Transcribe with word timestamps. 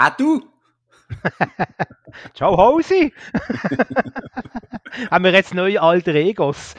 Ah, 0.00 0.10
du? 0.10 0.40
Ciao, 2.34 2.56
Hausi! 2.56 3.12
Haben 5.10 5.24
wir 5.24 5.32
jetzt 5.32 5.54
neue 5.54 5.82
alte 5.82 6.12
Egos? 6.12 6.76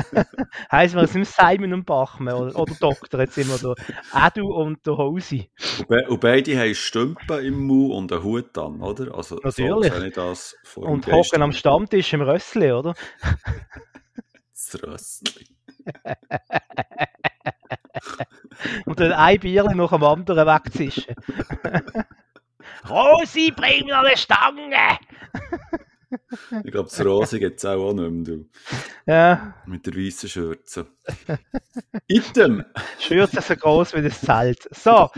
Heißt 0.72 0.94
wir 0.94 1.06
sind 1.08 1.26
Simon 1.26 1.74
und 1.74 1.84
Bachmann 1.84 2.32
oder, 2.32 2.58
oder 2.58 2.74
Doktor, 2.80 3.20
jetzt 3.20 3.34
sind 3.34 3.48
wir 3.48 3.58
da. 3.58 4.28
Edu 4.28 4.46
und 4.46 4.86
der 4.86 4.96
Hausi. 4.96 5.50
Und, 5.80 5.88
be 5.88 6.06
und 6.08 6.20
beide 6.22 6.58
haben 6.58 6.74
Stümpen 6.74 7.44
im 7.44 7.66
Mund 7.66 7.92
und 7.92 8.12
einen 8.12 8.22
Hut 8.22 8.56
an, 8.56 8.80
oder? 8.80 9.14
Also, 9.14 9.38
Natürlich. 9.42 9.92
So 9.92 10.02
ich 10.02 10.14
das 10.14 10.56
vor 10.64 10.84
Und 10.84 11.06
hocken 11.06 11.42
am 11.42 11.52
Stammtisch 11.52 12.14
im 12.14 12.22
Rössli, 12.22 12.72
oder? 12.72 12.94
Das 14.54 14.82
Rössli. 14.82 15.48
Und 18.86 19.00
dann 19.00 19.12
ein 19.12 19.38
Bierchen 19.38 19.76
nach 19.76 19.90
dem 19.90 20.02
anderen 20.02 20.46
wegzischen. 20.46 21.14
Rosi, 22.88 23.52
bring 23.54 23.84
mir 23.86 23.96
noch 23.96 24.04
eine 24.04 24.16
Stange! 24.16 24.98
Ich 26.64 26.72
glaube, 26.72 26.88
das 26.88 27.04
Rose 27.04 27.38
gibt 27.38 27.58
es 27.58 27.64
auch, 27.66 27.90
auch 27.90 27.92
nicht 27.92 28.10
mehr, 28.10 28.24
du. 28.24 28.48
Ja, 29.06 29.54
Mit 29.66 29.84
der 29.86 29.94
weißen 29.94 30.28
Schürze. 30.28 30.86
Item! 32.06 32.64
Schürze 32.98 33.42
so 33.42 33.54
groß 33.54 33.94
wie 33.94 34.02
das 34.02 34.20
Zelt. 34.20 34.68
So, 34.74 35.10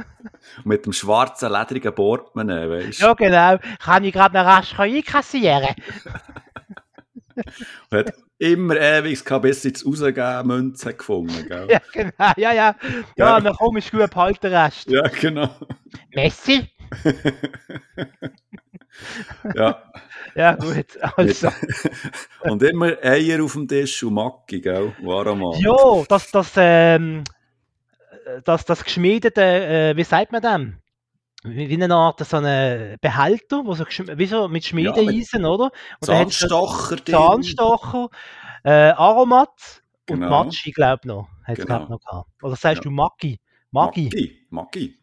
Mit 0.64 0.86
dem 0.86 0.92
schwarzen, 0.92 1.50
ledrigen 1.50 1.92
Portemonnaie, 1.92 2.70
weißt 2.70 3.00
du? 3.00 3.06
ja 3.06 3.14
genau. 3.14 3.58
Kann 3.80 4.04
ich 4.04 4.12
gerade 4.12 4.34
noch 4.36 4.44
rasch 4.44 4.78
einkassieren? 4.78 5.74
Und 7.90 7.98
hat 7.98 8.14
immer 8.38 8.76
ewig 8.76 9.24
gehabt, 9.24 9.42
bis 9.42 9.62
sie 9.62 9.72
rausgeben, 9.84 10.46
Münzen 10.46 10.96
gefunden, 10.96 11.48
gell? 11.48 11.68
Ja, 11.70 11.80
genau. 11.92 12.32
Ja, 12.36 12.52
ja. 12.52 12.76
Ja, 13.16 13.40
dann 13.40 13.54
komm, 13.54 13.76
ist 13.76 13.90
gut, 13.90 14.08
behalt 14.10 14.42
den 14.42 14.54
Rest. 14.54 14.88
Ja, 14.88 15.02
genau. 15.08 15.50
Messi? 16.14 16.68
Ja. 19.54 19.82
Ja, 20.34 20.54
gut. 20.54 20.98
Also. 21.16 21.48
Und 22.42 22.62
immer 22.62 22.92
Eier 23.02 23.42
auf 23.44 23.52
dem 23.52 23.68
Tisch 23.68 24.02
und 24.02 24.14
Macki, 24.14 24.60
gell? 24.60 24.92
Waramal. 25.02 25.58
Ja, 25.60 25.74
das, 26.08 26.30
das, 26.30 26.52
ähm, 26.56 27.24
das, 28.44 28.64
das 28.64 28.84
geschmiedete, 28.84 29.42
äh, 29.42 29.96
wie 29.96 30.04
sagt 30.04 30.32
man 30.32 30.42
dem? 30.42 30.78
Wie, 31.44 31.82
eine 31.82 31.94
Art 31.94 32.18
so 32.26 32.36
eine 32.36 32.96
Behälter, 33.00 33.62
wo 33.64 33.74
so, 33.74 33.84
wie 33.86 34.26
so 34.26 34.48
mit 34.48 34.64
Schmiedeeisen, 34.64 35.44
oder? 35.44 35.70
Und 36.00 36.08
dann 36.08 36.18
hat's 36.18 36.38
so 36.40 36.48
Zahnstocher 36.48 36.96
drin. 36.96 37.14
Zahnstocher, 37.14 38.08
äh, 38.64 38.70
Aromat 38.90 39.82
und 40.10 40.20
Genau. 40.20 40.44
Matschi, 40.44 40.72
glaube 40.72 41.00
ich 41.04 41.06
noch. 41.06 41.28
Hat's, 41.44 41.60
Genau. 41.60 41.78
glaub 41.78 41.90
noch 41.90 42.00
gehabt. 42.00 42.30
Oder 42.42 42.56
sagst 42.56 42.78
Ja. 42.78 42.82
du 42.82 42.90
Maggi? 42.90 43.40
Maggi? 43.70 44.04
Macki. 44.04 44.46
Macki. 44.50 44.98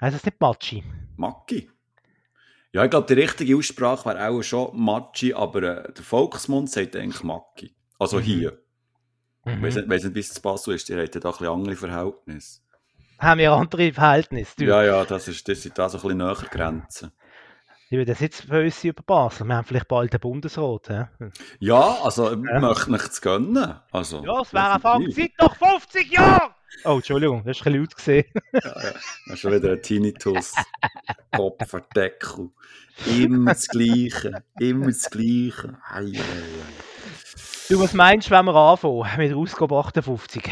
Heißt 0.00 0.16
das 0.16 0.24
nicht 0.24 0.40
Matschi? 0.40 0.82
Macki. 1.16 1.70
Ja, 2.72 2.84
ich 2.84 2.90
glaube, 2.90 3.06
die 3.06 3.20
richtige 3.20 3.56
Aussprache 3.56 4.04
wäre 4.08 4.28
auch 4.28 4.42
schon 4.42 4.76
Matschi, 4.78 5.32
aber 5.32 5.62
äh, 5.88 5.92
der 5.92 6.04
Volksmund 6.04 6.70
sagt 6.70 6.96
eigentlich 6.96 7.22
Macki. 7.22 7.74
Also 7.98 8.18
Mhm. 8.18 8.22
hier. 8.22 8.58
Mhm. 9.44 9.62
weiss 9.62 9.74
nicht, 9.76 9.88
weiss 9.88 10.04
nicht 10.04 10.14
wie 10.14 10.20
es 10.20 10.32
zu 10.34 10.42
Basel 10.42 10.74
ist, 10.74 10.88
die 10.88 10.94
haben 10.94 11.08
da 11.10 11.18
ein 11.18 11.32
bisschen 11.32 11.46
andere 11.48 11.76
Verhältnisse. 11.76 12.60
Haben 13.18 13.38
wir 13.38 13.52
andere 13.52 13.92
Verhältnisse? 13.92 14.54
Du. 14.56 14.64
Ja, 14.64 14.82
ja, 14.82 15.04
das, 15.04 15.28
ist, 15.28 15.46
das 15.48 15.62
sind 15.62 15.78
da 15.78 15.88
so 15.88 15.98
ein 15.98 16.02
bisschen 16.02 16.18
näher 16.18 16.34
Grenzen. 16.50 17.12
Ich 17.90 17.98
will 17.98 18.04
das 18.06 18.18
jetzt 18.20 18.40
für 18.42 18.64
uns 18.64 18.82
über 18.82 19.02
Basel. 19.04 19.46
Wir 19.46 19.54
haben 19.56 19.64
vielleicht 19.66 19.86
bald 19.86 20.12
den 20.12 20.18
Bundesrat. 20.20 20.88
Ja, 20.88 21.10
Ja, 21.60 21.98
also 22.02 22.32
ich 22.32 22.38
Ja. 22.50 22.58
möchte 22.58 22.90
nicht 22.90 23.22
gönnen. 23.22 23.76
Also, 23.92 24.24
ja 24.24 24.40
es 24.40 24.52
wäre 24.52 24.72
einfach 24.72 24.98
definitiv. 24.98 25.30
seit 25.38 25.46
noch 25.46 25.56
50 25.56 26.10
Jahren! 26.12 26.53
Oh, 26.84 26.96
Entschuldigung, 26.96 27.42
das 27.44 27.58
ist 27.58 27.66
ein 27.66 27.72
bisschen 27.72 27.80
laut 27.80 27.96
gesehen. 27.96 28.24
Ja, 28.52 28.82
ja. 28.82 28.92
Das 28.92 29.34
ist 29.34 29.40
schon 29.40 29.52
wieder 29.52 29.72
ein 29.72 29.82
Tinnitus. 29.82 30.54
Kopfverdeckel. 31.34 32.50
Immer 33.06 33.52
das 33.52 33.68
Gleiche. 33.68 34.42
Immer 34.58 34.86
das 34.86 35.10
Gleiche. 35.10 35.78
Ei, 35.88 36.00
ei, 36.00 36.20
ei. 36.20 36.94
Du, 37.70 37.80
was 37.80 37.94
meinst 37.94 38.28
du, 38.28 38.32
wenn 38.32 38.44
wir 38.44 38.54
anfangen 38.54 39.06
mit 39.16 39.30
der 39.30 39.38
Ausgabe 39.38 39.76
58? 39.76 40.42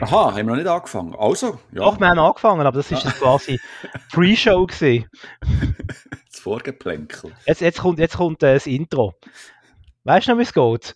Aha, 0.00 0.30
haben 0.30 0.36
wir 0.36 0.44
noch 0.44 0.56
nicht 0.56 0.66
angefangen. 0.66 1.14
Also, 1.14 1.58
ja, 1.70 1.82
Doch, 1.82 2.00
wir 2.00 2.08
haben 2.08 2.18
angefangen, 2.18 2.66
aber 2.66 2.78
das 2.78 2.90
ist 2.90 3.04
jetzt 3.04 3.18
quasi 3.18 3.60
Pre-Show 4.10 4.66
das 4.66 6.40
Vorgeplänkel. 6.40 7.32
Jetzt, 7.46 7.60
jetzt 7.60 7.80
kommt, 7.80 7.98
jetzt 7.98 8.16
kommt 8.16 8.42
äh, 8.42 8.54
das 8.54 8.66
Intro. 8.66 9.14
Weißt 10.04 10.26
du 10.26 10.32
noch, 10.32 10.38
wie 10.38 10.42
es 10.42 10.54
geht? 10.54 10.94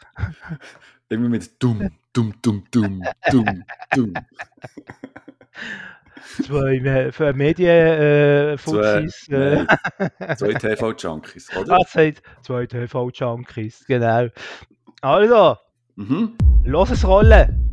Immer 1.11 1.29
mit 1.29 1.63
dumm, 1.63 1.91
dumm, 2.17 2.33
dumm, 2.43 2.63
dumm, 2.71 3.03
dumm, 3.31 3.65
dumm. 3.95 4.15
Zwei 6.45 7.11
für 7.13 7.33
Medien 7.35 7.69
äh, 7.69 8.59
Fuzis, 8.59 9.29
äh, 9.29 9.65
Zwei 10.37 10.55
TV-Junkies, 10.55 11.55
oder? 11.57 11.75
ah, 11.75 11.85
sagt 11.87 12.23
zwei 12.43 12.67
TV-Junkies, 12.67 13.85
genau. 13.87 14.29
Also, 15.03 15.57
Mhm. 15.97 16.33
los 16.65 16.91
es 16.91 17.07
rollen. 17.07 17.73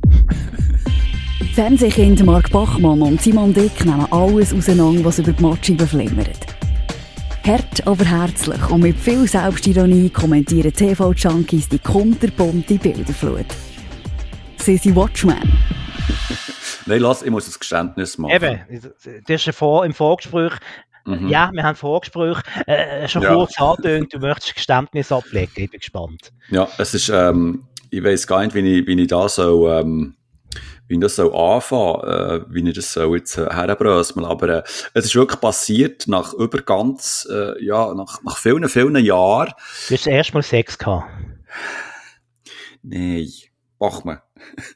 Fernsehkind 1.54 2.24
Mark 2.26 2.50
Bachmann 2.52 3.02
und 3.02 3.22
Simon 3.22 3.54
Dick 3.54 3.84
nehmen 3.86 4.08
alles 4.12 4.54
auseinander, 4.54 5.04
was 5.06 5.20
über 5.20 5.34
die 5.34 5.42
Matschi 5.42 5.74
beflimmert. 5.76 6.40
Hart, 7.46 7.86
aber 7.86 8.06
herzlich 8.06 8.70
und 8.70 8.82
mit 8.82 8.98
viel 8.98 9.28
Selbstironie 9.28 10.10
kommentieren 10.10 10.72
TV-Junkies 10.74 11.68
die 11.68 11.80
kunterbunte 11.80 12.76
Bilderflut. 12.76 13.46
Sie 14.64 14.78
sind 14.78 14.96
Watchmen. 14.96 15.38
Nein, 16.86 17.02
lass, 17.02 17.22
ich 17.22 17.30
muss 17.30 17.50
ein 17.50 17.54
Geständnis 17.60 18.18
machen. 18.18 18.34
Eben, 18.34 18.62
das 19.28 19.42
ist 19.42 19.48
ein 19.48 19.54
Vor 19.54 19.86
im 19.86 19.94
Vorgespräch. 19.94 20.54
Mhm. 21.06 21.28
Ja, 21.28 21.52
wir 21.54 21.64
haben 21.64 21.76
Vorgespräch 21.76 22.38
äh, 22.66 23.06
schon 23.10 23.24
Ja. 23.24 23.34
kurz 23.34 23.60
angetönt, 23.60 24.14
du 24.14 24.20
möchtest 24.20 24.56
Geständnis 24.56 25.12
ablegen. 25.12 25.52
Ich 25.58 25.70
bin 25.70 25.80
gespannt. 25.82 26.32
Ja, 26.50 26.70
es 26.78 26.94
ist, 26.94 27.10
ähm, 27.10 27.66
ich 27.90 28.02
weiß 28.02 28.26
gar 28.26 28.42
nicht, 28.42 28.56
wie 28.56 28.80
ich, 28.80 28.88
wie 28.88 29.02
ich 29.02 29.08
da 29.10 29.28
so, 29.28 29.70
ähm, 29.70 30.16
wie 30.88 30.94
ich 30.96 31.02
das 31.02 31.18
soll 31.18 31.36
anfangen, 31.36 32.04
äh, 32.04 32.46
wie 32.50 32.66
ich 32.70 32.74
das 32.76 32.94
soll 32.94 33.18
jetzt 33.18 33.38
äh, 33.38 33.50
herbröseln. 33.50 34.24
Aber 34.24 34.48
äh, 34.48 34.64
es 34.94 35.04
ist 35.04 35.16
wirklich 35.16 35.42
passiert 35.42 36.08
nach 36.08 36.34
über 36.34 36.60
ganz, 36.60 37.28
äh, 37.30 37.62
ja, 37.62 37.94
nach, 37.94 38.24
nach 38.24 38.38
vielen, 38.38 38.70
vielen 38.70 38.96
Jahren. 39.04 39.52
Du 39.90 39.94
hast 39.96 40.08
erst 40.08 40.34
mal 40.34 40.42
Sex 40.42 40.78
gehabt. 40.78 41.10
Nein, 42.82 43.28
mach 43.84 44.04
mal. 44.04 44.24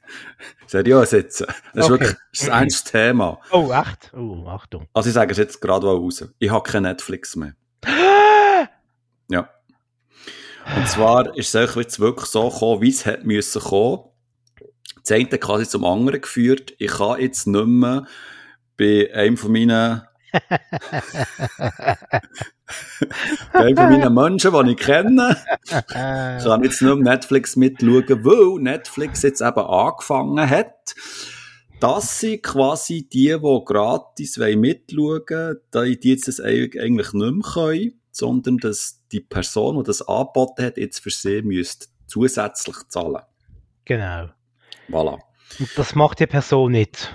Seriös 0.68 1.12
jetzt. 1.12 1.42
Das 1.42 1.50
ist 1.74 1.84
Okay. 1.86 1.90
wirklich 1.92 2.16
das 2.34 2.42
ist 2.42 2.50
ein 2.50 2.64
ernstes 2.64 2.92
Thema. 2.92 3.40
Oh, 3.52 3.72
echt? 3.72 4.12
Oh, 4.14 4.46
Achtung. 4.48 4.88
Also 4.94 5.10
ich 5.10 5.14
sage 5.14 5.32
es 5.32 5.38
jetzt 5.38 5.62
gerade 5.62 5.88
raus. 5.88 6.26
Ich 6.40 6.50
habe 6.52 6.70
kein 6.70 6.84
Netflix 6.84 7.36
mehr. 7.36 7.54
Ja. 9.30 9.50
Und 10.78 10.88
zwar 10.88 11.36
ist 11.36 11.54
es 11.54 11.76
jetzt 11.76 12.00
wirklich 12.00 12.30
so 12.30 12.50
gekommen, 12.50 12.82
wie 12.82 12.90
es 12.90 13.06
hätte 13.06 13.28
müssen 13.28 13.62
kommen. 13.62 14.06
Das 15.04 15.12
eine 15.12 15.28
quasi 15.38 15.68
zum 15.68 15.84
anderen 15.84 16.22
geführt. 16.22 16.74
Ich 16.78 16.92
kann 16.92 17.20
jetzt 17.20 17.46
nicht 17.46 17.66
mehr 17.66 18.06
bei 18.78 19.14
einem 19.14 19.36
von 19.36 19.52
meinen 19.52 20.02
bei 23.54 23.74
meinen 23.74 24.14
Menschen, 24.14 24.52
die 24.52 24.72
ich 24.72 24.78
kenne, 24.78 25.38
Äh, 25.70 26.40
kann 26.44 26.64
jetzt 26.64 26.82
mehr 26.82 26.96
Netflix 26.96 27.56
mitschauen, 27.56 28.26
weil 28.26 28.62
Netflix 28.62 29.24
jetzt 29.24 29.42
eben 29.42 29.60
angefangen 29.60 30.50
hat, 30.50 30.96
dass 31.80 32.20
sie 32.20 32.40
quasi 32.40 33.08
die, 33.08 33.38
die 33.38 33.62
gratis 33.66 34.38
mitschauen 34.38 35.22
wollen, 35.30 36.00
die 36.00 36.10
jetzt 36.10 36.28
das 36.28 36.40
eigentlich 36.40 37.14
nicht 37.14 37.14
mehr 37.14 37.52
können, 37.54 38.02
sondern 38.12 38.58
dass 38.58 39.02
die 39.12 39.20
Person, 39.22 39.78
die 39.78 39.84
das 39.84 40.02
angeboten 40.08 40.66
hat, 40.66 40.78
jetzt 40.78 41.00
für 41.00 41.12
sie 41.12 41.42
müsste 41.42 41.88
zusätzlich 42.08 42.76
zahlen. 42.90 43.22
genau. 43.86 44.30
Voilà. 44.90 45.20
Und 45.60 45.70
das 45.78 45.96
macht 45.96 46.20
die 46.20 46.28
Person 46.28 46.72
nicht. 46.72 47.14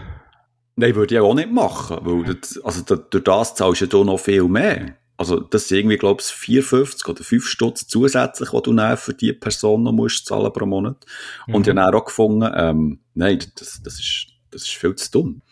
Nein, 0.77 0.95
würde 0.95 1.15
ich 1.15 1.21
auch 1.21 1.35
nicht 1.35 1.51
machen, 1.51 1.99
weil 2.03 2.35
das, 2.35 2.59
also 2.63 2.83
durch 2.83 3.25
das 3.25 3.55
zahlst 3.55 3.93
du 3.93 4.05
noch 4.05 4.19
viel 4.19 4.45
mehr. 4.45 4.97
Also 5.17 5.39
das 5.41 5.69
sind 5.69 5.79
irgendwie, 5.79 5.99
glaube 5.99 6.21
ich, 6.21 6.27
54 6.27 7.07
oder 7.09 7.23
5 7.23 7.47
Stutz 7.47 7.87
zusätzlich, 7.87 8.51
die 8.51 8.63
du 8.63 8.73
dann 8.75 8.97
für 8.97 9.15
die 9.15 9.33
Person 9.33 9.83
noch 9.85 9.93
musst 9.93 10.27
zahlen 10.27 10.53
pro 10.53 10.67
Monat. 10.67 11.05
Und 11.47 11.67
ich 11.69 11.75
Mhm. 11.75 11.79
habe 11.79 11.91
dann 11.93 11.95
auch 11.95 12.05
gefunden, 12.05 12.51
ähm, 12.57 13.01
nein, 13.15 13.39
das, 13.57 13.81
das, 13.83 13.95
ist, 14.01 14.27
das 14.51 14.63
ist 14.63 14.71
viel 14.75 14.95
zu 14.97 15.11
dumm. 15.11 15.43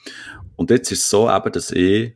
Und 0.56 0.70
jetzt 0.70 0.90
ist 0.90 1.02
es 1.02 1.10
so 1.10 1.30
eben, 1.30 1.52
dass 1.52 1.70
ich 1.70 2.14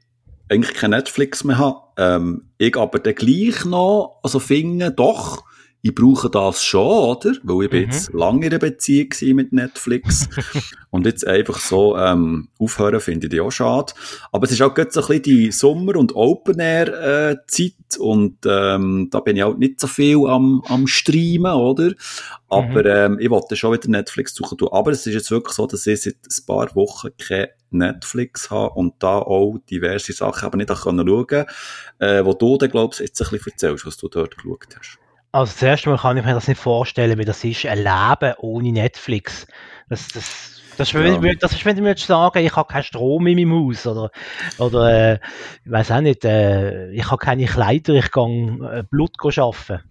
eigentlich 0.49 0.75
kein 0.75 0.91
Netflix 0.91 1.45
mehr 1.45 1.59
habe. 1.59 1.81
Ähm, 1.97 2.51
ich 2.59 2.77
aber 2.77 2.99
dann 2.99 3.15
gleich 3.15 3.65
noch, 3.65 4.19
also 4.23 4.39
finde, 4.39 4.91
doch, 4.91 5.45
ich 5.87 5.95
brauche 5.95 6.31
das 6.31 6.65
schon, 6.65 6.81
oder? 6.81 7.33
Weil 7.43 7.65
ich 7.67 7.71
bin 7.71 7.85
Mhm. 7.85 7.91
jetzt 7.91 8.11
lange 8.15 8.47
in 8.47 8.53
einer 8.53 8.59
Beziehung 8.59 9.09
mit 9.35 9.53
Netflix. 9.53 10.31
und 10.91 11.05
jetzt 11.05 11.27
einfach 11.27 11.59
so 11.59 11.95
ähm, 11.99 12.49
aufhören, 12.59 13.01
finde 13.01 13.29
ich 13.31 13.39
auch 13.43 13.51
schade. 13.51 13.93
Aber 14.33 14.47
es 14.47 14.53
ist 14.53 14.63
auch 14.63 14.73
gerade 14.73 14.91
so 14.91 15.03
ein 15.03 15.07
bisschen 15.09 15.23
die 15.25 15.53
Sommer- 15.53 15.97
und 15.97 16.17
Open-Air-Zeit 16.17 17.99
und 17.99 18.39
ähm, 18.47 19.09
da 19.11 19.21
bin 19.21 19.37
ich 19.37 19.43
auch 19.45 19.59
nicht 19.59 19.79
so 19.79 19.87
viel 19.87 20.27
am, 20.27 20.63
am 20.69 20.87
Streamen, 20.87 21.53
oder? 21.53 21.93
Aber 22.49 22.85
ähm, 22.87 23.19
ich 23.21 23.29
wollte 23.29 23.55
schon 23.55 23.75
wieder 23.75 23.89
Netflix 23.91 24.35
suchen. 24.35 24.57
Aber 24.71 24.91
es 24.91 25.07
ist 25.07 25.13
jetzt 25.13 25.31
wirklich 25.31 25.55
so, 25.55 25.67
dass 25.67 25.87
ich 25.87 26.01
seit 26.01 26.15
ein 26.15 26.47
paar 26.47 26.75
Wochen 26.75 27.11
kein 27.19 27.49
Netflix 27.71 28.51
habe 28.51 28.75
und 28.75 28.95
da 29.01 29.19
auch 29.19 29.59
diverse 29.71 30.15
Sachen 30.15 30.47
aber 30.47 30.57
nicht 30.57 30.71
schauen 30.75 30.97
konnte. 31.07 31.47
äh, 31.99 32.25
wo 32.25 32.33
du 32.33 32.57
dann, 32.57 32.71
glaubst 32.71 33.01
jetzt 33.01 33.21
ein 33.21 33.29
bisschen 33.31 33.53
erzählst, 33.53 33.85
was 33.85 33.99
du 33.99 34.09
dort 34.09 34.37
geschaut 34.39 34.67
hast. 34.79 34.99
Also 35.35 35.53
zuerst 35.59 35.85
mal 35.87 35.99
kann 35.99 36.17
ich 36.17 36.25
mir 36.25 36.33
das 36.33 36.47
nicht 36.47 36.61
vorstellen, 36.61 37.19
wie 37.19 37.25
das 37.25 37.43
ist, 37.43 37.67
ein 37.67 37.79
Leben 37.79 38.35
ohne 38.39 38.71
Netflix. 38.71 39.49
Das, 39.89 40.07
das 40.07 40.51
das 40.77 40.89
ist, 40.89 40.95
wenn, 40.95 41.23
ja. 41.25 41.35
das 41.35 41.53
ist, 41.53 41.65
wenn 41.65 41.75
du 41.75 41.83
mir 41.83 41.97
sagen, 41.97 42.45
ich 42.45 42.55
habe 42.55 42.73
keinen 42.73 42.85
Strom 42.85 43.27
in 43.27 43.37
meinem 43.37 43.67
Haus 43.69 43.85
oder, 43.85 44.11
oder 44.59 45.13
äh, 45.13 45.19
ich 45.65 45.71
weiß 45.71 45.91
auch 45.91 46.01
nicht, 46.01 46.25
äh, 46.25 46.91
ich 46.93 47.09
habe 47.11 47.19
keine 47.19 47.47
Kleider, 47.47 47.95
ich 47.95 48.13
gehe 48.13 48.59
äh, 48.73 48.85
Blut 48.89 49.13
arbeiten. 49.21 49.83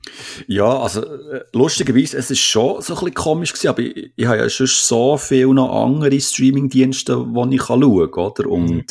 Ja, 0.48 0.80
also 0.80 1.02
äh, 1.06 1.42
lustigerweise, 1.52 2.18
es 2.18 2.32
ist 2.32 2.40
schon 2.40 2.82
so 2.82 2.94
ein 2.94 3.00
bisschen 3.00 3.14
komisch 3.14 3.52
gewesen, 3.52 3.68
aber 3.68 3.82
ich, 3.82 4.12
ich 4.16 4.26
habe 4.26 4.38
ja 4.38 4.50
schon 4.50 4.68
so 4.68 5.18
viele 5.18 5.54
noch 5.54 5.86
andere 5.86 6.20
Streaming-Dienste, 6.20 7.26
die 7.26 7.56
ich 7.56 7.64
schauen 7.64 8.12
kann, 8.12 8.24
oder? 8.24 8.50
Und, 8.50 8.70
mhm. 8.70 8.86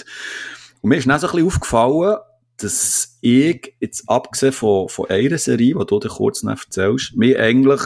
und 0.82 0.88
mir 0.88 0.96
ist 0.96 1.08
dann 1.08 1.18
so 1.18 1.28
ein 1.28 1.32
bisschen 1.32 1.46
aufgefallen, 1.46 2.16
dass 2.62 3.18
ich, 3.20 3.74
jetzt 3.80 4.08
abgesehen 4.08 4.52
von, 4.52 4.88
von 4.88 5.10
einer 5.10 5.38
Serie, 5.38 5.74
die 5.78 5.86
du 5.86 5.98
dir 6.00 6.08
kurz 6.08 6.42
noch 6.42 6.52
erzählst, 6.58 7.16
mir 7.16 7.40
eigentlich 7.40 7.80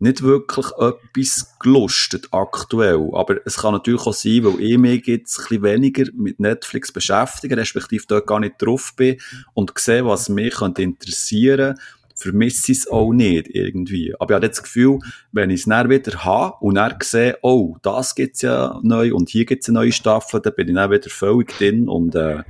nicht 0.00 0.22
wirklich 0.22 0.66
etwas 0.78 1.56
gelustet 1.58 2.28
aktuell. 2.30 3.10
Aber 3.12 3.44
es 3.44 3.56
kann 3.56 3.72
natürlich 3.72 4.06
auch 4.06 4.14
sein, 4.14 4.44
weil 4.44 4.60
ich 4.60 4.78
mich 4.78 5.06
jetzt 5.06 5.38
ein 5.38 5.42
bisschen 5.42 5.62
weniger 5.64 6.04
mit 6.14 6.38
Netflix 6.38 6.92
beschäftige, 6.92 7.56
respektive 7.56 8.04
dort 8.06 8.26
gar 8.26 8.38
nicht 8.38 8.54
drauf 8.58 8.94
bin 8.96 9.18
und 9.54 9.76
sehe, 9.76 10.06
was 10.06 10.28
mich 10.28 10.54
könnte 10.54 10.82
interessieren 10.82 11.76
vermisse 12.18 12.72
ich 12.72 12.78
es 12.78 12.88
auch 12.88 13.12
nicht 13.12 13.48
irgendwie. 13.48 14.12
Aber 14.18 14.32
ich 14.32 14.34
habe 14.34 14.48
das 14.48 14.62
Gefühl, 14.62 14.98
wenn 15.30 15.50
ich 15.50 15.60
es 15.60 15.66
dann 15.66 15.88
wieder 15.88 16.24
habe 16.24 16.56
und 16.60 16.74
dann 16.74 16.96
sehe, 17.00 17.38
oh, 17.42 17.76
das 17.82 18.14
gibt's 18.14 18.42
ja 18.42 18.80
neu 18.82 19.14
und 19.14 19.28
hier 19.28 19.44
gibt's 19.44 19.68
eine 19.68 19.78
neue 19.78 19.92
Staffel, 19.92 20.40
dann 20.40 20.54
bin 20.54 20.68
ich 20.68 20.74
dann 20.74 20.90
wieder 20.90 21.10
völlig 21.10 21.56
drin 21.56 21.88
und 21.88 22.16
äh, 22.16 22.42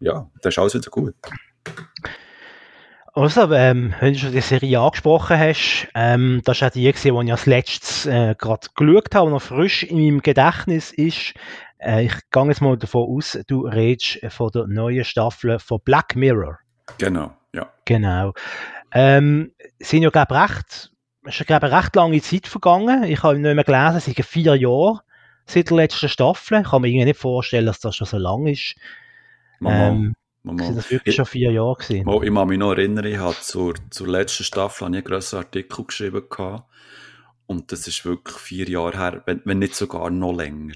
ja, 0.00 0.28
dann 0.40 0.48
ist 0.50 0.58
alles 0.58 0.74
wieder 0.74 0.90
gut. 0.90 1.14
Also, 3.16 3.52
ähm, 3.52 3.94
wenn 4.00 4.12
du 4.12 4.18
schon 4.18 4.32
die 4.32 4.40
Serie 4.40 4.80
angesprochen 4.80 5.38
hast, 5.38 5.86
ähm, 5.94 6.42
das 6.44 6.56
ist 6.56 6.62
auch 6.64 6.70
die, 6.70 6.90
die 6.90 7.08
ich 7.08 7.30
als 7.30 7.46
letztes 7.46 8.06
äh, 8.06 8.34
gerade 8.36 8.66
geschaut 8.74 9.14
habe, 9.14 9.30
noch 9.30 9.40
frisch 9.40 9.84
in 9.84 9.98
meinem 9.98 10.20
Gedächtnis 10.20 10.90
ist. 10.90 11.34
Äh, 11.78 12.06
ich 12.06 12.14
gehe 12.32 12.46
jetzt 12.46 12.60
mal 12.60 12.76
davon 12.76 13.16
aus, 13.16 13.38
du 13.46 13.68
redest 13.68 14.18
von 14.30 14.50
der 14.52 14.66
neuen 14.66 15.04
Staffel 15.04 15.60
von 15.60 15.80
Black 15.84 16.16
Mirror. 16.16 16.58
Genau, 16.98 17.32
ja. 17.52 17.70
Genau. 17.84 18.32
Ähm, 18.90 19.52
sind 19.78 20.02
ja, 20.02 20.10
glaube 20.10 20.34
ich, 20.34 20.40
recht, 20.40 20.90
ist 21.24 21.38
ja, 21.38 21.44
glaube 21.44 21.68
ich, 21.68 21.72
recht 21.72 21.94
lange 21.94 22.20
Zeit 22.20 22.48
vergangen. 22.48 23.04
Ich 23.04 23.22
habe 23.22 23.38
nicht 23.38 23.54
mehr 23.54 23.64
gelesen, 23.64 23.96
es 23.96 24.06
sind 24.06 24.24
vier 24.24 24.56
Jahre 24.56 25.00
seit 25.46 25.70
der 25.70 25.76
letzten 25.76 26.08
Staffel. 26.08 26.62
Ich 26.62 26.68
kann 26.68 26.82
mir 26.82 26.88
irgendwie 26.88 27.04
nicht 27.04 27.20
vorstellen, 27.20 27.66
dass 27.66 27.78
das 27.78 27.94
schon 27.94 28.08
so 28.08 28.18
lang 28.18 28.46
ist. 28.48 28.74
Ähm, 29.62 30.14
Sind 30.44 30.76
das 30.76 30.90
wirklich 30.90 31.14
schon 31.14 31.26
vier 31.26 31.52
Jahre 31.52 31.76
gewesen? 31.76 32.08
ich 32.22 32.34
kann 32.34 32.48
mich 32.48 32.58
noch 32.58 32.72
erinnern, 32.72 33.04
ich 33.04 33.18
habe 33.18 33.36
zur, 33.40 33.74
zur 33.90 34.08
letzten 34.08 34.44
Staffel 34.44 34.86
einen 34.86 35.04
grossen 35.04 35.38
Artikel 35.38 35.84
geschrieben 35.84 36.22
gehabt. 36.28 36.64
Und 37.46 37.72
das 37.72 37.86
ist 37.86 38.04
wirklich 38.04 38.36
vier 38.38 38.68
Jahre 38.68 38.98
her, 38.98 39.22
wenn, 39.26 39.42
wenn 39.44 39.58
nicht 39.58 39.74
sogar 39.74 40.10
noch 40.10 40.32
länger. 40.32 40.74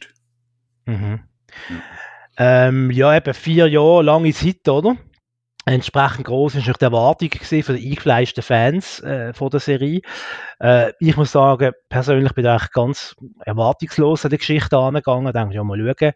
Mhm. 0.86 1.20
Ja. 1.68 2.68
Ähm, 2.68 2.90
ja, 2.90 3.16
eben 3.16 3.34
vier 3.34 3.66
Jahre, 3.68 4.02
lange 4.02 4.32
Zeit, 4.32 4.68
oder? 4.68 4.96
Entsprechend 5.68 6.24
groß 6.24 6.54
ist 6.54 6.60
natürlich 6.60 6.78
die 6.78 6.84
Erwartung 6.86 7.30
für 7.30 7.74
die 7.74 7.90
eingefleischten 7.90 8.42
Fans 8.42 9.00
äh, 9.00 9.34
von 9.34 9.50
der 9.50 9.60
Serie. 9.60 10.00
Äh, 10.60 10.92
ich 10.98 11.14
muss 11.18 11.32
sagen, 11.32 11.72
persönlich 11.90 12.32
bin 12.32 12.46
ich 12.46 12.70
ganz 12.70 13.14
erwartungslos 13.44 14.24
an 14.24 14.30
die 14.30 14.38
Geschichte 14.38 14.78
angegangen. 14.78 15.30
Denke, 15.30 15.54
ja, 15.56 15.64
mal 15.64 15.78
schauen. 15.78 16.14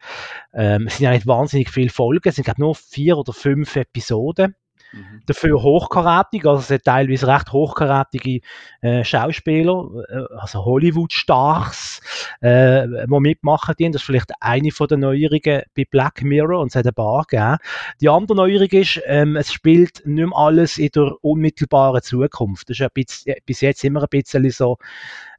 Ähm, 0.54 0.86
es 0.86 0.96
sind 0.96 1.04
ja 1.04 1.10
nicht 1.10 1.26
wahnsinnig 1.26 1.68
viele 1.68 1.90
Folgen. 1.90 2.26
Es 2.30 2.36
sind, 2.36 2.44
glaube 2.44 2.62
nur 2.62 2.74
vier 2.74 3.18
oder 3.18 3.34
fünf 3.34 3.76
Episoden. 3.76 4.54
Mhm. 4.92 5.22
Dafür 5.26 5.62
hochkarätig, 5.62 6.46
also 6.46 6.60
es 6.60 6.68
sind 6.68 6.84
teilweise 6.84 7.26
recht 7.26 7.52
hochkarätige 7.52 8.40
äh, 8.82 9.04
Schauspieler, 9.04 9.88
äh, 10.08 10.34
also 10.38 10.64
Hollywood-Stars, 10.64 12.00
äh, 12.40 12.86
die 12.86 13.20
mitmachen. 13.20 13.74
Die. 13.78 13.90
Das 13.90 14.02
ist 14.02 14.06
vielleicht 14.06 14.32
eine 14.40 14.70
von 14.70 14.86
den 14.88 15.00
Neuerungen 15.00 15.62
bei 15.76 15.84
Black 15.90 16.22
Mirror 16.22 16.60
und 16.60 16.68
es 16.68 16.76
hat 16.76 16.86
ein 16.86 16.94
paar 16.94 17.24
gegeben. 17.24 17.56
Die 18.00 18.08
andere 18.08 18.36
Neuerung 18.36 18.68
ist, 18.68 19.00
ähm, 19.06 19.36
es 19.36 19.52
spielt 19.52 20.06
nicht 20.06 20.28
mehr 20.28 20.36
alles 20.36 20.78
in 20.78 20.90
der 20.94 21.12
unmittelbaren 21.22 22.02
Zukunft. 22.02 22.68
Das 22.68 22.74
ist 22.74 22.80
ja 22.80 22.88
bisschen, 22.88 23.34
bis 23.46 23.60
jetzt 23.60 23.84
immer 23.84 24.02
ein 24.02 24.08
bisschen 24.10 24.48
so, 24.50 24.78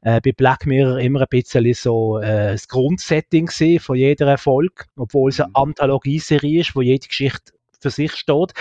äh, 0.02 0.20
bei 0.20 0.32
Black 0.32 0.66
Mirror 0.66 0.98
immer 0.98 1.20
ein 1.22 1.26
bisschen 1.30 1.72
so 1.74 2.18
äh, 2.18 2.52
das 2.52 2.68
Grundsetting 2.68 3.48
von 3.80 3.96
jeder 3.96 4.26
Erfolg, 4.26 4.86
obwohl 4.96 5.30
es 5.30 5.40
eine 5.40 5.48
mhm. 5.48 5.56
Anthologieserie 5.56 6.60
ist, 6.60 6.76
wo 6.76 6.82
jede 6.82 7.08
Geschichte 7.08 7.53
für 7.84 7.90
sich 7.90 8.12
steht, 8.12 8.54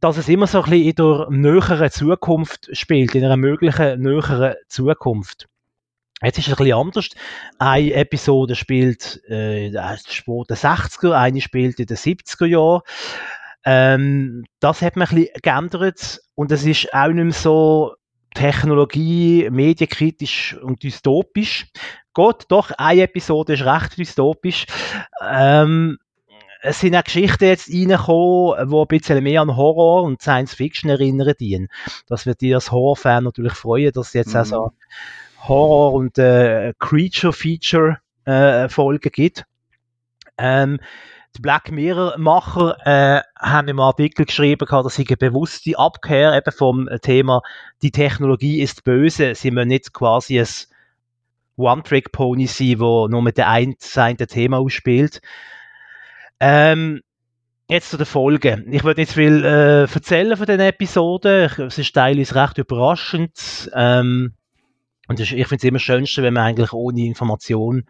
dass 0.00 0.16
es 0.16 0.28
immer 0.28 0.46
so 0.46 0.62
ein 0.62 0.70
bisschen 0.70 0.88
in 0.88 0.94
der 0.94 1.26
näheren 1.30 1.90
Zukunft 1.90 2.68
spielt, 2.72 3.14
in 3.16 3.24
einer 3.24 3.36
möglichen 3.36 4.00
näheren 4.00 4.54
Zukunft. 4.68 5.48
Jetzt 6.22 6.38
ist 6.38 6.46
es 6.46 6.52
ein 6.52 6.58
bisschen 6.58 6.78
anders. 6.78 7.08
Eine 7.58 7.94
Episode 7.94 8.54
spielt 8.54 9.20
äh, 9.28 9.66
in 9.66 9.72
den 9.72 9.82
60er, 9.82 11.12
eine 11.12 11.40
spielt 11.40 11.80
in 11.80 11.86
den 11.86 11.96
70er 11.96 12.46
Jahren. 12.46 12.82
Ähm, 13.64 14.44
das 14.60 14.82
hat 14.82 14.94
man 14.96 15.08
ein 15.08 15.16
bisschen 15.16 15.40
geändert 15.42 16.20
und 16.36 16.52
es 16.52 16.64
ist 16.64 16.94
auch 16.94 17.08
nicht 17.08 17.24
mehr 17.24 17.32
so 17.32 17.94
Technologie, 18.34 19.48
medienkritisch 19.50 20.56
und 20.62 20.82
dystopisch. 20.82 21.66
Gott, 22.12 22.44
doch, 22.48 22.70
eine 22.72 23.02
Episode 23.02 23.54
ist 23.54 23.64
recht 23.64 23.98
dystopisch. 23.98 24.66
Ähm, 25.20 25.98
es 26.64 26.80
sind 26.80 26.96
auch 26.96 27.04
Geschichten 27.04 27.44
jetzt 27.44 27.68
reingekommen, 27.68 28.70
die 28.70 28.76
ein 28.76 28.86
bisschen 28.86 29.22
mehr 29.22 29.42
an 29.42 29.54
Horror 29.54 30.02
und 30.02 30.22
Science 30.22 30.54
Fiction 30.54 30.88
erinnern 30.88 31.34
dienen. 31.38 31.68
Das 32.06 32.24
wird 32.24 32.40
dir 32.40 32.56
als 32.56 32.72
Horrorfan 32.72 33.24
natürlich 33.24 33.52
freuen, 33.52 33.92
dass 33.92 34.08
es 34.08 34.12
jetzt 34.14 34.30
mhm. 34.30 34.36
also 34.36 34.72
Horror- 35.46 35.92
und 35.92 36.16
äh, 36.16 36.72
Creature-Feature 36.78 37.98
äh, 38.24 38.68
gibt. 39.10 39.44
Ähm, 40.38 40.80
die 41.36 41.42
Black 41.42 41.70
Mirror-Macher 41.70 42.76
äh, 42.86 43.20
haben 43.38 43.68
im 43.68 43.80
Artikel 43.80 44.24
geschrieben, 44.24 44.66
dass 44.66 44.94
sie 44.94 45.06
eine 45.06 45.16
bewusste 45.18 45.78
Abkehr 45.78 46.34
eben 46.34 46.52
vom 46.52 46.88
Thema, 47.02 47.42
die 47.82 47.90
Technologie 47.90 48.62
ist 48.62 48.84
böse. 48.84 49.34
Sie 49.34 49.50
müssen 49.50 49.68
nicht 49.68 49.92
quasi 49.92 50.40
ein 50.40 50.48
One-Trick-Pony 51.56 52.46
sein, 52.46 52.80
wo 52.80 53.06
nur 53.06 53.20
mit 53.20 53.36
der 53.36 53.50
einen 53.50 53.74
Seite 53.78 54.26
Thema 54.26 54.58
ausspielt, 54.58 55.20
ähm, 56.44 57.00
jetzt 57.68 57.88
zu 57.88 57.96
den 57.96 58.04
Folgen. 58.04 58.70
Ich 58.70 58.84
würde 58.84 59.00
nicht 59.00 59.12
viel 59.12 59.42
äh, 59.44 59.84
erzählen 59.84 60.36
von 60.36 60.44
den 60.44 60.60
Episoden. 60.60 61.50
Es 61.58 61.78
ist 61.78 61.94
teilweise 61.94 62.34
recht 62.34 62.58
überraschend. 62.58 63.70
Ähm, 63.72 64.34
und 65.08 65.20
ich 65.20 65.30
finde 65.30 65.56
es 65.56 65.64
immer 65.64 65.78
schönste, 65.78 66.22
wenn 66.22 66.34
man 66.34 66.44
eigentlich 66.44 66.74
ohne 66.74 67.06
Information 67.06 67.84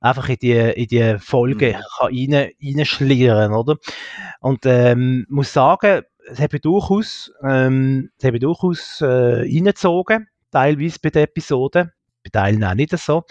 einfach 0.00 0.28
in 0.28 0.36
die, 0.36 0.52
in 0.52 0.86
die 0.86 1.18
Folge 1.18 1.68
mhm. 1.68 1.72
kann 1.72 2.08
rein, 2.14 2.50
reinschlieren, 2.62 3.54
oder? 3.54 3.76
Und 4.40 4.66
ähm, 4.66 5.24
muss 5.30 5.54
sagen, 5.54 6.02
es 6.28 6.40
hat 6.40 6.52
mich 6.52 6.60
durchaus, 6.60 7.32
ähm, 7.42 8.10
es 8.18 8.24
hat 8.24 8.32
mich 8.32 8.42
durchaus 8.42 9.00
äh, 9.00 9.06
reingezogen, 9.06 10.28
teilweise 10.50 10.98
bei 11.02 11.08
den 11.08 11.24
Episoden, 11.24 11.90
bei 12.22 12.30
Teilen 12.30 12.64
auch 12.64 12.74
nicht 12.74 12.96
so. 12.98 13.24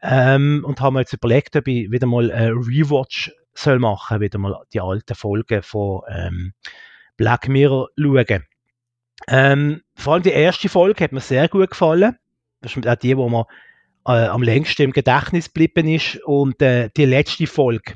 Ähm, 0.00 0.64
und 0.66 0.80
haben 0.80 0.94
mir 0.94 1.00
jetzt 1.00 1.12
überlegt, 1.12 1.56
ob 1.56 1.68
ich 1.68 1.90
wieder 1.90 2.06
mal 2.06 2.30
äh, 2.30 2.48
Rewatch 2.48 3.32
soll 3.58 3.78
machen, 3.78 4.20
wieder 4.20 4.38
mal 4.38 4.62
die 4.72 4.80
alten 4.80 5.14
Folgen 5.14 5.62
von 5.62 6.02
ähm, 6.08 6.52
Black 7.16 7.48
Mirror 7.48 7.88
schauen. 7.98 8.44
Ähm, 9.26 9.82
vor 9.94 10.14
allem 10.14 10.22
die 10.22 10.30
erste 10.30 10.68
Folge 10.68 11.04
hat 11.04 11.12
mir 11.12 11.20
sehr 11.20 11.48
gut 11.48 11.70
gefallen. 11.70 12.16
Das 12.60 12.76
ist 12.76 12.86
auch 12.86 12.94
die, 12.96 13.16
wo 13.16 13.28
man 13.28 13.44
äh, 14.06 14.26
am 14.26 14.42
längsten 14.42 14.82
im 14.82 14.92
Gedächtnis 14.92 15.52
geblieben 15.52 15.88
ist. 15.88 16.16
Und 16.24 16.62
äh, 16.62 16.90
die 16.96 17.04
letzte 17.04 17.46
Folge, 17.46 17.94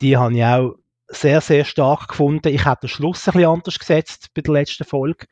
die 0.00 0.16
habe 0.16 0.34
ich 0.34 0.44
auch 0.44 0.74
sehr, 1.08 1.40
sehr 1.40 1.64
stark 1.64 2.08
gefunden. 2.08 2.48
Ich 2.48 2.64
habe 2.64 2.80
den 2.80 2.88
Schluss 2.88 3.26
ein 3.28 3.34
bisschen 3.34 3.50
anders 3.50 3.78
gesetzt 3.78 4.30
bei 4.34 4.42
der 4.42 4.54
letzten 4.54 4.84
Folge. 4.84 5.26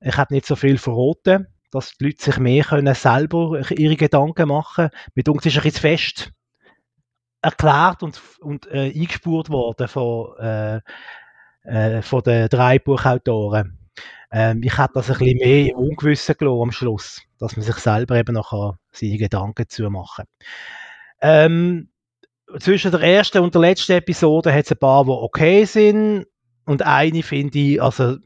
Ich 0.00 0.16
habe 0.16 0.34
nicht 0.34 0.46
so 0.46 0.56
viel 0.56 0.78
verraten, 0.78 1.46
dass 1.70 1.96
die 1.96 2.04
Leute 2.04 2.22
sich 2.22 2.38
mehr 2.38 2.64
können 2.64 2.94
selber 2.94 3.60
ihre 3.70 3.96
Gedanken 3.96 4.48
machen 4.48 4.88
können. 4.88 5.04
Mit 5.14 5.28
uns 5.28 5.44
ist 5.46 5.56
ein 5.56 5.62
bisschen 5.62 5.80
fest 5.80 6.32
erklärt 7.42 8.02
und, 8.02 8.20
und 8.40 8.66
äh, 8.70 8.92
eingespurt 8.94 9.50
worden 9.50 9.88
von, 9.88 10.36
äh, 10.38 10.80
äh, 11.64 12.02
von 12.02 12.22
den 12.22 12.48
drei 12.48 12.78
Buchautoren. 12.78 13.78
Ähm, 14.32 14.62
ich 14.62 14.78
hätte 14.78 14.92
das 14.94 15.10
ein 15.10 15.18
bisschen 15.18 15.38
mehr 15.38 15.70
im 15.70 15.76
Ungewissen 15.76 16.36
gelassen 16.38 16.62
am 16.62 16.72
Schluss, 16.72 17.22
dass 17.38 17.56
man 17.56 17.64
sich 17.64 17.76
selber 17.76 18.16
eben 18.16 18.34
noch 18.34 18.76
seine 18.92 19.18
Gedanken 19.18 19.68
zu 19.68 19.90
machen 19.90 20.24
ähm, 21.20 21.88
Zwischen 22.58 22.90
der 22.90 23.00
ersten 23.00 23.38
und 23.38 23.54
der 23.54 23.60
letzten 23.60 23.92
Episode 23.92 24.52
hat 24.52 24.64
es 24.64 24.72
ein 24.72 24.78
paar, 24.78 25.04
die 25.04 25.10
okay 25.10 25.64
sind 25.64 26.26
und 26.64 26.82
eine 26.82 27.22
finde 27.22 27.58
ich, 27.58 27.82
also 27.82 28.16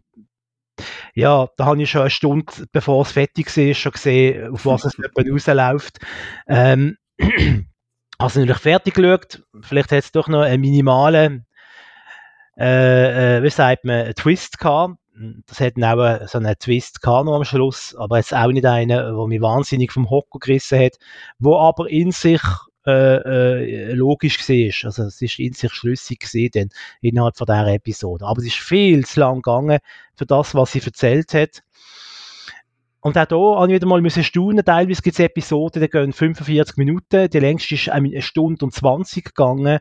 ja, 1.15 1.49
da 1.57 1.67
habe 1.67 1.83
ich 1.83 1.91
schon 1.91 2.01
eine 2.03 2.11
Stunde, 2.11 2.53
bevor 2.73 3.03
es 3.03 3.13
fertig 3.13 3.57
war, 3.57 3.75
schon 3.75 3.93
gesehen, 3.93 4.53
auf 4.53 4.67
was 4.67 4.85
es 4.85 4.97
rausläuft. 5.17 5.99
Ähm, 6.49 6.97
also 8.19 8.41
natürlich 8.41 8.63
fertig 8.63 8.95
geschaut. 8.95 9.43
Vielleicht 9.63 9.93
hat 9.93 10.05
es 10.05 10.13
doch 10.13 10.29
noch 10.29 10.43
einen 10.43 10.61
minimalen 10.61 11.47
äh, 12.57 13.39
äh, 13.39 13.43
wie 13.43 13.51
sagt 13.51 13.85
man, 13.85 14.05
einen 14.05 14.15
Twist 14.15 14.59
gehabt. 14.59 14.97
Das 15.47 15.61
hat 15.61 15.75
dann 15.77 15.99
auch 15.99 16.27
so 16.29 16.39
einen 16.39 16.55
Twist 16.59 17.01
gehabt 17.01 17.27
noch 17.27 17.37
am 17.37 17.45
Schluss, 17.45 17.95
aber 17.97 18.17
jetzt 18.17 18.35
auch 18.35 18.51
nicht 18.51 18.67
einen, 18.67 18.89
der 18.89 19.27
mich 19.27 19.41
wahnsinnig 19.41 19.93
vom 19.93 20.11
Hocker 20.11 20.39
gerissen 20.41 20.79
hat, 20.81 20.99
wo 21.39 21.57
aber 21.57 21.89
in 21.89 22.11
sich 22.11 22.43
äh, 22.87 22.91
äh, 22.91 23.93
logisch 23.93 24.39
war. 24.49 24.89
Also 24.89 25.05
es 25.05 25.23
ist 25.23 25.39
in 25.39 25.53
sich 25.53 25.73
schlüssig 25.73 26.21
gesehen 26.21 26.51
denn 26.55 26.69
innerhalb 27.01 27.37
von 27.37 27.47
dieser 27.47 27.69
Episode. 27.69 28.27
Aber 28.27 28.41
es 28.41 28.47
ist 28.47 28.57
viel 28.57 29.05
zu 29.07 29.21
lang 29.21 29.37
gegangen 29.37 29.79
für 30.17 30.27
das, 30.27 30.55
was 30.55 30.73
sie 30.73 30.83
erzählt 30.83 31.33
hat. 31.33 31.63
Und 33.05 33.19
auch 33.19 33.29
hier 33.29 33.61
habe 33.61 33.67
ich 33.71 33.75
wieder 33.75 33.87
mal 33.87 34.11
staunen. 34.11 34.65
Teilweise 34.65 35.03
gibt 35.03 35.19
es 35.19 35.23
Episoden, 35.23 35.83
die 35.83 35.91
gehen 35.91 36.15
45 36.15 36.79
Minuten. 36.79 37.29
Die 37.29 37.39
längste 37.39 37.75
ist 37.75 37.91
eine 37.91 38.23
Stunde 38.23 38.65
und 38.65 38.73
20 38.73 39.27
gegangen. 39.27 39.81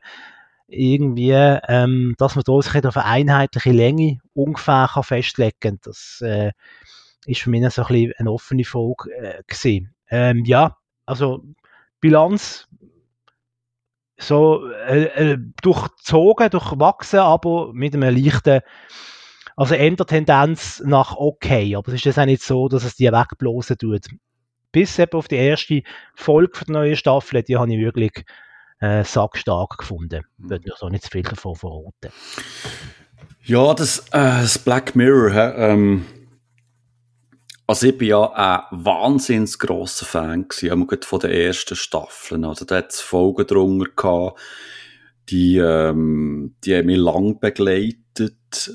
Irgendwie, 0.67 1.31
ähm, 1.31 2.15
dass 2.17 2.35
man 2.35 2.43
da 2.45 2.61
sich 2.61 2.85
auf 2.85 2.97
eine 2.97 3.05
einheitliche 3.05 3.71
Länge 3.71 4.17
ungefähr 4.33 4.89
kann 4.89 5.03
festlegen 5.03 5.57
kann. 5.61 5.79
Das 5.83 6.19
äh, 6.21 6.51
ist 7.25 7.39
für 7.39 7.49
mich 7.49 7.63
so 7.71 7.83
ein 7.83 7.87
bisschen 7.87 8.13
eine 8.17 8.29
offene 8.29 8.65
Frage 8.65 9.09
äh, 9.17 9.43
gewesen. 9.47 9.95
Ähm, 10.09 10.43
ja, 10.43 10.75
also 11.05 11.45
Bilanz 12.01 12.67
so 14.17 14.67
äh, 14.67 15.31
äh, 15.31 15.37
durchzogen, 15.61 16.49
durchwachsen, 16.49 17.19
aber 17.19 17.71
mit 17.71 17.93
einem 17.93 18.13
leichten 18.13 18.59
also 19.55 19.75
eher 19.75 19.95
Tendenz 19.95 20.81
nach 20.85 21.15
okay, 21.15 21.75
aber 21.75 21.89
es 21.89 21.95
ist 21.95 22.05
jetzt 22.05 22.19
auch 22.19 22.25
nicht 22.25 22.43
so, 22.43 22.67
dass 22.67 22.83
es 22.83 22.95
die 22.95 23.11
wegblasen 23.11 23.77
tut. 23.77 24.05
Bis 24.71 24.97
eben 24.97 25.13
auf 25.13 25.27
die 25.27 25.35
erste 25.35 25.83
Folge 26.15 26.65
der 26.65 26.73
neuen 26.73 26.95
Staffel, 26.95 27.43
die 27.43 27.57
habe 27.57 27.71
ich 27.71 27.79
wirklich 27.79 28.25
äh, 28.79 29.03
sackstark 29.03 29.77
gefunden. 29.77 30.23
Ich 30.39 30.49
würde 30.49 30.65
mir 30.67 30.75
so 30.77 30.89
nicht 30.89 31.03
zu 31.03 31.11
viel 31.11 31.21
davon 31.21 31.55
verraten. 31.55 32.11
Ja, 33.43 33.73
das, 33.73 33.99
äh, 34.09 34.41
das 34.41 34.57
Black 34.57 34.95
Mirror, 34.95 35.55
ähm, 35.55 36.05
also 37.65 37.87
ich 37.87 37.97
bin 37.97 38.09
ja 38.09 38.31
ein 38.31 38.83
wahnsinnig 38.83 39.57
grosser 39.57 40.05
Fan 40.05 40.47
gewesen, 40.47 40.87
von 41.01 41.19
den 41.19 41.31
ersten 41.31 41.75
Staffeln. 41.75 42.43
Also 42.43 42.65
da 42.65 42.77
hat 42.77 42.91
es 42.91 42.99
Folgen 42.99 43.47
drunter 43.47 43.89
gehabt, 43.95 44.39
die, 45.29 45.57
ähm, 45.57 46.55
die 46.63 46.75
haben 46.75 46.87
mich 46.87 46.97
lang 46.97 47.39
begleitet. 47.39 48.01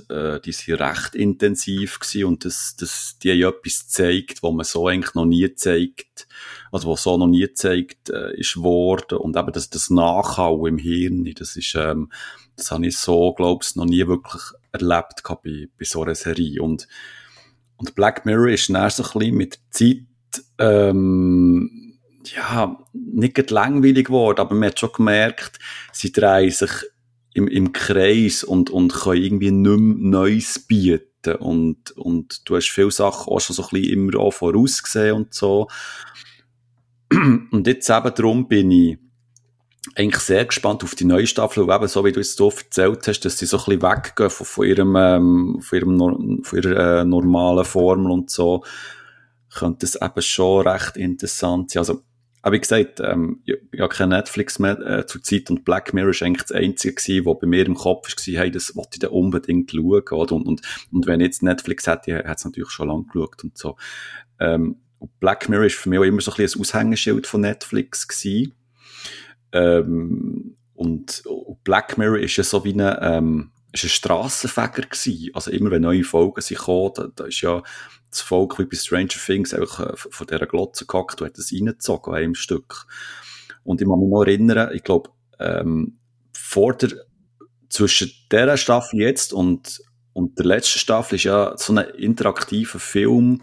Äh, 0.08 0.40
die 0.40 0.52
sind 0.52 0.80
recht 0.80 1.14
intensiv 1.14 2.00
gewesen 2.00 2.24
und 2.24 2.44
das, 2.44 2.74
das, 2.76 3.16
die 3.22 3.30
haben 3.30 3.54
etwas 3.54 3.86
gezeigt, 3.86 4.42
was 4.42 4.52
man 4.52 4.64
so 4.64 4.88
eigentlich 4.88 5.14
noch 5.14 5.26
nie 5.26 5.54
zeigt, 5.54 6.26
also 6.72 6.90
was 6.90 7.04
so 7.04 7.16
noch 7.16 7.28
nie 7.28 7.42
gezeigt 7.42 8.10
äh, 8.10 8.36
ist 8.36 8.56
worden. 8.56 9.18
Und 9.18 9.36
eben 9.36 9.52
das, 9.52 9.70
das 9.70 9.90
Nachhauen 9.90 10.74
im 10.74 10.78
Hirn, 10.78 11.32
das 11.36 11.56
ist, 11.56 11.74
ähm, 11.76 12.10
das 12.56 12.72
habe 12.72 12.86
ich 12.86 12.96
so, 12.96 13.32
glaube 13.34 13.64
ich, 13.64 13.76
noch 13.76 13.84
nie 13.84 14.06
wirklich 14.06 14.42
erlebt 14.72 15.22
gehabt 15.22 15.44
bei, 15.44 15.68
bei 15.78 15.84
so 15.84 16.02
einer 16.02 16.16
Serie. 16.16 16.60
Und, 16.60 16.88
und 17.76 17.94
Black 17.94 18.26
Mirror 18.26 18.48
ist 18.48 18.68
dann 18.70 18.90
so 18.90 19.04
ein 19.04 19.10
bisschen 19.12 19.36
mit 19.36 19.54
der 19.54 19.70
Zeit, 19.70 20.44
ähm, 20.58 21.87
ja, 22.24 22.76
nicht 22.92 23.50
langweilig 23.50 24.06
geworden, 24.06 24.40
aber 24.40 24.54
man 24.54 24.68
hat 24.68 24.80
schon 24.80 24.92
gemerkt, 24.92 25.58
sie 25.92 26.12
drehen 26.12 26.50
sich 26.50 26.70
im, 27.34 27.48
im 27.48 27.72
Kreis 27.72 28.44
und, 28.44 28.70
und 28.70 28.92
können 28.92 29.22
irgendwie 29.22 29.50
nicht 29.50 29.78
mehr 29.78 30.10
Neues 30.10 30.58
bieten. 30.58 31.36
Und, 31.38 31.92
und 31.92 32.48
du 32.48 32.56
hast 32.56 32.70
viele 32.70 32.90
Sachen 32.90 33.32
auch 33.32 33.40
schon 33.40 33.54
so 33.54 33.62
ein 33.62 33.68
bisschen 33.70 33.92
immer 33.92 34.18
auch 34.18 34.32
vorausgesehen 34.32 35.14
und 35.14 35.34
so. 35.34 35.68
Und 37.10 37.66
jetzt 37.66 37.88
eben 37.88 38.14
darum 38.14 38.48
bin 38.48 38.70
ich 38.70 38.98
eigentlich 39.94 40.22
sehr 40.22 40.44
gespannt 40.44 40.84
auf 40.84 40.94
die 40.94 41.04
neue 41.04 41.26
Staffel, 41.26 41.62
und 41.62 41.74
eben 41.74 41.88
so 41.88 42.04
wie 42.04 42.12
du 42.12 42.20
es 42.20 42.36
so 42.36 42.50
erzählt 42.50 43.06
hast, 43.06 43.20
dass 43.20 43.38
sie 43.38 43.46
so 43.46 43.58
ein 43.58 43.64
bisschen 43.64 43.82
weggehen 43.82 44.30
von, 44.30 44.46
von 44.46 44.66
ihrem, 44.66 44.96
ähm, 44.96 45.60
von 45.60 45.78
ihrem, 45.78 46.44
von 46.44 46.58
ihrer 46.58 47.00
äh, 47.00 47.04
normalen 47.04 47.64
Formel 47.64 48.10
und 48.10 48.30
so, 48.30 48.64
könnte 49.54 49.86
es 49.86 50.00
eben 50.00 50.22
schon 50.22 50.68
recht 50.68 50.96
interessant 50.96 51.70
sein. 51.70 51.80
Also, 51.80 52.02
aber 52.48 52.56
wie 52.56 52.60
gesagt, 52.60 53.00
ähm, 53.00 53.42
ich, 53.44 53.56
ich 53.72 53.80
habe 53.80 53.94
kein 53.94 54.08
Netflix 54.08 54.58
mehr 54.58 54.80
äh, 54.80 55.06
zur 55.06 55.22
Zeit 55.22 55.50
und 55.50 55.66
Black 55.66 55.92
Mirror 55.92 56.12
ist 56.12 56.22
eigentlich 56.22 56.46
das 56.46 56.52
Einzige 56.52 56.94
gewesen, 56.94 57.26
was 57.26 57.38
bei 57.40 57.46
mir 57.46 57.66
im 57.66 57.74
Kopf 57.74 58.08
war, 58.08 58.40
hey, 58.40 58.50
das 58.50 58.74
wollte 58.74 58.92
ich 58.94 59.00
dann 59.00 59.10
unbedingt 59.10 59.70
schauen, 59.70 60.02
oder? 60.10 60.32
Und, 60.34 60.46
und, 60.46 60.62
und 60.90 61.06
wenn 61.06 61.20
ich 61.20 61.26
jetzt 61.26 61.42
Netflix 61.42 61.86
hätte, 61.86 62.14
hätte 62.14 62.30
es 62.30 62.44
natürlich 62.46 62.70
schon 62.70 62.88
lange 62.88 63.04
geschaut 63.04 63.44
und 63.44 63.58
so. 63.58 63.76
Ähm, 64.40 64.76
Black 65.20 65.50
Mirror 65.50 65.66
ist 65.66 65.76
für 65.76 65.90
mich 65.90 65.98
auch 65.98 66.04
immer 66.04 66.22
so 66.22 66.30
ein 66.30 66.36
bisschen 66.38 66.58
ein 66.58 66.62
Aushängeschild 66.62 67.26
von 67.26 67.42
Netflix 67.42 68.08
gewesen. 68.08 68.54
Ähm, 69.52 70.56
und 70.72 71.24
Black 71.64 71.98
Mirror 71.98 72.18
ist 72.18 72.34
ja 72.38 72.44
so 72.44 72.64
wie 72.64 72.72
eine, 72.72 72.98
ähm, 73.02 73.50
ist 73.72 73.84
ein 73.84 73.88
Strassenfeger 73.88 74.82
gewesen. 74.82 75.30
Also 75.34 75.50
immer 75.50 75.70
wenn 75.70 75.82
neue 75.82 76.04
Folgen 76.04 76.40
sind 76.40 76.58
gekommen, 76.58 76.92
da, 76.94 77.08
da 77.14 77.24
ist 77.24 77.40
ja 77.40 77.62
das 78.10 78.20
Volk 78.20 78.58
wie 78.58 78.64
bei 78.64 78.76
Stranger 78.76 79.08
Things 79.08 79.52
einfach 79.52 79.80
äh, 79.80 79.96
von 79.96 80.26
dieser 80.26 80.46
Glotze 80.46 80.86
gehackt 80.86 81.20
und 81.20 81.28
hat 81.28 81.38
das 81.38 81.52
reingezogen 81.52 82.14
an 82.14 82.18
einem 82.18 82.34
Stück. 82.34 82.86
Und 83.64 83.80
ich 83.80 83.86
muss 83.86 83.98
mich 83.98 84.08
noch 84.08 84.22
erinnern, 84.22 84.70
ich 84.74 84.82
glaube, 84.82 85.10
ähm, 85.38 85.98
vor 86.32 86.74
der, 86.74 86.90
zwischen 87.68 88.10
dieser 88.32 88.56
Staffel 88.56 89.00
jetzt 89.00 89.32
und, 89.32 89.82
und 90.14 90.38
der 90.38 90.46
letzten 90.46 90.78
Staffel 90.78 91.16
ist 91.16 91.24
ja 91.24 91.54
so 91.56 91.74
ein 91.74 91.86
interaktiver 91.96 92.78
Film 92.78 93.42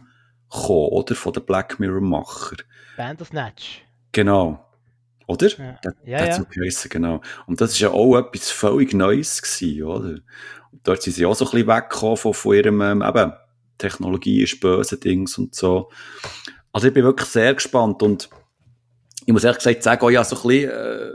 gekommen, 0.50 0.90
oder? 0.90 1.16
Von 1.16 1.34
den 1.34 1.46
Black 1.46 1.80
Mirror 1.80 2.02
Macher. 2.02 2.58
Bandersnatch. 2.98 3.84
Genau. 4.12 4.65
Oder? 5.28 5.48
Ja, 5.48 5.80
das, 5.82 5.94
ja. 6.06 6.26
das 6.26 6.38
ja. 6.38 6.44
Geheißen, 6.44 6.90
genau. 6.90 7.22
Und 7.48 7.62
das 7.62 7.72
ist 7.72 7.80
ja 7.80 7.90
auch 7.90 8.18
etwas 8.18 8.50
völlig 8.52 8.94
Neues 8.94 9.42
gewesen, 9.42 9.84
oder? 9.84 10.10
Und 10.72 10.82
dort 10.84 11.02
sind 11.02 11.14
sie 11.14 11.26
auch 11.26 11.36
so 11.36 11.46
ein 11.46 11.52
bisschen 11.52 11.68
weggekommen 11.68 12.18
von, 12.18 12.34
von 12.34 12.56
ihrem, 12.56 12.82
ähm, 12.82 13.02
eben, 13.02 13.34
Technologie 13.78 14.44
ist 14.44 14.60
böse 14.60 14.98
Dings 14.98 15.38
und 15.38 15.54
so. 15.54 15.90
Also 16.72 16.88
ich 16.88 16.94
bin 16.94 17.04
wirklich 17.04 17.30
sehr 17.30 17.54
gespannt 17.54 18.02
und 18.04 18.30
ich 19.26 19.34
muss 19.34 19.44
ehrlich 19.44 19.58
gesagt 19.58 19.84
sagen, 19.84 20.06
oh 20.06 20.10
ja, 20.10 20.24
so 20.24 20.36
ein 20.36 20.48
bisschen, 20.48 20.70
äh, 20.70 21.10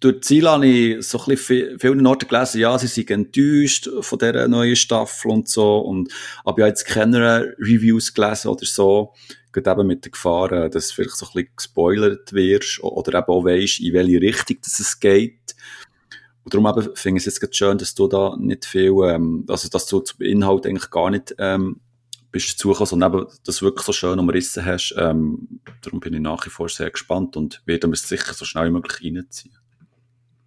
durch 0.00 0.14
die 0.14 0.20
Ziele 0.20 0.50
habe 0.50 0.66
ich 0.66 1.06
so 1.06 1.18
ein 1.18 1.24
bisschen 1.26 1.78
vielen 1.78 2.06
Orten 2.06 2.28
gelesen, 2.28 2.60
ja, 2.60 2.78
sie 2.78 2.86
sind 2.86 3.10
enttäuscht 3.10 3.88
von 4.00 4.18
dieser 4.18 4.46
neuen 4.46 4.76
Staffel 4.76 5.30
und 5.30 5.48
so 5.48 5.78
und 5.78 6.12
habe 6.46 6.62
jetzt 6.62 6.84
keine 6.84 7.54
Reviews 7.58 8.14
gelesen 8.14 8.48
oder 8.48 8.64
so, 8.64 9.12
gerade 9.62 9.80
eben 9.80 9.88
mit 9.88 10.04
der 10.04 10.12
Gefahr, 10.12 10.52
äh, 10.52 10.70
dass 10.70 10.92
vielleicht 10.92 11.16
so 11.16 11.26
ein 11.26 11.32
bisschen 11.32 11.56
gespoilert 11.56 12.32
wirst 12.32 12.82
oder 12.82 13.18
eben 13.18 13.26
auch 13.26 13.44
weisst, 13.44 13.80
in 13.80 13.92
welche 13.92 14.20
Richtung 14.20 14.56
das 14.62 14.78
es 14.80 14.98
geht. 15.00 15.54
Und 16.44 16.54
darum 16.54 16.66
eben 16.66 16.96
finde 16.96 17.20
ich 17.20 17.26
es 17.26 17.40
jetzt 17.40 17.56
schön, 17.56 17.78
dass 17.78 17.94
du 17.94 18.08
da 18.08 18.36
nicht 18.38 18.64
viel, 18.64 18.94
ähm, 19.04 19.44
also 19.48 19.68
dass 19.68 19.86
du 19.86 20.00
zum 20.00 20.20
Inhalt 20.22 20.66
eigentlich 20.66 20.90
gar 20.90 21.10
nicht 21.10 21.34
ähm, 21.38 21.80
bist 22.30 22.58
zugekommen, 22.58 22.86
sondern 22.86 23.12
eben 23.12 23.26
das 23.44 23.62
wirklich 23.62 23.84
so 23.84 23.92
schön 23.92 24.18
umrissen 24.18 24.64
hast. 24.64 24.94
Ähm, 24.98 25.60
darum 25.82 26.00
bin 26.00 26.14
ich 26.14 26.20
nach 26.20 26.44
wie 26.46 26.50
vor 26.50 26.68
sehr 26.68 26.90
gespannt 26.90 27.36
und 27.36 27.62
werde 27.66 27.88
mir 27.88 27.96
sicher 27.96 28.34
so 28.34 28.44
schnell 28.44 28.66
wie 28.66 28.72
möglich 28.72 29.14
reinziehen. 29.14 29.54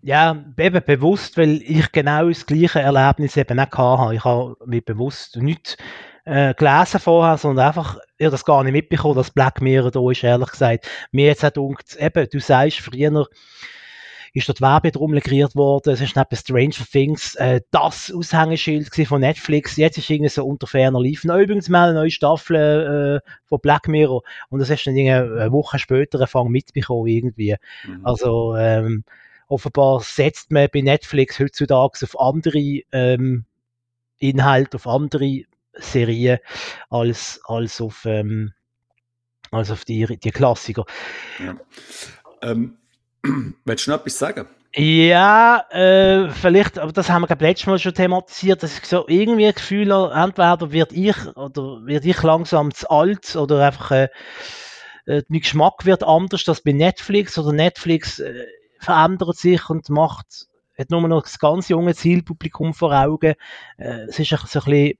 Ja, 0.03 0.44
eben 0.58 0.84
bewusst, 0.84 1.38
weil 1.38 1.62
ich 1.62 1.91
genau 1.91 2.27
das 2.27 2.46
gleiche 2.46 2.80
Erlebnis 2.80 3.38
eben 3.38 3.60
auch 3.60 4.00
hatte. 4.00 4.15
Ich 4.15 4.24
habe 4.24 4.56
mich 4.65 4.84
bewusst 4.84 5.36
nicht 5.36 5.77
äh, 6.25 6.53
gelesen 6.56 7.00
vorher, 7.00 7.38
sondern 7.38 7.68
einfach, 7.68 8.00
ich 8.22 8.25
habe 8.25 8.36
das 8.36 8.46
gar 8.46 8.63
nicht 8.63 8.74
mitbekommen, 8.74 9.16
dass 9.16 9.32
Black 9.32 9.62
Mirror 9.62 9.90
da 9.90 10.12
ist, 10.12 10.24
ehrlich 10.24 10.51
gesagt. 10.51 10.88
Mir 11.12 11.25
jetzt 11.25 11.44
auch 11.44 11.51
gedacht, 11.54 11.96
eben, 11.98 12.30
du 12.32 12.40
sagst 12.40 12.78
früher, 12.78 13.25
ist 14.34 14.48
dort 14.48 14.62
Werbetrommel 14.62 15.22
kreiert 15.22 15.56
worden. 15.56 15.92
Es 15.92 16.01
ist 16.01 16.16
neben 16.16 16.36
Stranger 16.36 16.86
Things 16.92 17.34
äh, 17.34 17.62
das 17.72 18.12
Aushängeschild 18.12 18.94
von 19.08 19.22
Netflix. 19.22 19.75
Jetzt 19.75 19.98
ist 19.98 20.08
irgendwie 20.08 20.30
so 20.30 20.46
unter 20.46 20.68
ferner 20.68 21.01
Liefen. 21.01 21.32
Oh, 21.32 21.38
übrigens 21.40 21.68
mal 21.68 21.90
eine 21.90 21.98
neue 21.98 22.12
Staffel 22.12 23.22
äh, 23.25 23.30
von 23.48 23.60
Black 23.60 23.88
Mirror. 23.88 24.22
Und 24.50 24.60
das 24.60 24.70
hast 24.70 24.86
du 24.86 24.92
dann 24.94 25.40
eine 25.40 25.51
Woche 25.51 25.80
später 25.80 26.22
Anfang 26.22 26.50
mitbekommen 26.50 27.08
irgendwie. 27.08 27.56
Mhm. 27.88 28.06
Also 28.06 28.56
ähm, 28.56 29.04
offenbar 29.48 30.01
setzt 30.01 30.51
man 30.51 30.68
bei 30.72 30.82
Netflix 30.82 31.40
heutzutage 31.40 31.98
auf 32.04 32.20
andere 32.20 32.84
ähm, 32.92 33.46
Inhalte, 34.20 34.75
auf 34.75 34.86
andere 34.86 35.46
Serien 35.74 36.40
als, 36.90 37.40
als 37.46 37.82
auf 37.82 38.06
ähm, 38.06 38.54
als 39.51 39.70
auf 39.70 39.84
die, 39.86 40.06
die 40.18 40.32
Klassiker. 40.32 40.86
Ja. 41.40 41.56
Ähm, 42.42 42.78
Willst 43.66 43.88
du 43.88 43.92
noch 43.92 44.00
etwas 44.00 44.18
sagen? 44.18 44.48
Ja, 44.74 45.66
äh, 45.70 46.30
vielleicht, 46.30 46.80
aber 46.80 46.94
das 46.94 47.10
haben 47.10 47.24
wir 47.24 47.28
glaube 47.28 47.46
letztes 47.46 47.68
Mal 47.68 47.78
schon 47.78 47.94
thematisiert, 47.94 48.63
dass 48.63 48.78
ich 48.78 48.86
so 48.86 49.06
irgendwie 49.10 49.48
ein 49.48 49.54
Gefühl 49.54 49.94
habe, 49.94 50.13
entweder 50.13 50.72
wird 50.72 50.94
ich 50.94 51.18
oder 51.36 51.86
wird 51.86 52.06
ich 52.06 52.24
langsam 52.24 52.74
zu 52.74 52.90
alt 52.90 53.36
oder 53.36 53.66
einfach 53.66 53.92
äh, 53.92 54.08
äh, 55.06 55.24
mein 55.28 55.42
Geschmack 55.42 55.86
wird 55.86 56.04
anders 56.04 56.48
als 56.48 56.62
bei 56.62 56.72
Netflix 56.72 57.38
oder 57.38 57.51
Netflix 57.51 58.20
äh, 58.20 58.46
verändert 58.80 59.36
sich 59.36 59.70
und 59.70 59.90
macht 59.90 60.48
hat 60.78 60.90
nur 60.90 61.06
noch 61.08 61.22
das 61.22 61.38
ganz 61.38 61.68
junge 61.68 61.94
Zielpublikum 61.94 62.74
vor 62.74 62.94
Augen. 62.94 63.36
Äh, 63.78 64.06
es 64.08 64.20
ist 64.20 64.30
so 64.30 64.38
ein 64.38 64.66
bisschen 64.66 64.94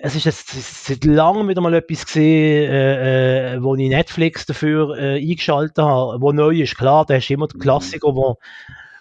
es 0.00 0.14
ist 0.14 0.24
jetzt 0.24 0.86
seit 0.86 1.04
langem 1.04 1.48
wieder 1.48 1.60
mal 1.60 1.74
etwas 1.74 2.06
gesehen, 2.06 2.70
äh, 2.70 3.54
äh, 3.54 3.62
wo 3.62 3.74
ich 3.74 3.88
Netflix 3.88 4.46
dafür 4.46 4.96
äh, 4.96 5.20
eingeschaltet 5.20 5.78
habe, 5.78 6.20
wo 6.20 6.32
neu 6.32 6.60
ist. 6.60 6.76
Klar, 6.76 7.04
da 7.04 7.18
du 7.18 7.34
immer 7.34 7.48
den 7.48 7.60
Klassiker, 7.60 8.14
wo 8.14 8.38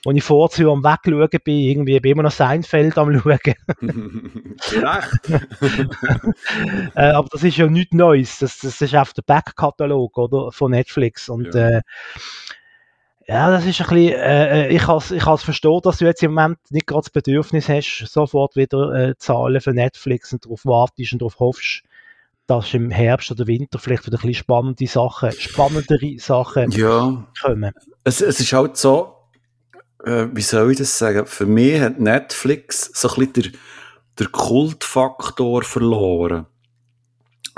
wo 0.03 0.11
ich 0.11 0.23
vorzu 0.23 0.71
am 0.71 0.83
Wegschauen 0.83 1.27
bin, 1.43 1.59
irgendwie 1.59 1.99
bin 1.99 2.13
immer 2.13 2.23
noch 2.23 2.31
Seinfeld 2.31 2.97
am 2.97 3.19
Schauen. 3.19 3.37
Recht. 4.71 5.29
äh, 6.95 7.01
aber 7.01 7.27
das 7.29 7.43
ist 7.43 7.57
ja 7.57 7.67
nichts 7.67 7.93
Neues. 7.93 8.39
Das, 8.39 8.59
das 8.59 8.79
ist 8.79 8.95
auf 8.95 9.11
der 9.13 9.23
Backkatalog 9.23 10.17
oder 10.17 10.51
von 10.51 10.71
Netflix 10.71 11.27
und 11.27 11.53
ja. 11.53 11.79
Äh, 11.79 11.81
ja, 13.27 13.51
das 13.51 13.65
ist 13.65 13.81
ein 13.81 13.87
bisschen, 13.87 14.13
äh, 14.13 14.67
äh 14.67 14.75
ich 14.75 14.81
kann 14.83 14.97
es 14.97 15.11
ich 15.11 15.23
verstehen, 15.23 15.81
dass 15.83 15.97
du 15.97 16.05
jetzt 16.05 16.23
im 16.23 16.33
Moment 16.33 16.59
nicht 16.69 16.87
gerade 16.87 17.01
das 17.01 17.09
Bedürfnis 17.09 17.67
hast, 17.67 18.05
sofort 18.07 18.55
wieder 18.55 18.93
äh, 18.93 19.17
Zahlen 19.17 19.59
für 19.59 19.73
Netflix 19.73 20.31
und 20.31 20.45
darauf 20.45 20.65
wartest 20.65 21.13
und 21.13 21.21
darauf 21.21 21.39
hoffst, 21.39 21.83
dass 22.47 22.73
im 22.73 22.89
Herbst 22.89 23.29
oder 23.29 23.45
Winter 23.45 23.79
vielleicht 23.79 24.05
wieder 24.05 24.17
ein 24.17 24.21
bisschen 24.21 24.33
spannende 24.35 24.87
Sachen, 24.87 25.33
spannendere 25.33 26.17
Sachen 26.19 26.71
ja. 26.71 27.27
kommen. 27.41 27.73
Es, 28.05 28.21
es 28.21 28.39
ist 28.39 28.53
halt 28.53 28.77
so, 28.77 29.13
äh, 30.05 30.27
wie 30.31 30.41
soll 30.41 30.71
ich 30.71 30.77
das 30.77 30.97
sagen? 30.97 31.25
Für 31.25 31.45
mich 31.45 31.81
hat 31.81 31.99
Netflix 31.99 32.91
so 32.93 33.09
ein 33.09 33.15
bisschen 33.15 33.33
der, 33.33 33.59
der 34.19 34.27
Kultfaktor 34.27 35.63
verloren. 35.63 36.45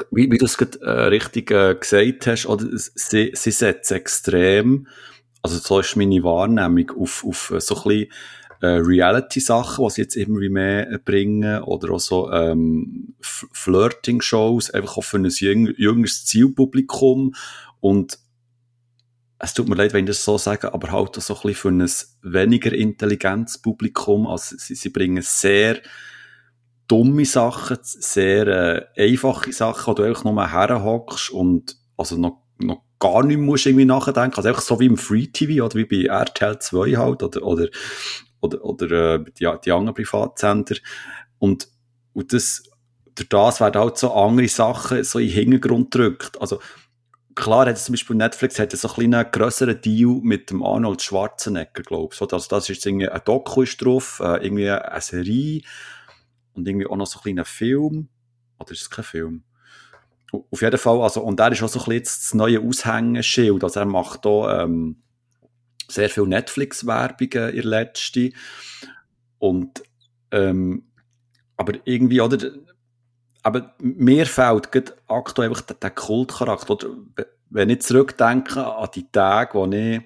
Wie, 0.09 0.31
wie 0.31 0.37
du 0.37 0.45
es 0.45 0.57
gerade 0.57 0.79
äh, 0.81 1.07
richtig 1.07 1.51
äh, 1.51 1.75
gesagt 1.75 2.25
hast, 2.25 2.47
oder, 2.47 2.65
sie, 2.73 3.31
sie 3.35 3.51
setzt 3.51 3.91
extrem, 3.91 4.87
also 5.41 5.57
so 5.57 5.79
ist 5.79 5.95
meine 5.95 6.23
Wahrnehmung, 6.23 6.91
auf, 6.99 7.25
auf 7.25 7.53
so 7.59 7.75
ein 7.75 7.83
bisschen 7.83 8.11
äh, 8.61 8.67
Reality-Sachen, 8.67 9.89
sie 9.89 10.01
jetzt 10.01 10.15
immer 10.15 10.39
mehr 10.49 10.91
äh, 10.91 10.97
bringen, 10.97 11.63
oder 11.63 11.91
auch 11.91 11.99
so 11.99 12.31
ähm, 12.31 13.15
Flirting-Shows, 13.21 14.71
einfach 14.71 14.97
auch 14.97 15.03
für 15.03 15.17
ein 15.17 15.25
jüngeres 15.25 16.25
Zielpublikum 16.25 17.33
und 17.79 18.19
es 19.41 19.53
tut 19.53 19.69
mir 19.69 19.75
leid, 19.75 19.93
wenn 19.93 20.03
ich 20.03 20.09
das 20.09 20.25
so 20.25 20.37
sage, 20.37 20.73
aber 20.73 20.91
halt 20.91 21.17
auch 21.17 21.21
so 21.21 21.33
ein 21.33 21.41
bisschen 21.43 21.55
für 21.55 21.69
ein 21.69 22.33
weniger 22.33 22.73
intelligentes 22.73 23.57
Publikum. 23.57 24.27
Also 24.27 24.57
sie, 24.57 24.75
sie 24.75 24.89
bringen 24.89 25.23
sehr 25.23 25.79
dumme 26.89 27.23
Sachen, 27.23 27.77
sehr 27.81 28.47
äh, 28.47 29.11
einfache 29.11 29.53
Sachen, 29.53 29.87
wo 29.87 29.93
du 29.93 30.03
einfach 30.03 30.25
nur 30.25 30.51
herhockst 30.51 31.31
und 31.31 31.77
also 31.95 32.17
noch, 32.17 32.43
noch 32.57 32.83
gar 32.99 33.23
nicht 33.23 33.39
musst 33.39 33.65
irgendwie 33.65 33.85
nachdenken. 33.85 34.35
Also 34.35 34.49
einfach 34.49 34.61
so 34.61 34.79
wie 34.79 34.85
im 34.85 34.97
Free 34.97 35.27
TV 35.27 35.65
oder 35.65 35.75
wie 35.75 35.85
bei 35.85 36.07
RTL 36.07 36.59
2 36.59 36.97
halt 36.97 37.23
oder, 37.23 37.43
oder, 37.43 37.67
oder, 38.41 38.63
oder 38.63 39.15
äh, 39.15 39.23
die, 39.39 39.49
die 39.65 39.71
anderen 39.71 39.95
Privatsender. 39.95 40.75
Und, 41.39 41.69
und 42.13 42.33
das, 42.33 42.63
durch 43.15 43.29
das 43.29 43.59
werden 43.61 43.81
halt 43.81 43.97
so 43.97 44.13
andere 44.13 44.47
Sachen 44.47 45.03
so 45.03 45.19
in 45.19 45.27
den 45.27 45.33
Hintergrund 45.33 45.91
gedrückt. 45.91 46.39
Also 46.41 46.59
klar 47.35 47.67
hat 47.67 47.77
zum 47.77 47.93
Beispiel 47.93 48.15
Netflix 48.17 48.59
hat 48.59 48.71
so 48.71 48.89
ein 48.93 49.13
einen 49.13 49.31
grösseren 49.31 49.79
Deal 49.79 50.19
mit 50.21 50.49
dem 50.49 50.61
Arnold 50.61 51.01
Schwarzenegger, 51.01 51.83
glaube 51.83 52.13
ich. 52.13 52.19
So, 52.19 52.27
also 52.27 52.47
das 52.49 52.69
ist 52.69 52.85
irgendwie 52.85 53.07
ein 53.07 53.21
Doku 53.23 53.61
ist 53.61 53.83
drauf, 53.83 54.19
äh, 54.23 54.43
irgendwie 54.45 54.69
eine 54.69 55.01
Serie 55.01 55.61
und 56.53 56.67
irgendwie 56.67 56.87
auch 56.87 56.97
noch 56.97 57.07
so 57.07 57.19
ein 57.19 57.23
kleiner 57.23 57.45
Film. 57.45 58.09
Oder 58.59 58.71
ist 58.71 58.81
es 58.81 58.89
kein 58.89 59.05
Film? 59.05 59.43
Auf 60.31 60.61
jeden 60.61 60.77
Fall, 60.77 61.01
also, 61.01 61.21
und 61.21 61.39
er 61.39 61.51
ist 61.51 61.63
auch 61.63 61.69
so 61.69 61.79
ein 61.79 61.85
bisschen 61.85 62.03
das 62.03 62.33
neue 62.33 62.61
Aushängeschild. 62.61 63.63
Also 63.63 63.79
er 63.79 63.85
macht 63.85 64.25
da 64.25 64.63
ähm, 64.63 65.01
sehr 65.87 66.09
viel 66.09 66.27
Netflix-Werbungen 66.27 67.49
in 67.49 67.63
letzter 67.63 68.29
Und 69.39 69.83
ähm, 70.31 70.83
aber 71.57 71.73
irgendwie, 71.85 72.21
oder, 72.21 72.37
aber 73.41 73.75
mir 73.81 74.25
fehlt 74.25 74.71
gerade 74.71 74.93
aktuell 75.07 75.49
einfach 75.49 75.63
der, 75.63 75.77
der 75.77 75.91
Kultcharakter. 75.91 76.73
Oder, 76.73 76.87
wenn 77.49 77.69
ich 77.69 77.81
zurückdenke 77.81 78.65
an 78.65 78.89
die 78.93 79.11
Tage, 79.11 79.55
wo 79.55 79.65
ich, 79.65 80.01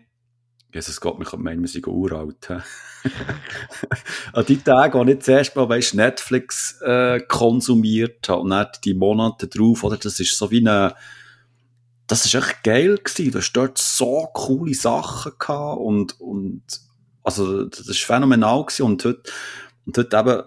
Jesus 0.74 1.00
Gott, 1.00 1.20
mich 1.20 1.32
meinen, 1.34 1.62
wir 1.62 1.68
sind 1.68 1.88
uralt. 1.88 2.50
an 4.34 4.46
die 4.48 4.58
Tage, 4.58 4.98
wo 4.98 5.04
ich 5.04 5.20
zuerst 5.20 5.56
mal, 5.56 5.70
weißt, 5.70 5.94
Netflix 5.94 6.82
äh, 6.82 7.20
konsumiert 7.28 8.28
habe 8.28 8.42
und 8.42 8.50
dann 8.50 8.68
die 8.84 8.96
Monate 8.96 9.48
drauf, 9.48 9.84
oder, 9.84 9.98
das 9.98 10.20
ist 10.20 10.36
so 10.36 10.50
wie 10.50 10.60
eine, 10.60 10.96
das 12.08 12.26
ist 12.26 12.34
echt 12.34 12.64
geil 12.64 12.98
gewesen. 12.98 13.32
Du 13.32 13.38
hast 13.38 13.54
dort 13.54 13.78
so 13.78 14.30
coole 14.34 14.74
Sachen 14.74 15.34
gehabt 15.38 15.80
und, 15.80 16.20
und, 16.20 16.64
also, 17.24 17.66
das 17.66 17.88
ist 17.88 18.04
phänomenal 18.04 18.66
gewesen 18.66 18.84
und 18.84 19.06
heute, 19.06 19.24
und 19.86 19.98
heute 19.98 20.18
eben, 20.18 20.44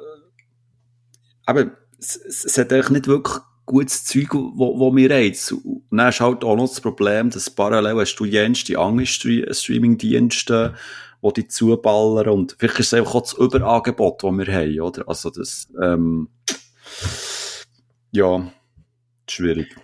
eben, 1.48 1.70
es, 1.98 2.16
es 2.16 2.59
hat 2.59 2.72
eigentlich 2.72 2.90
nicht 2.90 3.07
wirklich 3.07 3.38
gutes 3.66 4.05
Zeug, 4.05 4.33
wo, 4.33 4.79
wo 4.79 4.90
mir 4.90 5.11
reizt. 5.11 5.52
Und 5.52 5.83
dann 5.90 6.09
ist 6.09 6.20
halt 6.20 6.44
auch 6.44 6.57
noch 6.57 6.68
das 6.68 6.81
Problem, 6.81 7.31
dass 7.31 7.50
parallel 7.50 8.00
hast 8.00 8.16
du 8.16 8.24
jens 8.24 8.64
die 8.64 8.76
anderen 8.76 9.07
Streaming-Dienste, 9.07 10.74
die 11.22 11.33
die 11.33 11.48
zuballern 11.48 12.29
und 12.29 12.57
vielleicht 12.59 12.79
ist 12.79 12.92
es 12.92 12.94
einfach 12.94 13.16
auch 13.16 13.22
das 13.22 13.33
Überangebot, 13.33 14.22
das 14.22 14.33
wir 14.33 14.46
haben, 14.46 14.81
oder? 14.81 15.09
Also 15.09 15.31
das, 15.31 15.68
ähm, 15.83 16.29
ja, 18.12 18.50
schwierig. 19.29 19.76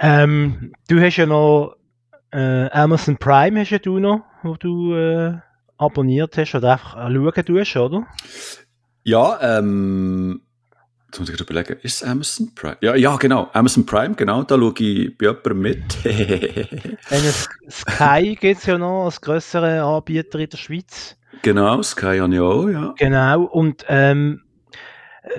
Ähm, 0.00 0.72
du 0.88 1.00
hast 1.00 1.16
ja 1.16 1.26
noch 1.26 1.74
äh, 2.30 2.70
Amazon 2.70 3.16
Prime 3.16 3.60
hast 3.60 3.70
ja 3.70 3.78
du 3.78 3.98
noch, 3.98 4.20
wo 4.42 4.54
du 4.54 4.94
äh, 4.94 5.38
abonniert 5.78 6.36
hast 6.36 6.54
oder 6.54 6.72
einfach 6.72 6.94
schauen 6.94 7.44
tust, 7.44 7.76
oder? 7.76 8.06
Ja, 9.02 9.58
ähm, 9.58 10.42
Jetzt 11.08 11.20
muss 11.20 11.30
ich 11.30 11.40
überlegen, 11.40 11.78
ist 11.82 12.02
es 12.02 12.08
Amazon 12.08 12.54
Prime? 12.54 12.76
Ja, 12.82 12.94
ja, 12.94 13.16
genau. 13.16 13.48
Amazon 13.54 13.86
Prime, 13.86 14.14
genau. 14.14 14.42
Da 14.42 14.58
schaue 14.58 14.74
ich 14.78 15.16
bei 15.16 15.26
jemandem 15.26 15.60
mit. 15.60 15.92
Sky 17.70 18.36
gibt 18.38 18.60
es 18.60 18.66
ja 18.66 18.76
noch 18.76 19.06
als 19.06 19.18
grössere 19.22 19.82
Anbieter 19.82 20.38
in 20.38 20.50
der 20.50 20.58
Schweiz. 20.58 21.16
Genau, 21.40 21.80
Sky 21.82 22.18
habe 22.18 22.34
ich 22.34 22.40
auch, 22.40 22.68
ja. 22.68 22.94
Genau. 22.98 23.44
Und 23.44 23.86
ähm, 23.88 24.42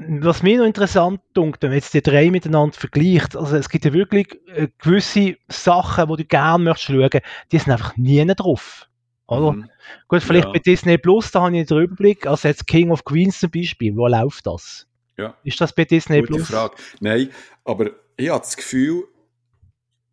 was 0.08 0.42
mir 0.42 0.58
noch 0.58 0.66
interessant 0.66 1.22
dunkt, 1.36 1.62
wenn 1.62 1.70
man 1.70 1.78
jetzt 1.78 1.94
die 1.94 2.02
drei 2.02 2.32
miteinander 2.32 2.74
vergleicht, 2.74 3.36
also 3.36 3.56
es 3.56 3.70
gibt 3.70 3.86
ja 3.86 3.94
wirklich 3.94 4.40
äh, 4.48 4.70
gewisse 4.80 5.38
Sachen, 5.50 6.08
die 6.10 6.24
du 6.24 6.26
gerne 6.26 6.64
möchtest 6.64 6.88
schauen, 6.88 7.22
die 7.52 7.60
sind 7.60 7.72
einfach 7.72 7.96
nie 7.96 8.26
drauf. 8.36 8.88
Oder? 9.28 9.52
Mhm. 9.52 9.70
Gut, 10.08 10.24
vielleicht 10.24 10.48
ja. 10.48 10.52
bei 10.52 10.60
Disney 10.60 10.98
Plus, 10.98 11.30
da 11.32 11.42
habe 11.44 11.56
ich 11.56 11.68
den 11.68 11.78
Überblick, 11.78 12.26
also 12.26 12.48
jetzt 12.48 12.66
King 12.66 12.90
of 12.90 13.06
Queens 13.06 13.40
zum 13.40 13.52
Beispiel, 13.52 13.96
wo 13.96 14.08
läuft 14.08 14.48
das? 14.48 14.88
Ja. 15.20 15.36
Ist 15.44 15.60
das 15.60 15.74
bei 15.74 15.84
Disney 15.84 16.22
Gute 16.22 16.34
Plus? 16.34 16.48
Frage. 16.48 16.76
Nein, 17.02 17.30
aber 17.66 17.92
ich 18.16 18.30
habe 18.30 18.40
das 18.40 18.56
Gefühl, 18.56 19.04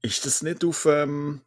ist 0.02 0.26
das 0.26 0.42
nicht 0.42 0.64
auf. 0.64 0.84
Ähm, 0.86 1.42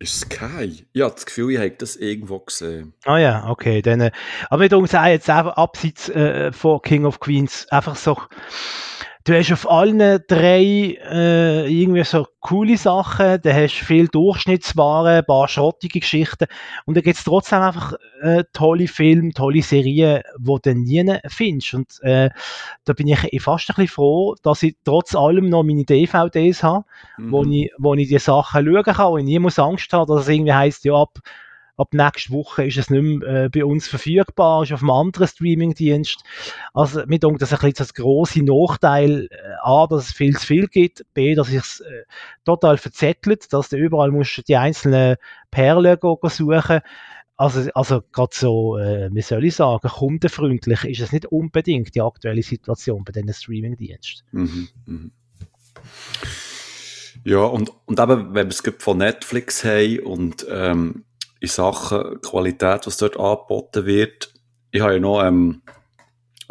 ist 0.00 0.20
Sky? 0.22 0.86
Ich 0.92 1.02
habe 1.02 1.14
das 1.14 1.26
Gefühl, 1.26 1.52
ich 1.52 1.58
habe 1.58 1.70
das 1.70 1.94
irgendwo 1.94 2.40
gesehen. 2.40 2.94
Ah 3.04 3.18
ja, 3.18 3.48
okay. 3.48 3.80
Dann, 3.80 4.00
äh, 4.00 4.10
aber 4.48 4.68
wir 4.68 4.86
sagen 4.88 5.12
jetzt 5.12 5.30
einfach 5.30 5.56
abseits 5.56 6.08
äh, 6.08 6.50
von 6.52 6.82
King 6.82 7.04
of 7.04 7.20
Queens 7.20 7.68
einfach 7.68 7.94
so 7.94 8.16
du 9.24 9.34
hast 9.34 9.52
auf 9.52 9.70
allen 9.70 10.20
drei 10.26 10.98
äh, 11.10 11.66
irgendwie 11.66 12.04
so 12.04 12.26
coole 12.40 12.76
Sachen, 12.76 13.40
da 13.42 13.52
hast 13.52 13.74
viel 13.74 14.08
Durchschnittsware, 14.08 15.18
ein 15.18 15.24
paar 15.24 15.46
schrottige 15.48 16.00
Geschichten. 16.00 16.46
Und 16.86 16.96
da 16.96 17.00
gibt 17.02 17.18
es 17.18 17.24
trotzdem 17.24 17.60
einfach 17.60 17.94
äh, 18.22 18.44
tolle 18.52 18.88
Filme, 18.88 19.32
tolle 19.32 19.62
Serien, 19.62 20.22
die 20.38 20.56
du 20.62 20.74
nie 20.74 21.18
findest. 21.28 21.74
Und 21.74 22.00
äh, 22.02 22.30
da 22.84 22.92
bin 22.94 23.08
ich 23.08 23.42
fast 23.42 23.68
ein 23.70 23.74
bisschen 23.76 23.88
froh, 23.88 24.36
dass 24.42 24.62
ich 24.62 24.76
trotz 24.84 25.14
allem 25.14 25.48
noch 25.48 25.62
meine 25.62 25.84
DVDs 25.84 26.62
habe, 26.62 26.84
mhm. 27.18 27.32
wo, 27.32 27.44
ich, 27.44 27.70
wo 27.78 27.94
ich 27.94 28.08
die 28.08 28.18
Sachen 28.18 28.64
schauen 28.64 28.84
kann, 28.84 29.12
wo 29.12 29.18
ich 29.18 29.24
nie 29.24 29.38
muss 29.38 29.58
Angst 29.58 29.92
haben, 29.92 30.08
dass 30.08 30.22
es 30.22 30.28
irgendwie 30.28 30.54
heisst, 30.54 30.84
ja 30.84 30.94
ab 30.94 31.18
ab 31.80 31.94
nächster 31.94 32.32
Woche 32.32 32.66
ist 32.66 32.76
es 32.76 32.90
nicht 32.90 33.02
mehr 33.02 33.44
äh, 33.44 33.48
bei 33.48 33.64
uns 33.64 33.88
verfügbar, 33.88 34.62
ist 34.62 34.72
auf 34.72 34.82
einem 34.82 34.90
anderen 34.90 35.26
Streamingdienst. 35.26 36.22
Also 36.74 37.02
mir 37.06 37.18
denkt 37.18 37.40
das 37.42 37.52
ein 37.52 37.56
bisschen 37.56 37.74
das 37.78 37.94
grosse 37.94 38.42
Nachteil, 38.42 39.28
äh, 39.30 39.36
A, 39.62 39.86
dass 39.86 40.08
es 40.08 40.12
viel 40.12 40.36
zu 40.36 40.46
viel 40.46 40.66
gibt, 40.68 41.04
B, 41.14 41.34
dass 41.34 41.52
es 41.52 41.80
äh, 41.80 42.04
total 42.44 42.76
verzettelt, 42.76 43.52
dass 43.52 43.70
du 43.70 43.76
überall 43.76 44.10
musst 44.10 44.46
die 44.48 44.56
einzelnen 44.56 45.16
Perlen 45.50 45.98
suchen 46.00 46.80
also, 47.36 47.70
also 47.72 48.02
gerade 48.12 48.34
so, 48.34 48.76
äh, 48.76 49.08
wie 49.14 49.22
soll 49.22 49.46
ich 49.46 49.54
sagen, 49.54 49.88
kundenfreundlich 49.88 50.84
ist 50.84 51.00
es 51.00 51.10
nicht 51.10 51.24
unbedingt 51.24 51.94
die 51.94 52.02
aktuelle 52.02 52.42
Situation 52.42 53.02
bei 53.02 53.12
diesen 53.12 53.32
Streamingdiensten. 53.32 54.26
Mhm, 54.30 54.68
mh. 54.84 55.10
Ja, 57.24 57.44
und, 57.44 57.72
und 57.86 57.98
eben, 57.98 58.34
wenn 58.34 58.46
wir 58.46 58.48
es 58.48 58.62
von 58.78 58.98
Netflix 58.98 59.64
haben 59.64 60.00
und 60.00 60.46
ähm, 60.50 61.04
in 61.40 61.48
Sachen 61.48 62.20
Qualität, 62.20 62.86
was 62.86 62.98
dort 62.98 63.18
angeboten 63.18 63.86
wird. 63.86 64.32
Ich 64.70 64.80
habe 64.80 64.94
ja 64.94 65.00
noch, 65.00 65.22
ähm, 65.22 65.62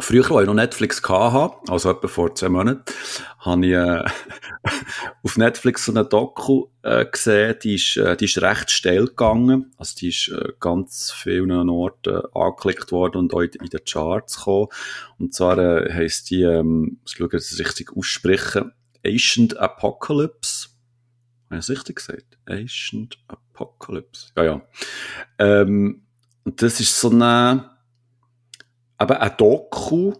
früher, 0.00 0.30
als 0.30 0.42
ich 0.42 0.46
noch 0.46 0.54
Netflix 0.54 1.02
hatte, 1.08 1.56
also 1.68 1.90
etwa 1.90 2.08
vor 2.08 2.34
zwei 2.34 2.48
Monaten, 2.48 2.82
habe 3.38 3.66
ich 3.66 3.72
äh, 3.72 4.04
auf 5.22 5.36
Netflix 5.36 5.86
so 5.86 5.92
eine 5.92 6.04
Doku 6.04 6.66
äh, 6.82 7.06
gesehen, 7.06 7.56
die 7.62 7.76
ist, 7.76 7.96
äh, 7.96 8.16
die 8.16 8.24
ist 8.24 8.42
recht 8.42 8.70
steil 8.70 9.06
gegangen. 9.06 9.72
Also 9.78 9.94
die 9.96 10.08
ist 10.08 10.28
äh, 10.28 10.52
ganz 10.58 11.12
vielen 11.12 11.70
Orten 11.70 12.22
angeklickt 12.34 12.90
worden 12.92 13.18
und 13.18 13.34
auch 13.34 13.40
in 13.40 13.50
den 13.50 13.84
Charts 13.84 14.38
gekommen. 14.38 14.68
Und 15.18 15.34
zwar 15.34 15.58
äh, 15.58 15.92
heisst 15.92 16.30
die, 16.30 16.42
ähm, 16.42 16.98
ich 17.06 17.12
schaue, 17.12 17.28
dass 17.28 17.46
ich 17.46 17.52
es 17.52 17.66
richtig 17.66 17.96
ausspreche, 17.96 18.72
Ancient 19.04 19.56
Apocalypse 19.56 20.69
Habe 21.50 21.60
ich 21.60 21.68
richtig 21.68 21.96
gesagt? 21.96 22.38
Ancient 22.46 23.18
Apocalypse. 23.28 24.28
Ja, 24.36 24.44
ja. 24.44 24.62
Ähm, 25.38 26.02
das 26.44 26.80
ist 26.80 26.98
so 26.98 27.10
eine, 27.10 27.70
aber 28.96 29.20
ein 29.20 29.36
Doku, 29.36 30.14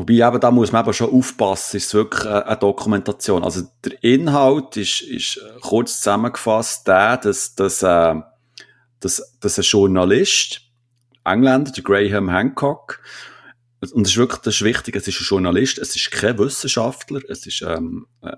Wobei 0.00 0.14
eben, 0.26 0.40
da 0.40 0.50
muss 0.50 0.72
man 0.72 0.82
eben 0.82 0.94
schon 0.94 1.12
aufpassen, 1.12 1.76
ist 1.76 1.88
es 1.88 1.94
wirklich 1.94 2.24
eine 2.24 2.56
Dokumentation. 2.56 3.44
Also 3.44 3.64
der 3.84 4.02
Inhalt 4.02 4.74
ist, 4.78 5.02
ist 5.02 5.38
kurz 5.60 5.98
zusammengefasst 5.98 6.88
der, 6.88 7.18
dass, 7.18 7.54
dass, 7.54 7.82
äh, 7.82 8.14
dass, 9.00 9.38
dass 9.40 9.58
ein 9.58 9.62
Journalist, 9.62 10.62
Engländer, 11.22 11.70
der 11.70 11.82
Graham 11.82 12.30
Hancock, 12.30 13.02
und 13.92 14.06
das 14.06 14.12
ist 14.12 14.16
wirklich 14.16 14.40
das 14.40 14.54
ist 14.54 14.64
wichtig, 14.64 14.96
es 14.96 15.06
ist 15.06 15.20
ein 15.20 15.24
Journalist, 15.24 15.78
es 15.78 15.94
ist 15.94 16.10
kein 16.10 16.38
Wissenschaftler, 16.38 17.20
es 17.28 17.46
ist 17.46 17.60
ähm, 17.60 18.06
äh, 18.22 18.36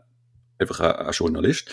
einfach 0.62 0.80
ein, 0.80 1.06
ein, 1.06 1.12
Journalist. 1.12 1.70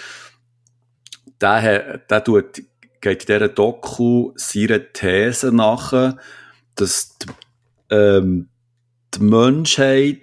Der, 1.42 1.98
der 1.98 2.24
tut, 2.24 2.62
geht 3.02 3.22
in 3.22 3.26
dieser 3.26 3.48
Doku 3.48 4.34
seiner 4.36 4.92
These 4.92 5.52
nach, 5.52 6.16
dass 6.76 7.18
die, 7.18 7.28
ähm, 7.90 8.50
die 9.14 9.24
Menschheit 9.24 10.22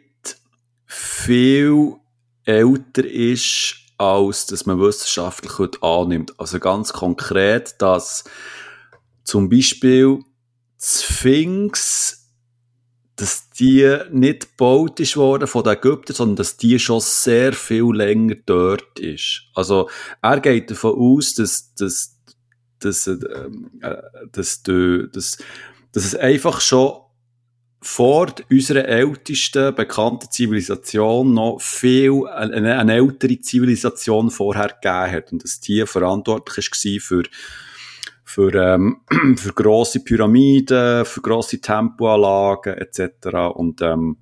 viel 0.87 1.95
älter 2.45 3.05
ist, 3.05 3.77
als 3.99 4.47
dass 4.47 4.67
man 4.67 4.81
wissenschaftlich 4.81 5.59
heute 5.59 5.83
annimmt. 5.83 6.39
Also 6.39 6.59
ganz 6.61 6.93
konkret, 6.93 7.81
dass 7.81 8.25
zum 9.25 9.49
Beispiel 9.49 10.21
Sphinx 10.81 12.26
dass 13.17 13.49
die 13.51 13.99
nicht 14.11 14.51
gebaut 14.51 15.01
ist 15.01 15.17
worden 15.17 15.49
von 15.49 15.65
den 15.65 15.73
Ägyptern, 15.73 16.15
sondern 16.15 16.37
dass 16.37 16.59
die 16.59 16.79
schon 16.79 17.01
sehr 17.01 17.55
viel 17.55 17.93
länger 17.95 18.37
dort 18.45 18.99
ist. 18.99 19.45
Also, 19.55 19.89
er 20.21 20.41
geht 20.41 20.71
davon 20.71 20.95
aus, 20.99 21.35
dass, 21.35 21.75
dass, 21.75 22.15
dass, 22.79 23.07
äh, 23.07 23.17
dass, 24.31 24.63
dass, 24.63 25.11
dass, 25.13 25.39
dass 25.93 26.05
es 26.05 26.15
einfach 26.15 26.61
schon 26.61 27.01
vor 27.87 28.35
unserer 28.51 28.85
ältesten 28.87 29.75
bekannten 29.75 30.31
Zivilisation 30.31 31.33
noch 31.33 31.61
viel, 31.61 32.27
eine, 32.27 32.79
eine 32.79 32.95
ältere 32.95 33.41
Zivilisation 33.41 34.31
vorher 34.31 34.69
gegeben 34.69 35.13
hat 35.13 35.33
und 35.33 35.45
dass 35.45 35.61
die 35.61 35.87
verantwortlich 35.87 36.67
war 36.67 37.01
für 37.01 37.23
für, 38.37 38.53
ähm, 38.55 39.01
für 39.39 39.55
grosse 39.55 40.05
Pyramiden, 40.05 41.07
für 41.07 41.23
grosse 41.23 41.59
Tempoanlagen 41.59 42.75
etc. 42.75 43.29
Und 43.55 43.81
ähm, 43.81 44.19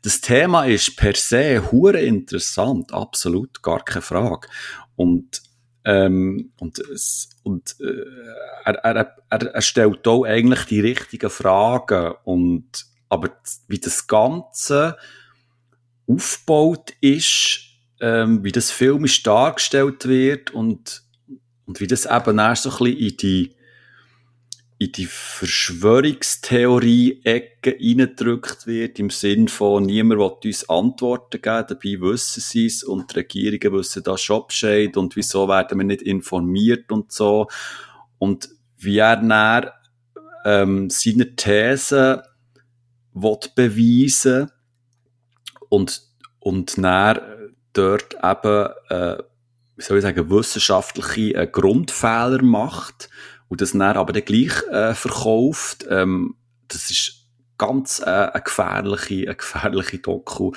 das 0.00 0.22
Thema 0.22 0.64
ist 0.64 0.96
per 0.96 1.14
se 1.14 1.70
hure 1.70 2.00
interessant, 2.00 2.94
absolut, 2.94 3.62
gar 3.62 3.84
keine 3.84 4.00
Frage. 4.00 4.48
Und 4.96 5.42
ähm, 5.84 6.52
und, 6.60 6.80
und 7.42 7.76
äh, 7.80 8.04
er, 8.64 8.74
er, 8.76 9.16
er, 9.28 9.46
er 9.54 9.62
stellt 9.62 10.08
auch 10.08 10.24
eigentlich 10.24 10.64
die 10.64 10.80
richtigen 10.80 11.28
Fragen 11.28 12.14
und 12.24 12.86
aber 13.10 13.30
wie 13.68 13.80
das 13.80 14.06
Ganze 14.06 14.96
aufgebaut 16.06 16.94
ist, 17.02 17.64
ähm, 18.00 18.44
wie 18.44 18.52
das 18.52 18.70
filmisch 18.70 19.22
dargestellt 19.24 20.08
wird 20.08 20.52
und 20.52 21.02
und 21.66 21.80
wie 21.80 21.86
das 21.86 22.06
eben 22.06 22.38
erst 22.38 22.62
so 22.64 22.70
ein 22.70 22.78
bisschen 22.78 22.98
in 22.98 23.16
die, 23.16 23.54
in 24.78 24.92
die 24.92 25.06
Verschwörungstheorie-Ecke 25.06 27.76
reingedrückt 27.80 28.66
wird, 28.66 28.98
im 28.98 29.10
Sinn 29.10 29.46
von, 29.48 29.84
niemand 29.84 30.20
will 30.20 30.32
uns 30.50 30.68
Antworten 30.68 31.40
geben, 31.40 31.66
dabei 31.68 32.00
wissen 32.00 32.40
sie 32.40 32.66
es 32.66 32.82
und 32.82 33.12
die 33.12 33.20
Regierungen 33.20 33.78
wissen 33.78 34.02
da 34.02 34.18
schon 34.18 34.48
Bescheid 34.48 34.96
und 34.96 35.14
wieso 35.14 35.46
werden 35.48 35.78
wir 35.78 35.86
nicht 35.86 36.02
informiert 36.02 36.90
und 36.90 37.12
so. 37.12 37.46
Und 38.18 38.48
wie 38.78 38.98
er 38.98 39.16
dann 39.16 39.70
ähm, 40.44 40.90
seine 40.90 41.36
These 41.36 42.24
will 43.14 43.38
beweisen 43.54 44.50
und, 45.68 46.02
und 46.40 46.76
dann 46.78 47.20
dort 47.72 48.16
eben 48.22 48.68
äh, 48.88 49.22
wie 49.76 49.82
soll 49.82 49.98
ich 49.98 50.02
sagen, 50.02 50.30
wissenschaftliche 50.30 51.34
äh, 51.34 51.46
Grundfehler 51.46 52.42
macht 52.42 53.08
und 53.48 53.60
das 53.60 53.72
dann 53.72 53.82
aber 53.82 54.12
dann 54.12 54.24
gleich 54.24 54.62
äh, 54.70 54.94
verkauft, 54.94 55.86
ähm, 55.88 56.36
das 56.68 56.90
ist 56.90 57.26
ganz 57.58 58.00
äh, 58.00 58.10
eine 58.10 58.42
gefährliche, 58.42 59.26
eine 59.26 59.36
gefährliche 59.36 59.98
Doku. 59.98 60.52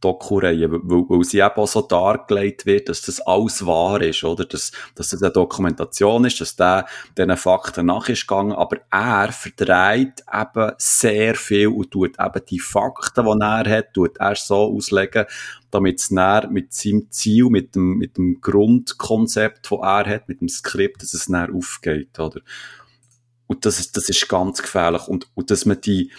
Doku-Reihe, 0.00 0.70
weil, 0.70 1.04
weil 1.08 1.24
sie 1.24 1.38
eben 1.38 1.56
auch 1.56 1.68
so 1.68 1.82
dargelegt 1.82 2.66
wird, 2.66 2.88
dass 2.88 3.02
das 3.02 3.20
alles 3.20 3.64
wahr 3.66 4.00
ist, 4.00 4.24
oder? 4.24 4.44
Dass, 4.44 4.72
dass 4.94 5.10
das 5.10 5.22
eine 5.22 5.32
Dokumentation 5.32 6.24
ist, 6.24 6.40
dass 6.40 6.56
der 6.56 6.86
diesen 7.16 7.36
Fakten 7.36 7.86
nach 7.86 8.08
ist 8.08 8.26
gegangen, 8.26 8.52
aber 8.52 8.78
er 8.90 9.32
verdreht 9.32 10.24
eben 10.32 10.72
sehr 10.78 11.34
viel 11.34 11.68
und 11.68 11.90
tut 11.90 12.18
eben 12.18 12.42
die 12.48 12.60
Fakten, 12.60 13.24
die 13.24 13.44
er 13.44 13.78
hat, 13.78 13.94
tut 13.94 14.16
er 14.18 14.36
so 14.36 14.74
auslegen, 14.74 15.26
damit 15.70 16.00
es 16.00 16.08
dann 16.08 16.52
mit 16.52 16.72
seinem 16.72 17.10
Ziel, 17.10 17.46
mit 17.50 17.74
dem, 17.74 17.98
mit 17.98 18.16
dem 18.16 18.40
Grundkonzept, 18.40 19.70
das 19.70 19.78
er 19.80 20.06
hat, 20.06 20.28
mit 20.28 20.40
dem 20.40 20.48
Skript, 20.48 21.02
dass 21.02 21.14
es 21.14 21.26
dann 21.26 21.54
aufgeht, 21.54 22.18
oder? 22.18 22.40
Und 23.46 23.66
das 23.66 23.80
ist, 23.80 23.96
das 23.96 24.08
ist 24.08 24.28
ganz 24.28 24.62
gefährlich. 24.62 25.08
Und, 25.08 25.28
und 25.34 25.50
dass 25.50 25.66
man 25.66 25.80
die, 25.80 26.12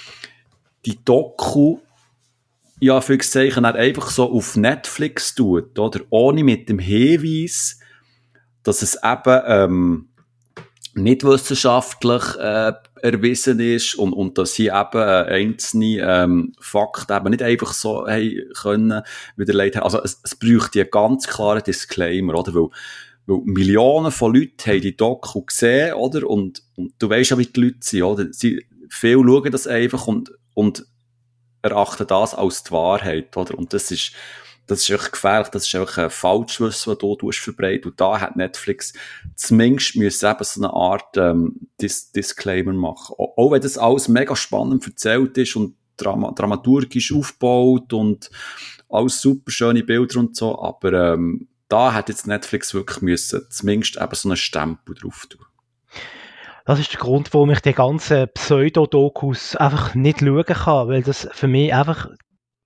die 0.85 0.99
Doku 1.03 1.79
ja, 2.81 2.99
für 2.99 3.17
Zeichen 3.19 3.63
einfach 3.63 4.09
so 4.09 4.31
auf 4.31 4.57
Netflix 4.57 5.35
tut, 5.35 5.77
oder? 5.77 6.01
Ohne 6.09 6.43
mit 6.43 6.67
dem 6.67 6.79
Hinweis, 6.79 7.79
dass 8.63 8.81
es 8.81 8.97
eben, 9.03 9.41
ähm, 9.45 10.07
nicht 10.93 11.23
wissenschaftlich 11.23 12.23
äh, 12.37 12.73
erwiesen 13.01 13.59
ist 13.59 13.95
und, 13.95 14.13
und 14.13 14.37
dass 14.37 14.55
sie 14.55 14.67
eben 14.67 14.95
äh, 14.95 15.25
einzelne 15.29 15.99
ähm, 16.01 16.53
Fakten 16.59 17.15
eben 17.15 17.29
nicht 17.29 17.43
einfach 17.43 17.73
so 17.73 18.07
hey, 18.07 18.45
können 18.59 19.01
widerlegt 19.37 19.77
Also 19.77 20.01
es, 20.03 20.19
es 20.23 20.35
bräuchte 20.35 20.81
einen 20.81 20.91
ganz 20.91 21.27
klaren 21.27 21.63
Disclaimer, 21.63 22.35
oder? 22.35 22.53
Weil, 22.53 22.69
weil 23.25 23.41
Millionen 23.45 24.11
von 24.11 24.35
Leuten 24.35 24.65
haben 24.65 24.81
die 24.81 24.97
Doku 24.97 25.43
gesehen, 25.43 25.93
oder? 25.93 26.29
Und, 26.29 26.61
und 26.75 26.93
du 26.99 27.09
weißt 27.09 27.31
ja, 27.31 27.37
wie 27.37 27.45
die 27.45 27.61
Leute 27.61 27.77
sind, 27.79 28.03
oder? 28.03 28.27
Sie, 28.31 28.65
viele 28.89 29.23
schauen 29.23 29.51
das 29.51 29.67
einfach 29.67 30.07
und, 30.07 30.31
und 30.53 30.85
erachten 31.61 32.07
das 32.07 32.33
als 32.33 32.63
die 32.63 32.71
Wahrheit, 32.71 33.35
oder? 33.37 33.57
Und 33.57 33.73
das 33.73 33.91
ist, 33.91 34.13
das 34.67 34.81
ist 34.81 34.89
echt 34.89 35.11
gefährlich, 35.11 35.49
das 35.49 35.67
ist 35.67 35.75
einfach 35.75 35.97
ein 35.97 36.09
Falschwissen, 36.09 36.93
das 36.93 37.17
du 37.17 37.31
verbreitet. 37.31 37.85
Und 37.85 38.01
da 38.01 38.19
hat 38.19 38.35
Netflix 38.35 38.93
zumindest 39.35 39.95
müssen 39.95 40.29
eben 40.29 40.43
so 40.43 40.61
eine 40.61 40.73
Art 40.73 41.17
ähm, 41.17 41.67
Dis 41.81 42.11
Disclaimer 42.11 42.73
machen. 42.73 43.15
Auch 43.17 43.51
wenn 43.51 43.61
das 43.61 43.77
alles 43.77 44.07
mega 44.07 44.35
spannend 44.35 44.85
erzählt 44.85 45.37
ist 45.37 45.55
und 45.55 45.75
Drama 45.97 46.31
dramaturgisch 46.31 47.13
aufgebaut 47.13 47.93
und 47.93 48.31
alles 48.89 49.21
super 49.21 49.51
schöne 49.51 49.83
Bilder 49.83 50.19
und 50.19 50.35
so, 50.35 50.59
aber 50.61 51.13
ähm, 51.13 51.47
da 51.67 51.93
hat 51.93 52.09
jetzt 52.09 52.27
Netflix 52.27 52.73
wirklich 52.73 53.01
müssen 53.01 53.45
zumindest 53.49 53.97
eben 53.97 54.15
so 54.15 54.29
einen 54.29 54.37
Stempel 54.37 54.95
drauf 54.95 55.25
tun. 55.29 55.45
Das 56.65 56.79
ist 56.79 56.93
der 56.93 56.99
Grund, 56.99 57.33
warum 57.33 57.49
ich 57.51 57.61
die 57.61 57.73
ganzen 57.73 58.27
Pseudodokus 58.33 59.55
einfach 59.55 59.95
nicht 59.95 60.19
schauen 60.19 60.45
kann, 60.45 60.87
weil 60.87 61.01
das 61.01 61.27
für 61.31 61.47
mich 61.47 61.73
einfach, 61.73 62.09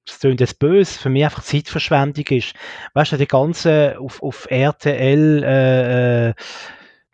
das 0.05 0.19
klingt 0.19 0.41
jetzt 0.41 0.59
böse, 0.59 0.99
für 0.99 1.09
mich 1.09 1.23
einfach 1.23 1.43
Zeitverschwendung 1.43 2.25
ist. 2.27 2.53
Weißt 2.93 3.13
du, 3.13 3.17
die 3.17 3.27
ganzen 3.27 3.97
auf, 3.97 4.21
auf 4.21 4.47
RTL, 4.49 5.43
äh, 5.43 6.29
äh 6.29 6.33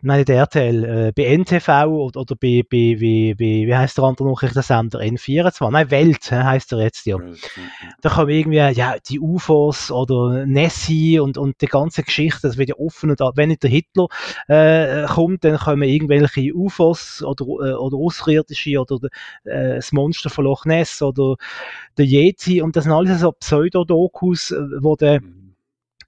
nein, 0.02 0.18
nicht 0.18 0.28
RTL, 0.28 0.84
äh, 0.84 1.12
bei 1.14 1.36
NTV 1.36 1.86
oder, 1.86 2.20
oder 2.20 2.36
bei, 2.36 2.62
bei 2.68 2.76
wie, 3.00 3.34
wie, 3.38 3.66
wie 3.66 3.74
heißt 3.74 3.96
der 3.96 4.04
andere 4.04 4.28
Nachrichtensender? 4.28 5.00
N24? 5.00 5.70
Nein, 5.70 5.90
Welt 5.90 6.30
heißt 6.30 6.72
er 6.72 6.80
jetzt 6.80 7.06
ja. 7.06 7.18
Da 8.00 8.10
kommen 8.10 8.30
irgendwie, 8.30 8.56
ja, 8.56 8.96
die 8.98 9.20
UFOs 9.20 9.90
oder 9.90 10.44
Nessie 10.46 11.18
und, 11.18 11.38
und 11.38 11.60
die 11.60 11.66
ganze 11.66 12.02
Geschichte, 12.02 12.40
das 12.42 12.58
wird 12.58 12.70
ja 12.70 12.76
offen 12.76 13.10
und 13.10 13.20
wenn 13.36 13.48
nicht 13.48 13.62
der 13.62 13.70
Hitler 13.70 14.08
äh, 14.48 15.06
kommt, 15.06 15.44
dann 15.44 15.56
kommen 15.58 15.82
irgendwelche 15.82 16.52
UFOs 16.54 17.22
oder, 17.22 17.44
äh, 17.44 17.74
oder 17.74 17.96
Außerirdische 17.96 18.78
oder 18.78 19.08
äh, 19.44 19.76
das 19.76 19.92
Monster 19.92 20.30
von 20.30 20.44
Loch 20.44 20.64
Ness 20.64 21.00
oder 21.02 21.36
der 21.96 22.06
Yeti 22.06 22.60
und 22.60 22.76
das 22.76 22.84
sind 22.84 22.92
alles 22.92 23.20
so 23.20 23.32
Pseudodokus, 23.32 24.50
äh, 24.50 24.56
wo 24.80 24.96
der 24.96 25.20
mhm 25.20 25.41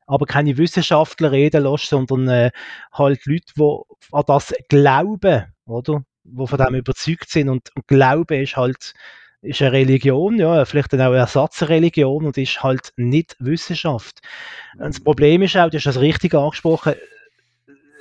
aber 0.06 0.26
keine 0.26 0.56
Wissenschaftler 0.56 1.32
reden 1.32 1.64
lässt, 1.64 1.88
sondern 1.88 2.28
äh, 2.28 2.50
halt 2.92 3.24
Leute, 3.26 3.52
die 3.56 3.80
an 4.12 4.24
das 4.26 4.54
glauben, 4.68 5.44
oder? 5.66 6.04
Die 6.24 6.46
von 6.46 6.58
dem 6.58 6.74
überzeugt 6.74 7.28
sind 7.28 7.48
und, 7.48 7.70
und 7.74 7.86
Glaube 7.86 8.36
ist 8.38 8.56
halt 8.56 8.94
ist 9.42 9.60
eine 9.60 9.72
Religion, 9.72 10.38
ja, 10.38 10.64
vielleicht 10.64 10.94
dann 10.94 11.02
auch 11.02 11.08
eine 11.08 11.18
Ersatzreligion 11.18 12.24
und 12.24 12.38
ist 12.38 12.62
halt 12.62 12.94
nicht 12.96 13.36
Wissenschaft. 13.40 14.20
Und 14.78 14.94
das. 14.94 15.00
Problem 15.00 15.42
ist 15.42 15.54
auch, 15.56 15.68
du 15.68 15.76
hast 15.76 15.84
das 15.84 16.00
richtig 16.00 16.34
angesprochen, 16.34 16.94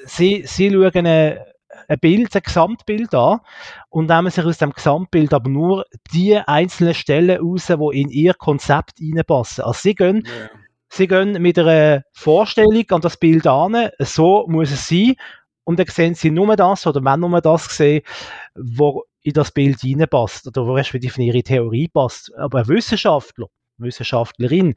sie, 0.06 0.44
sie 0.46 0.70
schauen 0.70 1.06
eine, 1.06 1.46
ein 1.90 2.00
Bild, 2.00 2.34
ein 2.34 2.44
Gesamtbild 2.44 3.14
an 3.14 3.42
und 3.90 4.08
nehmen 4.08 4.32
sich 4.32 4.46
aus 4.46 4.58
dem 4.58 4.72
Gesamtbild 4.72 5.34
aber 5.34 5.50
nur 5.50 5.86
die 6.14 6.38
einzelnen 6.38 6.94
Stellen 6.94 7.42
raus, 7.42 7.68
die 7.68 8.02
in 8.02 8.10
ihr 8.10 8.36
Konzept 8.36 9.02
reinpassen. 9.02 9.66
Also 9.66 9.80
sie 9.82 9.96
gehen, 9.96 10.26
yeah 10.26 10.50
sie 10.94 11.08
gehen 11.08 11.42
mit 11.42 11.58
einer 11.58 12.04
Vorstellung 12.12 12.86
an 12.90 13.02
das 13.02 13.18
Bild 13.18 13.48
an, 13.48 13.90
so 14.00 14.46
muss 14.48 14.72
es 14.72 14.88
sein, 14.88 15.16
und 15.64 15.80
dann 15.80 15.88
sehen 15.88 16.14
sie 16.14 16.30
nur 16.30 16.56
das, 16.56 16.86
oder 16.86 17.04
wenn 17.04 17.20
nur 17.20 17.42
das 17.42 17.66
sehen, 17.76 18.04
wo 18.56 19.04
in 19.22 19.34
das 19.34 19.52
Bild 19.52 19.80
hineinpasst, 19.80 20.48
oder 20.48 20.68
wo 20.68 20.74
respektive 20.74 21.16
in 21.22 21.28
ihre 21.28 21.44
Theorie 21.44 21.88
passt. 21.88 22.32
Aber 22.38 22.60
ein 22.60 22.68
Wissenschaftler, 22.68 23.48
Wissenschaftlerin, 23.78 24.76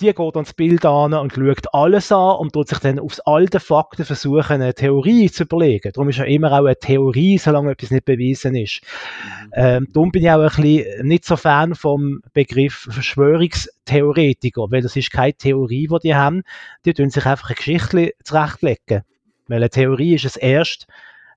die 0.00 0.12
geht 0.12 0.36
ans 0.36 0.52
Bild 0.52 0.84
an 0.84 1.14
und 1.14 1.32
schaut 1.32 1.72
alles 1.72 2.12
an 2.12 2.36
und 2.36 2.52
tut 2.52 2.68
sich 2.68 2.78
dann 2.80 2.98
aufs 2.98 3.20
alte 3.20 3.60
Fakten 3.60 4.04
versuchen, 4.04 4.60
eine 4.60 4.74
Theorie 4.74 5.30
zu 5.30 5.44
überlegen. 5.44 5.90
Darum 5.92 6.10
ist 6.10 6.18
ja 6.18 6.24
immer 6.24 6.52
auch 6.52 6.66
eine 6.66 6.76
Theorie, 6.76 7.38
solange 7.38 7.72
etwas 7.72 7.90
nicht 7.90 8.04
bewiesen 8.04 8.54
ist. 8.56 8.82
Mhm. 8.82 9.52
Ähm, 9.54 9.88
darum 9.92 10.12
bin 10.12 10.24
ich 10.24 10.30
auch 10.30 10.40
ein 10.40 10.62
bisschen 10.62 11.06
nicht 11.06 11.24
so 11.24 11.36
Fan 11.36 11.74
vom 11.74 12.20
Begriff 12.34 12.88
Verschwörungstheoretiker, 12.90 14.66
weil 14.70 14.82
das 14.82 14.96
ist 14.96 15.10
keine 15.10 15.34
Theorie, 15.34 15.88
die 15.88 15.98
die 16.02 16.14
haben. 16.14 16.42
Die 16.84 16.92
tun 16.92 17.08
sich 17.08 17.24
einfach 17.24 17.48
eine 17.48 17.56
Geschichte 17.56 18.12
zurechtlegen. 18.22 19.02
Weil 19.48 19.58
eine 19.58 19.70
Theorie 19.70 20.16
ist 20.16 20.26
es 20.26 20.36
erst, 20.36 20.86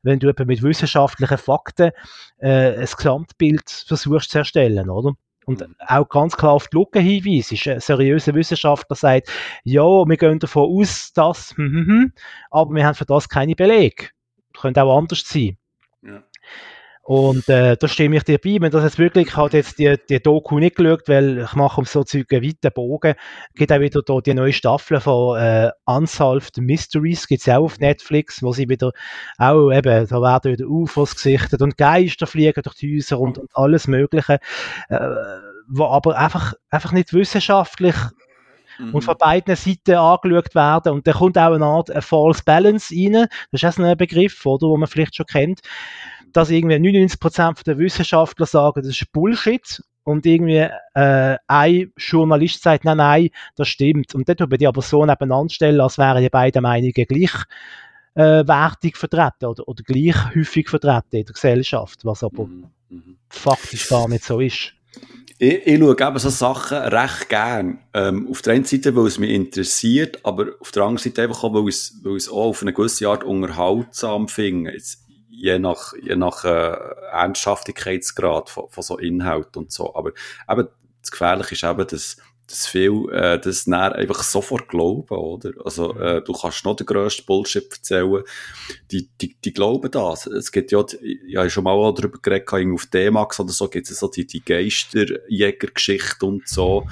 wenn 0.04 0.20
du 0.20 0.34
mit 0.46 0.62
wissenschaftlichen 0.62 1.38
Fakten 1.38 1.92
äh, 2.40 2.76
ein 2.76 2.86
Gesamtbild 2.86 3.70
versuchst 3.70 4.32
zu 4.32 4.40
erstellen, 4.40 4.90
oder? 4.90 5.14
Und 5.46 5.66
auch 5.88 6.08
ganz 6.10 6.38
klar 6.38 6.52
auf 6.52 6.68
die 6.68 6.78
Lücke 6.78 7.00
hinweisen. 7.00 7.56
Ist 7.56 7.68
ein 7.68 7.80
seriöser 7.80 8.36
Wissenschaftler 8.36 8.96
sagt, 8.96 9.30
ja, 9.64 9.84
wir 9.84 10.18
gehen 10.18 10.40
davon 10.40 10.70
aus, 10.70 11.12
dass, 11.14 11.56
hm, 11.58 11.72
hm, 11.72 11.88
hm, 11.88 12.14
aber 12.52 12.76
wir 12.76 12.86
haben 12.86 12.96
für 12.96 13.06
das 13.06 13.30
keine 13.30 13.56
Belege. 13.56 14.10
Könnte 14.54 14.84
auch 14.84 14.98
anders 14.98 15.24
sein. 15.26 15.58
Und 17.10 17.50
äh, 17.50 17.76
da 17.76 17.88
stimme 17.88 18.18
ich 18.18 18.24
dir 18.24 18.38
bei, 18.38 18.58
wenn 18.62 18.70
das 18.70 18.84
jetzt 18.84 19.00
wirklich, 19.00 19.30
ich 19.30 19.36
habe 19.36 19.58
jetzt 19.58 19.80
die, 19.80 19.96
die 20.08 20.20
Doku 20.20 20.60
nicht 20.60 20.76
geschaut, 20.76 21.08
weil 21.08 21.40
ich 21.40 21.54
mache 21.56 21.82
um 21.82 21.86
so 21.86 22.04
Zeug 22.04 22.32
einen 22.32 22.44
weiten 22.44 22.72
Bogen, 22.72 23.16
gibt 23.56 23.72
auch 23.72 23.80
wieder 23.80 24.04
da 24.06 24.20
die 24.20 24.36
neue 24.36 24.54
Staffel 24.54 25.00
von 25.00 25.40
äh, 25.40 25.72
Unsolved 25.86 26.58
Mysteries, 26.58 27.26
gibt 27.26 27.42
es 27.42 27.50
auch 27.50 27.64
auf 27.64 27.80
Netflix, 27.80 28.44
wo 28.44 28.54
sie 28.54 28.70
wieder 28.70 28.92
auch 29.40 29.72
eben, 29.72 30.06
da 30.08 30.22
werden 30.22 30.52
wieder 30.52 30.68
UFOs 30.68 31.16
gesichtet 31.16 31.64
und 31.64 31.80
Geister 31.80 32.28
fliegen 32.28 32.62
durch 32.62 32.76
die 32.76 32.98
Häuser 32.98 33.20
und, 33.20 33.40
und 33.40 33.50
alles 33.56 33.88
mögliche, 33.88 34.38
äh, 34.90 35.00
wo 35.68 35.86
aber 35.86 36.16
einfach, 36.16 36.54
einfach 36.70 36.92
nicht 36.92 37.12
wissenschaftlich 37.12 37.96
mhm. 38.78 38.94
und 38.94 39.02
von 39.02 39.18
beiden 39.18 39.56
Seiten 39.56 39.96
angeschaut 39.96 40.54
werden. 40.54 40.94
Und 40.94 41.08
da 41.08 41.14
kommt 41.14 41.40
auch 41.40 41.54
eine 41.54 41.66
Art 41.66 41.90
eine 41.90 42.04
False 42.04 42.44
Balance 42.46 42.94
rein. 42.94 43.26
Das 43.52 43.64
ist 43.64 43.80
auch 43.80 43.84
ein 43.84 43.98
Begriff, 43.98 44.46
oder, 44.46 44.68
wo 44.68 44.78
man 44.78 44.88
vielleicht 44.88 45.16
schon 45.16 45.26
kennt 45.26 45.62
dass 46.34 46.50
irgendwie 46.50 46.76
99% 46.76 47.64
der 47.64 47.78
Wissenschaftler 47.78 48.46
sagen, 48.46 48.82
das 48.82 48.92
ist 48.92 49.12
Bullshit 49.12 49.82
und 50.04 50.26
irgendwie 50.26 50.68
äh, 50.96 51.38
ein 51.48 51.92
Journalist 51.98 52.64
sagt, 52.64 52.86
nein, 52.86 52.98
nein, 52.98 53.30
das 53.56 53.68
stimmt. 53.68 54.16
Und 54.16 54.28
dort 54.28 54.40
würde 54.40 54.58
ich 54.60 54.68
aber 54.68 54.82
so 54.82 55.06
nebeneinander 55.06 55.54
stellen, 55.54 55.82
als 55.82 55.98
wären 55.98 56.24
die 56.24 56.30
beiden 56.30 56.64
Meinungen 56.64 56.94
gleich 56.94 57.34
äh, 58.16 58.48
wertig 58.48 58.98
vertreten 58.98 59.46
oder, 59.46 59.68
oder 59.68 59.84
gleich 59.84 60.16
häufig 60.36 60.70
vertreten 60.70 61.18
in 61.18 61.26
der 61.26 61.34
Gesellschaft, 61.34 62.00
was 62.04 62.24
aber 62.24 62.46
mhm. 62.46 62.66
mhm. 62.90 63.18
faktisch 63.30 63.88
gar 63.88 64.08
nicht 64.10 64.24
so 64.24 64.40
ist. 64.40 64.74
Ich, 65.38 65.66
ich 65.66 65.80
schaue 65.80 65.96
eben 65.98 66.20
so 66.20 66.30
Sachen 66.30 66.78
recht 66.80 67.30
gern. 67.30 67.80
Ähm, 67.94 68.28
auf 68.30 68.42
der 68.42 68.54
einen 68.54 68.66
Seite, 68.66 68.94
weil 68.96 69.08
es 69.08 69.20
mich 69.20 69.30
interessiert, 69.30 70.20
aber 70.26 70.48
auf 70.60 70.72
der 70.72 70.84
anderen 70.84 70.98
Seite 70.98 71.22
einfach 71.22 71.44
auch, 71.44 71.54
weil 71.54 71.70
ich 71.70 71.76
es, 71.76 72.00
weil 72.04 72.18
ich 72.18 72.24
es 72.24 72.30
auch 72.30 72.50
auf 72.50 72.62
eine 72.62 72.74
gewisse 72.74 73.08
Art 73.08 73.24
unterhaltsam 73.24 74.28
finde. 74.28 74.72
Jetzt, 74.72 75.06
je 75.40 75.60
nach, 75.60 75.94
je 76.02 76.16
nach 76.16 76.44
äh, 76.44 76.76
Ernsthaftigkeitsgrad 77.12 78.50
von, 78.50 78.70
von 78.70 78.84
so 78.84 78.98
Inhalt 78.98 79.56
und 79.58 79.72
so. 79.72 79.96
Aber 79.96 80.12
eben, 80.50 80.68
das 81.02 81.12
Gefährliche 81.12 81.56
ist 81.56 81.64
eben, 81.64 81.88
dass, 81.88 82.18
dass 82.48 82.68
viel 82.68 83.10
äh, 83.12 83.40
das 83.40 83.68
näher 83.68 83.96
einfach 83.96 84.22
sofort 84.24 84.68
glauben, 84.68 85.16
oder? 85.16 85.54
Also, 85.64 85.96
äh, 85.96 86.22
du 86.22 86.34
kannst 86.34 86.66
noch 86.66 86.76
den 86.76 86.86
grössten 86.86 87.26
Bullshit 87.26 87.72
erzählen. 87.72 88.24
Die, 88.92 89.10
die, 89.22 89.36
die 89.44 89.54
glauben 89.54 89.90
das. 89.92 90.28
Es 90.28 90.52
gibt 90.52 90.72
ja, 90.72 90.84
ich 90.92 91.54
schon 91.54 91.64
mal 91.64 91.94
darüber 91.94 92.20
geredet, 92.22 92.50
auf 92.74 92.86
D-Max 92.88 93.40
oder 93.40 93.54
so, 93.54 93.70
gibt 93.70 93.90
es 93.90 94.00
so 94.00 94.10
die, 94.10 94.28
die 94.28 94.44
Geisterjäger-Geschichte 94.44 96.26
und 96.26 96.48
so. 96.48 96.86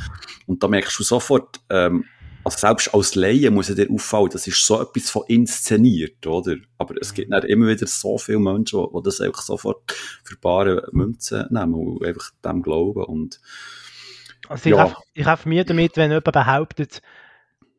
Und 0.46 0.64
da 0.64 0.68
merkst 0.70 0.98
du 0.98 1.04
sofort, 1.04 1.60
ähm, 1.70 2.06
also 2.48 2.60
selbst 2.60 2.94
als 2.94 3.16
Laie 3.16 3.52
muss 3.52 3.68
dir 3.68 3.92
auffallen, 3.92 4.30
das 4.32 4.48
ist 4.48 4.66
so 4.66 4.82
etwas 4.82 5.10
von 5.10 5.24
inszeniert, 5.28 6.26
oder? 6.26 6.56
Aber 6.78 6.96
es 7.02 7.14
gibt 7.14 7.32
dann 7.32 7.44
immer 7.44 7.68
wieder 7.68 7.86
so 7.88 8.18
viele 8.18 8.40
Menschen, 8.40 8.80
die, 8.82 8.98
die 8.98 9.04
das 9.04 9.20
einfach 9.20 9.42
sofort 9.42 9.92
für 10.24 10.38
bare 10.38 10.88
Münzen 10.94 11.46
nehmen 11.50 11.74
und 11.74 12.06
einfach 12.06 12.32
dem 12.46 12.62
glauben 12.62 13.04
und 13.04 13.42
also 14.48 14.70
ich 14.70 14.76
ja. 14.76 15.26
habe 15.26 15.50
mir 15.50 15.66
damit, 15.66 15.98
wenn 15.98 16.10
jemand 16.10 16.32
behauptet, 16.32 17.02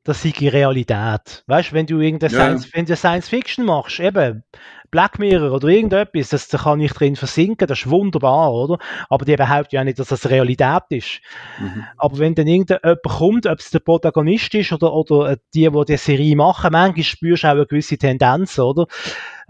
das 0.08 0.22
sei 0.22 0.30
die 0.30 0.48
Realität. 0.48 1.44
Weißt 1.46 1.74
wenn 1.74 1.86
du 1.86 2.00
irgendeine 2.00 2.32
ja. 2.32 2.38
Science, 2.38 2.70
wenn 2.72 2.86
du 2.86 2.96
Science 2.96 3.28
Fiction 3.28 3.66
machst, 3.66 4.00
eben 4.00 4.42
Black 4.90 5.18
Mirror 5.18 5.52
oder 5.52 5.68
irgendetwas, 5.68 6.30
das, 6.30 6.48
da 6.48 6.56
kann 6.56 6.80
ich 6.80 6.92
drin 6.92 7.14
versinken, 7.14 7.68
das 7.68 7.80
ist 7.80 7.90
wunderbar, 7.90 8.54
oder? 8.54 8.78
Aber 9.10 9.26
die 9.26 9.36
behaupten 9.36 9.76
ja 9.76 9.84
nicht, 9.84 9.98
dass 9.98 10.08
das 10.08 10.30
Realität 10.30 10.84
ist. 10.88 11.20
Mhm. 11.58 11.84
Aber 11.98 12.18
wenn 12.18 12.34
dann 12.34 12.46
irgendjemand 12.46 13.02
kommt, 13.06 13.46
ob 13.46 13.58
es 13.58 13.70
der 13.70 13.80
Protagonist 13.80 14.54
ist 14.54 14.72
oder, 14.72 14.94
oder 14.94 15.36
die, 15.54 15.68
die 15.68 15.84
die 15.86 15.96
Serie 15.98 16.36
machen, 16.36 16.72
manchmal 16.72 17.04
spürst 17.04 17.42
du 17.42 17.48
auch 17.48 17.52
eine 17.52 17.66
gewisse 17.66 17.98
Tendenz, 17.98 18.58
oder? 18.58 18.86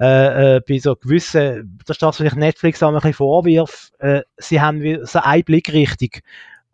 Äh, 0.00 0.56
äh, 0.56 0.60
bei 0.68 0.78
so 0.78 0.96
gewissen, 0.96 1.78
das 1.86 1.94
ist 1.94 2.02
das, 2.02 2.18
was 2.18 2.26
ich 2.26 2.34
Netflix 2.34 2.82
auch 2.82 2.88
ein 2.88 2.94
bisschen 2.94 3.12
vorwirf, 3.12 3.90
äh, 4.00 4.22
sie 4.38 4.60
haben 4.60 5.06
so 5.06 5.20
eine 5.20 5.44
Blickrichtung 5.44 6.10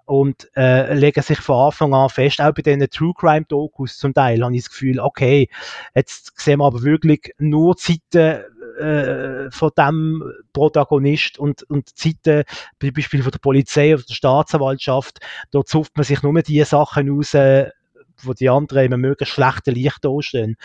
und 0.07 0.49
äh, 0.57 0.95
legen 0.95 1.23
sich 1.23 1.39
von 1.39 1.67
Anfang 1.67 1.95
an 1.95 2.11
fest, 2.11 2.41
auch 2.41 2.53
bei 2.53 2.63
diesen 2.63 2.89
True 2.91 3.15
Crime 3.17 3.47
Dokus 3.47 3.99
zum 3.99 4.13
Teil, 4.13 4.43
habe 4.43 4.55
ich 4.55 4.63
das 4.63 4.71
Gefühl, 4.71 5.01
okay, 5.01 5.49
jetzt 5.95 6.39
sehen 6.41 6.59
wir 6.59 6.67
aber 6.67 6.83
wirklich 6.83 7.33
nur 7.39 7.75
die 7.75 8.01
Seiten 8.15 8.45
äh, 8.79 9.51
von 9.51 9.71
dem 9.79 10.23
Protagonist 10.53 11.39
und, 11.39 11.63
und 11.65 11.91
die 12.05 12.11
Seiten, 12.11 12.45
zum 12.81 12.93
Beispiel 12.93 13.23
von 13.23 13.33
der 13.33 13.39
Polizei 13.39 13.95
oder 13.95 14.03
der 14.03 14.15
Staatsanwaltschaft, 14.15 15.21
dort 15.51 15.69
zupft 15.69 15.97
man 15.97 16.05
sich 16.05 16.23
nur 16.23 16.35
die 16.43 16.63
Sachen 16.65 17.09
raus, 17.09 17.35
äh, 17.35 17.71
wo 18.23 18.33
die 18.33 18.49
anderen 18.49 18.87
immer 18.87 18.97
möglichst 18.97 19.35
schlechte 19.35 19.71
Licht 19.71 20.05
dastehen. 20.05 20.57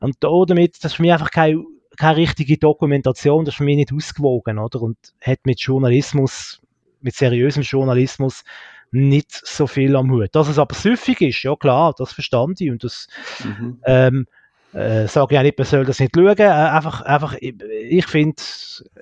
Und 0.00 0.16
da 0.20 0.30
damit, 0.46 0.76
das 0.82 0.92
ist 0.92 0.96
für 0.96 1.02
mich 1.02 1.12
einfach 1.12 1.30
keine, 1.30 1.64
keine 1.96 2.16
richtige 2.16 2.58
Dokumentation, 2.58 3.44
das 3.44 3.54
ist 3.54 3.58
für 3.58 3.64
mich 3.64 3.76
nicht 3.76 3.92
ausgewogen, 3.92 4.58
oder? 4.58 4.82
Und 4.82 4.98
hat 5.20 5.40
mit 5.44 5.60
Journalismus 5.60 6.60
mit 7.04 7.14
seriösem 7.14 7.62
Journalismus 7.62 8.44
nicht 8.90 9.30
so 9.32 9.66
viel 9.66 9.96
am 9.96 10.10
Hut. 10.10 10.30
Dass 10.32 10.48
es 10.48 10.58
aber 10.58 10.74
süffig 10.74 11.20
ist, 11.20 11.42
ja 11.42 11.54
klar, 11.56 11.94
das 11.96 12.12
verstand 12.12 12.60
ich 12.60 12.70
und 12.70 12.84
das 12.84 13.08
mhm. 13.42 13.80
ähm, 13.84 14.26
äh, 14.72 15.06
sage 15.06 15.34
ich 15.34 15.38
auch 15.38 15.42
nicht, 15.42 15.58
man 15.58 15.66
soll 15.66 15.84
das 15.84 16.00
nicht 16.00 16.14
schauen. 16.14 16.36
Äh, 16.36 16.44
einfach, 16.44 17.02
einfach, 17.02 17.34
ich, 17.40 17.54
ich 17.62 18.06
finde, 18.06 18.42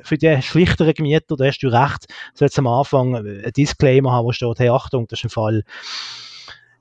für 0.03 0.19
die 0.19 0.43
schlichteren 0.43 0.95
Gemieter, 0.95 1.37
da 1.37 1.47
hast 1.47 1.61
du 1.61 1.69
recht, 1.69 2.07
soll 2.35 2.49
es 2.49 2.59
am 2.59 2.67
Anfang 2.67 3.17
ein 3.17 3.53
Disclaimer 3.57 4.13
haben, 4.13 4.27
wo 4.27 4.33
steht, 4.33 4.59
hey, 4.59 4.69
Achtung, 4.69 5.07
das 5.09 5.21
ist 5.21 5.25
ein 5.25 5.31
Fall 5.31 5.63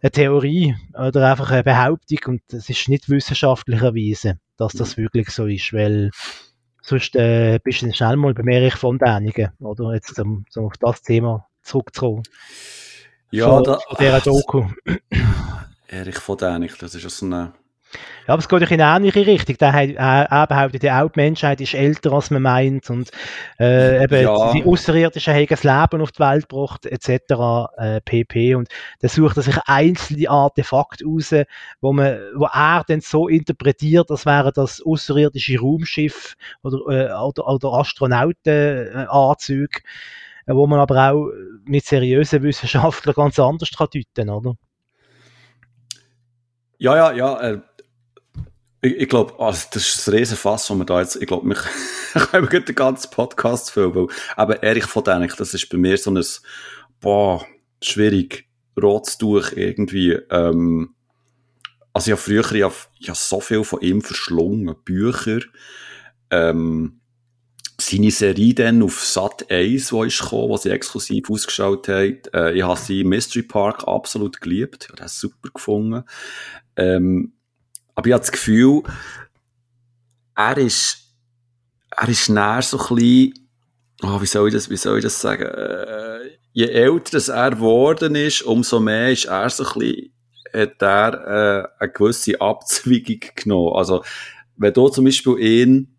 eine 0.01 0.11
Theorie 0.11 0.75
oder 0.93 1.29
einfach 1.29 1.51
eine 1.51 1.63
Behauptung 1.63 2.19
und 2.25 2.41
es 2.53 2.69
ist 2.69 2.89
nicht 2.89 3.07
wissenschaftlicherweise, 3.07 4.39
dass 4.57 4.73
das 4.73 4.97
mhm. 4.97 5.03
wirklich 5.03 5.29
so 5.29 5.45
ist, 5.45 5.73
weil 5.73 6.09
Sonst 6.81 7.15
äh, 7.15 7.59
bist 7.63 7.81
du 7.81 7.93
schnell 7.93 8.15
mal 8.17 8.33
bei 8.33 8.43
Erich 8.51 8.75
von 8.75 8.97
Däniken, 8.97 9.51
oder? 9.59 9.93
Jetzt 9.93 10.19
um, 10.19 10.45
um 10.55 10.65
auf 10.65 10.77
das 10.79 11.01
Thema 11.01 11.47
zurückzukommen. 11.61 12.23
Ja, 13.29 13.47
von, 13.47 13.63
da, 13.63 13.79
von 13.79 13.97
dieser 13.99 14.19
Doku. 14.21 14.65
Erich 15.87 16.17
von 16.17 16.37
Däniken, 16.37 16.77
das 16.79 16.95
ist 16.95 17.03
ja 17.03 17.09
so 17.09 17.25
eine 17.25 17.53
ja, 18.27 18.33
aber 18.33 18.39
es 18.39 18.47
geht 18.47 18.61
in 18.61 18.81
eine 18.81 18.95
ähnliche 18.95 19.25
Richtung. 19.25 19.57
Der 19.57 19.73
hat, 19.73 19.89
er 19.89 20.47
behauptet 20.47 20.83
ja 20.83 21.03
auch, 21.03 21.11
die 21.11 21.19
Menschheit 21.19 21.59
ist 21.59 21.73
älter, 21.73 22.13
als 22.13 22.29
man 22.29 22.43
meint. 22.43 22.89
Und 22.89 23.11
äh, 23.59 24.03
eben 24.03 24.23
ja. 24.23 24.53
die 24.53 24.63
Außerirdischen 24.63 25.33
haben 25.33 25.47
das 25.47 25.63
Leben 25.63 26.01
auf 26.01 26.11
die 26.11 26.19
Welt 26.19 26.47
gebracht, 26.47 26.85
etc. 26.85 27.69
Äh, 27.77 28.01
pp. 28.01 28.55
Und 28.55 28.69
dann 28.99 29.09
sucht 29.09 29.37
er 29.37 29.43
sich 29.43 29.57
einzelne 29.65 30.29
Artefakte 30.29 31.05
raus, 31.05 31.33
wo, 31.81 31.93
man, 31.93 32.19
wo 32.35 32.45
er 32.45 32.83
dann 32.87 33.01
so 33.01 33.27
interpretiert, 33.27 34.11
als 34.11 34.25
wäre 34.25 34.51
das 34.51 34.81
außerirdische 34.85 35.59
Raumschiff 35.59 36.35
oder, 36.63 36.77
äh, 36.89 37.13
oder, 37.13 37.47
oder 37.47 37.73
Astronautenanzüge, 37.73 39.79
äh, 40.45 40.53
wo 40.53 40.67
man 40.67 40.79
aber 40.79 41.11
auch 41.11 41.31
mit 41.65 41.85
seriösen 41.85 42.43
Wissenschaftlern 42.43 43.15
ganz 43.15 43.39
anders 43.39 43.71
kann 43.71 43.87
deuten, 43.93 44.29
oder? 44.29 44.55
Ja, 46.81 46.95
ja, 46.95 47.11
ja. 47.11 47.61
Ich, 48.81 48.95
ich 48.95 49.09
glaube, 49.09 49.39
also 49.39 49.67
das 49.73 49.87
ist 49.87 50.07
ein 50.07 50.15
Riesenfass, 50.15 50.69
wo 50.69 50.75
wir 50.75 50.85
da 50.85 50.99
jetzt, 51.01 51.15
ich 51.15 51.27
glaube, 51.27 51.47
wir 51.47 51.55
können 52.31 52.65
den 52.65 52.75
ganzen 52.75 53.11
Podcast 53.11 53.71
füllen, 53.71 53.93
weil 53.93 54.07
aber 54.35 54.63
Erich 54.63 54.85
von 54.85 55.03
Däniken, 55.03 55.37
das 55.37 55.53
ist 55.53 55.69
bei 55.69 55.77
mir 55.77 55.97
so 55.97 56.11
ein, 56.11 56.23
boah, 56.99 57.45
schwierig, 57.81 58.47
rotes 58.81 59.17
Tuch 59.17 59.51
irgendwie, 59.55 60.13
ähm, 60.31 60.95
also 61.93 62.09
ich 62.09 62.11
habe 62.13 62.21
früher, 62.21 62.51
ich 62.55 62.63
habe, 62.63 62.75
ich 62.99 63.09
habe 63.09 63.19
so 63.19 63.39
viel 63.39 63.63
von 63.63 63.81
ihm 63.81 64.01
verschlungen, 64.01 64.75
Bücher, 64.83 65.41
ähm, 66.29 67.01
seine 67.79 68.11
Serie 68.11 68.53
dann 68.53 68.83
auf 68.83 69.03
Sat 69.03 69.51
1, 69.51 69.89
die 69.89 70.07
ist 70.07 70.21
gekommen, 70.21 70.49
wo 70.49 70.57
sie 70.57 70.69
exklusiv 70.69 71.29
ausgeschaut 71.29 71.87
hat. 71.87 72.33
Äh, 72.33 72.53
ich 72.53 72.63
habe 72.63 72.79
sie 72.79 73.03
Mystery 73.03 73.43
Park 73.43 73.87
absolut 73.87 74.39
geliebt. 74.39 74.83
Ich 74.83 74.89
habe 74.89 75.01
das 75.01 75.19
super 75.19 75.49
gefunden. 75.53 76.03
Ähm, 76.75 77.33
aber 78.01 78.07
ich 78.07 78.13
habe 78.13 78.21
das 78.21 78.31
Gefühl, 78.31 78.81
er 80.35 80.57
ist, 80.57 81.13
er 81.95 82.09
ist 82.09 82.29
näher 82.29 82.63
so 82.63 82.79
ein 82.79 82.95
bisschen, 82.95 83.47
oh, 84.01 84.19
wie 84.19 84.25
soll 84.25 84.47
ich 84.47 84.55
das, 84.55 84.71
wie 84.71 84.77
soll 84.77 84.97
ich 84.97 85.03
das 85.03 85.21
sagen? 85.21 85.45
Äh, 85.45 86.31
je 86.51 86.65
älter 86.65 87.31
er 87.31 87.51
geworden 87.51 88.15
ist, 88.15 88.41
umso 88.41 88.79
mehr 88.79 89.11
ist 89.11 89.25
er 89.25 89.51
so 89.51 89.65
ein 89.65 89.79
bisschen, 89.79 90.13
hat 90.51 90.81
er 90.81 91.13
äh, 91.13 91.83
eine 91.83 91.91
gewisse 91.91 92.41
Abzweigung 92.41 93.19
genommen. 93.35 93.75
Also, 93.75 94.03
wenn 94.57 94.73
du 94.73 94.89
zum 94.89 95.05
Beispiel 95.05 95.37
ihn 95.37 95.95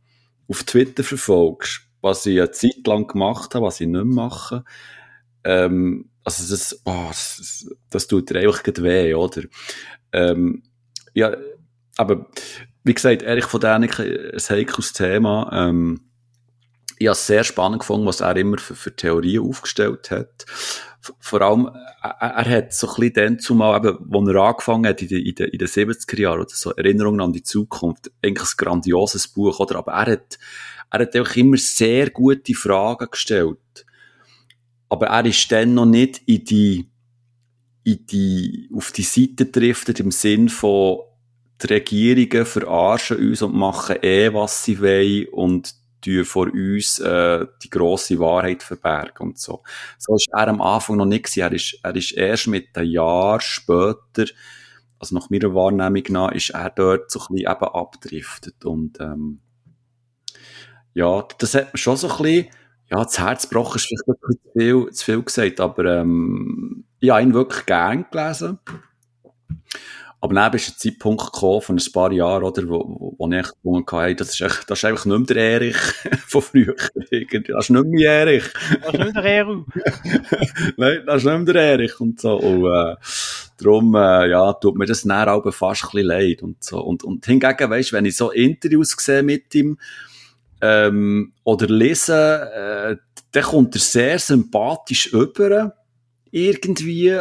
auf 0.49 0.65
Twitter 0.65 1.05
verfolgst, 1.05 1.83
was 2.01 2.27
ich 2.27 2.41
eine 2.41 2.51
Zeit 2.51 2.85
lang 2.85 3.07
gemacht 3.07 3.55
habe, 3.55 3.67
was 3.67 3.81
ich 3.81 3.87
nicht 3.87 4.05
mache, 4.07 4.65
ähm, 5.45 6.11
also 6.25 6.53
das, 6.53 6.83
oh, 6.85 7.07
das, 7.09 7.73
das 7.91 8.09
tut 8.09 8.29
dir 8.29 8.41
einfach 8.41 8.65
weh, 8.67 9.15
oder? 9.15 9.43
Ähm, 10.13 10.65
ja, 11.15 11.37
aber 11.97 12.27
wie 12.85 12.95
gesagt, 12.95 13.23
Erich 13.23 13.45
von 13.45 13.61
Däniken, 13.61 14.07
ein 14.07 14.41
heikles 14.41 14.93
Thema. 14.93 15.51
Ähm, 15.53 16.01
ich 16.99 17.07
habe 17.07 17.13
es 17.13 17.27
sehr 17.27 17.45
spannend 17.45 17.81
gefunden, 17.81 18.07
was 18.07 18.21
er 18.21 18.37
immer 18.37 18.59
für, 18.59 18.75
für 18.75 18.95
Theorien 18.95 19.43
aufgestellt 19.43 20.11
hat. 20.11 20.47
Vor 21.19 21.43
allem, 21.43 21.69
er, 22.01 22.11
er 22.21 22.59
hat 22.59 22.73
so 22.73 22.89
ein 22.89 22.95
bisschen 22.95 23.15
dann 23.15 23.39
zumal, 23.39 23.79
eben, 23.79 23.99
wo 24.01 24.25
er 24.25 24.37
angefangen 24.37 24.87
hat, 24.87 25.03
in 25.03 25.09
den, 25.09 25.27
in 25.27 25.35
den, 25.35 25.49
in 25.49 25.59
den 25.59 25.69
70er 25.69 26.21
Jahren, 26.21 26.41
oder 26.41 26.51
so 26.51 26.71
Erinnerungen 26.71 27.21
an 27.21 27.33
die 27.33 27.43
Zukunft, 27.43 28.11
eigentlich 28.25 28.49
ein 28.49 28.57
grandioses 28.57 29.29
Buch, 29.29 29.59
oder? 29.59 29.77
Aber 29.77 29.93
er 29.93 30.13
hat, 30.13 30.39
er 30.91 31.01
hat 31.01 31.17
auch 31.17 31.35
immer 31.37 31.57
sehr 31.57 32.11
gute 32.11 32.55
Fragen 32.55 33.09
gestellt. 33.11 33.59
Aber 34.89 35.07
er 35.07 35.25
ist 35.25 35.51
dann 35.51 35.75
noch 35.75 35.87
nicht 35.87 36.21
in 36.27 36.45
die, 36.45 36.91
in 37.83 38.07
die, 38.07 38.71
auf 38.73 38.93
die 38.93 39.03
Seite 39.03 39.47
driftet 39.47 39.99
im 39.99 40.13
Sinn 40.13 40.49
von, 40.49 41.01
die 41.63 41.75
Regierungen 41.75 42.47
verarschen 42.47 43.19
uns 43.19 43.43
und 43.43 43.55
machen 43.55 43.97
eh, 44.03 44.33
was 44.33 44.65
sie 44.65 44.81
wollen 44.81 45.27
und 45.29 45.75
die 46.05 46.25
vor 46.25 46.49
uns 46.53 46.99
äh, 46.99 47.47
die 47.63 47.71
grosse 47.71 48.19
Wahrheit 48.19 48.63
verbergen 48.63 49.29
und 49.29 49.39
so. 49.39 49.63
So 49.99 50.17
ist 50.17 50.29
er 50.33 50.49
am 50.49 50.61
Anfang 50.61 50.97
noch 50.97 51.07
nicht. 51.07 51.37
Er 51.37 51.53
ist, 51.53 51.79
er 51.83 51.95
ist 51.95 52.13
erst 52.13 52.49
mit 52.49 52.77
einem 52.77 52.91
Jahr 52.91 53.41
später, 53.41 54.27
also 54.99 55.15
nach 55.15 55.31
meiner 55.31 55.55
Wahrnehmung 55.55 56.03
nach, 56.09 56.33
ist 56.33 56.51
er 56.51 56.71
dort 56.71 57.11
so 57.11 57.21
ein 57.21 57.27
bisschen 57.35 57.53
eben 57.53 57.75
abdriftet 57.75 58.65
und 58.65 59.01
ähm, 59.01 59.41
ja, 60.95 61.27
das 61.39 61.55
hat 61.55 61.73
man 61.73 61.77
schon 61.77 61.97
so 61.97 62.09
ein 62.09 62.17
bisschen, 62.19 62.47
ja, 62.91 63.03
das 63.03 63.19
Herzbrochen 63.19 63.77
ist 63.77 63.87
vielleicht 63.87 64.09
ein 64.09 64.17
bisschen 64.21 64.43
zu 64.43 64.59
viel, 64.59 64.93
zu 64.93 65.05
viel 65.05 65.23
gesagt, 65.23 65.61
aber 65.61 65.85
ähm, 66.01 66.85
ich 67.01 67.11
habe 67.11 67.23
ihn 67.23 67.35
wirklich 67.35 67.65
gern 67.67 68.07
gelesen. 68.11 68.59
Aber 70.23 70.35
dann 70.35 70.53
ist 70.53 70.69
ein 70.69 70.79
Zeitpunkt 70.79 71.33
gekommen, 71.33 71.63
von 71.63 71.77
ein 71.77 71.93
paar 71.93 72.13
Jahren, 72.13 72.45
oder, 72.45 72.69
wo, 72.69 73.17
wo, 73.19 73.29
ich 73.29 73.43
gefunden 73.43 73.85
habe, 73.91 74.15
das 74.15 74.31
ist, 74.31 74.41
echt, 74.41 74.71
das 74.71 74.79
ist 74.79 74.85
einfach 74.85 75.05
nicht 75.05 75.19
mehr 75.19 75.27
der 75.27 75.37
Erich 75.37 75.77
von 76.29 76.43
früher. 76.43 76.77
Das 76.95 77.09
ist 77.11 77.71
nicht 77.71 77.87
mehr 77.87 78.13
Erich. 78.21 78.45
Das 78.83 78.95
ist 78.95 79.01
nicht 79.01 79.15
mehr 79.15 79.23
der 79.23 79.25
Erich. 79.25 79.65
Nein, 80.77 81.03
das 81.07 81.17
ist 81.17 81.25
nicht 81.25 81.45
mehr 81.45 81.53
der 81.55 81.63
Erich 81.73 82.01
und 82.01 82.21
so. 82.21 82.37
Und, 82.37 82.67
äh, 82.67 82.95
darum, 83.59 83.97
äh, 83.97 84.31
ja, 84.31 84.53
tut 84.53 84.77
mir 84.77 84.87
das 84.87 85.03
dann 85.03 85.29
auch 85.29 85.53
fast 85.53 85.83
ein 85.83 85.91
bisschen 85.91 86.07
leid 86.07 86.43
und 86.45 86.63
so. 86.63 86.81
Und, 86.81 87.03
und 87.03 87.27
hingegen, 87.27 87.71
weisst, 87.71 87.93
wenn 87.93 88.05
ich 88.05 88.17
so 88.17 88.31
Interviews 88.31 88.95
sehe 88.97 89.25
mit 89.25 89.53
ihm, 89.57 89.77
ähm, 90.61 91.33
oder 91.43 91.67
lese, 91.67 92.49
äh, 92.95 92.97
dann 93.33 93.43
kommt 93.43 93.75
er 93.75 93.81
sehr 93.81 94.21
sympathisch 94.21 95.07
über. 95.09 95.75
Irgendwie. 96.31 97.19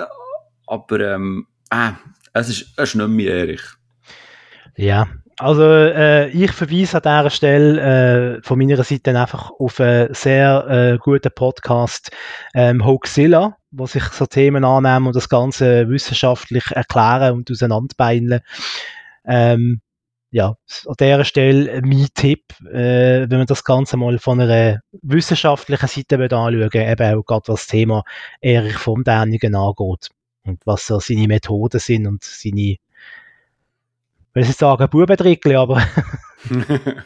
Aber, 0.68 1.00
ähm, 1.00 1.48
äh, 1.72 1.94
es 2.34 2.50
ist, 2.50 2.74
es 2.78 2.90
ist 2.90 2.96
nicht 2.96 3.08
mehr 3.10 3.36
Erich. 3.36 3.62
Ja, 4.76 5.08
also 5.38 5.64
äh, 5.64 6.30
ich 6.30 6.52
verweise 6.52 6.98
an 6.98 7.02
dieser 7.04 7.30
Stelle 7.30 8.38
äh, 8.38 8.42
von 8.44 8.60
meiner 8.60 8.84
Seite 8.84 9.20
einfach 9.20 9.52
auf 9.60 9.80
einen 9.80 10.14
sehr 10.14 10.68
äh, 10.70 10.98
guten 10.98 11.32
Podcast 11.34 12.12
ähm, 12.54 12.86
Hoaxilla, 12.86 13.58
wo 13.72 13.86
sich 13.88 14.04
so 14.04 14.26
Themen 14.26 14.64
annehmen 14.64 15.08
und 15.08 15.16
das 15.16 15.30
Ganze 15.30 15.90
wissenschaftlich 15.90 16.66
erklären 16.72 17.34
und 17.38 17.52
auseinanderbeineln. 17.52 18.42
Ähm, 19.26 19.82
ja, 20.30 20.56
an 20.86 20.96
dieser 21.00 21.26
Stelle 21.26 21.82
mein 21.82 22.08
Tipp, 22.14 22.54
äh, 22.72 23.28
wenn 23.30 23.40
man 23.40 23.48
das 23.48 23.64
Ganze 23.64 23.98
mal 23.98 24.18
von 24.20 24.40
einer 24.40 24.80
wissenschaftlichen 25.02 25.88
Seite 25.88 26.18
anschauen 26.18 26.72
eben 26.72 27.18
auch 27.18 27.26
gerade 27.26 27.48
was 27.48 27.62
das 27.62 27.68
Thema 27.68 28.04
Erich 28.40 28.78
von 28.78 29.04
Däniken 29.04 29.56
angeht 29.56 30.12
und 30.44 30.62
was 30.66 30.88
so 30.88 31.00
seine 31.00 31.28
Methoden 31.28 31.80
sind 31.80 32.08
und 32.08 32.24
seine, 32.24 32.72
ich 32.72 32.80
will 34.34 34.44
nicht 34.44 34.58
sagen 34.58 34.90
Bubentrickli, 34.90 35.56
aber 35.56 35.86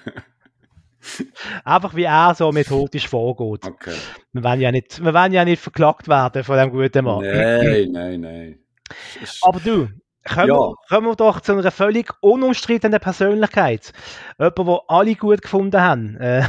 einfach 1.63 1.95
wie 1.95 2.03
er 2.03 2.35
so 2.35 2.51
methodisch 2.51 3.07
vorgeht. 3.07 3.65
Okay. 3.65 3.95
Wir 4.33 4.43
wollen 4.43 4.61
ja 4.61 4.71
nicht, 4.71 5.03
wir 5.03 5.13
wollen 5.13 5.33
ja 5.33 5.45
nicht 5.45 5.61
verklagt 5.61 6.07
werden 6.07 6.43
von 6.43 6.57
dem 6.57 6.71
guten 6.71 7.05
Mann. 7.05 7.23
Nein, 7.23 7.91
nein, 7.91 8.21
nein. 8.21 8.59
Aber 9.41 9.59
du, 9.59 9.89
kommen, 10.23 10.47
ja. 10.47 10.55
wir, 10.55 10.75
kommen 10.89 11.07
wir 11.07 11.15
doch 11.15 11.41
zu 11.41 11.53
einer 11.53 11.71
völlig 11.71 12.11
unumstrittenen 12.21 12.99
Persönlichkeit. 12.99 13.93
Jemand, 14.37 14.57
den 14.57 14.77
alle 14.87 15.15
gut 15.15 15.41
gefunden 15.41 15.81
haben. 15.81 16.17
Äh. 16.17 16.47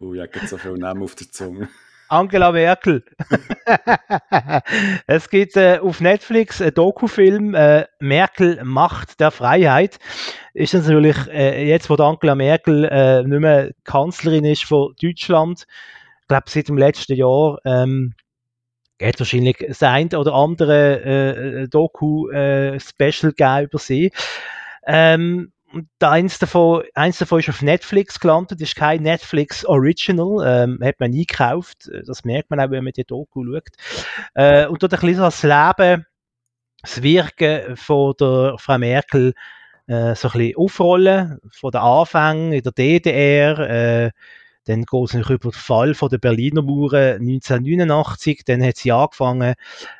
oh, 0.00 0.14
ich 0.14 0.20
habe 0.20 0.46
so 0.46 0.58
viele 0.58 0.78
Namen 0.78 1.02
auf 1.02 1.14
der 1.14 1.30
Zunge. 1.30 1.68
Angela 2.10 2.50
Merkel. 2.50 3.04
es 5.06 5.30
gibt 5.30 5.56
äh, 5.56 5.78
auf 5.78 6.00
Netflix 6.00 6.60
einen 6.60 6.74
Dokufilm 6.74 7.54
äh, 7.54 7.86
Merkel 8.00 8.60
Macht 8.64 9.20
der 9.20 9.30
Freiheit. 9.30 9.98
Ist 10.52 10.74
natürlich 10.74 11.16
äh, 11.28 11.68
jetzt, 11.68 11.88
wo 11.88 11.94
Angela 11.94 12.34
Merkel 12.34 12.84
äh, 12.84 13.22
nicht 13.22 13.40
mehr 13.40 13.70
Kanzlerin 13.84 14.44
ist 14.44 14.64
von 14.64 14.94
Deutschland, 15.00 15.66
ich 16.22 16.28
glaube 16.28 16.44
seit 16.48 16.68
dem 16.68 16.78
letzten 16.78 17.14
Jahr, 17.14 17.58
ähm, 17.64 18.14
geht 18.98 19.18
wahrscheinlich 19.18 19.64
das 19.66 19.82
eine 19.82 20.18
oder 20.18 20.34
andere 20.34 21.00
äh, 21.62 21.68
Doku-Special 21.68 23.32
äh, 23.38 23.64
über 23.64 23.78
sie. 23.78 24.10
Ähm, 24.84 25.52
und 25.72 25.88
eins 26.00 26.38
davon, 26.38 26.82
eins 26.94 27.18
davon 27.18 27.40
ist 27.40 27.48
auf 27.48 27.62
Netflix 27.62 28.18
gelandet, 28.18 28.60
ist 28.60 28.76
kein 28.76 29.02
Netflix 29.02 29.64
Original, 29.64 30.44
ähm, 30.44 30.78
hat 30.82 31.00
man 31.00 31.10
nie 31.10 31.26
gekauft. 31.26 31.90
Das 32.06 32.24
merkt 32.24 32.50
man 32.50 32.60
auch, 32.60 32.70
wenn 32.70 32.84
man 32.84 32.92
die 32.92 33.04
Doku 33.04 33.44
schaut. 33.44 33.68
Äh, 34.34 34.66
und 34.66 34.82
dort 34.82 34.94
ein 34.94 35.00
bisschen 35.00 35.20
das 35.20 35.42
Leben, 35.42 36.06
das 36.82 37.02
Wirken 37.02 37.76
von 37.76 38.14
der 38.18 38.56
Frau 38.58 38.78
Merkel 38.78 39.34
äh, 39.86 40.14
so 40.14 40.28
ein 40.28 40.38
bisschen 40.38 40.56
aufrollen, 40.56 41.38
von 41.50 41.70
den 41.70 41.80
Anfängen 41.80 42.52
in 42.52 42.62
der 42.62 42.72
DDR, 42.72 43.58
äh, 43.58 44.10
dann 44.64 44.84
geht 44.84 45.14
es 45.14 45.14
über 45.14 45.38
den 45.38 45.52
Fall 45.52 45.94
von 45.94 46.08
der 46.10 46.18
Berliner 46.18 46.62
Mauer 46.62 46.92
1989, 46.92 48.42
dann 48.44 48.62
hat 48.62 48.76
sie 48.76 48.92
angefangen, 48.92 49.54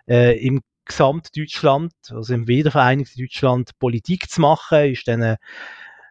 äh, 0.09 0.38
im 0.38 0.62
Gesamtdeutschland, 0.90 1.92
also 2.11 2.35
im 2.35 2.46
wiedervereinigten 2.46 3.22
Deutschland, 3.22 3.79
Politik 3.79 4.31
zu 4.31 4.40
machen, 4.40 4.92
ist 4.92 5.09
dann 5.09 5.37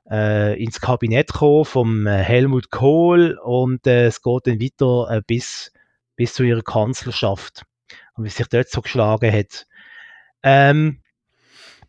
äh, 0.10 0.62
ins 0.62 0.82
Kabinett 0.82 1.32
gekommen 1.32 1.66
vom 1.66 2.08
äh, 2.08 2.18
Helmut 2.18 2.72
Kohl 2.72 3.38
und 3.44 3.86
äh, 3.86 4.08
es 4.08 4.22
geht 4.22 4.48
dann 4.48 4.60
weiter 4.60 5.18
äh, 5.18 5.22
bis, 5.26 5.72
bis 6.16 6.34
zu 6.34 6.44
ihrer 6.44 6.64
Kanzlerschaft 6.64 7.64
und 8.16 8.24
wie 8.24 8.30
sich 8.30 8.48
dort 8.48 8.70
so 8.70 8.82
geschlagen 8.82 9.32
hat. 9.32 9.66
Ähm, 10.42 11.02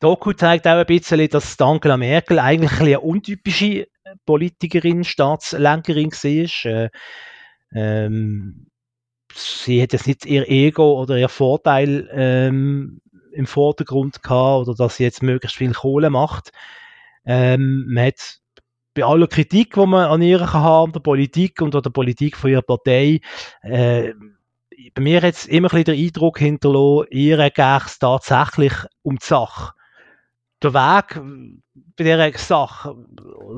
Doku 0.01 0.33
zeigt 0.33 0.67
auch 0.67 0.79
ein 0.79 0.87
bisschen, 0.87 1.29
dass 1.29 1.61
Angela 1.61 1.97
Merkel 1.97 2.39
eigentlich 2.39 2.73
ein 2.73 2.87
eine 2.87 3.01
untypische 3.01 3.87
Politikerin, 4.25 5.05
Staatslenkerin 5.05 6.11
war. 6.11 6.73
Äh, 6.73 6.91
ähm, 7.73 8.70
sie 9.35 9.83
hat 9.83 9.93
jetzt 9.93 10.07
nicht 10.07 10.27
ihr 10.27 10.49
Ego 10.49 11.01
oder 11.01 11.17
ihr 11.17 11.29
Vorteil 11.29 12.09
ähm, 12.13 13.01
im 13.33 13.47
Vordergrund 13.47 14.23
gehabt 14.23 14.69
oder 14.69 14.75
dass 14.75 14.97
sie 14.97 15.05
jetzt 15.05 15.23
möglichst 15.23 15.57
viel 15.57 15.73
Kohle 15.73 16.11
macht. 16.11 16.53
Ähm, 17.25 17.87
man 17.89 18.07
hat 18.07 18.41
bei 18.95 19.05
aller 19.05 19.29
Kritik, 19.29 19.75
die 19.75 19.87
man 19.87 20.11
an 20.11 20.23
ihr 20.23 20.53
haben, 20.53 20.93
der 20.93 21.01
Politik 21.01 21.63
und 21.63 21.75
an 21.75 21.83
der 21.83 21.91
Politik 21.91 22.37
von 22.37 22.51
ihrer 22.51 22.63
Partei, 22.63 23.21
äh, 23.63 24.13
bei 24.95 25.03
mir 25.03 25.23
es 25.25 25.47
immer 25.47 25.69
ein 25.69 25.85
bisschen 25.85 25.97
den 25.97 26.07
Eindruck 26.07 26.39
hinterlassen, 26.39 27.07
ihr 27.11 27.37
geht 27.51 27.87
es 27.87 27.99
tatsächlich 27.99 28.73
um 29.03 29.17
die 29.17 29.27
Sache. 29.27 29.73
Der 30.63 30.75
Weg 30.75 31.21
bei 31.97 32.05
dieser 32.05 32.39
Sache, 32.39 32.97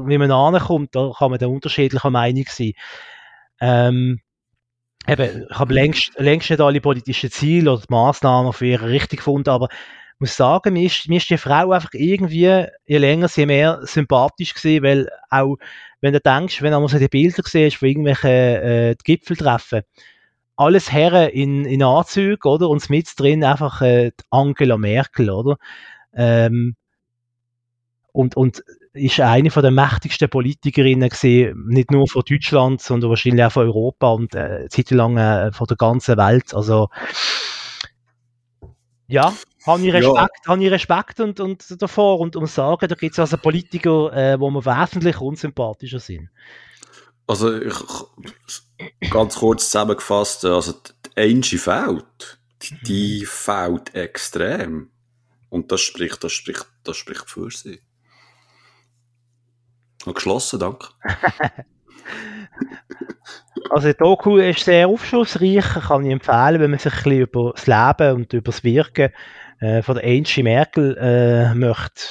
wie 0.07 0.19
man 0.19 0.31
ankommt, 0.31 0.95
da 0.95 1.13
kann 1.17 1.31
man 1.31 1.39
da 1.39 1.47
unterschiedlicher 1.47 2.11
Meinung 2.11 2.45
sein. 2.49 2.73
Ähm, 3.61 4.21
eben, 5.09 5.47
ich 5.51 5.59
habe 5.59 5.75
längst, 5.75 6.13
längst 6.19 6.51
nicht 6.51 6.61
alle 6.61 6.81
politischen 6.81 7.31
Ziele 7.31 7.73
oder 7.73 7.85
Maßnahmen 7.89 8.53
für 8.53 8.67
ihre 8.67 8.89
richtig 8.89 9.19
gefunden, 9.19 9.51
aber 9.51 9.69
muss 10.19 10.37
sagen, 10.37 10.75
mir 10.75 10.87
ist, 10.87 11.09
mir 11.09 11.17
ist 11.17 11.29
die 11.31 11.37
Frau 11.37 11.73
einfach 11.73 11.91
irgendwie, 11.95 12.67
je 12.87 12.99
länger 12.99 13.29
sie 13.29 13.45
mehr 13.45 13.81
sympathisch 13.83 14.55
gewesen, 14.55 14.85
weil 14.85 15.09
auch, 15.31 15.57
wenn 16.01 16.13
du 16.13 16.21
denkst, 16.21 16.63
wenn 16.63 16.73
du 16.73 16.89
so 16.89 16.99
die 16.99 17.09
Bilder 17.09 17.43
siehst 17.45 17.77
von 17.77 17.89
irgendwelchen 17.89 18.31
äh, 18.31 18.97
Gipfeltreffen, 19.03 19.83
alles 20.57 20.93
Herren 20.93 21.31
in, 21.31 21.65
in 21.65 21.83
Anzügen, 21.83 22.49
oder? 22.49 22.69
Und 22.69 22.89
mit 22.89 23.09
drin 23.17 23.43
einfach 23.43 23.83
äh, 23.83 24.13
Angela 24.31 24.79
Merkel, 24.79 25.31
oder? 25.31 25.57
Ähm, 26.15 26.77
und, 28.13 28.37
und 28.37 28.63
ist 28.95 29.21
eine 29.21 29.51
von 29.51 29.63
der 29.63 29.71
mächtigsten 29.71 30.29
Politikerinnen 30.29 31.09
gesehen, 31.09 31.67
nicht 31.69 31.91
nur 31.91 32.07
von 32.09 32.23
Deutschland, 32.29 32.81
sondern 32.83 33.11
wahrscheinlich 33.11 33.45
auch 33.45 33.53
von 33.53 33.67
Europa 33.67 34.11
und 34.11 34.35
äh, 34.35 34.69
zeitlang 34.69 35.17
äh, 35.17 35.53
von 35.53 35.67
der 35.67 35.77
ganzen 35.77 36.17
Welt. 36.17 36.55
Also 36.55 36.89
ja, 39.07 39.33
habe 39.67 39.87
ich 39.87 39.93
Respekt, 39.93 40.17
ja. 40.17 40.29
habe 40.47 40.65
ich 40.65 40.71
Respekt 40.71 41.21
und, 41.21 41.41
und 41.41 41.83
davor 41.83 42.21
und 42.21 42.37
um 42.37 42.47
sagen, 42.47 42.89
da 42.89 42.95
gibt 42.95 43.13
es 43.13 43.19
also 43.19 43.37
Politiker, 43.37 44.13
äh, 44.13 44.41
wo 44.41 44.51
mir 44.51 44.65
wesentlich 44.65 45.21
unsympathischer 45.21 46.01
sind. 46.01 46.29
Also 47.27 47.61
ich, 47.61 47.75
ganz 49.11 49.37
kurz 49.37 49.67
zusammengefasst, 49.67 50.45
also 50.45 50.73
die 50.73 51.21
Angie 51.21 51.59
fällt, 51.59 52.41
die 52.87 53.25
fällt 53.27 53.95
extrem. 53.95 54.91
Und 55.49 55.71
das 55.71 55.83
spricht, 55.83 56.25
das 56.25 56.33
spricht, 56.33 56.67
das 56.83 56.97
spricht 56.97 57.29
für 57.29 57.51
sie. 57.51 57.81
Und 60.05 60.15
geschlossen, 60.15 60.59
danke. 60.59 60.89
also 63.71 63.89
die 63.89 63.97
Doku 63.97 64.37
ist 64.39 64.65
sehr 64.65 64.89
aufschlussreich, 64.89 65.65
kann 65.65 66.05
ich 66.05 66.13
empfehlen, 66.13 66.61
wenn 66.61 66.71
man 66.71 66.79
sich 66.79 66.93
ein 66.93 67.03
bisschen 67.03 67.21
über 67.21 67.53
das 67.53 67.67
Leben 67.67 68.17
und 68.17 68.33
über 68.33 68.51
das 68.51 68.65
Wirken 68.65 69.11
äh, 69.61 69.83
von 69.83 69.95
der 69.95 70.05
Angie 70.05 70.43
Merkel 70.43 70.97
äh, 70.99 71.55
möchte 71.55 72.03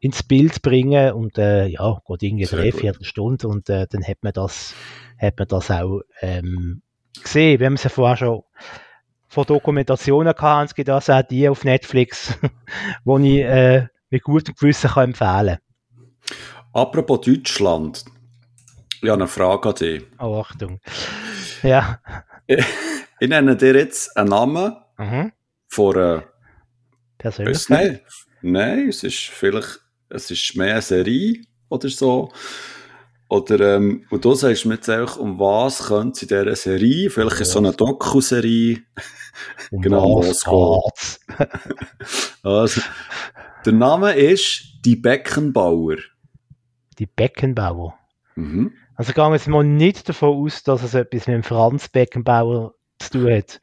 ins 0.00 0.22
Bild 0.22 0.62
bringen 0.62 1.12
und 1.12 1.38
äh, 1.38 1.66
ja, 1.66 2.00
geht 2.06 2.22
irgendwie 2.22 2.44
drei, 2.44 2.72
vier 2.72 2.94
Stunden 3.00 3.46
und 3.46 3.68
äh, 3.68 3.86
dann 3.88 4.04
hat 4.06 4.18
man 4.22 4.32
das, 4.32 4.74
hat 5.18 5.38
man 5.38 5.48
das 5.48 5.70
auch 5.70 6.02
ähm, 6.20 6.82
gesehen. 7.20 7.58
Wir 7.58 7.66
haben 7.66 7.74
es 7.74 7.84
ja 7.84 7.90
vorher 7.90 8.16
schon 8.16 8.42
von 9.26 9.44
Dokumentationen 9.44 10.34
gehabt, 10.34 10.70
es 10.70 10.74
gibt 10.74 10.88
also 10.88 11.12
auch 11.12 11.22
die 11.22 11.48
auf 11.48 11.64
Netflix, 11.64 12.38
die 13.04 13.38
ich 13.38 13.44
äh, 13.44 13.86
mit 14.10 14.22
gutem 14.22 14.54
Gewissen 14.54 14.90
kann 14.90 15.04
empfehlen 15.04 15.58
Apropos 16.72 17.20
Deutschland, 17.22 18.04
ich 19.02 19.08
habe 19.08 19.22
eine 19.22 19.28
Frage 19.28 19.68
an 19.68 19.74
dich. 19.74 20.02
Oh, 20.18 20.40
Achtung. 20.40 20.80
Ja. 21.62 22.00
Ich, 22.46 22.64
ich 23.20 23.28
nenne 23.28 23.56
dir 23.56 23.74
jetzt 23.74 24.16
einen 24.16 24.28
Namen 24.30 24.76
mhm. 24.96 25.32
von 25.68 25.96
einer 25.96 26.24
Persönlichkeit? 27.18 28.04
Nein, 28.42 28.88
es 28.88 29.02
ist 29.02 29.18
vielleicht, 29.18 29.80
es 30.08 30.30
ist 30.30 30.56
mehr 30.56 30.74
eine 30.74 30.82
Serie 30.82 31.42
oder 31.68 31.88
so. 31.88 32.32
Oder, 33.28 33.76
ähm, 33.76 34.06
und 34.10 34.24
du 34.24 34.34
sagst 34.34 34.64
mir 34.64 34.74
jetzt 34.74 34.88
einfach, 34.88 35.18
um 35.18 35.38
was 35.38 35.88
könnte 35.88 36.16
es 36.16 36.22
in 36.22 36.28
dieser 36.28 36.56
Serie, 36.56 37.10
vielleicht 37.10 37.36
ja. 37.36 37.42
ist 37.42 37.50
so 37.50 37.58
eine 37.58 37.72
Doku-Serie, 37.72 38.78
um 39.70 39.82
genau, 39.82 40.22
was 40.22 40.44
geht 40.44 41.48
Also, 42.42 42.80
der 43.66 43.72
Name 43.72 44.14
ist 44.14 44.64
Die 44.84 44.96
Beckenbauer. 44.96 45.96
Die 46.98 47.06
Beckenbauer? 47.06 47.98
Mhm. 48.34 48.72
Also 48.94 49.12
gehen 49.12 49.30
wir 49.30 49.34
jetzt 49.34 49.48
mal 49.48 49.64
nicht 49.64 50.08
davon 50.08 50.44
aus, 50.44 50.62
dass 50.62 50.82
es 50.82 50.94
etwas 50.94 51.26
mit 51.26 51.36
dem 51.36 51.42
Franz 51.42 51.88
Beckenbauer 51.88 52.74
zu 52.98 53.10
tun 53.10 53.32
hat. 53.32 53.60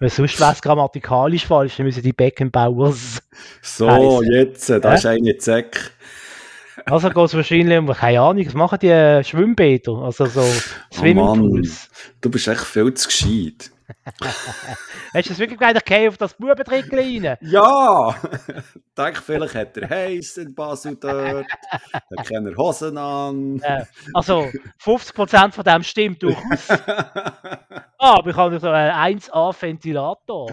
Weil 0.00 0.08
sonst 0.08 0.40
wäre 0.40 0.52
es 0.52 0.62
grammatikalisch 0.62 1.46
falsch, 1.46 1.76
dann 1.76 1.86
müssen 1.86 2.02
die 2.02 2.12
Beckenbauers. 2.12 3.22
So, 3.62 3.90
heißen. 3.90 4.32
jetzt, 4.32 4.70
da 4.70 4.94
ist 4.94 5.06
eine 5.06 5.36
Zeck. 5.36 5.92
Also 6.86 7.10
geht 7.10 7.24
es 7.24 7.34
wahrscheinlich 7.34 7.78
um, 7.78 7.88
keine 7.88 8.20
Ahnung, 8.20 8.46
was 8.46 8.54
machen 8.54 8.78
die 8.80 8.88
äh, 8.88 9.22
Schwimmbäder? 9.22 9.92
Also 9.98 10.26
so 10.26 10.42
Swimmingpools. 10.92 11.90
Oh 11.90 12.12
du 12.22 12.30
bist 12.30 12.48
echt 12.48 12.62
viel 12.62 12.94
zu 12.94 13.08
gescheit. 13.08 13.70
Hast 15.14 15.26
du 15.26 15.30
das 15.30 15.38
wirklich 15.38 15.60
ich 15.60 16.08
auf 16.08 16.18
das 16.18 16.34
Bubentrickchen 16.34 16.98
rein? 16.98 17.36
Ja! 17.40 18.14
Denk, 18.96 19.16
vielleicht 19.18 19.54
hat 19.54 19.76
er 19.76 19.88
heiß 19.88 20.38
in 20.38 20.54
Basel 20.54 20.96
dort, 20.96 21.46
dann 22.10 22.24
kann 22.24 22.46
er 22.46 22.56
Hosen 22.56 22.98
an. 22.98 23.60
Also, 24.12 24.48
50% 24.82 25.52
von 25.52 25.64
dem 25.64 25.82
stimmt 25.82 26.22
durchaus. 26.22 26.70
ah, 26.70 28.18
aber 28.18 28.30
ich 28.30 28.36
habe 28.36 28.58
so 28.58 28.68
einen 28.68 29.18
1A-Ventilator. 29.18 30.50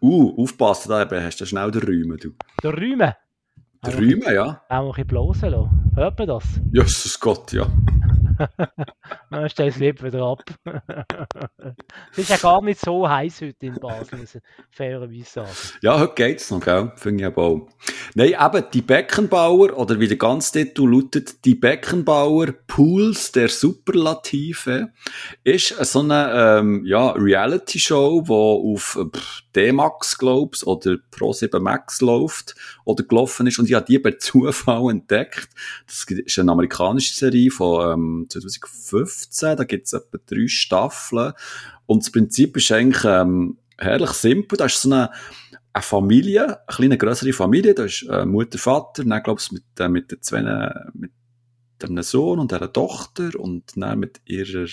uh, 0.00 0.42
aufpassen, 0.42 0.90
da 0.90 1.08
hast 1.10 1.40
du 1.40 1.46
schnell 1.46 1.70
den 1.70 1.82
Räumen, 1.82 2.18
du. 2.18 2.30
Der 2.62 2.72
Räumen? 2.72 3.14
Der 3.84 3.94
Räumen, 3.94 4.34
ja. 4.34 4.62
Auch 4.68 4.78
ein 4.78 4.88
bisschen 4.88 5.06
bloßen 5.08 5.50
lassen. 5.50 5.92
Hört 5.96 6.18
man 6.18 6.28
das? 6.28 6.44
Jesus 6.72 7.18
Gott, 7.18 7.52
ja. 7.52 7.66
Man 9.30 9.48
stellt 9.48 9.74
das 9.74 9.80
Leben 9.80 10.06
wieder 10.06 10.22
ab. 10.22 10.44
es 12.12 12.18
ist 12.18 12.30
ja 12.30 12.36
gar 12.36 12.62
nicht 12.62 12.80
so 12.80 13.08
heiß 13.08 13.42
heute 13.42 13.66
in 13.66 13.74
Basel, 13.74 14.18
muss 14.18 14.34
ich 14.34 14.42
fairerweise 14.70 15.24
sagen. 15.24 15.50
Ja, 15.82 15.98
heute 15.98 16.14
geht 16.14 16.40
es 16.40 16.50
noch, 16.50 16.60
gell? 16.60 16.92
Finde 16.96 17.22
ich 17.22 17.26
aber 17.26 17.42
auch. 17.42 17.68
Nein, 18.14 18.34
eben, 18.38 18.64
die 18.72 18.82
Beckenbauer, 18.82 19.76
oder 19.76 19.98
wie 19.98 20.08
der 20.08 20.16
ganze 20.16 20.52
Titel 20.52 20.88
lautet, 20.88 21.44
die 21.44 21.54
Beckenbauer 21.54 22.52
Pools 22.66 23.32
der 23.32 23.48
Superlative, 23.48 24.92
ist 25.44 25.68
so 25.68 26.00
eine 26.00 26.32
ähm, 26.34 26.84
ja, 26.84 27.10
Reality-Show, 27.10 28.22
die 28.26 28.32
auf 28.32 28.98
D-Max, 29.54 30.18
glaubst 30.18 30.66
oder 30.66 30.96
Pro7 31.14 31.58
Max 31.58 32.00
läuft 32.00 32.54
oder 32.84 33.04
gelaufen 33.04 33.46
ist 33.46 33.58
und 33.58 33.68
ich 33.68 33.74
habe 33.74 33.86
die 33.86 33.98
per 33.98 34.18
Zufall 34.22 34.90
entdeckt. 34.90 35.48
Das 35.86 36.04
ist 36.08 36.38
eine 36.38 36.52
amerikanische 36.52 37.14
Serie 37.14 37.50
von 37.50 37.92
ähm, 37.92 38.26
2015, 38.32 39.56
da 39.56 39.64
gibt 39.64 39.86
es 39.86 39.92
etwa 39.92 40.18
drei 40.26 40.46
Staffeln. 40.46 41.32
Und 41.86 42.02
das 42.02 42.12
Prinzip 42.12 42.56
ist 42.56 42.72
eigentlich 42.72 43.04
ähm, 43.04 43.58
herrlich 43.78 44.10
simpel. 44.10 44.56
Da 44.56 44.66
ist 44.66 44.82
so 44.82 44.90
eine, 44.90 45.10
eine 45.72 45.82
Familie, 45.82 46.44
eine 46.44 46.58
kleine 46.68 46.98
größere 46.98 47.32
Familie, 47.32 47.74
da 47.74 47.84
ist 47.84 48.02
äh, 48.08 48.24
Mutter, 48.24 48.58
Vater, 48.58 49.04
dann 49.04 49.22
glaube 49.22 49.40
ich 49.40 49.52
mit, 49.52 49.64
äh, 49.78 49.88
mit 49.88 50.10
den 50.10 50.22
zwei, 50.22 50.42
mit 50.94 51.12
einem 51.82 52.02
Sohn 52.02 52.38
und 52.38 52.52
einer 52.52 52.72
Tochter 52.72 53.30
und 53.38 53.72
dann 53.76 53.98
mit 53.98 54.20
ihrer 54.24 54.66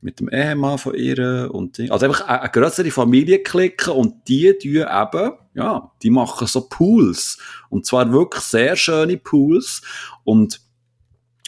mit 0.00 0.20
dem 0.20 0.28
Ehemann 0.28 0.78
von 0.78 0.94
ihr 0.94 1.50
und 1.52 1.80
also 1.90 2.06
einfach 2.06 2.26
eine, 2.28 2.42
eine 2.42 2.50
größere 2.50 2.90
Familie 2.90 3.42
klicken 3.42 3.92
und 3.92 4.28
die 4.28 4.52
tun 4.56 4.76
eben, 4.76 5.32
ja, 5.54 5.90
die 6.02 6.10
machen 6.10 6.46
so 6.46 6.68
Pools. 6.68 7.38
Und 7.68 7.84
zwar 7.84 8.12
wirklich 8.12 8.44
sehr 8.44 8.76
schöne 8.76 9.16
Pools. 9.16 9.82
Und 10.22 10.60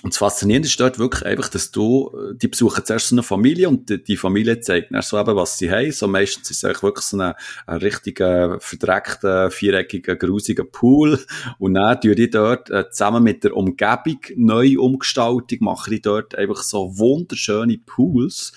und 0.02 0.14
das 0.14 0.18
Faszinierende 0.18 0.66
ist 0.66 0.80
dort 0.80 0.98
wirklich 0.98 1.26
einfach, 1.26 1.48
dass 1.48 1.70
du, 1.70 2.10
die 2.34 2.48
besuchen 2.48 2.84
zuerst 2.84 3.08
so 3.08 3.14
eine 3.14 3.22
Familie 3.22 3.68
und 3.68 3.90
die, 3.90 4.02
die 4.02 4.16
Familie 4.16 4.60
zeigt 4.60 4.92
dann 4.92 5.02
so 5.02 5.18
eben, 5.18 5.36
was 5.36 5.58
sie 5.58 5.70
haben. 5.70 5.92
So 5.92 6.08
meistens 6.08 6.50
ist 6.50 6.58
es 6.58 6.64
eigentlich 6.64 6.82
wirklich 6.82 7.04
so 7.04 7.18
ein, 7.18 7.34
ein 7.66 7.78
richtiger, 7.78 8.58
verdreckter, 8.60 9.50
viereckiger, 9.50 10.16
grusiger 10.16 10.64
Pool. 10.64 11.18
Und 11.58 11.74
dann 11.74 12.00
tun 12.00 12.14
die 12.14 12.30
dort 12.30 12.70
äh, 12.70 12.88
zusammen 12.90 13.22
mit 13.22 13.44
der 13.44 13.54
Umgebung, 13.54 14.20
Neuumgestaltung, 14.36 15.58
machen 15.60 15.90
die 15.90 16.00
dort 16.00 16.34
einfach 16.34 16.62
so 16.62 16.98
wunderschöne 16.98 17.78
Pools. 17.78 18.52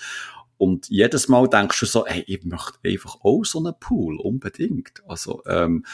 Und 0.56 0.88
jedes 0.88 1.28
Mal 1.28 1.48
denkst 1.48 1.80
du 1.80 1.86
so, 1.86 2.06
hey, 2.06 2.24
ich 2.26 2.44
möchte 2.44 2.78
einfach 2.84 3.18
auch 3.22 3.44
so 3.44 3.58
einen 3.58 3.74
Pool, 3.78 4.18
unbedingt. 4.18 5.02
Also, 5.06 5.42
ähm, 5.46 5.84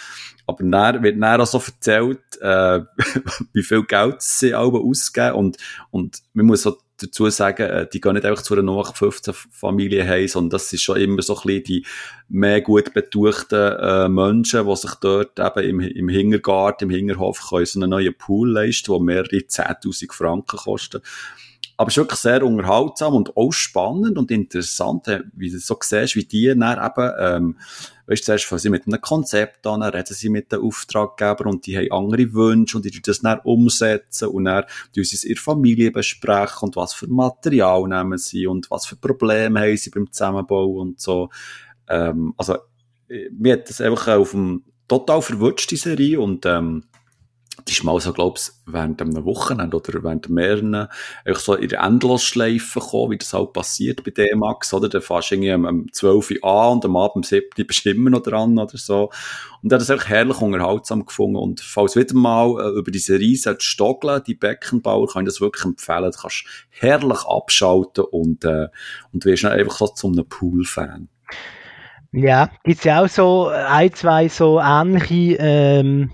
aber 0.47 0.65
dann 0.65 1.03
wird 1.03 1.21
dann 1.21 1.41
auch 1.41 1.47
so 1.47 1.63
erzählt, 1.65 2.21
äh, 2.41 2.81
wie 3.53 3.63
viel 3.63 3.85
Geld 3.85 4.23
sie 4.23 4.55
alle 4.55 4.79
ausgeben 4.79 5.35
und, 5.35 5.57
und 5.91 6.23
man 6.33 6.47
muss 6.47 6.63
so 6.63 6.77
dazu 7.03 7.29
sagen, 7.31 7.63
äh, 7.63 7.87
die 7.93 8.01
gehen 8.01 8.15
nicht 8.15 8.25
einfach 8.25 8.43
zu 8.43 8.55
einer 8.55 8.85
15 8.85 9.35
Familie 9.51 10.07
heim, 10.07 10.29
sondern 10.29 10.51
das 10.51 10.73
ist 10.73 10.83
schon 10.83 10.99
immer 10.99 11.23
so 11.23 11.37
ein 11.37 11.43
bisschen 11.47 11.65
die 11.65 11.87
mehr 12.29 12.61
gut 12.61 12.93
betuchten 12.93 13.77
äh, 13.79 14.09
Menschen, 14.09 14.67
die 14.67 14.77
sich 14.77 14.95
dort 14.97 15.39
eben 15.39 15.61
im, 15.61 15.81
im 15.81 16.09
Hintergarten, 16.09 16.85
im 16.85 16.91
Hinterhof 16.91 17.49
können 17.49 17.67
so 17.67 17.81
einen 17.81 17.91
neuen 17.91 18.15
Pool 18.15 18.51
leisten, 18.51 18.93
der 18.93 19.01
mehrere 19.01 19.37
10'000 19.37 20.13
Franken 20.13 20.59
kostet. 20.59 21.05
Aber 21.81 21.89
es 21.89 21.95
ist 21.95 22.03
wirklich 22.03 22.21
sehr 22.21 22.45
unterhaltsam 22.45 23.15
und 23.15 23.39
auch 23.39 23.53
spannend 23.53 24.19
und 24.19 24.31
interessant, 24.31 25.09
äh, 25.09 25.23
wie 25.33 25.49
du 25.49 25.59
so 25.59 25.79
siehst, 25.81 26.15
wie 26.15 26.27
die 26.27 26.49
dann 26.49 26.61
eben, 26.63 27.13
ähm, 27.19 27.59
weißt 28.07 28.21
du, 28.21 28.27
zuerst 28.27 28.45
fangen 28.45 28.59
sie 28.59 28.69
mit 28.69 28.87
einem 28.87 29.01
Konzept 29.01 29.67
an, 29.67 29.81
dann 29.81 29.95
reden 29.95 30.13
sie 30.13 30.29
mit 30.29 30.53
den 30.53 30.61
Auftraggebern 30.61 31.47
und 31.47 31.67
die 31.67 31.79
haben 31.79 31.91
andere 31.91 32.35
Wünsche 32.35 32.77
und 32.77 32.85
die 32.85 32.91
tun 32.91 33.01
das 33.07 33.21
dann 33.21 33.41
umsetzen 33.45 34.29
und 34.29 34.45
dann 34.45 34.65
tun 34.95 35.05
sie 35.05 35.17
es 35.17 35.25
ihrer 35.25 35.41
Familie 35.41 35.91
besprechen 35.91 36.67
und 36.67 36.77
was 36.77 36.93
für 36.93 37.07
Material 37.07 37.89
nehmen 37.89 38.19
sie 38.19 38.47
und 38.47 38.71
was 38.71 38.85
für 38.85 38.97
Probleme 38.97 39.61
haben 39.61 39.77
sie 39.79 39.89
beim 39.89 40.13
Zusammenbau 40.13 40.67
und 40.73 41.01
so. 41.01 41.31
Ähm, 41.89 42.35
also, 42.37 42.59
äh, 43.09 43.31
mir 43.31 43.55
hat 43.55 43.71
das 43.71 43.81
einfach 43.81 44.19
auf 44.19 44.33
dem 44.33 44.65
total 44.87 45.23
verwutscht, 45.23 45.71
die 45.71 45.77
Serie 45.77 46.21
und 46.21 46.45
ähm, 46.45 46.85
die 47.69 47.85
mal 47.85 48.01
so, 48.01 48.13
glaub's, 48.13 48.63
während 48.67 49.01
einem 49.01 49.25
Wochenende 49.25 49.77
oder 49.77 50.03
während 50.03 50.29
mehreren, 50.29 50.89
einfach 51.25 51.41
so 51.41 51.55
in 51.55 51.69
der 51.69 51.81
Endlosschleife 51.81 52.81
gekommen, 52.81 53.13
wie 53.13 53.19
das 53.19 53.33
halt 53.33 53.53
passiert 53.53 54.05
bei 54.05 54.11
D-Max, 54.11 54.73
oder? 54.75 54.89
Dann 54.89 55.03
fährst 55.03 55.31
du 55.31 55.35
irgendwie 55.37 55.53
um 55.53 55.93
12 55.93 56.31
Uhr 56.31 56.45
an 56.45 56.73
und 56.75 56.85
am 56.85 56.97
Abend 56.97 57.17
um 57.17 57.23
7 57.23 57.47
Uhr 57.59 57.65
bist 57.65 57.85
du 57.85 57.91
immer 57.91 58.11
noch 58.11 58.23
dran 58.23 58.59
oder 58.59 58.77
so. 58.77 59.11
Und 59.63 59.73
er 59.73 59.75
hat 59.75 59.83
das 59.83 59.91
einfach 59.91 60.09
herrlich 60.09 60.41
unterhaltsam 60.41 61.05
gefunden. 61.05 61.37
Und 61.37 61.61
falls 61.61 61.97
wieder 61.97 62.15
mal 62.15 62.61
äh, 62.61 62.79
über 62.79 62.91
diese 62.91 63.19
Riese 63.19 63.57
stoggeln, 63.59 64.23
die 64.27 64.35
Beckenbauer, 64.35 65.09
kann 65.09 65.23
ich 65.23 65.29
das 65.29 65.41
wirklich 65.41 65.65
empfehlen. 65.65 66.11
Du 66.11 66.19
kannst 66.19 66.45
herrlich 66.71 67.25
abschalten 67.25 68.05
und, 68.05 68.45
äh, 68.45 68.69
und 69.13 69.25
wirst 69.25 69.45
dann 69.45 69.53
einfach 69.53 69.77
so 69.77 69.87
zu 69.89 70.07
einem 70.09 70.27
Pool-Fan. 70.27 71.09
Ja, 72.13 72.51
gibt's 72.65 72.85
ja 72.85 73.05
auch 73.05 73.09
so 73.09 73.49
ein, 73.49 73.95
zwei 73.95 74.29
so 74.29 74.61
ähnliche, 74.61 75.37
ähm 75.39 76.11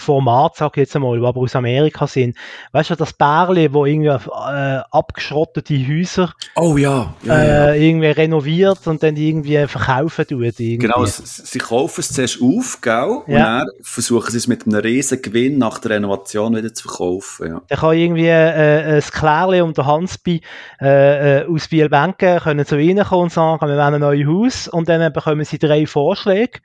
Format, 0.00 0.56
sag 0.56 0.76
ich 0.76 0.82
jetzt 0.82 0.96
einmal, 0.96 1.18
die 1.18 1.24
aber 1.24 1.40
aus 1.40 1.54
Amerika 1.54 2.06
sind. 2.06 2.36
Weißt 2.72 2.90
du, 2.90 2.96
das 2.96 3.12
Bärli, 3.12 3.72
wo 3.72 3.86
irgendwie 3.86 4.08
äh, 4.08 4.80
abgeschrottete 4.90 5.74
Häuser 5.74 6.32
oh, 6.56 6.76
ja. 6.76 7.14
Ja, 7.22 7.38
äh, 7.38 7.48
ja. 7.48 7.74
irgendwie 7.74 8.08
renoviert 8.08 8.86
und 8.86 9.02
dann 9.02 9.16
irgendwie 9.16 9.66
verkaufen 9.66 10.26
tut. 10.26 10.40
Irgendwie. 10.40 10.78
Genau, 10.78 11.04
sie 11.04 11.58
kaufen 11.58 12.00
es 12.00 12.12
zuerst 12.12 12.40
auf, 12.42 12.80
gell? 12.80 13.22
Und 13.26 13.34
dann 13.34 13.66
versuchen 13.82 14.30
sie 14.30 14.38
es 14.38 14.46
mit 14.46 14.66
einem 14.66 14.80
riesen 14.80 15.22
Gewinn 15.22 15.58
nach 15.58 15.78
der 15.78 15.92
Renovation 15.92 16.56
wieder 16.56 16.72
zu 16.72 16.88
verkaufen. 16.88 17.48
Ja. 17.48 17.62
Dann 17.68 17.78
kann 17.78 17.96
irgendwie 17.96 18.26
äh, 18.26 18.96
ein 18.96 19.00
Klärli 19.00 19.60
und 19.60 19.76
der 19.76 19.86
Hansby 19.86 20.40
äh, 20.80 21.40
äh, 21.40 21.46
aus 21.46 21.68
Bielbenken 21.68 22.38
können 22.40 22.66
zu 22.66 22.78
ihnen 22.78 23.04
kommen 23.04 23.24
und 23.24 23.32
sagen, 23.32 23.66
wir 23.66 23.76
wollen 23.76 23.94
ein 23.94 24.00
neues 24.00 24.26
Haus 24.26 24.68
und 24.68 24.88
dann 24.88 25.12
bekommen 25.12 25.44
sie 25.44 25.58
drei 25.58 25.86
Vorschläge 25.86 26.60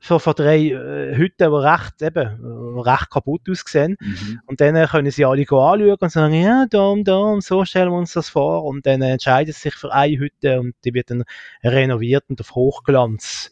für, 0.00 0.18
für 0.18 0.34
drei 0.34 0.58
äh, 0.70 1.16
Hütten, 1.16 1.50
die 1.50 1.56
recht 1.56 2.02
eben 2.02 2.71
recht 2.78 3.10
kaputt 3.10 3.42
ausgesehen. 3.50 3.96
Mhm. 4.00 4.40
Und 4.46 4.60
dann 4.60 4.86
können 4.86 5.10
sie 5.10 5.24
alle 5.24 5.42
anschauen 5.42 5.96
und 6.00 6.12
sagen, 6.12 6.34
ja, 6.34 6.66
da 6.68 6.86
und 6.88 7.04
da 7.04 7.16
und 7.16 7.44
so 7.44 7.64
stellen 7.64 7.90
wir 7.90 7.98
uns 7.98 8.12
das 8.12 8.28
vor. 8.28 8.64
Und 8.64 8.86
dann 8.86 9.02
entscheiden 9.02 9.52
sie 9.52 9.60
sich 9.60 9.74
für 9.74 9.92
eine 9.92 10.18
Hütte 10.18 10.60
und 10.60 10.74
die 10.84 10.94
wird 10.94 11.10
dann 11.10 11.24
renoviert 11.62 12.24
und 12.28 12.40
auf 12.40 12.54
Hochglanz 12.54 13.50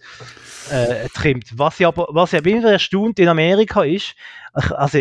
äh, 0.70 1.08
trimmt. 1.14 1.58
Was 1.58 1.80
ich 1.80 1.86
aber, 1.86 2.08
was 2.10 2.34
aber 2.34 2.50
immer 2.50 2.72
erstaunt 2.72 3.18
in 3.18 3.28
Amerika 3.28 3.82
ist, 3.82 4.14
also 4.52 4.98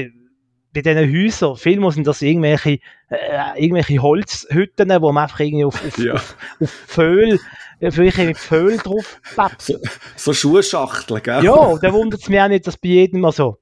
bei 0.73 0.81
diesen 0.81 1.11
Häusern, 1.11 1.55
vielmal 1.55 1.91
sind 1.91 2.05
das 2.05 2.21
irgendwelche, 2.21 2.79
äh, 3.09 3.63
irgendwelche 3.63 4.01
Holzhütten, 4.01 4.89
wo 5.01 5.11
man 5.11 5.23
einfach 5.23 5.39
irgendwie 5.39 5.65
auf, 5.65 5.83
auf, 5.83 5.97
ja. 5.97 6.13
auf, 6.13 6.37
auf 6.61 6.69
Pföhl, 6.87 7.39
vielleicht 7.79 8.17
mit 8.17 8.37
Pföhl 8.37 8.77
drauf 8.77 9.19
so, 9.57 9.77
so 10.15 10.33
Schuhschachteln, 10.33 11.23
gell? 11.23 11.43
Ja, 11.43 11.77
da 11.81 11.93
wundert 11.93 12.21
es 12.21 12.29
mich 12.29 12.39
auch 12.39 12.47
nicht, 12.47 12.67
dass 12.67 12.77
bei 12.77 12.89
jedem, 12.89 13.25
also, 13.25 13.57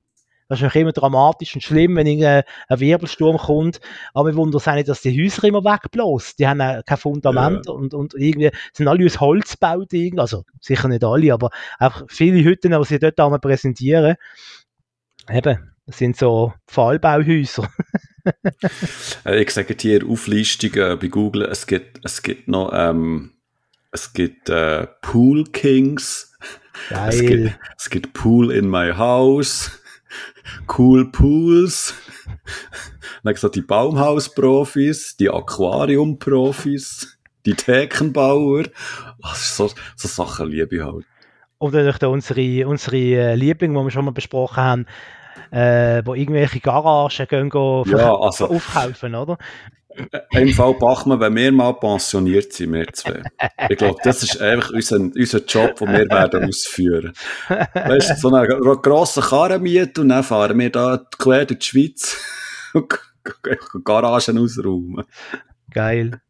das 0.49 0.59
ist 0.59 0.63
natürlich 0.63 0.83
immer 0.83 0.91
dramatisch 0.93 1.55
und 1.55 1.61
schlimm, 1.61 1.97
wenn 1.97 2.07
ein 2.07 2.43
Wirbelsturm 2.69 3.37
kommt. 3.37 3.81
Aber 4.13 4.29
wir 4.29 4.35
wundern 4.35 4.55
uns 4.55 4.67
auch 4.67 4.75
nicht, 4.75 4.87
dass 4.87 5.01
die 5.01 5.21
Häuser 5.21 5.43
immer 5.45 5.63
wegbläst. 5.63 6.39
Die 6.39 6.47
haben 6.47 6.81
kein 6.85 6.97
Fundament 6.97 7.65
ja. 7.65 7.73
und, 7.73 7.93
und 7.93 8.13
irgendwie 8.13 8.51
sind 8.71 8.87
alle 8.87 9.05
aus 9.05 9.19
Holz 9.19 9.53
gebaut. 9.59 9.91
Also 10.17 10.45
sicher 10.61 10.87
nicht 10.87 11.03
alle, 11.03 11.33
aber 11.33 11.49
auch 11.79 12.03
viele 12.07 12.43
Hütten, 12.43 12.71
die 12.71 12.85
sie 12.85 12.99
dort 12.99 13.19
einmal 13.19 13.39
präsentieren, 13.39 14.15
eben, 15.29 15.73
sind 15.87 16.17
so 16.17 16.53
Fallbauhäuser. 16.67 17.69
Äh, 19.25 19.41
ich 19.41 19.51
sage 19.51 19.73
dir 19.73 20.05
Auflistungen 20.05 20.99
bei 20.99 21.07
Google, 21.07 21.43
es 21.43 21.65
gibt, 21.65 22.01
es 22.03 22.21
gibt 22.21 22.49
noch, 22.49 22.71
ähm, 22.73 23.37
es 23.93 24.11
gibt 24.11 24.49
äh, 24.49 24.85
Pool 25.01 25.45
Kings. 25.45 26.37
Geil. 26.89 27.07
Es 27.07 27.21
gibt, 27.21 27.59
es 27.77 27.89
gibt 27.89 28.11
Pool 28.11 28.51
in 28.51 28.69
my 28.69 28.91
house 28.91 29.71
cool 30.77 31.11
Pools. 31.11 31.93
Dann 33.23 33.33
gesagt, 33.33 33.55
die 33.55 33.61
Baumhausprofis, 33.61 35.17
die 35.17 35.29
Aquariumprofis, 35.29 37.17
die 37.45 37.53
Thekenbauer. 37.53 38.65
Also 39.21 39.67
so, 39.67 39.75
so 39.95 40.07
Sachen 40.07 40.49
liebe 40.49 40.75
ich 40.75 40.83
halt. 40.83 41.05
Und 41.59 41.73
natürlich 41.73 42.03
unsere, 42.03 42.67
unsere 42.67 42.97
äh, 42.97 43.35
Lieblinge, 43.35 43.79
die 43.79 43.85
wir 43.85 43.91
schon 43.91 44.05
mal 44.05 44.11
besprochen 44.11 44.63
haben, 44.63 44.85
äh, 45.51 46.01
wo 46.05 46.13
irgendwelche 46.13 46.59
Garagen 46.59 47.27
gehen, 47.27 47.49
gehen 47.49 47.83
ja, 47.87 48.15
also, 48.15 48.47
aufkaufen, 48.49 49.15
oder? 49.15 49.37
Im 50.31 50.49
Fall 50.49 50.73
Bachmann, 50.75 51.19
wenn 51.19 51.35
wir 51.35 51.51
mal 51.51 51.73
pensioniert 51.73 52.53
sind, 52.53 52.73
wir 52.73 52.87
zwei. 52.93 53.23
Ich 53.69 53.77
glaube, 53.77 53.99
das 54.03 54.23
ist 54.23 54.39
einfach 54.39 54.71
unser, 54.71 54.97
unser 54.97 55.43
Job, 55.45 55.77
den 55.77 55.91
wir 55.91 56.09
werden 56.09 56.45
ausführen. 56.45 57.13
Weißt 57.47 58.11
du, 58.11 58.15
so 58.15 58.33
eine 58.33 58.47
grosse 58.77 59.21
Karre 59.21 59.59
mieten 59.59 60.01
und 60.01 60.09
dann 60.09 60.23
fahren 60.23 60.57
wir 60.59 60.69
da 60.69 61.01
quer 61.17 61.45
durch 61.45 61.59
die 61.59 61.65
Schweiz 61.65 62.17
und 62.73 62.93
Garagen 63.83 64.37
ausräumen. 64.37 65.03
Geil. 65.71 66.21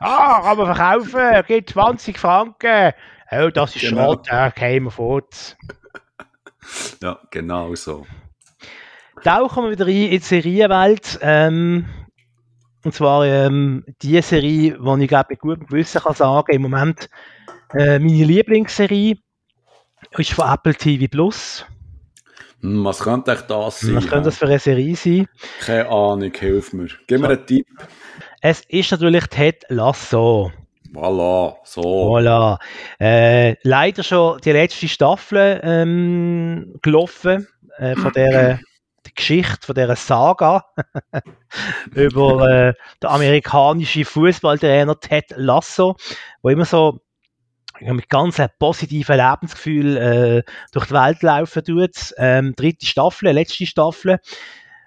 Ah, 0.00 0.40
kann 0.42 0.58
man 0.58 0.74
verkaufen, 0.74 1.44
gibt 1.46 1.70
20 1.70 2.18
Franken. 2.18 2.92
Oh, 3.30 3.50
das 3.50 3.74
ist 3.76 3.82
genau. 3.82 4.14
Schrott, 4.14 4.28
ja, 4.28 4.50
käme 4.50 4.90
fort. 4.90 5.56
Ja, 7.02 7.18
genau 7.30 7.74
so. 7.74 8.06
Tauchen 9.22 9.64
wir 9.64 9.70
wieder 9.70 9.86
rein 9.86 9.94
in 9.94 10.10
die 10.10 10.18
Serienwelt. 10.18 11.18
Ähm, 11.22 11.86
und 12.84 12.94
zwar 12.94 13.26
ähm, 13.26 13.84
die 14.02 14.20
Serie, 14.20 14.78
die 14.78 15.02
ich 15.02 15.08
glaube 15.08 15.26
mit 15.30 15.40
gutem 15.40 15.66
Gewissen 15.66 16.00
kann 16.02 16.14
sagen, 16.14 16.52
im 16.52 16.62
Moment 16.62 17.08
äh, 17.72 17.98
meine 17.98 18.24
Lieblingsserie 18.24 19.16
ist 20.18 20.32
von 20.32 20.52
Apple 20.52 20.74
TV 20.74 21.06
Plus. 21.10 21.64
Hm, 22.60 22.84
was 22.84 23.00
könnte 23.00 23.32
echt 23.32 23.50
das 23.50 23.80
sein? 23.80 23.96
Was 23.96 24.06
könnte 24.06 24.24
das 24.26 24.38
für 24.38 24.46
eine 24.46 24.58
Serie 24.58 24.94
sein? 24.96 25.26
Keine 25.60 25.88
Ahnung, 25.88 26.32
hilf 26.38 26.72
mir. 26.72 26.88
Gib 27.06 27.20
mir 27.20 27.28
einen 27.28 27.46
Tipp. 27.46 27.66
Es 28.40 28.62
ist 28.68 28.90
natürlich 28.90 29.26
Ted 29.26 29.62
Lasso. 29.68 30.52
Voilà, 30.92 31.56
so. 31.64 31.82
Voilà. 31.82 32.58
Äh, 33.00 33.56
leider 33.62 34.02
schon 34.02 34.38
die 34.44 34.52
letzte 34.52 34.86
Staffel 34.86 35.60
ähm, 35.64 36.74
gelaufen 36.82 37.48
äh, 37.78 37.96
von 37.96 38.12
der 38.12 38.58
die 38.58 38.73
Geschichte 39.14 39.66
von 39.66 39.74
dieser 39.74 39.96
Saga 39.96 40.64
über 41.94 42.48
äh, 42.48 42.74
den 43.02 43.10
amerikanischen 43.10 44.04
Fußballtrainer 44.04 44.98
Ted 45.00 45.34
Lasso, 45.36 45.96
wo 46.42 46.48
immer 46.48 46.64
so 46.64 47.00
mit 47.80 48.08
ganz 48.08 48.40
positiven 48.58 49.16
Lebensgefühl 49.16 49.96
äh, 49.96 50.42
durch 50.72 50.86
die 50.86 50.94
Welt 50.94 51.22
laufen 51.22 51.64
tut. 51.64 52.14
Ähm, 52.16 52.54
dritte 52.56 52.86
Staffel, 52.86 53.30
letzte 53.30 53.66
Staffel. 53.66 54.18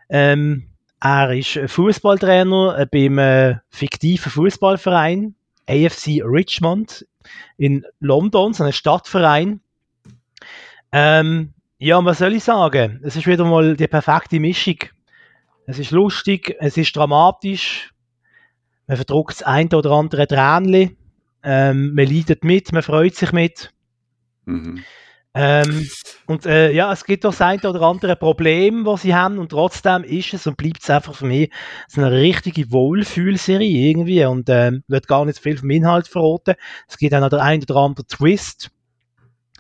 Ähm, 0.09 0.69
er 0.99 1.31
ist 1.31 1.59
Fußballtrainer 1.67 2.79
äh, 2.79 2.85
beim 2.85 3.19
äh, 3.19 3.55
fiktiven 3.69 4.31
Fußballverein 4.31 5.35
AFC 5.69 6.21
Richmond 6.23 7.05
in 7.57 7.85
London, 7.99 8.53
so 8.53 8.63
ein 8.63 8.73
Stadtverein. 8.73 9.61
Ähm, 10.91 11.53
ja, 11.79 12.03
was 12.03 12.19
soll 12.19 12.33
ich 12.33 12.43
sagen? 12.43 12.99
Es 13.03 13.15
ist 13.15 13.27
wieder 13.27 13.45
mal 13.45 13.75
die 13.75 13.87
perfekte 13.87 14.39
Mischung. 14.39 14.77
Es 15.67 15.79
ist 15.79 15.91
lustig, 15.91 16.55
es 16.59 16.77
ist 16.77 16.95
dramatisch, 16.95 17.93
man 18.87 18.97
verdruckt 18.97 19.31
das 19.31 19.43
ein 19.43 19.71
oder 19.73 19.91
andere 19.91 20.27
Tränchen, 20.27 20.97
ähm, 21.43 21.93
man 21.93 22.07
leidet 22.07 22.43
mit, 22.43 22.71
man 22.71 22.83
freut 22.83 23.15
sich 23.15 23.31
mit. 23.31 23.73
Mhm. 24.45 24.83
Ähm, 25.33 25.87
und 26.25 26.47
äh, 26.47 26.71
ja, 26.71 26.91
es 26.91 27.05
gibt 27.05 27.23
auch 27.25 27.31
das 27.31 27.41
ein 27.41 27.59
oder 27.59 27.81
andere 27.83 28.15
Problem, 28.15 28.85
was 28.85 29.03
sie 29.03 29.13
haben 29.13 29.37
und 29.37 29.49
trotzdem 29.49 30.03
ist 30.03 30.33
es 30.33 30.47
und 30.47 30.57
bleibt 30.57 30.81
es 30.81 30.89
einfach 30.89 31.13
für 31.13 31.25
mich 31.27 31.51
so 31.87 32.01
eine 32.01 32.11
richtige 32.11 32.71
Wohlfühlserie 32.71 33.89
irgendwie 33.89 34.25
und 34.25 34.49
ähm, 34.49 34.83
wird 34.87 35.07
gar 35.07 35.25
nicht 35.25 35.37
viel 35.37 35.57
vom 35.57 35.69
Inhalt 35.69 36.07
verraten. 36.07 36.55
Es 36.87 36.97
gibt 36.97 37.13
auch 37.13 37.19
noch 37.19 37.29
der 37.29 37.43
ein 37.43 37.61
oder 37.61 37.75
andere 37.75 38.07
Twist, 38.07 38.71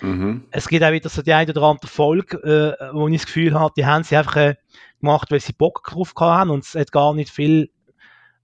Mhm. 0.01 0.45
Es 0.51 0.67
gibt 0.67 0.83
auch 0.83 0.91
wieder 0.91 1.09
so 1.09 1.21
die 1.21 1.33
eine 1.33 1.51
oder 1.51 1.63
andere 1.63 1.87
Folge, 1.87 2.37
äh, 2.79 2.93
wo 2.93 3.07
ich 3.07 3.17
das 3.17 3.25
Gefühl 3.25 3.59
habe, 3.59 3.73
die 3.75 3.85
haben 3.85 4.03
sie 4.03 4.15
einfach 4.15 4.35
äh, 4.35 4.55
gemacht, 4.99 5.31
weil 5.31 5.39
sie 5.39 5.53
Bock 5.53 5.83
drauf 5.83 6.13
haben 6.19 6.51
und 6.51 6.63
es 6.63 6.75
hat 6.75 6.91
gar 6.91 7.13
nicht 7.13 7.31
viel, 7.31 7.69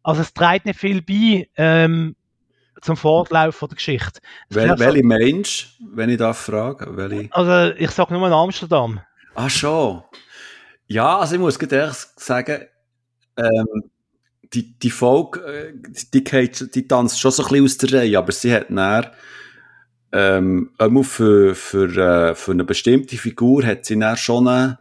also 0.01 0.22
es 0.22 0.34
trägt 0.34 0.66
nicht 0.66 0.80
viel 0.80 1.01
bei 1.01 1.47
ähm, 1.58 2.16
zum 2.82 2.97
Fortlauf 2.97 3.60
der 3.60 3.70
Geschichte. 3.70 4.20
Wel, 4.49 4.78
welche 4.78 5.06
Mensch, 5.06 5.78
wenn 5.93 6.10
ich 6.10 6.18
da 6.18 6.34
frage? 6.34 6.97
Welche? 6.97 7.30
Also 7.32 7.76
ich 7.78 7.91
sage 7.91 8.14
nur 8.14 8.28
in 8.28 8.34
Amsterdam. 8.34 8.99
Ah 9.36 9.49
schon. 9.49 10.04
Ja, 10.88 11.20
also 11.20 11.36
ich 11.36 11.41
muss 11.41 11.58
ehrlich 11.58 11.95
sagen, 12.18 12.66
ähm, 13.38 13.91
die, 14.54 14.78
die 14.78 14.91
Folge, 14.91 15.39
äh, 15.39 15.74
die, 16.14 16.24
die, 16.24 16.72
die 16.72 16.88
tanzt 16.88 17.20
schon 17.20 17.32
so 17.32 17.43
ein 17.43 17.49
bisschen 17.49 17.66
aus 17.66 17.78
der 17.78 17.99
Reihe, 17.99 18.18
aber 18.18 18.32
sie 18.32 18.54
hat 18.54 18.70
näher 18.70 19.12
ähm, 20.14 20.70
auch 20.78 21.03
für, 21.03 21.55
für, 21.55 21.97
äh, 21.97 22.36
für 22.36 22.51
eine 22.51 22.64
bestimmte 22.64 23.18
Figur 23.18 23.66
hat 23.66 23.86
sie 23.86 23.99
dann 23.99 24.16
schon 24.16 24.47
einen, 24.47 24.78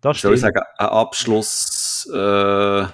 das 0.00 0.20
soll 0.20 0.34
ich 0.34 0.40
sagen, 0.40 0.62
einen 0.78 0.88
Abschluss, 0.88 2.08
äh, 2.14 2.84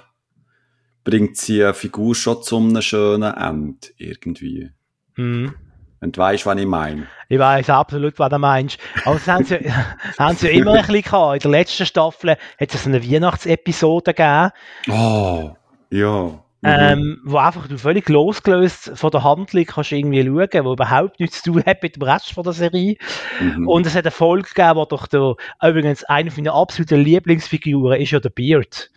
bringt 1.03 1.37
sie 1.37 1.63
eine 1.63 1.73
Figur 1.75 2.15
schon 2.15 2.41
zu 2.41 2.57
einem 2.57 2.81
schönen 2.81 3.33
Ende, 3.33 3.87
irgendwie. 3.97 4.71
Mhm. 5.15 5.53
Und 6.01 6.15
du 6.15 6.21
weißt, 6.21 6.45
was 6.45 6.57
ich 6.57 6.65
meine. 6.65 7.07
Ich 7.27 7.37
weiß 7.37 7.69
absolut, 7.69 8.17
was 8.17 8.29
du 8.29 8.39
meinst. 8.39 8.79
Aber 9.05 9.15
das 9.15 9.27
haben 9.27 9.43
sie, 9.43 9.57
haben 10.17 10.37
sie 10.37 10.47
ja 10.47 10.53
immer 10.53 10.73
ein 10.73 10.85
bisschen 10.85 11.01
gehabt. 11.03 11.45
In 11.45 11.51
der 11.51 11.59
letzten 11.59 11.85
Staffel 11.85 12.31
hat 12.31 12.73
es 12.73 12.87
eine 12.87 13.03
Weihnachtsepisode 13.03 14.13
gegeben. 14.13 14.51
Oh, 14.89 15.51
ja. 15.91 16.43
Mhm. 16.61 16.69
Ähm, 16.69 17.21
wo 17.23 17.37
einfach 17.37 17.67
du 17.67 17.77
völlig 17.77 18.09
losgelöst 18.09 18.91
von 18.95 19.11
der 19.11 19.23
Handlung 19.23 19.65
kannst 19.65 19.93
irgendwie 19.93 20.23
schauen, 20.23 20.65
wo 20.65 20.73
überhaupt 20.73 21.21
nichts 21.21 21.41
zu 21.41 21.53
tun 21.53 21.63
hat 21.65 21.81
mit 21.81 21.95
dem 21.95 22.03
Rest 22.03 22.33
von 22.33 22.43
der 22.43 22.51
Serie. 22.51 22.97
Mhm. 23.39 23.65
Und 23.65 23.85
es 23.85 23.95
hat 23.95 24.03
eine 24.03 24.11
Folge 24.11 24.49
gegeben, 24.49 24.75
wo 24.75 24.83
doch 24.83 25.07
der, 25.07 25.35
übrigens 25.63 26.03
eine 26.03 26.31
meiner 26.35 26.53
absoluten 26.53 26.99
Lieblingsfiguren 26.99 28.01
ist 28.01 28.11
ja 28.11 28.19
der 28.19 28.29
Beard. 28.29 28.89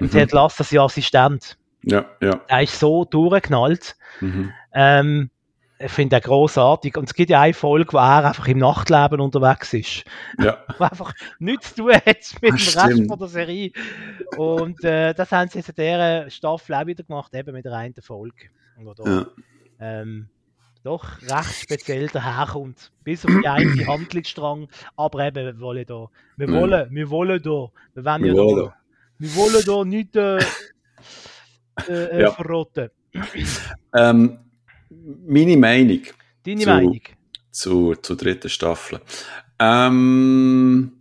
Und 0.00 0.08
mhm. 0.08 0.12
der 0.12 0.22
hat 0.22 0.32
Last 0.32 0.58
das 0.58 0.74
Assistent. 0.74 1.56
Ja, 1.84 2.04
ja. 2.20 2.40
Er 2.48 2.62
ist 2.62 2.80
so 2.80 3.04
durchgeknallt. 3.04 3.94
Mhm. 4.20 4.52
Ähm, 4.74 5.30
ich 5.78 5.92
finde 5.92 6.16
ihn 6.16 6.22
großartig. 6.22 6.96
Und 6.96 7.04
es 7.04 7.14
gibt 7.14 7.30
ja 7.30 7.40
eine 7.40 7.54
Folge, 7.54 7.92
wo 7.92 7.98
er 7.98 8.24
einfach 8.24 8.48
im 8.48 8.58
Nachtleben 8.58 9.20
unterwegs 9.20 9.74
ist. 9.74 10.04
Ja. 10.38 10.58
wo 10.78 10.84
einfach 10.84 11.12
nichts 11.38 11.74
zu 11.74 11.82
tun 11.82 11.94
hat 11.94 12.06
mit 12.40 12.52
dem 12.52 12.58
Stimmt. 12.58 12.86
Rest 12.86 13.08
von 13.08 13.18
der 13.18 13.28
Serie. 13.28 13.72
Und 14.36 14.82
äh, 14.84 15.12
das 15.14 15.32
haben 15.32 15.48
sie 15.48 15.58
jetzt 15.58 15.68
in 15.68 15.74
dieser 15.74 16.30
Staffel 16.30 16.74
auch 16.74 16.86
wieder 16.86 17.04
gemacht, 17.04 17.34
eben 17.34 17.52
mit 17.52 17.64
der 17.64 17.74
einen 17.74 17.94
Folge. 18.00 18.48
Wo 18.78 18.94
da, 18.94 19.04
ja. 19.04 19.26
ähm, 19.80 20.28
doch 20.82 21.20
recht 21.22 21.62
speziell 21.62 22.06
daherkommt. 22.08 22.92
Bis 23.04 23.26
auf 23.26 23.32
die 23.42 23.48
einen 23.48 23.86
Handlungsstrang. 23.86 24.68
Aber 24.96 25.26
eben, 25.26 25.46
wir 25.46 25.60
wollen 25.60 25.84
da, 25.86 26.08
wir 26.36 26.48
wollen, 26.48 26.88
wir 26.90 27.10
wollen 27.10 27.42
da, 27.42 27.70
wir 27.94 28.04
wollen 28.04 28.22
wir 28.22 28.32
ja 28.32 28.34
wollen. 28.34 28.64
da, 28.66 28.76
wir 29.18 29.34
wollen 29.34 29.64
da 29.66 29.84
nicht 29.84 30.16
äh, 30.16 30.38
äh, 31.88 32.22
ja. 32.22 32.30
verrotten. 32.30 32.90
Ähm, 33.94 34.45
meine 34.90 35.56
Meinung. 35.56 36.02
Deine 36.44 36.60
zu, 36.60 36.68
Meinung? 36.68 37.00
Zu, 37.50 37.94
zur 37.96 38.16
dritten 38.16 38.48
Staffel. 38.48 39.00
Ähm, 39.58 40.92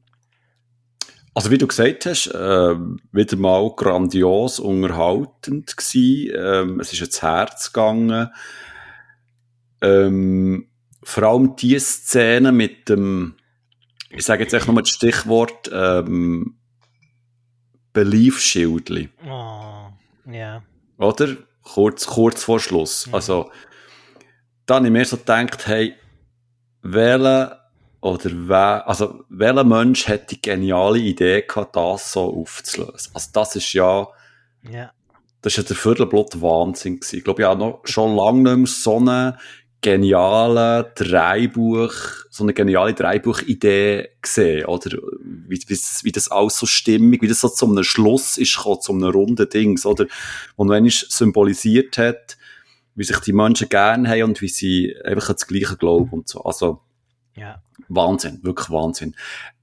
also 1.33 1.51
wie 1.51 1.57
du 1.57 1.67
gesagt 1.67 2.05
hast, 2.05 2.27
äh, 2.27 2.75
wieder 3.11 3.37
mal 3.37 3.69
grandios 3.75 4.59
unterhaltend 4.59 5.75
gewesen. 5.75 6.33
Ähm, 6.35 6.79
es 6.79 6.93
ist 6.93 7.01
ins 7.01 7.21
Herz 7.21 7.73
gegangen. 7.73 8.29
Ähm, 9.81 10.69
vor 11.03 11.23
allem 11.23 11.55
die 11.57 11.77
Szene 11.77 12.51
mit 12.51 12.89
dem, 12.89 13.35
ich 14.09 14.23
sage 14.25 14.43
jetzt 14.43 14.53
echt 14.53 14.65
nochmal 14.67 14.83
das 14.83 14.91
Stichwort, 14.91 15.69
ähm, 15.73 16.55
Beliefschildli. 17.93 19.09
Oh, 19.25 19.89
ja. 20.31 20.63
Oder? 20.97 21.37
Kurz, 21.61 22.05
kurz 22.05 22.43
vor 22.43 22.59
Schluss. 22.59 23.07
Mhm. 23.07 23.15
Also, 23.15 23.51
dann 24.65 24.77
habe 24.77 24.87
ich 24.87 24.93
mir 24.93 25.05
so 25.05 25.17
gedacht, 25.17 25.67
hey, 25.67 25.95
welcher 26.81 27.61
oder 28.01 28.29
wer, 28.31 28.87
also 28.87 29.23
welcher 29.29 29.63
Mensch 29.63 30.07
hat 30.07 30.29
die 30.29 30.39
geniale 30.39 30.99
Idee 30.99 31.41
gehabt, 31.41 31.75
das 31.75 32.11
so 32.11 32.21
aufzulösen? 32.41 33.11
Also 33.13 33.29
das 33.33 33.55
ist 33.55 33.73
ja, 33.73 34.07
ja. 34.69 34.91
das 35.41 35.53
ist 35.53 35.57
ja 35.57 35.63
der 35.63 35.75
Viertelblut 35.75 36.39
Wahnsinn 36.39 36.99
gewesen. 36.99 37.17
Ich 37.17 37.23
glaube, 37.23 37.41
ich 37.41 37.47
habe 37.47 37.59
noch 37.59 37.81
schon 37.85 38.15
lange 38.15 38.43
nicht 38.43 38.57
mehr 38.57 38.67
so 38.67 38.97
eine 38.97 39.37
geniale 39.81 40.91
Dreibuch, 40.95 41.93
so 42.29 42.43
eine 42.43 42.53
geniale 42.53 42.93
Dreibuchidee 42.93 44.09
gesehen, 44.21 44.65
oder? 44.65 44.97
Wie, 45.21 45.59
wie, 45.67 45.79
wie 46.03 46.11
das 46.11 46.29
alles 46.29 46.57
so 46.57 46.65
stimmig, 46.65 47.23
wie 47.23 47.27
das 47.27 47.41
so 47.41 47.49
zu 47.49 47.67
einem 47.67 47.83
Schluss 47.83 48.37
ist 48.37 48.55
gekommen, 48.55 48.81
zu 48.81 48.93
einem 48.93 49.09
runden 49.09 49.49
Dings, 49.49 49.85
oder? 49.85 50.05
Und 50.55 50.69
wenn 50.69 50.85
es 50.85 51.07
symbolisiert 51.09 51.97
hat, 51.97 52.37
wie 52.95 53.03
sich 53.03 53.19
die 53.19 53.33
Menschen 53.33 53.69
gerne 53.69 54.09
haben 54.09 54.23
und 54.23 54.41
wie 54.41 54.47
sie 54.47 54.95
einfach 55.03 55.33
das 55.33 55.47
Gleiche 55.47 55.77
glauben 55.77 56.09
und 56.11 56.27
so. 56.27 56.43
Also, 56.43 56.81
ja. 57.35 57.61
Wahnsinn, 57.89 58.39
wirklich 58.43 58.69
Wahnsinn. 58.69 59.15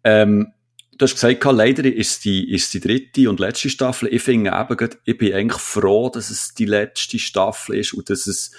Ähm, 0.04 0.52
du 0.98 1.04
hast 1.04 1.14
gesagt, 1.14 1.44
leider 1.44 1.84
ist 1.84 2.24
die, 2.24 2.52
ist 2.52 2.72
die 2.74 2.80
dritte 2.80 3.28
und 3.28 3.40
letzte 3.40 3.70
Staffel. 3.70 4.08
Ich 4.12 4.22
finde 4.22 4.50
eben, 4.50 4.90
ich 5.04 5.18
bin 5.18 5.32
eigentlich 5.32 5.60
froh, 5.60 6.10
dass 6.10 6.30
es 6.30 6.54
die 6.54 6.66
letzte 6.66 7.18
Staffel 7.18 7.76
ist 7.76 7.94
und 7.94 8.10
dass 8.10 8.26
es 8.26 8.52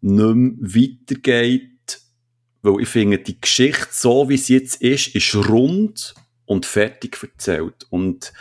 nicht 0.00 0.34
mehr 0.34 0.52
weitergeht, 0.60 2.00
weil 2.62 2.80
ich 2.80 2.88
finde, 2.88 3.18
die 3.18 3.40
Geschichte, 3.40 3.88
so 3.90 4.28
wie 4.28 4.36
sie 4.36 4.54
jetzt 4.54 4.82
ist, 4.82 5.14
ist 5.14 5.34
rund 5.34 6.14
und 6.44 6.66
fertig 6.66 7.18
erzählt. 7.22 7.86
Und, 7.90 8.32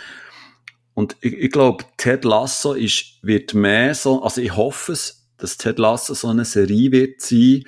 und 0.95 1.15
ich, 1.21 1.33
ich 1.33 1.51
glaube, 1.51 1.85
Ted 1.97 2.25
Lasso 2.25 2.73
ist, 2.73 3.19
wird 3.21 3.53
mehr 3.53 3.93
so, 3.93 4.23
also 4.23 4.41
ich 4.41 4.55
hoffe 4.55 4.93
es, 4.93 5.20
dass 5.41 5.57
Ted 5.57 5.79
Lasso 5.79 6.13
so 6.13 6.27
eine 6.27 6.45
Serie 6.45 6.91
wird 6.91 7.21
sein, 7.21 7.63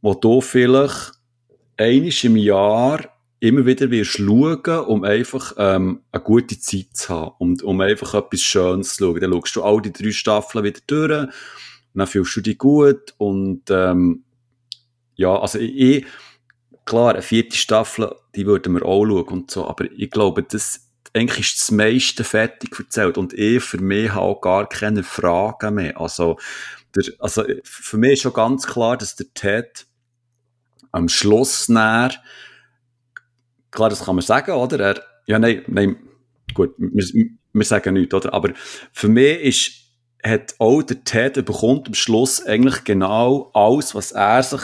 wo 0.00 0.14
du 0.14 0.40
vielleicht 0.40 1.12
einisch 1.76 2.24
im 2.24 2.36
Jahr 2.36 3.08
immer 3.40 3.66
wieder 3.66 3.90
wirst 3.90 4.12
schauen, 4.12 4.84
um 4.86 5.02
einfach 5.02 5.54
ähm, 5.58 6.02
eine 6.12 6.22
gute 6.22 6.60
Zeit 6.60 6.88
zu 6.92 7.08
haben 7.08 7.34
und 7.38 7.62
um 7.62 7.80
einfach 7.80 8.14
etwas 8.14 8.42
Schönes 8.42 8.94
zu 8.94 9.04
schauen. 9.04 9.20
Dann 9.20 9.32
schaust 9.32 9.56
du 9.56 9.62
all 9.62 9.82
die 9.82 9.92
drei 9.92 10.12
Staffeln 10.12 10.64
wieder 10.64 10.80
durch 10.86 11.28
dann 11.94 12.06
fühlst 12.06 12.36
du 12.36 12.40
dich 12.40 12.58
gut 12.58 13.14
und 13.18 13.62
ähm, 13.70 14.24
ja, 15.14 15.38
also 15.38 15.58
ich, 15.58 16.06
klar, 16.84 17.12
eine 17.12 17.22
vierte 17.22 17.56
Staffel, 17.56 18.14
die 18.34 18.46
würden 18.46 18.74
wir 18.74 18.84
auch 18.84 19.04
schauen 19.04 19.28
und 19.28 19.50
so, 19.50 19.68
aber 19.68 19.84
ich 19.90 20.10
glaube, 20.10 20.42
das 20.42 20.88
eigentlich 21.14 21.52
ist 21.52 21.60
das 21.60 21.70
meiste 21.70 22.24
fertig 22.24 22.70
erzählt 22.78 23.18
und 23.18 23.34
ich 23.34 23.62
für 23.62 23.78
mich 23.78 24.10
habe 24.10 24.22
auch 24.22 24.40
gar 24.40 24.66
keine 24.66 25.02
Fragen 25.02 25.74
mehr. 25.74 26.00
Also 26.00 26.38
der, 26.94 27.04
also 27.18 27.44
für 27.64 27.96
mich 27.96 28.12
ist 28.12 28.22
schon 28.22 28.32
ganz 28.32 28.66
klar, 28.66 28.96
dass 28.96 29.16
der 29.16 29.32
Ted 29.34 29.86
am 30.90 31.08
Schluss 31.08 31.68
näher, 31.68 32.12
klar, 33.70 33.88
das 33.88 34.04
kann 34.04 34.16
man 34.16 34.24
sagen, 34.24 34.52
oder? 34.52 34.80
Er, 34.80 35.02
ja, 35.26 35.38
nein, 35.38 35.62
nein, 35.66 35.96
gut, 36.54 36.74
wir, 36.78 37.26
wir 37.52 37.64
sagen 37.64 37.94
nichts, 37.94 38.14
oder? 38.14 38.32
Aber 38.34 38.52
für 38.92 39.08
mich 39.08 39.40
ist, 39.40 39.72
hat 40.22 40.54
auch 40.58 40.82
der 40.82 41.02
Ted 41.04 41.34
bekommt 41.44 41.88
am 41.88 41.94
Schluss 41.94 42.44
eigentlich 42.44 42.84
genau 42.84 43.50
alles, 43.54 43.94
was 43.94 44.12
er 44.12 44.42
sich 44.42 44.62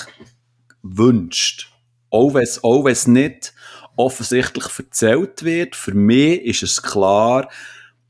wünscht. 0.83 1.73
Auch 2.11 2.35
wenn 2.35 2.47
auch 2.63 2.85
wenn 2.85 2.93
es 2.93 3.07
nicht 3.07 3.53
offensichtlich 3.97 4.67
erzählt 4.79 5.43
wird, 5.43 5.75
für 5.75 5.95
mich 5.95 6.43
ist 6.43 6.63
es 6.63 6.83
klar, 6.83 7.51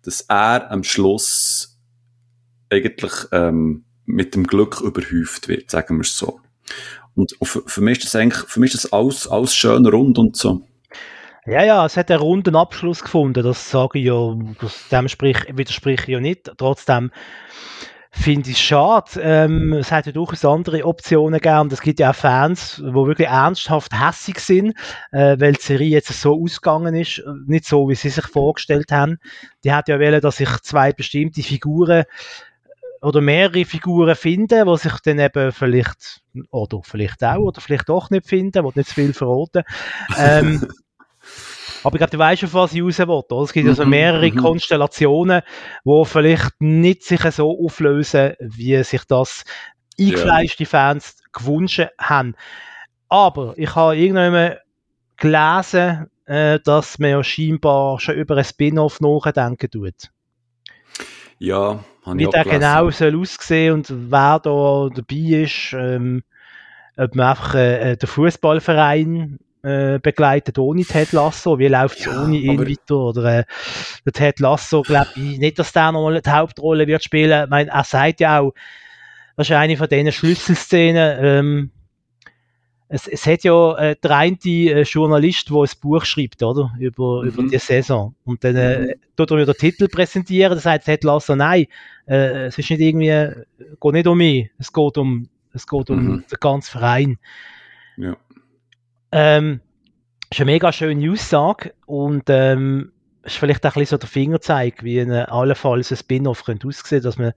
dass 0.02 0.20
er 0.22 0.70
am 0.70 0.84
Schluss 0.84 1.78
eigentlich, 2.70 3.12
ähm, 3.32 3.84
mit 4.08 4.34
dem 4.34 4.46
Glück 4.46 4.80
überhäuft 4.80 5.48
wird, 5.48 5.70
sagen 5.70 5.96
wir 5.96 6.02
es 6.02 6.16
so. 6.16 6.40
Und 7.14 7.36
für, 7.42 7.80
mich 7.80 7.98
ist 7.98 8.06
das 8.06 8.16
eigentlich, 8.16 8.44
für 8.48 8.60
mich 8.60 8.74
ist 8.74 8.84
das 8.84 8.92
alles, 8.92 9.28
alles 9.28 9.54
schön 9.54 9.86
rund 9.86 10.18
und 10.18 10.36
so. 10.36 10.62
Ja, 11.46 11.64
ja, 11.64 11.86
es 11.86 11.96
hat 11.96 12.10
einen 12.10 12.20
runden 12.20 12.56
Abschluss 12.56 13.02
gefunden, 13.02 13.42
das 13.42 13.70
sage 13.70 13.98
ich 13.98 14.06
ja, 14.06 14.36
das, 14.60 14.88
dem 14.90 15.08
sprich, 15.08 15.38
widerspreche 15.50 16.02
ich 16.02 16.08
ja 16.08 16.20
nicht. 16.20 16.50
Trotzdem 16.58 17.10
finde 18.10 18.50
ich 18.50 18.56
es 18.56 18.62
schade. 18.62 19.20
Ähm, 19.20 19.72
es 19.74 19.90
hat 19.92 20.06
ja 20.06 20.12
durchaus 20.12 20.44
andere 20.44 20.84
Optionen 20.84 21.40
gegeben. 21.40 21.68
Es 21.72 21.80
gibt 21.80 22.00
ja 22.00 22.10
auch 22.10 22.14
Fans, 22.14 22.76
die 22.76 22.94
wirklich 22.94 23.28
ernsthaft 23.28 23.92
hässig 23.98 24.40
sind, 24.40 24.74
äh, 25.12 25.36
weil 25.38 25.52
die 25.52 25.62
Serie 25.62 25.88
jetzt 25.88 26.12
so 26.12 26.40
ausgegangen 26.42 26.94
ist. 26.94 27.22
Nicht 27.46 27.64
so, 27.64 27.88
wie 27.88 27.94
sie 27.94 28.10
sich 28.10 28.26
vorgestellt 28.26 28.90
haben. 28.92 29.18
Die 29.64 29.72
hat 29.72 29.88
ja 29.88 29.98
wollen, 29.98 30.20
dass 30.20 30.38
sich 30.38 30.50
zwei 30.62 30.92
bestimmte 30.92 31.42
Figuren 31.42 32.04
oder 33.00 33.20
mehrere 33.20 33.64
Figuren 33.64 34.14
finden, 34.16 34.66
die 34.66 34.76
sich 34.76 35.00
dann 35.04 35.18
eben 35.18 35.52
vielleicht, 35.52 36.22
oder 36.50 36.80
vielleicht 36.82 37.22
auch, 37.24 37.38
oder 37.38 37.60
vielleicht 37.60 37.88
doch 37.88 38.10
nicht 38.10 38.26
finden, 38.26 38.64
die 38.64 38.78
nicht 38.78 38.88
zu 38.88 38.94
viel 38.94 39.12
verraten. 39.12 39.62
Ähm, 40.16 40.66
aber 41.84 41.94
ich 41.94 41.98
glaube, 41.98 42.10
du 42.10 42.18
weißt, 42.18 42.44
auf 42.44 42.54
was 42.54 42.72
ich 42.72 42.82
raus 42.82 42.98
will. 42.98 43.08
Oder? 43.08 43.42
Es 43.42 43.52
gibt 43.52 43.68
also 43.68 43.84
mhm, 43.84 43.90
mehrere 43.90 44.30
mhm. 44.30 44.36
Konstellationen, 44.36 45.42
die 45.84 46.04
vielleicht 46.04 46.60
nicht 46.60 47.04
sich 47.04 47.20
so 47.22 47.64
auflösen, 47.64 48.34
wie 48.40 48.82
sich 48.82 49.04
das 49.04 49.44
eingefleischte 49.98 50.66
Fans 50.66 51.16
gewünscht 51.32 51.88
haben. 51.98 52.34
Aber 53.08 53.54
ich 53.56 53.74
habe 53.74 53.96
irgendwann 53.96 54.56
gelesen, 55.16 56.10
äh, 56.26 56.60
dass 56.60 56.98
man 56.98 57.10
ja 57.10 57.24
scheinbar 57.24 57.98
schon 58.00 58.14
über 58.14 58.36
ein 58.36 58.44
Spin-off 58.44 59.00
nachdenken 59.00 59.70
tut. 59.70 60.10
Ja, 61.38 61.84
wie 62.04 62.26
der 62.26 62.44
genau 62.44 62.90
soll 62.90 63.20
aussehen 63.20 63.74
und 63.74 63.88
wer 63.88 64.40
da 64.40 64.88
dabei 64.94 65.42
ist. 65.42 65.72
Ähm, 65.72 66.22
ob 66.96 67.14
man 67.14 67.28
einfach 67.28 67.54
äh, 67.54 67.96
den 67.96 68.08
Fußballverein 68.08 69.38
äh, 69.62 69.98
begleitet 70.00 70.58
ohne 70.58 70.84
Ted 70.84 71.12
Lasso, 71.12 71.58
wie 71.58 71.68
läuft 71.68 72.00
es 72.00 72.06
ja, 72.06 72.22
ohne 72.22 72.36
ihn 72.36 72.58
weiter? 72.58 72.96
Oder 72.96 73.40
äh, 73.40 73.44
der 74.04 74.12
Ted 74.12 74.40
Lasso, 74.40 74.82
glaube 74.82 75.10
ich, 75.14 75.38
nicht, 75.38 75.58
dass 75.58 75.72
der 75.72 75.92
nochmal 75.92 76.20
die 76.20 76.30
Hauptrolle 76.30 76.86
wird 76.86 77.04
spielen. 77.04 77.44
Ich 77.44 77.50
meine, 77.50 77.70
er 77.70 77.84
sagt 77.84 78.20
ja 78.20 78.40
auch, 78.40 78.52
das 79.36 79.48
ist 79.48 79.54
eine 79.54 79.76
von 79.76 79.88
diesen 79.88 80.10
Schlüsselszenen, 80.10 81.24
ähm, 81.24 81.70
es, 82.88 83.06
es 83.06 83.26
hat 83.26 83.44
ja 83.44 83.76
äh, 83.76 83.96
der 84.02 84.16
eine 84.16 84.38
äh, 84.44 84.82
Journalist, 84.82 85.50
der 85.50 85.56
ein 85.56 85.68
Buch 85.80 86.04
schreibt, 86.04 86.42
oder? 86.42 86.72
Über, 86.78 87.22
mhm. 87.22 87.28
über 87.28 87.42
die 87.44 87.58
Saison. 87.58 88.14
Und 88.24 88.42
dann 88.44 88.56
äh, 88.56 88.78
mhm. 88.78 88.92
tut 89.16 89.30
er 89.30 89.36
mir 89.36 89.46
den 89.46 89.54
Titel 89.54 89.88
präsentieren, 89.88 90.54
das 90.54 90.64
heißt, 90.64 90.88
es 90.88 90.94
hat 90.94 91.04
lassen, 91.04 91.38
nein, 91.38 91.66
äh, 92.06 92.46
es 92.46 92.58
ist 92.58 92.70
nicht 92.70 92.80
irgendwie, 92.80 93.44
geht 93.80 93.92
nicht 93.92 94.06
um 94.06 94.18
mich, 94.18 94.50
es 94.58 94.72
geht 94.72 94.96
um, 94.96 95.28
Es 95.52 95.66
geht 95.66 95.90
um 95.90 96.02
mhm. 96.02 96.24
den 96.30 96.38
ganzen 96.40 96.70
Verein. 96.70 97.18
Ja. 97.98 98.16
Ähm, 99.12 99.60
ist 100.30 100.40
eine 100.40 100.50
mega 100.50 100.72
schöne 100.72 101.10
Aussage 101.10 101.74
und 101.86 102.24
ähm, 102.28 102.92
ist 103.22 103.36
vielleicht 103.36 103.64
auch 103.66 103.70
ein 103.76 103.80
bisschen 103.80 103.96
so 103.96 103.98
der 103.98 104.08
Fingerzeig, 104.08 104.82
wie 104.82 105.00
ein 105.00 105.10
allenfalls 105.10 105.90
ein 105.90 105.96
Spin-off 105.96 106.44
könnte 106.44 106.68
aussehen, 106.68 107.02
dass 107.02 107.18
man 107.18 107.32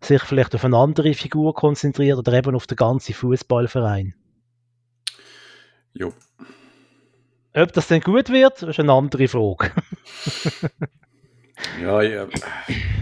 sich 0.00 0.22
vielleicht 0.22 0.54
auf 0.54 0.64
eine 0.64 0.76
andere 0.76 1.14
Figur 1.14 1.54
konzentriert 1.54 2.18
oder 2.18 2.32
eben 2.32 2.54
auf 2.54 2.66
den 2.66 2.76
ganzen 2.76 3.14
Fußballverein. 3.14 4.14
Jo. 5.94 6.12
Ob 7.54 7.72
das 7.72 7.86
denn 7.88 8.00
gut 8.00 8.30
wird, 8.30 8.62
ist 8.62 8.80
eine 8.80 8.92
andere 8.92 9.28
Frage. 9.28 9.70
ja, 11.80 12.02
ja, 12.02 12.26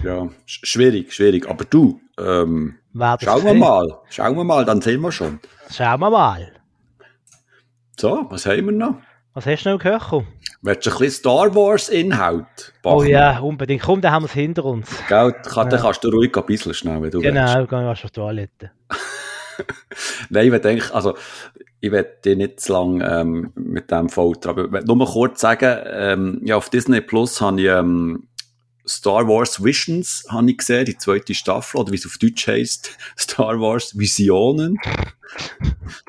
ja, 0.04 0.28
schwierig, 0.44 1.12
schwierig. 1.14 1.48
Aber 1.48 1.64
du, 1.64 2.00
ähm, 2.18 2.76
schauen 3.22 3.44
wir 3.44 3.54
mal, 3.54 3.98
schauen 4.10 4.36
wir 4.36 4.44
mal, 4.44 4.64
dann 4.66 4.82
sehen 4.82 5.00
wir 5.00 5.10
schon. 5.10 5.40
Schauen 5.70 6.00
wir 6.00 6.10
mal. 6.10 6.52
So, 7.98 8.26
was 8.28 8.44
haben 8.44 8.66
wir 8.66 8.72
noch? 8.72 8.96
Was 9.34 9.46
hast 9.46 9.64
du 9.64 9.70
noch 9.70 9.78
gehört? 9.78 10.02
Willst 10.60 10.86
du 10.86 10.90
ein 10.90 10.98
bisschen 10.98 11.10
Star 11.10 11.54
Wars 11.54 11.88
Inhalt? 11.88 12.74
Oh 12.82 13.02
ja, 13.02 13.38
unbedingt. 13.38 13.82
Komm, 13.82 14.02
dann 14.02 14.12
haben 14.12 14.24
wir 14.24 14.26
es 14.26 14.32
hinter 14.32 14.66
uns. 14.66 14.90
Gell, 15.08 15.32
kann, 15.32 15.64
ja. 15.66 15.70
dann 15.70 15.80
kannst 15.80 16.04
du 16.04 16.10
ruhig 16.10 16.36
ein 16.36 16.44
bisschen 16.44 16.74
schnell, 16.74 17.00
wenn 17.00 17.10
du 17.10 17.20
Genau, 17.20 17.54
willst. 17.54 17.70
gehen 17.70 17.80
wir 17.80 17.90
auf 17.90 18.00
die 18.00 18.10
Toilette. 18.10 18.70
Nein, 20.28 20.52
ich 20.52 20.60
denke, 20.60 20.94
also, 20.94 21.16
ich 21.82 21.90
werde 21.90 22.16
dich 22.24 22.36
nicht 22.36 22.60
zu 22.60 22.72
lange 22.72 23.04
ähm, 23.04 23.52
mit 23.56 23.90
dem 23.90 24.08
Folter, 24.08 24.50
aber 24.50 24.66
ich 24.66 24.72
will 24.72 24.84
nur 24.84 24.96
mal 24.96 25.08
kurz 25.08 25.40
sagen, 25.40 25.80
ähm, 25.86 26.40
ja, 26.44 26.56
auf 26.56 26.70
Disney 26.70 27.00
Plus 27.00 27.40
habe 27.40 27.60
ich 27.60 27.66
ähm, 27.66 28.28
Star 28.86 29.26
Wars 29.26 29.62
Visions 29.62 30.24
habe 30.28 30.52
ich 30.52 30.58
gesehen, 30.58 30.84
die 30.84 30.96
zweite 30.96 31.34
Staffel, 31.34 31.80
oder 31.80 31.90
wie 31.90 31.96
es 31.96 32.06
auf 32.06 32.18
Deutsch 32.18 32.46
heißt, 32.46 32.96
Star 33.18 33.60
Wars 33.60 33.98
Visionen. 33.98 34.78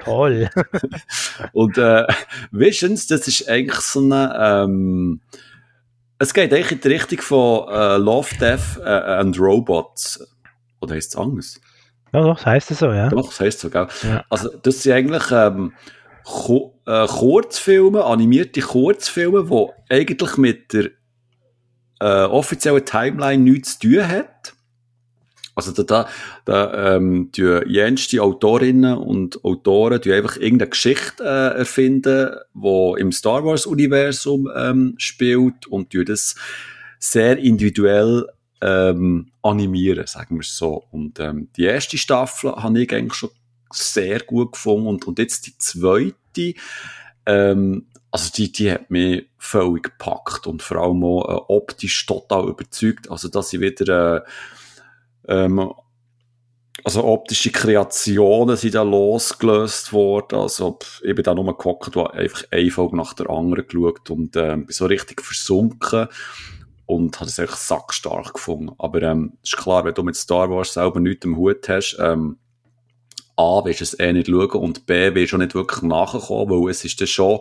Toll. 0.04 0.48
und 1.54 1.78
äh, 1.80 2.06
Visions, 2.52 3.08
das 3.08 3.28
ist 3.28 3.50
eigentlich 3.50 3.80
so 3.80 4.00
eine, 4.00 4.36
ähm, 4.40 5.22
es 6.20 6.36
geht 6.36 6.54
eigentlich 6.54 6.72
in 6.72 6.82
die 6.82 6.88
Richtung 6.90 7.20
von 7.20 7.68
äh, 7.70 7.98
Love, 7.98 8.36
Death 8.40 8.78
äh, 8.80 8.90
and 8.90 9.40
Robots. 9.40 10.24
Oder 10.82 10.94
heißt 10.96 11.14
es 11.14 11.16
anders? 11.16 11.62
Ja, 12.14 12.22
doch, 12.22 12.36
das 12.36 12.46
heisst 12.46 12.72
es 12.72 12.80
so, 12.80 12.92
ja. 12.92 13.10
Doch, 13.10 13.28
das 13.28 13.40
heisst 13.40 13.60
so, 13.60 13.70
gell? 13.70 13.88
Ja. 14.04 14.24
Also, 14.30 14.50
das 14.62 14.84
sind 14.84 14.94
eigentlich 14.94 15.32
ähm, 15.32 15.74
äh, 16.86 17.08
Kurzfilme, 17.08 18.06
animierte 18.06 18.62
Kurzfilme, 18.62 19.46
die 19.46 19.94
eigentlich 19.94 20.38
mit 20.38 20.74
der 20.74 20.90
äh, 22.00 22.26
offiziellen 22.26 22.86
Timeline 22.86 23.44
nichts 23.44 23.80
zu 23.80 23.90
tun 23.90 24.08
hat. 24.08 24.54
Also 25.56 25.72
da, 25.72 25.84
da, 25.84 26.10
da 26.46 26.96
ähm, 26.96 27.32
die 27.32 27.62
jenste 27.68 28.24
Autorinnen 28.24 28.98
und 28.98 29.44
Autoren 29.46 30.02
die 30.02 30.12
einfach 30.12 30.36
irgendeine 30.38 30.72
Geschichte 30.72 31.24
äh, 31.24 31.60
erfinden, 31.60 32.32
die 32.56 32.94
im 33.00 33.12
Star 33.12 33.46
Wars 33.46 33.68
Universum 33.68 34.50
ähm, 34.56 34.96
spielt 34.98 35.68
und 35.68 35.94
die 35.94 36.06
das 36.06 36.36
sehr 36.98 37.38
individuell 37.38 38.26
ähm, 38.64 39.32
animieren, 39.42 40.08
sagen 40.08 40.38
wir 40.38 40.42
es 40.42 40.56
so. 40.56 40.86
Und 40.92 41.20
ähm, 41.20 41.50
die 41.58 41.66
erste 41.66 41.98
Staffel 41.98 42.56
habe 42.56 42.82
ich 42.82 42.94
eigentlich 42.94 43.16
schon 43.16 43.32
sehr 43.72 44.20
gut 44.22 44.54
gefunden 44.54 44.88
und, 44.88 45.06
und 45.06 45.20
jetzt 45.20 45.48
die 45.48 45.58
zweite 45.58 46.54
ähm, 47.26 47.88
also 48.12 48.32
die, 48.32 48.52
die 48.52 48.72
hat 48.72 48.92
mich 48.92 49.28
völlig 49.40 49.84
gepackt 49.84 50.46
und 50.46 50.62
vor 50.62 50.78
allem 50.78 51.04
auch 51.04 51.30
äh, 51.30 51.42
optisch 51.48 52.06
total 52.06 52.48
überzeugt. 52.48 53.10
Also 53.10 53.28
dass 53.28 53.50
sie 53.50 53.60
wieder 53.60 54.24
äh, 55.28 55.46
ähm, 55.46 55.74
also 56.84 57.04
optische 57.06 57.50
Kreationen 57.52 58.56
sind 58.56 58.76
da 58.76 58.84
losgelöst 58.84 59.94
worden. 59.94 60.40
Also 60.40 60.74
pff, 60.74 61.02
ich 61.04 61.16
bin 61.16 61.24
da 61.24 61.34
nur 61.34 61.58
gehockt 61.58 61.96
und 61.98 62.12
einfach 62.12 62.44
eine 62.52 62.70
Folge 62.70 62.98
nach 62.98 63.14
der 63.14 63.30
anderen 63.30 63.66
geschaut 63.68 64.10
und 64.12 64.36
äh, 64.36 64.58
bin 64.58 64.68
so 64.70 64.86
richtig 64.86 65.22
versunken 65.22 66.08
und 66.86 67.20
habe 67.20 67.30
es 67.30 67.40
echt 67.40 67.56
sackstark 67.56 68.34
gefunden. 68.34 68.74
Aber 68.78 69.02
ähm, 69.02 69.34
ist 69.44 69.58
klar, 69.58 69.86
wenn 69.86 69.94
du 69.94 70.04
mit 70.04 70.16
Star 70.16 70.50
Wars 70.50 70.74
selber 70.74 71.00
nichts 71.00 71.26
im 71.26 71.38
Hut 71.38 71.68
hast, 71.70 71.98
ähm, 72.00 72.38
A, 73.36 73.62
willst 73.66 73.80
du 73.82 73.84
es 73.84 74.00
eh 74.00 74.14
nicht 74.14 74.28
schauen 74.28 74.52
und 74.52 74.86
B, 74.86 75.16
willst 75.16 75.34
du 75.34 75.38
nicht 75.38 75.56
wirklich 75.56 75.82
nachkommen, 75.82 76.52
weil 76.52 76.70
es 76.70 76.86
ist 76.86 77.00
dann 77.02 77.08
schon 77.08 77.40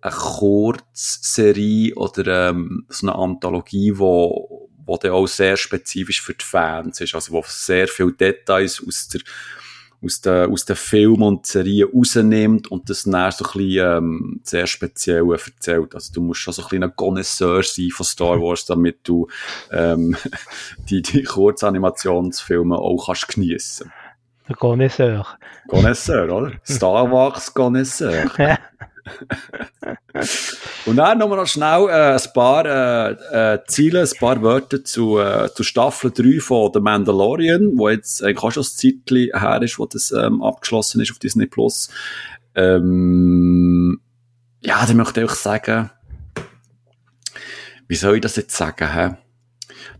eine 0.00 0.14
Kurzserie 0.14 1.94
oder 1.94 2.50
ähm, 2.50 2.86
so 2.88 3.06
eine 3.06 3.16
Anthologie, 3.16 3.92
wo, 3.96 4.68
wo 4.84 4.96
dann 4.96 5.12
auch 5.12 5.26
sehr 5.26 5.56
spezifisch 5.56 6.20
für 6.20 6.34
die 6.34 6.44
Fans 6.44 7.00
ist, 7.00 7.14
also 7.14 7.32
wo 7.32 7.44
sehr 7.46 7.88
viele 7.88 8.12
Details 8.12 8.82
aus 8.86 9.08
der 9.08 9.22
aus 10.04 10.20
den, 10.20 10.50
aus 10.52 10.64
den 10.64 10.76
Filmen 10.76 11.22
und 11.22 11.46
Serien 11.46 11.88
rausnimmt 11.94 12.70
und 12.70 12.90
das 12.90 13.04
dann 13.04 13.30
so 13.30 13.44
ein 13.44 13.50
bisschen, 13.52 13.96
ähm, 13.96 14.40
sehr 14.42 14.66
speziell 14.66 15.24
erzählt. 15.30 15.94
Also 15.94 16.12
du 16.12 16.22
musst 16.22 16.40
schon 16.40 16.52
so 16.52 16.62
ein 16.62 16.68
bisschen 16.68 16.84
ein 16.84 16.96
Connoisseur 16.96 17.62
sein 17.62 17.90
von 17.90 18.06
Star 18.06 18.40
Wars, 18.40 18.64
damit 18.64 19.00
du 19.04 19.28
ähm, 19.70 20.16
die, 20.90 21.02
die 21.02 21.22
Kurzanimationsfilme 21.22 22.76
auch 22.76 23.06
kannst 23.06 23.28
geniessen 23.28 23.92
Der 24.48 24.56
Connoisseur. 24.56 25.26
Connoisseur, 25.68 26.32
oder? 26.32 26.52
Star 26.64 27.10
Wars 27.10 27.52
Connoisseur. 27.52 28.30
Und 30.86 30.96
dann 30.96 31.18
nochmal 31.18 31.38
noch 31.38 31.46
schnell 31.46 31.88
äh, 31.88 32.14
ein 32.14 32.32
paar 32.34 32.64
äh, 32.66 33.54
äh, 33.54 33.64
Ziele, 33.66 34.02
ein 34.02 34.18
paar 34.18 34.42
Wörter 34.42 34.84
zu, 34.84 35.18
äh, 35.18 35.48
zu 35.54 35.62
Staffel 35.62 36.10
3 36.10 36.40
von 36.40 36.70
The 36.72 36.80
Mandalorian, 36.80 37.72
wo 37.76 37.88
jetzt 37.88 38.22
eigentlich 38.22 38.42
auch 38.42 38.52
schon 38.52 38.62
ein 38.62 38.66
Zeitchen 38.66 39.38
her 39.38 39.62
ist, 39.62 39.78
wo 39.78 39.86
das 39.86 40.12
ähm, 40.12 40.42
abgeschlossen 40.42 41.00
ist 41.00 41.10
auf 41.10 41.18
Disney 41.18 41.46
Plus. 41.46 41.90
Ähm, 42.54 44.00
ja, 44.60 44.84
da 44.86 44.94
möchte 44.94 45.20
ich 45.20 45.30
euch 45.30 45.36
sagen, 45.36 45.90
wie 47.88 47.96
soll 47.96 48.16
ich 48.16 48.20
das 48.22 48.36
jetzt 48.36 48.56
sagen, 48.56 48.92
hä? 48.92 49.16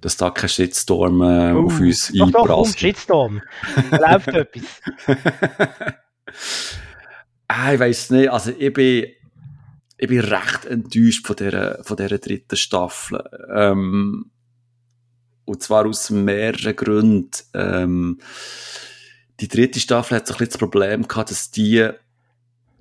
dass 0.00 0.16
da 0.16 0.30
kein 0.30 0.48
Shitstorm 0.48 1.22
äh, 1.22 1.53
uh, 1.53 1.66
auf 1.66 1.80
uns 1.80 2.12
doch, 2.12 2.26
einprasselt. 2.26 2.48
Doch, 2.48 2.78
Shitstorm. 2.78 3.42
Läuft 3.90 4.28
etwas. 4.34 4.80
Ah, 7.55 7.74
ich 7.74 7.80
weiß 7.80 8.11
nicht, 8.11 8.30
also 8.30 8.50
ich 8.59 8.72
bin, 8.72 9.09
ich 9.98 10.09
bin 10.09 10.20
recht 10.20 10.64
enttäuscht 10.64 11.26
von 11.26 11.36
dieser, 11.36 11.84
von 11.84 11.98
dieser 11.98 12.16
dritten 12.16 12.57
Staffel. 12.57 13.22
Ähm, 13.55 14.30
und 15.44 15.62
zwar 15.62 15.84
aus 15.84 16.09
mehreren 16.09 16.74
Gründen. 16.74 17.30
Ähm, 17.53 18.20
die 19.40 19.48
dritte 19.48 19.80
Staffel 19.80 20.16
hat 20.16 20.26
so 20.26 20.32
ein 20.32 20.38
bisschen 20.38 20.53
das 20.53 20.59
Problem 20.59 21.07
gehabt, 21.07 21.30
dass 21.30 21.50
die 21.50 21.90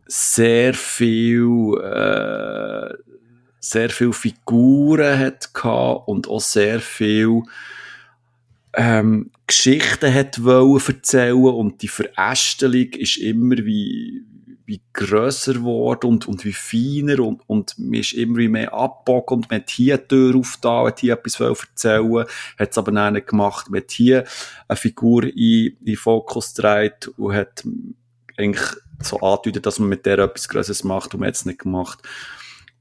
sehr 0.07 0.73
viel, 0.73 1.77
äh, 1.83 2.93
sehr 3.59 3.89
viel 3.89 4.13
Figuren 4.13 5.19
hat 5.19 5.53
gehabt 5.53 6.07
und 6.07 6.29
auch 6.29 6.39
sehr 6.39 6.79
viel 6.79 7.43
ähm, 8.73 9.31
Geschichten 9.47 10.13
hat 10.13 10.41
wollen 10.45 10.81
erzählen 10.87 11.35
und 11.35 11.81
die 11.81 11.89
Verästelung 11.89 12.87
ist 12.93 13.17
immer 13.17 13.57
wie, 13.57 14.23
wie 14.71 14.81
grösser 14.93 15.55
geworden 15.55 16.07
und, 16.07 16.27
und 16.29 16.45
wie 16.45 16.53
feiner 16.53 17.19
und, 17.19 17.41
und 17.45 17.77
man 17.77 17.95
ist 17.95 18.13
immer 18.13 18.39
mehr 18.47 18.73
abgebogen 18.73 19.39
und 19.39 19.49
man 19.51 19.59
hat 19.59 19.69
hier 19.69 19.95
eine 19.95 20.07
Tür 20.07 20.37
aufgetan, 20.37 20.87
hat 20.87 21.01
hier 21.01 21.13
etwas 21.13 21.41
erzählen 21.41 22.25
hat 22.57 22.71
es 22.71 22.77
aber 22.77 23.11
nicht 23.11 23.27
gemacht. 23.27 23.69
Man 23.69 23.81
hat 23.81 23.91
hier 23.91 24.23
eine 24.69 24.77
Figur 24.77 25.25
in, 25.25 25.75
in 25.83 25.97
Fokus 25.97 26.53
gedreht 26.53 27.11
und 27.17 27.35
hat 27.35 27.65
eigentlich 28.37 28.65
so 29.01 29.19
angedeutet, 29.19 29.65
dass 29.65 29.79
man 29.79 29.89
mit 29.89 30.05
der 30.05 30.19
etwas 30.19 30.47
Größeres 30.47 30.85
macht 30.85 31.13
und 31.13 31.19
man 31.19 31.27
hat 31.27 31.35
es 31.35 31.45
nicht 31.45 31.59
gemacht. 31.59 31.99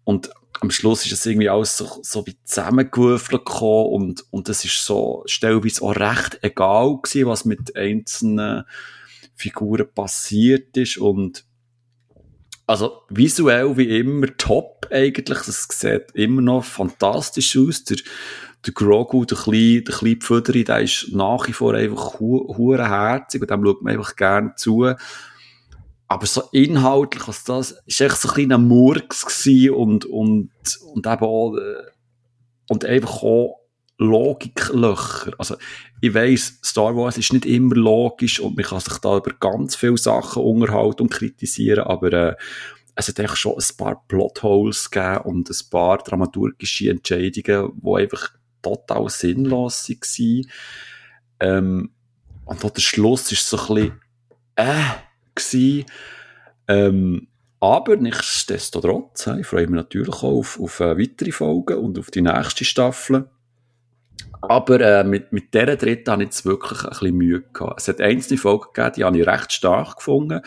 Und 0.05 0.30
am 0.61 0.70
Schluss 0.70 1.05
ist 1.05 1.12
es 1.12 1.26
irgendwie 1.26 1.49
alles 1.49 1.76
so, 1.76 1.88
so 2.03 2.24
wie 2.24 2.36
zusammengewürfelt 2.45 3.45
gekommen 3.45 3.95
und, 3.95 4.24
und 4.30 4.49
es 4.49 4.64
ist 4.64 4.86
so 4.86 5.24
stellweise 5.26 5.82
auch 5.82 5.97
recht 5.97 6.38
egal 6.43 7.01
gewesen, 7.03 7.26
was 7.26 7.45
mit 7.45 7.74
einzelnen 7.74 8.62
Figuren 9.34 9.93
passiert 9.93 10.76
ist 10.76 10.99
und 10.99 11.50
also 12.71 13.03
visuell 13.09 13.77
wie 13.77 13.99
immer 13.99 14.29
top 14.37 14.87
eigentlich. 14.93 15.39
Das 15.39 15.66
sieht 15.68 16.12
immer 16.14 16.41
noch 16.41 16.62
fantastisch 16.62 17.57
aus. 17.57 17.83
Der, 17.83 17.97
der 18.64 18.73
Grogu, 18.73 19.25
der 19.25 19.39
kleine, 19.39 19.83
der 19.83 20.16
Pföderi, 20.16 20.62
der 20.62 20.83
ist 20.83 21.09
nach 21.11 21.49
wie 21.49 21.53
vor 21.53 21.75
einfach 21.75 22.21
hu 22.21 22.77
herzig 22.77 23.43
und 23.43 23.51
dem 23.51 23.64
schaut 23.64 23.83
man 23.83 23.95
einfach 23.95 24.14
gerne 24.14 24.55
zu. 24.57 24.89
Aber 26.07 26.27
so 26.27 26.43
inhaltlich, 26.53 27.27
was 27.27 27.43
das, 27.43 27.73
ist 27.87 28.01
echt 28.01 28.18
so 28.18 28.29
ein 28.29 28.35
kleiner 28.35 28.59
Murks 28.59 29.27
gewesen 29.27 29.75
und, 29.75 30.05
und, 30.05 30.51
und 30.95 31.07
eben 31.09 31.25
auch, 31.25 31.57
äh, 31.57 31.91
und 32.68 32.85
einfach 32.85 33.25
auch 33.25 33.60
Logiklöcher. 34.01 35.35
Also, 35.37 35.57
ich 36.01 36.15
weiss, 36.15 36.59
Star 36.65 36.97
Wars 36.97 37.19
ist 37.19 37.35
nicht 37.35 37.45
immer 37.45 37.75
logisch 37.75 38.41
und 38.41 38.57
man 38.57 38.65
kann 38.65 38.81
sich 38.81 38.97
da 38.99 39.19
über 39.19 39.33
ganz 39.39 39.77
viele 39.77 39.99
Sachen 39.99 40.43
unterhalten 40.43 41.03
und 41.03 41.11
kritisieren, 41.11 41.85
aber 41.85 42.13
äh, 42.13 42.35
es 42.95 43.09
hat 43.09 43.21
eigentlich 43.21 43.37
schon 43.37 43.57
ein 43.59 43.77
paar 43.77 44.03
Plotholes 44.09 44.91
gegeben 44.91 45.25
und 45.25 45.51
ein 45.51 45.71
paar 45.71 45.99
dramaturgische 45.99 46.91
Entscheidungen, 46.91 47.73
die 47.83 47.95
einfach 47.95 48.31
total 48.63 49.09
sinnlos 49.11 49.91
waren. 49.91 50.47
Ähm, 51.41 51.91
und 52.47 52.65
auch 52.65 52.71
der 52.71 52.81
Schluss 52.81 53.31
ist 53.33 53.49
so 53.49 53.59
ein 53.59 53.67
bisschen 53.67 54.01
äh. 54.57 55.85
Ähm, 56.69 57.29
aber 57.61 57.97
nichtsdestotrotz, 57.97 59.27
ich 59.39 59.47
freue 59.47 59.67
mich 59.67 59.77
natürlich 59.77 60.09
auch 60.09 60.23
auf, 60.23 60.59
auf 60.59 60.81
äh, 60.81 60.99
weitere 60.99 61.33
Folgen 61.33 61.77
und 61.77 61.99
auf 61.99 62.11
die 62.11 62.23
nächste 62.23 62.65
Staffel. 62.65 63.29
Aber 64.43 64.80
äh, 64.80 65.05
mit, 65.05 65.32
mit 65.32 65.53
dieser 65.55 65.76
dritten 65.76 66.11
habe 66.11 66.22
ich 66.22 66.28
jetzt 66.28 66.45
wirklich 66.45 66.82
ein 66.82 66.91
bisschen 66.91 67.16
Mühe 67.16 67.43
gehabt. 67.53 67.80
Es 67.80 67.88
hat 67.88 68.01
einzelne 68.01 68.38
Folgen 68.38 68.68
gegeben, 68.72 68.95
die 68.97 69.05
habe 69.05 69.18
ich 69.18 69.26
recht 69.26 69.53
stark 69.53 69.97
gefunden. 69.97 70.41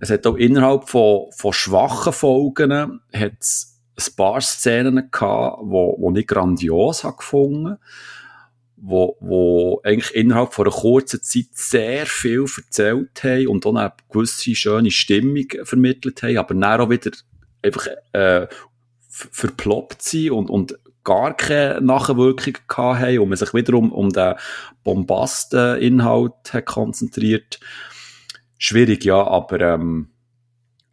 Es 0.00 0.10
hat 0.10 0.26
auch 0.26 0.36
innerhalb 0.36 0.88
von, 0.88 1.30
von 1.32 1.52
schwachen 1.52 2.12
Folgen 2.12 3.00
hat's 3.12 3.80
ein 3.96 4.16
paar 4.16 4.40
Szenen 4.40 5.10
gehabt, 5.10 5.58
wo, 5.62 5.96
wo 5.98 6.12
ich 6.14 6.26
grandios 6.26 7.04
habe 7.04 7.16
gefunden 7.16 7.78
wo, 8.86 9.16
wo 9.20 9.80
eigentlich 9.82 10.14
innerhalb 10.14 10.52
von 10.52 10.66
einer 10.66 10.74
kurzen 10.74 11.22
Zeit 11.22 11.46
sehr 11.52 12.04
viel 12.06 12.44
erzählt 12.56 13.24
haben 13.24 13.48
und 13.48 13.64
dann 13.64 13.78
eine 13.78 13.92
gewisse 14.10 14.54
schöne 14.54 14.90
Stimmung 14.90 15.46
vermittelt 15.62 16.22
haben, 16.22 16.36
aber 16.36 16.54
dann 16.54 16.80
auch 16.80 16.90
wieder 16.90 17.12
einfach 17.62 17.86
äh, 18.12 18.46
verploppt 19.08 20.02
sind 20.02 20.32
und, 20.32 20.50
und 20.50 20.78
gar 21.04 21.36
keine 21.36 21.80
Nachwirkung 21.80 22.54
gehabt 22.66 23.00
haben 23.00 23.18
und 23.18 23.28
man 23.28 23.38
sich 23.38 23.54
wiederum 23.54 23.92
um 23.92 24.10
den 24.10 24.34
Bombasten-Inhalt 24.82 26.64
konzentriert. 26.64 27.60
Schwierig, 28.58 29.04
ja, 29.04 29.22
aber 29.22 29.60
ähm, 29.60 30.10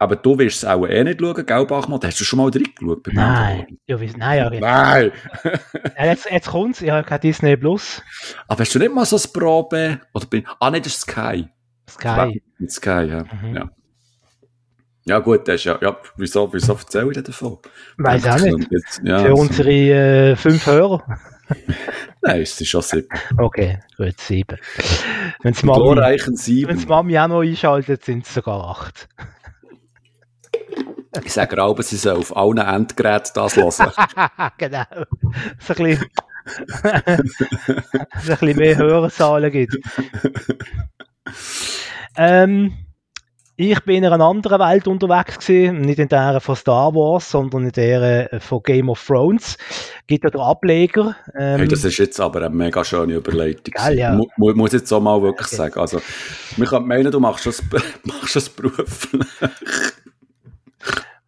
aber 0.02 0.16
du 0.16 0.36
wirst 0.40 0.64
es 0.64 0.66
auch 0.66 0.88
eh 0.88 1.04
nicht 1.04 1.22
schauen, 1.22 1.46
gell, 1.46 1.66
Bachmann? 1.68 2.00
Hast 2.04 2.20
du 2.20 2.24
schon 2.24 2.38
mal 2.38 2.50
reingeschaut? 2.50 3.06
Nein. 3.14 3.78
Ja, 3.86 3.98
nein, 4.18 4.38
ja, 4.38 4.50
Nein! 4.50 5.12
ja, 5.96 6.06
jetzt 6.06 6.28
jetzt 6.28 6.50
kommt 6.50 6.76
es, 6.76 6.82
ich 6.82 6.90
habe 6.90 7.08
kein 7.08 7.22
Disney 7.22 7.56
Plus. 7.56 8.02
Aber 8.48 8.62
hast 8.62 8.74
du 8.74 8.80
nicht 8.80 8.96
mal 8.96 9.06
so 9.06 9.18
ein 9.18 9.32
Probe? 9.32 10.02
Oder 10.16 10.26
bin, 10.26 10.48
ah, 10.60 10.72
nicht, 10.72 10.88
das 10.88 10.94
ist 10.94 11.02
Sky. 11.02 11.48
Sky. 11.88 12.42
Mit 12.58 12.72
Sky, 12.72 12.90
ja. 13.12 13.26
Mhm. 13.26 13.56
ja. 13.56 13.70
Ja, 15.06 15.20
gut, 15.20 15.48
das 15.48 15.56
ist 15.56 15.64
ja, 15.64 15.80
ja 15.82 15.98
wieso, 16.16 16.54
wieso 16.54 16.74
erzähle 16.74 17.12
ich 17.12 17.24
davon? 17.24 17.58
Weiß 17.98 18.28
auch 18.28 18.40
nicht. 18.40 18.68
Jetzt, 18.70 19.02
ja, 19.04 19.20
Für 19.20 19.34
unsere 19.34 19.72
äh, 19.72 20.36
fünf 20.36 20.66
Hörer. 20.66 21.04
Nein, 22.22 22.42
es 22.42 22.62
ist 22.62 22.68
schon 22.68 22.82
sieben. 22.82 23.08
Okay, 23.38 23.80
gut, 23.98 24.20
sieben. 24.20 24.58
Wenn 25.42 25.54
es 25.54 25.64
Mami, 25.64 25.96
Mami 26.88 27.20
auch 27.20 27.28
noch 27.28 27.42
einschaltet, 27.42 28.06
sind 28.06 28.26
es 28.26 28.34
sogar 28.34 28.64
acht. 28.64 29.08
Ich 31.26 31.34
sage 31.34 31.62
auch, 31.62 31.78
sie 31.82 31.98
soll 31.98 32.16
auf 32.16 32.36
allen 32.38 32.58
Endgeräten 32.58 33.32
das 33.36 33.58
hören. 33.58 33.92
genau. 34.58 34.86
So 35.60 35.74
ein 35.74 35.84
bisschen, 35.84 36.10
ein 36.84 37.24
bisschen 38.26 38.58
mehr 38.58 38.78
Hörzahlen 38.78 39.52
gibt. 39.52 39.78
Ähm, 42.16 42.74
ich 43.62 43.80
bin 43.82 43.98
in 43.98 44.06
einer 44.06 44.24
anderen 44.26 44.60
Welt 44.60 44.88
unterwegs 44.88 45.40
gewesen, 45.40 45.82
nicht 45.82 46.00
in 46.00 46.08
der 46.08 46.40
von 46.40 46.56
Star 46.56 46.94
Wars, 46.96 47.30
sondern 47.30 47.66
in 47.66 47.72
der 47.72 48.40
von 48.40 48.64
Game 48.64 48.90
of 48.90 49.06
Thrones. 49.06 49.58
Gibt 50.08 50.24
ja 50.24 50.30
den 50.30 50.42
Ableger. 50.42 51.16
Ähm, 51.38 51.60
hey, 51.60 51.68
das 51.68 51.84
ist 51.84 51.98
jetzt 51.98 52.20
aber 52.20 52.40
eine 52.40 52.50
mega 52.50 52.84
schöne 52.84 53.16
Überleitung. 53.16 53.74
Geil, 53.74 53.98
ja. 53.98 54.14
Mu 54.14 54.26
muss 54.56 54.74
ich 54.74 54.82
jetzt 54.82 54.92
auch 54.92 55.02
mal 55.02 55.22
wirklich 55.22 55.48
okay. 55.48 55.56
sagen. 55.56 55.80
Also, 55.80 56.02
man 56.58 56.68
kann 56.68 56.88
meinen, 56.88 57.12
du 57.12 57.20
machst 57.20 57.46
das, 57.46 57.62
machst 58.04 58.36
das 58.36 58.50
beruflich. 58.50 59.28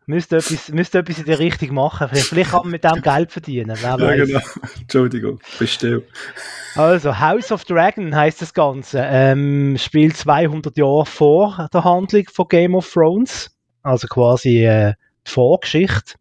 Müsste 0.05 0.37
etwas, 0.37 0.69
müsste 0.69 0.99
etwas 0.99 1.19
in 1.19 1.25
der 1.25 1.39
Richtung 1.39 1.73
machen. 1.75 2.09
Vielleicht 2.11 2.51
kann 2.51 2.61
man 2.63 2.71
mit 2.71 2.83
dem 2.83 3.01
Geld 3.01 3.31
verdienen. 3.31 3.77
Ja, 3.81 3.95
genau. 3.95 4.39
Entschuldigung, 4.81 5.39
bestill. 5.59 6.03
Also, 6.75 7.19
House 7.19 7.51
of 7.51 7.65
Dragon 7.65 8.15
heißt 8.15 8.41
das 8.41 8.53
Ganze. 8.53 8.99
Ähm, 9.03 9.77
spielt 9.77 10.17
200 10.17 10.75
Jahre 10.77 11.05
vor 11.05 11.69
der 11.71 11.83
Handlung 11.83 12.25
von 12.31 12.47
Game 12.47 12.73
of 12.73 12.91
Thrones. 12.91 13.51
Also 13.83 14.07
quasi 14.07 14.65
äh, 14.65 14.93
die 15.27 15.31
Vorgeschichte. 15.31 16.15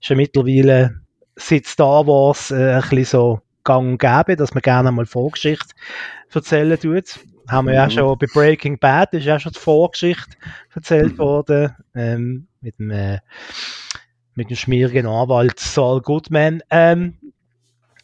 Ist 0.00 0.08
ja 0.08 0.16
mittlerweile 0.16 1.00
seit 1.36 1.66
Star 1.66 2.06
Wars 2.06 2.50
äh, 2.50 2.74
ein 2.74 2.80
bisschen 2.80 3.04
so 3.04 3.40
gang 3.64 3.92
und 3.92 3.98
gäbe, 3.98 4.36
dass 4.36 4.54
man 4.54 4.62
gerne 4.62 4.90
mal 4.92 5.04
Vorgeschichte 5.04 5.74
erzählen 6.32 6.78
tut. 6.80 7.18
Haben 7.48 7.68
wir 7.68 7.74
ja 7.74 7.86
mhm. 7.86 7.90
schon 7.90 8.18
bei 8.18 8.26
Breaking 8.32 8.78
Bad, 8.78 9.12
ist 9.14 9.24
ja 9.24 9.38
schon 9.38 9.52
die 9.52 9.58
Vorgeschichte 9.58 10.36
erzählt 10.74 11.14
mhm. 11.14 11.18
worden. 11.18 11.76
Ähm, 11.94 12.48
mit 12.60 12.78
dem, 12.78 12.90
äh, 12.90 13.18
mit 14.34 14.48
dem 14.48 14.56
schmierigen 14.56 15.06
Anwalt 15.06 15.58
Saul 15.58 16.00
Goodman. 16.00 16.62
Ähm, 16.70 17.17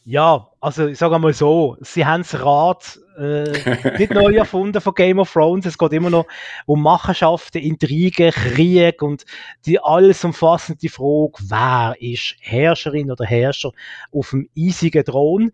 ja, 0.07 0.47
also 0.61 0.85
ich 0.85 0.99
sage 0.99 1.17
mal 1.17 1.33
so, 1.33 1.77
sie 1.81 2.05
haben 2.05 2.21
das 2.21 2.39
Rad 2.39 2.99
äh, 3.17 3.97
nicht 3.97 4.13
neu 4.13 4.35
erfunden 4.35 4.79
von 4.79 4.93
Game 4.93 5.17
of 5.17 5.33
Thrones. 5.33 5.65
Es 5.65 5.79
geht 5.79 5.93
immer 5.93 6.11
noch 6.11 6.27
um 6.67 6.83
Machenschaften, 6.83 7.57
Intrigen, 7.57 8.31
Krieg 8.31 9.01
und 9.01 9.25
die 9.65 9.79
alles 9.79 10.23
umfassende 10.23 10.89
Frage, 10.89 11.33
wer 11.49 11.95
ist 11.99 12.35
Herrscherin 12.39 13.11
oder 13.11 13.25
Herrscher 13.25 13.71
auf 14.11 14.29
dem 14.29 14.47
eisigen 14.55 15.03
Thron. 15.03 15.51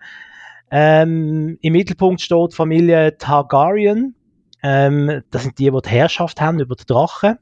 Ähm, 0.70 1.58
Im 1.62 1.74
Mittelpunkt 1.74 2.20
steht 2.20 2.54
Familie 2.54 3.18
Targaryen. 3.18 4.16
Ähm, 4.64 5.24
das 5.32 5.44
sind 5.44 5.60
die, 5.60 5.72
die 5.72 5.82
die 5.82 5.90
Herrschaft 5.90 6.42
haben 6.42 6.60
über 6.60 6.76
die 6.76 6.86
Drachen. 6.86 7.38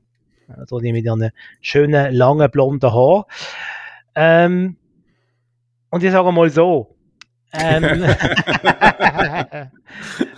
Also 0.47 0.79
die 0.79 0.91
mit 0.91 1.05
ihren 1.05 1.31
schönen, 1.61 2.13
langen, 2.13 2.51
blonden 2.51 2.91
Haaren. 2.91 3.23
Ähm, 4.13 4.77
und 5.89 6.03
ich 6.03 6.11
sage 6.11 6.31
mal 6.31 6.49
so, 6.49 6.95
ähm, 7.53 7.83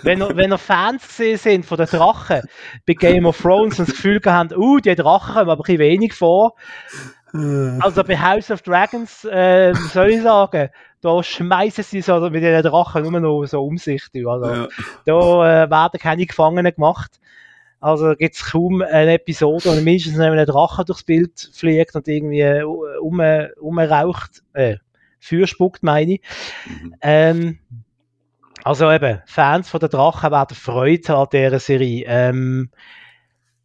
wenn, 0.04 0.22
ihr, 0.22 0.36
wenn 0.36 0.52
ihr 0.52 0.58
Fans 0.58 1.08
gesehen 1.08 1.38
sind 1.38 1.66
von 1.66 1.78
den 1.78 1.88
Drachen 1.88 2.42
bei 2.88 2.94
Game 2.94 3.26
of 3.26 3.42
Thrones 3.42 3.80
und 3.80 3.88
das 3.88 3.96
Gefühl 3.96 4.22
haben, 4.26 4.56
uh, 4.56 4.80
die 4.80 4.96
Drachen 4.96 5.34
kommen 5.34 5.50
aber 5.50 5.64
ein 5.64 5.64
bisschen 5.64 5.80
wenig 5.80 6.14
vor. 6.14 6.56
Also 7.34 8.04
bei 8.04 8.18
House 8.18 8.52
of 8.52 8.62
Dragons, 8.62 9.24
äh, 9.24 9.74
soll 9.74 10.10
ich 10.10 10.22
sagen, 10.22 10.70
da 11.00 11.24
schmeißen 11.24 11.84
sie 11.84 12.02
so 12.02 12.20
mit 12.30 12.44
den 12.44 12.62
Drachen 12.62 13.04
nur 13.04 13.20
noch 13.22 13.46
so 13.46 13.64
um 13.64 13.78
sich. 13.78 14.04
Also, 14.14 14.46
ja. 14.46 14.68
Da 15.06 15.64
äh, 15.64 15.70
werden 15.70 16.00
keine 16.00 16.26
Gefangenen 16.26 16.74
gemacht. 16.74 17.22
Also 17.80 18.16
gibt 18.16 18.36
es 18.36 18.52
kaum 18.52 18.82
eine 18.82 19.14
Episode, 19.14 19.66
wo 19.66 19.82
mindestens 19.82 20.20
ein 20.20 20.46
Drache 20.46 20.84
durchs 20.86 21.04
Bild 21.04 21.50
fliegt 21.54 21.96
und 21.96 22.08
irgendwie 22.08 22.42
äh, 22.42 22.64
um, 22.64 23.22
umraucht, 23.60 24.44
äh, 24.54 24.76
Feuer 25.22 25.48
spuckt, 25.48 25.84
meine 25.84 26.14
ich. 26.14 26.22
Mhm. 26.68 26.96
Ähm, 27.02 27.60
also 28.64 28.92
eben, 28.92 29.22
Fans 29.26 29.70
von 29.70 29.80
der 29.80 29.90
Drachen 29.90 30.32
werden 30.32 30.56
Freude 30.56 31.16
an 31.16 31.28
dieser 31.32 31.60
Serie. 31.60 32.06
Ähm, 32.08 32.70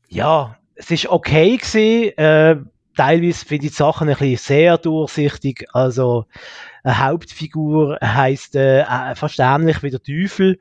ja, 0.09 0.57
es 0.75 0.91
ist 0.91 1.09
okay 1.09 1.57
gewesen. 1.57 2.17
Äh, 2.17 2.57
teilweise 2.97 3.45
finde 3.45 3.67
ich 3.67 3.73
die 3.73 3.77
Sachen 3.77 4.09
ein 4.09 4.17
bisschen 4.17 4.37
sehr 4.37 4.79
durchsichtig. 4.79 5.67
Also, 5.73 6.27
eine 6.85 7.05
Hauptfigur 7.05 7.99
heisst 8.01 8.55
äh, 8.55 8.85
fast 9.17 9.39
ähnlich 9.41 9.83
wie 9.83 9.91
der 9.91 10.03
Teufel 10.03 10.59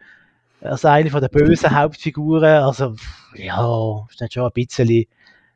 also 0.66 0.88
eine 0.88 1.10
von 1.10 1.22
der 1.22 1.30
bösen 1.30 1.72
Hauptfiguren. 1.76 2.64
Also, 2.64 2.96
ja, 3.36 4.06
ist 4.10 4.22
dann 4.22 4.32
schon 4.32 4.46
ein 4.46 4.52
bisschen, 4.54 5.06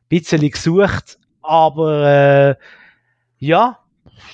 bisschen 0.07 0.49
gesucht, 0.49 1.17
aber 1.41 2.07
äh, 2.07 2.55
ja, 3.39 3.79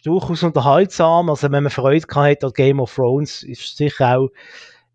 durchaus 0.04 0.44
unterhaltsam. 0.44 1.30
Also, 1.30 1.52
wenn 1.52 1.64
man 1.64 1.72
Freude 1.72 2.06
hat 2.14 2.44
an 2.44 2.52
Game 2.54 2.80
of 2.80 2.94
Thrones, 2.94 3.44
ist 3.44 3.78
sicher 3.78 4.18
auch, 4.18 4.30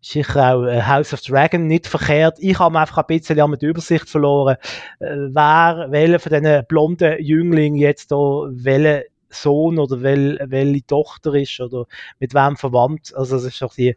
sicher 0.01 0.53
auch 0.53 0.65
äh, 0.65 0.81
House 0.81 1.13
of 1.13 1.21
Dragon 1.21 1.67
nicht 1.67 1.87
verkehrt. 1.87 2.37
Ich 2.39 2.59
habe 2.59 2.79
einfach 2.79 2.97
ein 2.97 3.05
bisschen 3.07 3.57
die 3.59 3.65
Übersicht 3.65 4.09
verloren, 4.09 4.57
äh, 4.99 5.15
wer, 5.29 5.87
welcher 5.89 6.19
von 6.19 6.31
diesen 6.31 6.65
blonden 6.67 7.21
Jünglingen 7.21 7.79
jetzt 7.79 8.11
da, 8.11 8.15
welcher 8.15 9.03
Sohn 9.29 9.79
oder 9.79 10.01
wel, 10.01 10.39
welche 10.47 10.85
Tochter 10.85 11.33
ist 11.35 11.59
oder 11.59 11.85
mit 12.19 12.33
wem 12.33 12.57
verwandt. 12.57 13.13
Also, 13.15 13.35
das 13.35 13.45
ist 13.45 13.61
doch 13.61 13.73
die, 13.73 13.95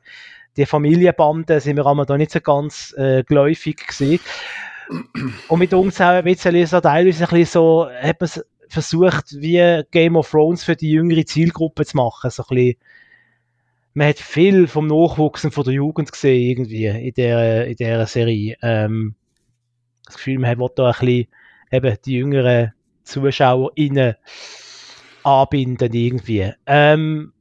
die 0.57 0.67
Familienbande 0.67 1.61
sind 1.61 1.77
wir 1.77 1.87
einmal 1.87 2.07
da 2.07 2.17
nicht 2.17 2.31
so 2.31 2.41
ganz 2.41 2.95
äh, 2.97 3.25
geläufig 3.25 3.87
gewesen. 3.87 4.21
Und 5.49 5.59
mit 5.59 5.73
uns 5.73 6.01
auch 6.01 6.09
ein 6.09 6.25
bisschen 6.25 6.67
so 6.67 6.81
teilweise 6.81 7.25
ein 7.25 7.31
bisschen 7.31 7.47
so, 7.47 7.89
hat 7.89 8.21
man 8.21 8.31
versucht, 8.75 9.41
wie 9.41 9.83
Game 9.91 10.17
of 10.17 10.31
Thrones 10.31 10.65
für 10.65 10.77
die 10.77 10.91
jüngere 10.91 11.25
Zielgruppe 11.25 11.87
zu 11.87 11.97
machen. 11.97 12.31
So 12.31 12.43
ein 12.43 12.55
bisschen, 12.55 12.77
man 13.95 14.09
hat 14.09 14.19
viel 14.19 14.67
vom 14.67 14.87
Nachwuchsen 14.87 15.51
von 15.51 15.65
der 15.65 15.75
Jugend 15.75 16.13
gesehen, 16.13 16.51
irgendwie, 16.51 16.87
in 16.87 17.15
der, 17.15 17.67
in 17.67 17.77
der 17.77 18.07
Serie. 18.07 18.57
Ähm, 18.61 19.15
das 20.05 20.17
Gefühl, 20.17 20.39
man 20.39 20.51
hat 20.51 20.79
da 20.79 20.87
ein 20.87 20.93
bisschen 20.93 21.27
eben 21.71 21.97
die 22.05 22.13
jüngeren 22.13 22.73
ZuschauerInnen 23.05 24.17
anbinden, 25.23 25.93
irgendwie. 25.93 26.53
Ähm, 26.67 27.33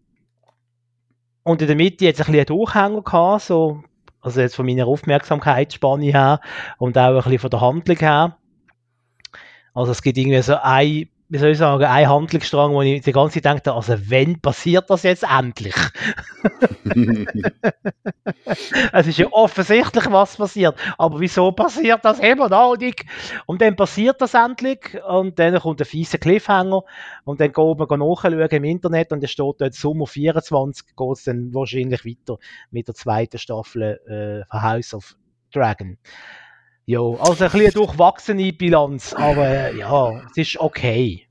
und 1.44 1.62
in 1.62 1.68
der 1.68 1.76
Mitte 1.76 2.08
hat 2.08 2.16
es 2.16 2.22
ein 2.22 2.32
bisschen 2.32 2.36
einen 2.36 2.46
Durchhänger 2.46 3.02
gehabt, 3.02 3.42
so, 3.44 3.84
also 4.22 4.40
jetzt 4.40 4.56
von 4.56 4.66
meiner 4.66 4.88
Aufmerksamkeitsspanne 4.88 6.06
her 6.06 6.40
und 6.78 6.98
auch 6.98 7.10
ein 7.10 7.16
bisschen 7.16 7.40
von 7.40 7.50
der 7.50 7.62
Handlung 7.62 7.98
her. 7.98 8.38
Also 9.74 9.92
es 9.92 10.02
gibt 10.02 10.18
irgendwie 10.18 10.42
so 10.42 10.56
eine 10.56 11.08
wie 11.34 11.40
soll 11.40 11.50
ich 11.50 11.58
sagen, 11.58 11.86
ein 11.86 12.08
Handlungsstrang, 12.08 12.74
wo 12.74 12.84
ich 12.84 13.02
die 13.02 13.12
ganze 13.12 13.42
Zeit 13.42 13.56
denke, 13.56 13.74
also 13.74 13.96
wenn 14.08 14.40
passiert 14.40 14.88
das 14.92 15.02
jetzt 15.02 15.24
endlich? 15.24 15.74
es 18.94 19.08
ist 19.08 19.18
ja 19.18 19.26
offensichtlich, 19.32 20.12
was 20.12 20.38
passiert, 20.38 20.76
aber 21.00 21.20
wieso 21.20 21.52
passiert 21.52 22.06
das 22.06 22.20
immer 22.20 22.50
noch 22.50 22.78
nicht? 22.78 23.04
Und 23.48 23.64
dann 23.64 23.76
passiert 23.76 24.22
das 24.22 24.36
endlich 24.36 24.96
und 25.10 25.40
dann 25.40 25.60
kommt 25.60 25.82
ein 25.82 25.86
fieser 25.86 26.20
Cliffhanger 26.20 26.84
und 27.24 27.42
dann 27.42 27.52
geht 27.52 27.78
man 27.80 28.00
nachschauen 28.00 28.40
im 28.40 28.64
Internet 28.64 29.12
und 29.12 29.24
es 29.24 29.32
steht 29.32 29.56
dort 29.58 29.74
Sommer 29.74 30.06
24 30.06 30.96
geht 30.96 31.12
es 31.14 31.24
dann 31.24 31.52
wahrscheinlich 31.52 32.06
weiter 32.06 32.38
mit 32.70 32.88
der 32.88 32.94
zweiten 32.94 33.40
Staffel 33.40 34.00
äh, 34.06 34.46
von 34.52 34.62
House 34.62 34.94
of 34.94 35.16
Dragon. 35.52 35.98
Ja, 36.86 37.00
also 37.00 37.46
ein 37.46 37.52
bisschen 37.52 37.62
eine 37.62 37.72
durchwachsene 37.72 38.54
Bilanz, 38.54 39.14
aber 39.14 39.48
äh, 39.48 39.78
ja, 39.78 40.22
es 40.32 40.38
ist 40.38 40.60
okay. 40.60 41.26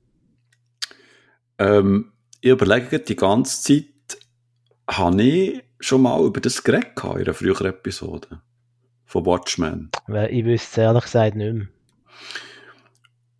Ähm, 1.59 2.11
ich 2.41 2.49
überlege 2.49 2.99
die 2.99 3.15
ganze 3.15 3.61
Zeit, 3.61 4.19
habe 4.89 5.21
ich 5.21 5.63
schon 5.79 6.01
mal 6.01 6.23
über 6.25 6.41
das 6.41 6.63
geredet 6.63 6.91
in 7.03 7.09
einer 7.09 7.33
früheren 7.33 7.67
Episode 7.67 8.41
von 9.05 9.25
Watchmen? 9.25 9.91
Ich 10.29 10.43
wüsste 10.43 10.67
es 10.71 10.77
ehrlich 10.77 11.03
gesagt 11.03 11.35
nicht 11.35 11.53
mehr. 11.53 11.67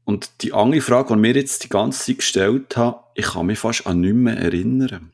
Und 0.06 0.44
die 0.44 0.54
andere 0.54 0.82
Frage, 0.82 1.16
die 1.16 1.20
mir 1.20 1.34
jetzt 1.34 1.64
die 1.64 1.70
ganze 1.70 2.06
Zeit 2.06 2.18
gestellt 2.18 2.78
habe, 2.78 3.00
ich 3.16 3.26
kann 3.26 3.48
mich 3.48 3.58
fast 3.58 3.88
an 3.88 4.02
nichts 4.02 4.18
mehr 4.18 4.38
erinnern. 4.38 5.12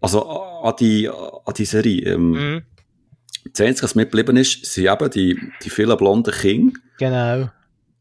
Also 0.00 0.28
an 0.30 0.74
die, 0.78 1.08
an 1.08 1.54
die 1.56 1.64
Serie. 1.64 2.14
Ähm, 2.14 2.30
mhm. 2.30 2.62
Das 3.52 3.66
Einzige, 3.66 3.84
was 3.84 3.94
mitgeblieben 3.94 4.36
ist, 4.36 4.64
sind 4.64 4.86
eben 4.86 5.10
die, 5.10 5.40
die 5.62 5.70
vielen 5.70 5.96
blonden 5.96 6.32
Kinder. 6.32 6.78
Genau. 6.98 7.50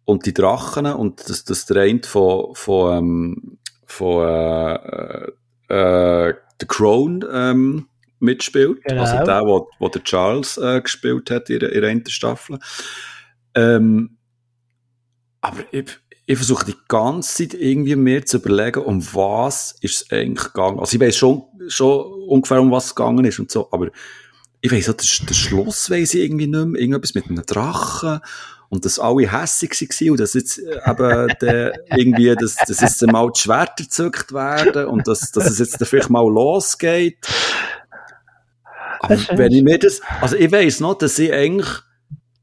Und 0.06 0.26
die 0.26 0.34
Drachen 0.34 0.86
und 0.86 1.28
das, 1.30 1.44
das 1.46 1.66
der 1.66 1.84
eine 1.84 2.04
von, 2.04 2.54
von, 2.56 2.98
ähm, 2.98 3.58
von 3.86 4.28
äh, 4.28 5.32
äh, 5.70 6.34
The 6.60 6.68
Crown 6.68 7.26
ähm, 7.32 7.88
mitspielt. 8.20 8.84
Genau. 8.84 9.02
Also 9.02 9.24
der, 9.24 9.42
wo, 9.42 9.68
wo 9.80 9.90
der 9.90 10.04
Charles 10.04 10.58
äh, 10.58 10.82
gespielt 10.82 11.30
hat 11.32 11.50
in, 11.50 11.62
in 11.62 11.82
der 11.82 11.84
ersten 11.84 12.10
Staffel. 12.10 12.60
Ähm, 13.56 14.18
aber 15.42 15.64
ich, 15.72 15.86
ich 16.26 16.38
versuche 16.38 16.66
die 16.66 16.76
ganze 16.88 17.50
Zeit 17.50 17.60
irgendwie 17.60 17.96
mehr 17.96 18.26
zu 18.26 18.38
überlegen, 18.38 18.84
um 18.84 19.06
was 19.14 19.76
ist 19.82 20.02
es 20.02 20.12
eigentlich 20.12 20.54
gegangen. 20.54 20.80
Also 20.80 20.96
ich 20.96 21.02
weiß 21.02 21.16
schon, 21.16 21.44
schon 21.68 22.04
ungefähr, 22.28 22.62
um 22.62 22.72
was 22.72 22.88
es 22.88 22.96
gegangen 22.96 23.26
ist 23.26 23.40
und 23.40 23.52
so, 23.52 23.70
aber 23.72 23.92
ich 24.66 24.72
weiss 24.72 24.90
auch, 24.90 24.94
der, 24.94 25.26
der 25.28 25.34
Schluss 25.36 25.92
weiss 25.92 26.16
ich 26.16 26.22
irgendwie 26.22 26.48
nicht 26.48 26.66
mehr, 26.66 26.82
irgendetwas 26.82 27.14
mit 27.14 27.30
einem 27.30 27.46
Drachen. 27.46 28.20
Und 28.68 28.84
dass 28.84 28.98
alle 28.98 29.32
hässig 29.32 29.72
waren 29.74 30.10
und 30.10 30.20
dass 30.20 30.34
jetzt 30.34 30.58
äh, 30.58 30.80
eben 30.90 31.28
der, 31.42 31.74
irgendwie, 31.96 32.36
dass, 32.36 32.56
dass 32.56 32.82
jetzt 32.82 33.02
mal 33.06 33.30
die 33.32 33.40
Schwerter 33.40 33.84
gezückt 33.84 34.34
werden 34.34 34.88
und 34.88 35.08
dass, 35.08 35.32
dass 35.32 35.50
es 35.50 35.60
jetzt 35.60 35.86
vielleicht 35.86 36.10
mal 36.10 36.28
losgeht. 36.28 37.20
Aber 39.02 39.18
wenn 39.38 39.52
ich 39.52 39.62
mir 39.62 39.78
das, 39.78 40.02
also 40.20 40.36
ich 40.36 40.52
weiss 40.52 40.80
noch, 40.80 40.98
dass 40.98 41.20
ich 41.20 41.32
eigentlich, 41.32 41.70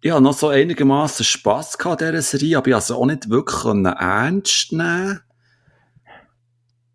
ich 0.00 0.12
habe 0.12 0.22
noch 0.22 0.38
so 0.38 0.48
einigermaßen 0.48 1.24
Spass 1.24 1.76
gehabt 1.76 2.02
an 2.02 2.12
dieser 2.12 2.22
Serie, 2.22 2.58
aber 2.58 2.68
ich 2.68 2.76
es 2.76 2.90
auch 2.92 3.04
nicht 3.04 3.28
wirklich 3.28 3.84
ernst 3.84 4.72
nehmen. 4.72 5.20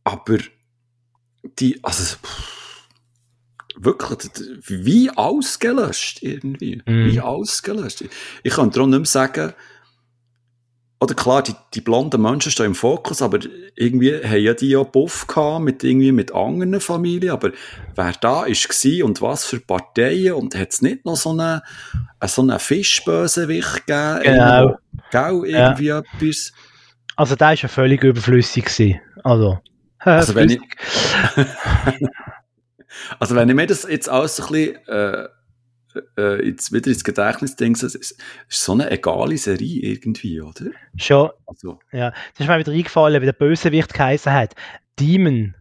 Aber 0.05 0.37
die, 1.59 1.83
also, 1.83 2.15
pff, 2.15 2.56
wirklich, 3.79 4.31
wie 4.67 5.09
ausgelöscht 5.11 6.23
irgendwie. 6.23 6.81
Mm. 6.85 7.05
Wie 7.05 7.21
ausgelöscht. 7.21 8.03
Ich 8.43 8.53
kann 8.53 8.71
darum 8.71 8.89
nicht 8.89 8.99
mehr 8.99 9.05
sagen, 9.05 9.53
oder 10.99 11.13
klar, 11.13 11.43
die, 11.43 11.53
die 11.75 11.81
blonden 11.81 12.21
Menschen 12.21 12.51
stehen 12.51 12.67
im 12.67 12.75
Fokus, 12.75 13.21
aber 13.21 13.39
irgendwie 13.75 14.15
haben 14.15 14.41
ja 14.41 14.53
die 14.55 14.69
ja 14.69 14.81
Buff 14.81 15.27
gehabt 15.27 15.63
mit 15.63 15.83
irgendwie 15.83 16.11
mit 16.11 16.33
anderen 16.33 16.81
Familien, 16.81 17.31
aber 17.31 17.51
wer 17.95 18.13
da 18.13 18.45
ist 18.45 18.67
gsi 18.67 19.03
und 19.03 19.21
was 19.21 19.45
für 19.45 19.59
Parteien 19.59 20.33
und 20.33 20.55
hat 20.55 20.71
es 20.71 20.81
nicht 20.81 21.05
noch 21.05 21.15
so 21.15 21.31
einen, 21.31 21.61
so 22.25 22.41
einen 22.41 22.59
Fischbösewicht 22.59 23.85
gegeben? 23.85 24.21
Genau. 24.23 24.77
Gell, 25.11 25.41
irgendwie 25.45 25.85
ja. 25.85 25.99
etwas? 25.99 26.51
Also 27.15 27.35
der 27.35 27.53
ist 27.53 27.61
ja 27.61 27.69
völlig 27.69 28.03
überflüssig 28.03 28.65
gewesen. 28.65 28.99
Also, 29.23 29.59
also 29.99 30.33
wenn 30.33 30.49
ich, 30.49 30.61
Also 33.19 33.35
wenn 33.35 33.49
ich 33.49 33.55
mir 33.55 33.67
das 33.67 33.87
jetzt 33.89 34.09
alles 34.09 34.35
so 34.35 34.43
ein 34.43 34.51
bisschen, 34.51 34.87
äh, 34.87 35.27
äh, 36.17 36.47
jetzt 36.47 36.71
wieder 36.71 36.87
ins 36.87 37.03
Gedächtnis 37.03 37.55
denke, 37.55 37.85
es 37.85 37.95
ist, 37.95 38.21
ist 38.49 38.63
so 38.63 38.73
eine 38.73 38.91
egale 38.91 39.37
Serie 39.37 39.81
irgendwie, 39.81 40.41
oder? 40.41 40.65
Schon. 40.95 41.29
Also. 41.45 41.79
Ja, 41.91 42.11
das 42.11 42.41
ist 42.41 42.47
mir 42.47 42.59
wieder 42.59 42.71
eingefallen, 42.71 43.21
wie 43.21 43.25
der 43.25 43.33
Bösewicht 43.33 43.93
geheißen 43.93 44.31
hat. 44.31 44.55
Demon. 44.99 45.55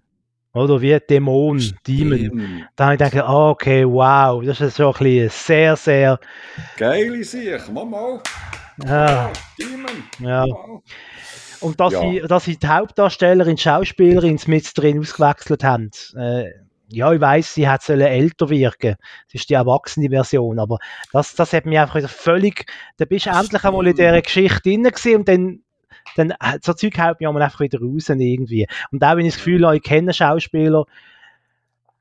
Oder 0.52 0.80
wie 0.80 0.98
Dämon, 0.98 1.60
Demon. 1.86 2.64
Da 2.76 2.86
habe 2.86 2.94
ich 2.94 2.98
gedacht, 2.98 3.28
oh, 3.28 3.50
okay, 3.50 3.84
wow, 3.86 4.42
das 4.42 4.62
ist 4.62 4.78
schon 4.78 4.94
ein 4.94 4.98
bisschen 4.98 5.28
sehr, 5.28 5.76
sehr... 5.76 6.18
Geile 6.78 7.22
Sicht, 7.22 7.70
Mama. 7.70 8.22
Ja. 8.82 9.30
Demon. 9.58 9.90
Ja. 10.18 10.46
Und 11.60 11.78
dass, 11.78 11.92
ja. 11.92 12.00
sie, 12.00 12.20
dass 12.26 12.44
sie 12.44 12.56
die 12.56 12.66
Hauptdarstellerin, 12.66 13.58
Schauspielerin 13.58 14.40
mit 14.46 14.78
drin 14.78 14.98
ausgewechselt 14.98 15.62
haben, 15.62 15.90
äh, 16.16 16.50
ja, 16.88 17.12
ich 17.12 17.20
weiß, 17.20 17.54
sie 17.54 17.68
hat 17.68 17.88
älter 17.88 18.48
wirken. 18.48 18.96
Das 19.26 19.34
ist 19.34 19.50
die 19.50 19.54
erwachsene 19.54 20.08
Version, 20.08 20.58
aber 20.58 20.78
das, 21.12 21.34
das 21.34 21.52
hat 21.52 21.66
mich 21.66 21.78
einfach 21.78 22.08
völlig, 22.08 22.66
da 22.96 23.04
bist 23.04 23.26
du 23.26 23.30
endlich 23.30 23.64
einmal 23.64 23.86
in 23.86 23.96
dieser 23.96 24.22
Geschichte 24.22 24.60
drin 24.60 25.16
und 25.16 25.28
dann, 25.28 25.60
dann, 26.16 26.30
äh, 26.30 26.58
so 26.62 26.72
Zeug 26.74 26.96
hält 26.96 27.20
mich 27.20 27.28
einfach 27.28 27.60
wieder 27.60 27.80
raus 27.80 28.08
irgendwie. 28.08 28.66
Und 28.92 29.02
auch 29.02 29.16
wenn 29.16 29.26
ich 29.26 29.34
das 29.34 29.44
Gefühl 29.44 29.66
habe, 29.66 29.76
ich 29.76 29.82
kenne 29.82 30.14
Schauspieler, 30.14 30.84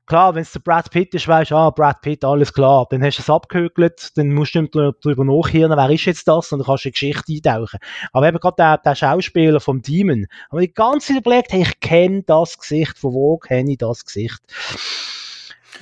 klar, 0.06 0.34
wenn 0.34 0.42
es 0.42 0.52
der 0.52 0.60
Brad 0.60 0.90
Pitt 0.90 1.14
ist, 1.14 1.28
weißt 1.28 1.50
du, 1.50 1.56
ah, 1.56 1.70
Brad 1.70 2.00
Pitt, 2.00 2.24
alles 2.24 2.52
klar, 2.52 2.86
dann 2.90 3.02
hast 3.02 3.18
du 3.18 3.22
es 3.22 3.30
abgehökelt, 3.30 4.16
dann 4.16 4.32
musst 4.32 4.54
du 4.54 4.62
nicht 4.62 4.74
darüber 4.74 5.24
nachhören, 5.24 5.76
wer 5.76 5.90
ist 5.90 6.04
jetzt 6.04 6.28
das, 6.28 6.52
und 6.52 6.60
dann 6.60 6.66
kannst 6.66 6.84
du 6.84 6.88
in 6.88 6.92
die 6.92 7.00
Geschichte 7.00 7.32
eintauchen. 7.32 7.80
Aber 8.12 8.28
eben 8.28 8.38
gerade 8.38 8.56
der, 8.56 8.78
der 8.78 8.94
Schauspieler 8.94 9.60
vom 9.60 9.82
Demon, 9.82 10.26
habe 10.50 10.64
ich 10.64 10.74
ganz 10.74 11.10
überlegt, 11.10 11.52
hey, 11.52 11.62
ich 11.62 11.80
kenne 11.80 12.22
das 12.22 12.58
Gesicht, 12.58 12.98
von 12.98 13.12
wo 13.12 13.38
kenne 13.38 13.72
ich 13.72 13.78
das 13.78 14.04
Gesicht? 14.04 14.40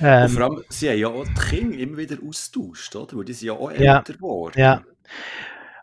Ähm, 0.01 0.29
vor 0.29 0.43
allem, 0.43 0.63
sie 0.69 0.89
haben 0.89 0.97
ja 0.97 1.07
auch 1.07 1.25
die 1.25 1.55
Kinder 1.55 1.77
immer 1.77 1.97
wieder 1.97 2.17
austauscht, 2.27 2.95
oder? 2.95 3.17
Weil 3.17 3.25
die 3.25 3.33
sind 3.33 3.47
ja 3.47 3.53
auch 3.53 3.71
älter 3.71 4.13
geworden. 4.13 4.59
Ja. 4.59 4.81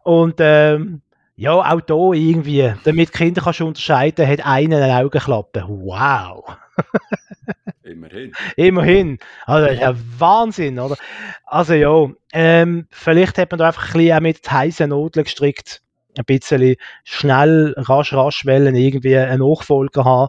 Und, 0.03 0.35
ähm, 0.39 1.01
ja, 1.37 1.53
auch 1.55 1.81
da 1.81 2.13
irgendwie, 2.13 2.75
damit 2.85 3.13
Kinder 3.13 3.41
kannst 3.43 3.61
du 3.61 3.67
unterscheiden, 3.67 4.29
hat 4.29 4.45
einer 4.45 4.77
eine 4.77 4.97
Augenklappe. 4.99 5.65
Wow! 5.67 6.57
Immerhin. 7.83 8.33
Immerhin. 8.57 9.19
Also, 9.47 9.67
das 9.67 9.75
ist 9.75 9.83
ja 9.83 9.95
Wahnsinn, 10.19 10.79
oder? 10.79 10.97
Also, 11.45 11.75
ja, 11.75 12.09
ähm, 12.33 12.87
vielleicht 12.91 13.39
hat 13.39 13.51
man 13.51 13.59
da 13.59 13.69
einfach 13.69 13.89
ein 13.89 13.93
bisschen 13.93 14.17
auch 14.17 14.21
mit 14.21 14.51
heißen 14.51 14.89
Nodeln 14.89 15.25
gestrickt. 15.25 15.83
Ein 16.17 16.25
bisschen 16.25 16.77
schnell, 17.05 17.75
rasch, 17.77 18.13
rasch 18.13 18.45
wollen, 18.47 18.75
irgendwie 18.75 19.17
einen 19.17 19.41
Nachfolger 19.41 20.05
haben. 20.05 20.29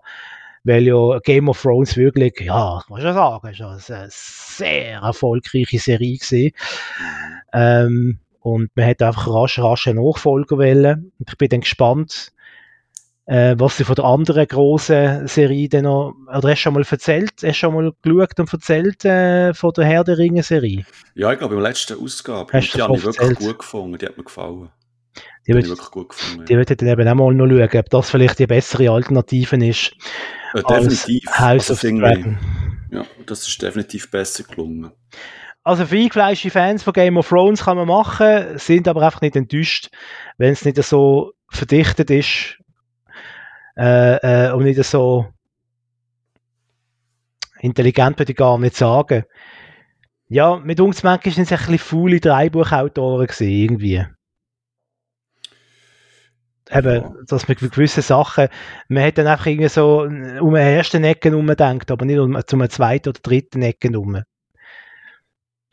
Weil 0.65 0.83
ja 0.83 1.19
Game 1.19 1.49
of 1.49 1.61
Thrones 1.61 1.97
wirklich, 1.97 2.39
ja, 2.39 2.81
muss 2.87 2.99
ich 2.99 3.05
ja 3.05 3.13
sagen, 3.13 3.49
ist 3.49 3.91
eine 3.91 4.07
sehr 4.09 4.99
erfolgreiche 4.99 5.77
Serie 5.77 6.17
gewesen. 6.17 6.51
Ähm, 7.51 8.19
und 8.39 8.71
man 8.75 8.85
hat 8.85 9.01
einfach 9.01 9.27
rasch, 9.27 9.59
rasch 9.59 9.87
einen 9.89 10.03
Nachfolger 10.03 10.57
wollen. 10.57 11.11
Und 11.19 11.29
ich 11.29 11.37
bin 11.37 11.49
dann 11.49 11.61
gespannt, 11.61 12.31
äh, 13.25 13.55
was 13.57 13.77
sie 13.77 13.83
von 13.83 13.95
der 13.95 14.05
anderen 14.05 14.45
großen 14.47 15.27
Serie 15.27 15.69
dann 15.69 15.85
noch, 15.85 16.13
oder 16.27 16.49
hast 16.49 16.57
du 16.59 16.63
schon 16.63 16.73
mal 16.73 16.83
erzählt, 16.89 17.31
hast 17.35 17.43
du 17.43 17.53
schon 17.53 17.73
mal 17.73 17.91
geschaut 18.01 18.39
und 18.39 18.53
erzählt 18.53 19.05
äh, 19.05 19.53
von 19.53 19.71
der 19.73 19.85
Herr 19.85 20.03
der 20.03 20.17
Ringe 20.17 20.43
Serie? 20.43 20.85
Ja, 21.15 21.31
ich 21.31 21.39
glaube, 21.39 21.55
im 21.55 21.61
letzten 21.61 22.01
Ausgabe. 22.01 22.51
Hast 22.51 22.73
die 22.73 22.81
habe 22.81 22.97
ich 22.97 23.03
wirklich 23.03 23.39
gut 23.39 23.59
gefunden, 23.59 23.97
die 23.97 24.05
hat 24.05 24.17
mir 24.17 24.23
gefallen. 24.23 24.69
Die 25.47 25.53
wird, 25.53 25.67
wirklich 25.67 25.91
gut 25.91 26.09
gefunden. 26.09 26.45
Die 26.45 26.55
würde 26.55 26.75
dann 26.75 26.89
eben 26.89 27.07
auch 27.07 27.15
mal 27.15 27.33
noch 27.33 27.47
schauen, 27.47 27.79
ob 27.79 27.89
das 27.89 28.09
vielleicht 28.09 28.39
die 28.39 28.47
bessere 28.47 28.89
Alternative 28.89 29.55
ist. 29.65 29.93
Ja, 30.53 30.61
definitiv. 30.61 31.25
House 31.37 31.69
also 31.69 31.73
of 31.73 31.99
Dragon. 31.99 32.37
Ja, 32.91 33.05
das 33.25 33.47
ist 33.47 33.61
definitiv 33.61 34.09
besser 34.09 34.43
gelungen. 34.43 34.91
Also 35.63 35.85
für 35.85 35.95
eingefleischte 35.95 36.49
Fans 36.49 36.83
von 36.83 36.93
Game 36.93 37.17
of 37.17 37.29
Thrones 37.29 37.63
kann 37.63 37.77
man 37.77 37.87
machen, 37.87 38.57
sind 38.57 38.87
aber 38.87 39.01
einfach 39.01 39.21
nicht 39.21 39.35
enttäuscht, 39.35 39.89
wenn 40.37 40.51
es 40.51 40.65
nicht 40.65 40.81
so 40.83 41.31
verdichtet 41.49 42.09
ist 42.09 42.57
äh, 43.77 44.47
äh, 44.47 44.51
und 44.51 44.63
nicht 44.63 44.83
so 44.83 45.27
intelligent 47.59 48.19
würde 48.19 48.31
ich 48.31 48.37
gar 48.37 48.57
nicht 48.57 48.75
sagen. 48.75 49.23
Ja, 50.27 50.57
mit 50.57 50.79
uns 50.79 51.03
manchmal 51.03 51.33
sind 51.33 51.43
es 51.43 51.51
ein 51.51 51.57
bisschen 51.57 51.77
faule 51.79 52.19
Dreibuchautoren 52.19 53.27
irgendwie. 53.39 54.05
Eben, 56.71 57.25
dass 57.27 57.47
man 57.47 57.57
gewisse 57.57 58.01
Sachen, 58.01 58.47
man 58.87 59.03
hat 59.03 59.17
dann 59.17 59.27
einfach 59.27 59.45
irgendwie 59.45 59.69
so 59.69 60.01
um 60.01 60.55
eine 60.55 60.71
erste 60.75 60.97
Ecke 61.03 61.35
umdenkt, 61.35 61.91
aber 61.91 62.05
nicht 62.05 62.19
um, 62.19 62.35
um 62.35 62.61
eine 62.61 62.69
zweite 62.69 63.09
oder 63.09 63.19
dritte 63.21 63.59
Ecke 63.59 63.89
herum. 63.89 64.23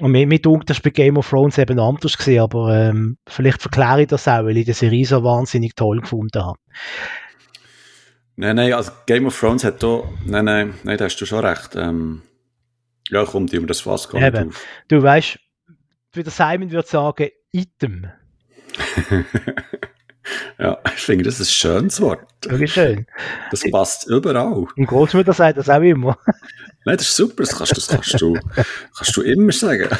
Und 0.01 0.13
mir, 0.13 0.27
mir 0.27 0.41
dunkt, 0.41 0.69
das 0.69 0.81
bei 0.81 0.91
Game 0.91 1.17
of 1.17 1.29
Thrones 1.29 1.59
eben 1.59 1.79
anders 1.79 2.17
gewesen, 2.17 2.41
aber 2.41 2.75
ähm, 2.75 3.19
vielleicht 3.29 3.61
verkläre 3.63 4.03
ich 4.03 4.09
das 4.09 4.27
auch, 4.27 4.45
weil 4.45 4.57
ich 4.57 4.65
die 4.65 4.73
Serie 4.73 5.05
so 5.05 5.23
wahnsinnig 5.23 5.75
toll 5.75 6.01
gefunden 6.01 6.43
habe. 6.43 6.59
Nein, 8.41 8.57
nein, 8.57 8.73
also 8.73 8.91
Game 9.05 9.27
of 9.27 9.39
Thrones 9.39 9.65
hat 9.65 9.83
da, 9.83 10.03
nein, 10.25 10.47
nein, 10.47 10.73
nein, 10.83 10.97
da 10.97 11.05
hast 11.05 11.19
du 11.19 11.27
schon 11.27 11.45
recht. 11.45 11.77
Ähm, 11.77 12.23
ja, 13.11 13.27
kommt 13.27 13.53
über 13.53 13.67
das 13.67 13.83
Fass 13.83 14.09
gar 14.09 14.19
nicht 14.19 14.35
auf. 14.35 14.67
Du 14.89 15.03
weißt, 15.03 15.39
wie 16.15 16.23
der 16.23 16.33
Simon 16.33 16.71
würde 16.71 16.89
sagen, 16.89 17.29
Item. 17.53 18.07
ja, 20.59 20.79
ich 20.87 21.03
finde, 21.03 21.25
das 21.25 21.39
ist 21.39 21.51
ein 21.51 21.53
schönes 21.53 22.01
Wort. 22.01 22.27
Wirklich 22.45 22.73
schön. 22.73 23.07
Das 23.51 23.63
passt 23.71 24.09
überall. 24.09 24.65
Und 24.75 24.87
Großmutter 24.87 25.35
sagt 25.35 25.59
das 25.59 25.69
auch 25.69 25.83
immer. 25.83 26.17
Nein, 26.87 26.97
das 26.97 27.09
ist 27.09 27.17
super, 27.17 27.43
das 27.43 27.59
kannst, 27.59 27.77
das 27.77 27.89
kannst, 27.89 28.19
du, 28.23 28.39
kannst 28.97 29.17
du 29.19 29.21
immer 29.21 29.53
sagen. 29.53 29.91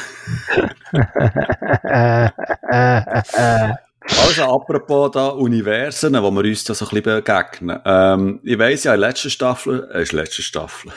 Also, 4.19 4.43
apropos 4.43 5.11
da 5.11 5.29
Universen, 5.29 6.13
wo 6.13 6.31
wir 6.31 6.43
uns 6.49 6.63
da 6.63 6.73
so 6.73 6.85
ein 6.85 6.89
bisschen 6.89 7.23
begegnen. 7.23 7.79
Ähm, 7.85 8.39
ich 8.43 8.57
weiss 8.57 8.83
ja, 8.83 8.93
in 8.93 9.01
der 9.01 9.09
letzten 9.09 9.29
Staffel, 9.29 9.89
äh, 9.93 10.03
in 10.09 10.17
letzten 10.17 10.41
Staffel, 10.41 10.91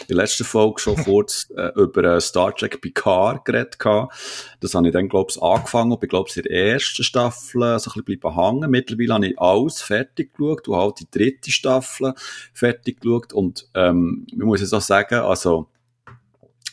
in 0.00 0.06
der 0.08 0.16
letzten 0.16 0.44
Folge 0.44 0.80
schon 0.80 0.96
kurz 1.04 1.48
äh, 1.56 1.70
über 1.74 2.04
äh, 2.04 2.20
Star 2.20 2.54
Trek 2.54 2.80
Picard 2.80 3.44
geredet 3.44 3.78
gehabt. 3.78 4.14
Das 4.60 4.74
habe 4.74 4.88
ich 4.88 4.92
dann, 4.92 5.08
glaube 5.08 5.30
ich, 5.30 5.42
angefangen 5.42 5.92
und 5.92 6.00
bin, 6.00 6.08
glaube 6.08 6.28
ich, 6.30 6.36
in 6.36 6.42
der 6.44 6.52
ersten 6.52 7.02
Staffel 7.02 7.62
äh, 7.62 7.78
so 7.78 7.90
ein 7.90 8.04
bisschen 8.04 8.20
bleiben 8.20 8.36
hängen. 8.36 8.70
Mittlerweile 8.70 9.14
habe 9.14 9.26
ich 9.26 9.38
alles 9.38 9.82
fertig 9.82 10.32
geschaut 10.34 10.68
und 10.68 10.76
halt 10.76 11.00
die 11.00 11.10
dritte 11.10 11.50
Staffel 11.50 12.14
fertig 12.52 13.00
geschaut 13.00 13.32
und, 13.32 13.68
ähm, 13.74 14.26
ich 14.30 14.38
muss 14.38 14.60
jetzt 14.60 14.74
auch 14.74 14.80
sagen, 14.80 15.20
also, 15.20 15.68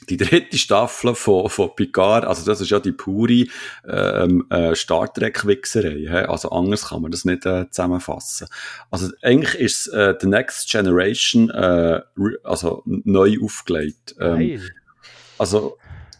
die 0.10 0.18
dritte 0.18 0.58
Staffel 0.58 1.16
von, 1.16 1.50
von 1.50 1.76
Picard, 1.76 2.26
also 2.26 2.46
das 2.46 2.62
ist 2.62 2.70
ja 2.70 2.80
die 2.80 2.92
pure 2.92 3.46
ähm, 3.88 4.46
äh, 4.50 4.74
Star 4.76 5.12
Trek-Wichserei. 5.12 6.28
Also 6.28 6.50
anders 6.50 6.90
kann 6.90 7.02
man 7.02 7.12
das 7.12 7.26
nicht 7.26 7.46
äh, 7.46 7.70
zusammenfassen. 7.70 8.48
Also 8.90 9.10
eigentlich 9.22 9.56
ist 9.56 9.88
äh, 9.88 10.16
The 10.20 10.28
Next 10.28 10.70
Generation 10.70 11.50
äh, 11.50 12.02
also 12.44 12.84
neu 12.86 13.38
aufgelegt. 13.44 14.16
Ähm, 14.20 14.62
also 15.38 15.78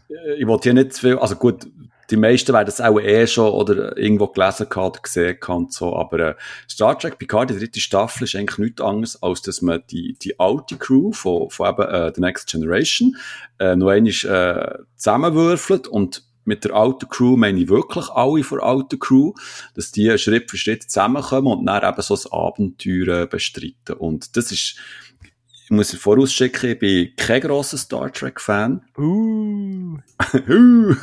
äh, 0.10 0.36
ich 0.36 0.48
wollte 0.48 0.64
hier 0.64 0.74
nicht 0.74 0.94
zu 0.94 1.02
viel, 1.02 1.18
also 1.18 1.36
gut, 1.36 1.68
die 2.10 2.18
meisten 2.18 2.54
werden 2.54 2.70
es 2.70 2.82
auch 2.82 3.00
eh 3.00 3.28
schon 3.28 3.52
oder 3.52 3.98
irgendwo 3.98 4.28
gelesen 4.28 4.68
oder 4.68 5.00
gesehen 5.02 5.38
und 5.48 5.74
so, 5.74 5.96
aber 5.96 6.20
äh, 6.20 6.36
Star 6.70 6.98
Trek 6.98 7.18
Picard, 7.18 7.50
die 7.50 7.58
dritte 7.58 7.80
Staffel, 7.80 8.24
ist 8.24 8.36
eigentlich 8.36 8.58
nichts 8.60 8.82
anderes, 8.82 9.22
als 9.22 9.42
dass 9.42 9.62
man 9.62 9.84
die, 9.90 10.18
die 10.22 10.40
alte 10.40 10.78
Crew 10.78 11.12
von, 11.12 11.50
von 11.50 11.70
eben 11.70 11.88
äh, 11.88 12.12
The 12.16 12.22
Next 12.22 12.50
Generation 12.50 13.16
äh, 13.60 13.76
noch 13.76 13.90
einmal 13.90 14.12
äh, 14.12 14.80
zusammenwürfelt 14.96 15.88
und 15.88 16.24
mit 16.48 16.64
der 16.64 16.74
alten 16.74 17.10
Crew 17.10 17.36
meine 17.36 17.60
ich 17.60 17.68
wirklich 17.68 18.10
alle 18.10 18.42
von 18.42 18.60
der 18.60 18.68
alten 18.68 18.98
Crew, 18.98 19.34
dass 19.76 19.92
die 19.92 20.18
Schritt 20.18 20.50
für 20.50 20.58
Schritt 20.58 20.84
zusammenkommen 20.84 21.60
und 21.60 21.66
dann 21.66 21.84
eben 21.84 22.02
so 22.02 22.16
ein 22.16 22.32
Abenteuer 22.32 23.24
äh, 23.24 23.28
bestreiten. 23.28 23.98
Und 23.98 24.38
das 24.38 24.54
ist, 24.54 24.78
ich 25.68 25.72
muss 25.72 25.94
vorausschicken, 25.94 26.72
ich 26.72 26.80
bin 26.80 27.16
kein 27.18 27.42
grosser 27.42 27.78
Star 27.78 28.10
Trek-Fan. 28.10 28.86
Uh. 28.98 29.98
ich, 30.34 30.46
bin, 30.46 30.98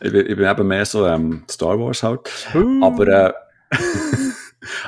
ich 0.00 0.36
bin 0.36 0.48
eben 0.48 0.68
mehr 0.68 0.86
so 0.86 1.04
ähm, 1.08 1.42
Star 1.50 1.76
Wars 1.76 2.04
halt. 2.04 2.30
Uh. 2.54 2.84
Aber, 2.84 3.08
äh, 3.08 3.32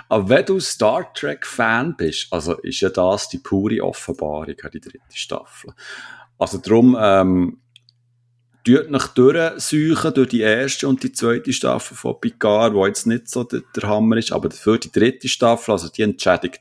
aber 0.08 0.28
wenn 0.28 0.46
du 0.46 0.60
Star 0.60 1.12
Trek-Fan 1.14 1.96
bist, 1.96 2.28
also 2.32 2.54
ist 2.58 2.80
ja 2.80 2.90
das 2.90 3.28
die 3.28 3.38
pure 3.38 3.82
Offenbarung, 3.82 4.54
die 4.72 4.80
dritte 4.80 5.00
Staffel. 5.12 5.72
Also 6.38 6.58
darum, 6.58 6.96
ähm, 6.96 7.58
tut 8.64 8.88
nach 8.88 9.08
durchsuchen 9.08 10.14
durch 10.14 10.28
die 10.28 10.42
erste 10.42 10.86
und 10.86 11.02
die 11.02 11.10
zweite 11.10 11.52
Staffel 11.52 11.96
von 11.96 12.20
Picard, 12.20 12.72
wo 12.74 12.86
jetzt 12.86 13.08
nicht 13.08 13.28
so 13.28 13.42
der, 13.42 13.62
der 13.74 13.88
Hammer 13.88 14.16
ist, 14.16 14.30
aber 14.30 14.52
für 14.52 14.78
die 14.78 14.92
dritte 14.92 15.28
Staffel, 15.28 15.72
also 15.72 15.88
die 15.88 16.02
entschädigt 16.02 16.60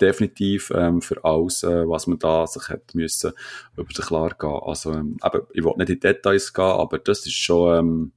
definitiv 0.00 0.72
ähm, 0.74 1.02
für 1.02 1.24
alles, 1.24 1.62
äh, 1.62 1.88
was 1.88 2.06
man 2.06 2.18
da 2.18 2.46
sich 2.46 2.68
hat 2.68 2.94
müssen 2.94 3.32
über 3.76 3.92
den 3.92 4.04
klar 4.04 4.34
gehen. 4.38 4.60
Also, 4.62 4.92
ähm, 4.92 5.16
eben, 5.24 5.42
ich 5.52 5.64
will 5.64 5.74
nicht 5.76 5.90
in 5.90 6.00
Details 6.00 6.52
gehen, 6.52 6.64
aber 6.64 6.98
das 6.98 7.26
ist 7.26 7.34
schon, 7.34 7.78
ähm, 7.78 8.12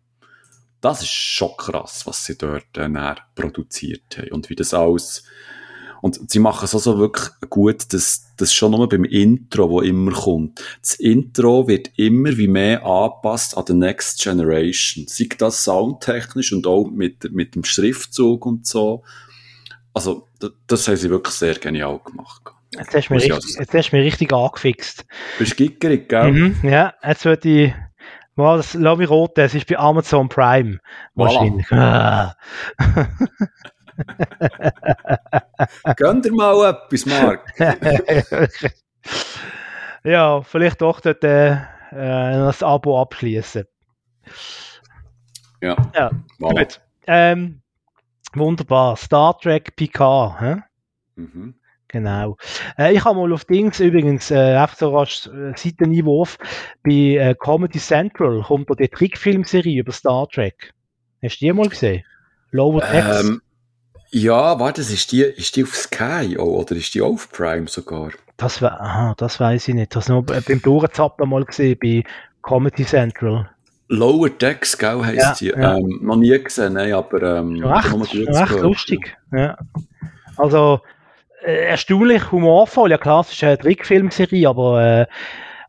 das 0.82 1.02
ist 1.02 1.10
schon 1.10 1.56
krass, 1.58 2.08
was 2.08 2.26
sie 2.26 2.38
dort 2.38 2.78
äh, 2.78 2.90
produziert 3.36 4.18
haben 4.18 4.32
und 4.32 4.50
wie 4.50 4.56
das 4.56 4.74
alles 4.74 5.24
und 6.02 6.32
sie 6.32 6.40
machen 6.40 6.66
es 6.66 6.74
also 6.74 6.98
wirklich 6.98 7.30
gut, 7.50 7.94
dass 7.94 8.34
das 8.38 8.54
schon 8.54 8.72
nur 8.72 8.90
beim 8.90 9.04
Intro, 9.06 9.70
wo 9.70 9.82
immer 9.82 10.12
kommt. 10.12 10.64
Das 10.82 10.96
Intro 10.96 11.68
wird 11.68 11.92
immer 11.96 12.36
wie 12.38 12.48
mehr 12.48 12.84
angepasst 12.84 13.56
an 13.56 13.66
the 13.68 13.74
Next 13.74 14.22
Generation. 14.22 15.06
Sei 15.08 15.30
das 15.38 15.64
soundtechnisch 15.64 16.54
und 16.54 16.66
auch 16.66 16.90
mit, 16.90 17.32
mit 17.32 17.54
dem 17.54 17.64
Schriftzug 17.64 18.48
und 18.48 18.66
so. 18.66 19.04
Also, 19.94 20.28
das, 20.40 20.52
das 20.68 20.88
haben 20.88 20.98
sie 20.98 21.10
wirklich 21.10 21.36
sehr 21.36 21.56
genial 21.56 22.00
gemacht. 22.00 22.42
Jetzt 22.74 22.96
hast 22.96 23.10
du 23.10 23.14
mich, 23.16 23.32
richtig, 23.32 23.56
jetzt 23.60 23.74
hast 23.74 23.92
du 23.92 23.98
mich 23.98 24.06
richtig 24.06 24.32
angefixt. 24.34 25.06
Bist 25.38 25.58
gickerig, 25.58 26.08
gell? 26.08 26.32
Mhm, 26.32 26.56
ja, 26.64 26.94
jetzt 27.04 27.26
würde 27.26 27.50
ich, 27.50 27.74
wow, 28.36 28.58
das 28.58 28.74
mich 28.76 29.10
rot, 29.10 29.38
das 29.38 29.54
ist 29.54 29.68
bei 29.68 29.78
Amazon 29.78 30.30
Prime. 30.30 30.80
Wahrscheinlich. 31.16 31.68
Voilà. 31.68 32.36
Gönn 35.98 36.22
dir 36.22 36.32
mal 36.32 36.70
etwas, 36.70 37.06
Marc. 37.06 37.54
ja, 40.04 40.42
vielleicht 40.42 40.82
doch 40.82 41.02
dort 41.02 41.24
äh, 41.26 41.58
das 41.92 42.64
Abo 42.64 43.02
abschließen. 43.02 43.66
Ja. 45.62 45.76
Ja, 45.94 46.12
voilà. 46.40 46.60
gut. 46.60 46.82
Ähm, 47.08 47.61
Wunderbar. 48.34 48.96
Star 48.98 49.38
Trek 49.38 49.76
Picard. 49.76 50.40
Hä? 50.40 50.56
Mhm. 51.16 51.56
Genau. 51.92 52.38
Äh, 52.78 52.94
ich 52.94 53.04
habe 53.04 53.20
mal 53.20 53.34
auf 53.34 53.44
Dings 53.44 53.82
übrigens, 53.82 54.32
äh, 54.32 54.56
einfach 54.56 54.78
so 54.78 54.98
rasch 54.98 55.28
äh, 55.28 55.52
Seiteneinwurf, 55.58 56.38
bei 56.84 57.18
äh, 57.18 57.36
Comedy 57.38 57.80
Central 57.80 58.42
kommt 58.44 58.70
da 58.70 58.76
die 58.76 58.88
Trickfilmserie 58.88 59.82
über 59.82 59.92
Star 59.92 60.28
Trek. 60.30 60.74
Hast 61.22 61.42
du 61.42 61.46
die 61.46 61.54
mal 61.54 61.68
gesehen? 61.68 62.06
Lower 62.52 62.80
Decks? 62.80 63.26
Ähm, 63.26 63.42
ja, 64.12 64.58
warte, 64.60 64.82
ist 64.82 65.12
die, 65.12 65.22
ist 65.22 65.56
die 65.56 65.64
auf 65.64 65.76
Sky 65.76 66.38
oder 66.38 66.76
ist 66.76 66.94
die 66.96 67.02
auf 67.02 67.30
Prime 67.30 67.68
sogar? 67.68 68.12
Das, 68.38 68.64
aha, 68.64 69.14
das 69.18 69.40
weiß 69.40 69.68
ich 69.68 69.76
nicht. 69.76 69.96
Das 69.96 70.10
habe 70.10 70.34
nur 70.34 70.42
beim 70.42 70.62
Durchzappen 70.62 71.30
mal 71.30 71.44
gesehen 71.44 71.78
bei 71.82 72.04
Comedy 72.42 72.86
Central. 72.86 73.50
Lower 73.92 74.30
Decks, 74.30 74.78
gell, 74.78 75.04
heisst 75.04 75.42
ja, 75.42 75.54
die. 75.54 75.62
Ja. 75.62 75.78
Ähm, 75.78 76.00
noch 76.02 76.16
nie 76.16 76.42
gesehen, 76.42 76.74
nein, 76.74 76.94
aber 76.94 77.40
ähm, 77.40 77.62
recht, 77.62 78.16
recht 78.16 78.62
lustig. 78.62 79.18
Ja. 79.34 79.58
Also 80.38 80.80
äh, 81.44 81.66
erstaunlich 81.66 82.32
humorvoll. 82.32 82.92
Ja 82.92 82.98
klar, 82.98 83.22
es 83.22 83.34
ist 83.34 83.44
eine 83.44 83.58
Trickfilmserie, 83.58 84.48
aber 84.48 84.82
äh, 84.82 85.06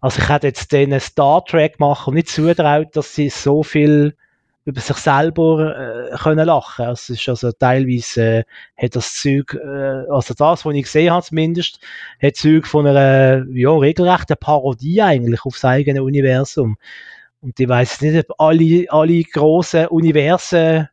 also 0.00 0.22
ich 0.22 0.28
hätte 0.28 0.46
jetzt 0.46 0.70
den 0.70 0.98
Star 1.00 1.44
Trek 1.44 1.80
machen 1.80 2.14
nicht 2.14 2.28
zutraut, 2.28 2.94
dass 2.94 3.12
sie 3.12 3.28
so 3.28 3.64
viel 3.64 4.14
über 4.64 4.80
sich 4.80 4.96
selber 4.98 6.12
äh, 6.12 6.16
können 6.16 6.46
lachen. 6.46 6.90
Es 6.90 7.10
ist 7.10 7.28
also 7.28 7.50
teilweise 7.50 8.22
äh, 8.22 8.44
hat 8.76 8.94
das 8.94 9.14
Zeug, 9.14 9.54
äh, 9.54 10.08
also 10.08 10.34
das, 10.34 10.64
was 10.64 10.74
ich 10.74 10.84
gesehen 10.84 11.12
habe 11.12 11.24
zumindest, 11.24 11.80
hat 12.22 12.36
Zeug 12.36 12.68
von 12.68 12.86
einer 12.86 13.44
ja 13.52 13.70
regelrechten 13.70 14.36
Parodie 14.36 15.02
eigentlich 15.02 15.44
aufs 15.44 15.64
eigene 15.64 16.04
Universum. 16.04 16.76
Und 17.42 17.58
ich 17.58 17.68
weiß 17.68 18.00
nicht, 18.02 18.30
ob 18.30 18.40
alle, 18.40 18.86
alle 18.88 19.24
grossen 19.24 19.88
Universen 19.88 20.88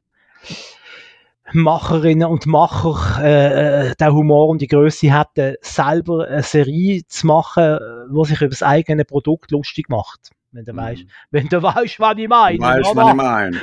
Macherinnen 1.54 2.28
und 2.28 2.46
Macher 2.48 3.24
äh, 3.24 3.90
äh, 3.90 3.96
den 3.96 4.14
Humor 4.14 4.50
und 4.50 4.62
die 4.62 4.68
Größe 4.68 5.16
hätten, 5.16 5.56
selber 5.62 6.28
eine 6.28 6.44
Serie 6.44 7.02
zu 7.08 7.28
machen, 7.28 7.80
wo 8.10 8.24
sich 8.24 8.42
über 8.42 8.50
das 8.50 8.64
eigene 8.64 9.06
Produkt 9.06 9.52
lustig 9.52 9.90
macht. 9.90 10.32
Wenn 10.52 10.66
du 10.66 10.74
mm. 10.74 10.78
weißt, 10.78 11.06
wenn 11.32 11.48
du 11.48 11.62
weißt, 11.62 12.00
was 12.00 12.18
ich 12.18 12.28
meine. 12.28 12.60
Weißt, 12.60 12.96
was 12.96 13.10
ich 13.10 13.16
meine. 13.16 13.62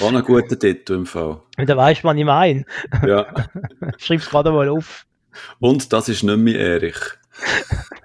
War 0.00 0.12
ein 0.12 0.22
guter 0.22 0.58
Titel 0.58 0.94
im 0.94 1.06
Fall. 1.06 1.40
Wenn 1.56 1.66
du 1.66 1.76
weißt, 1.76 2.04
was 2.04 2.16
ich 2.16 2.24
meine. 2.24 2.64
Ja. 3.06 3.26
Schreib's 3.98 4.28
gerade 4.28 4.50
mal 4.50 4.68
auf. 4.68 5.06
Und 5.60 5.92
das 5.92 6.08
ist 6.08 6.22
nicht 6.22 6.38
mehr 6.38 6.58
Erich. 6.58 6.98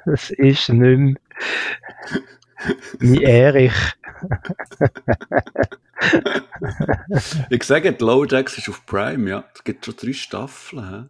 das 0.06 0.32
ist 0.32 0.70
nicht 0.70 0.98
mehr. 0.98 1.16
Wie 3.00 3.24
Erich. 3.24 3.74
ich 7.50 7.64
sage, 7.64 7.94
die 7.94 8.04
Low 8.04 8.26
Decks 8.26 8.58
ist 8.58 8.70
auf 8.70 8.86
Prime, 8.86 9.30
ja. 9.30 9.44
Es 9.54 9.64
gibt 9.64 9.86
schon 9.86 9.96
drei 9.96 10.14
Staffeln. 10.14 11.10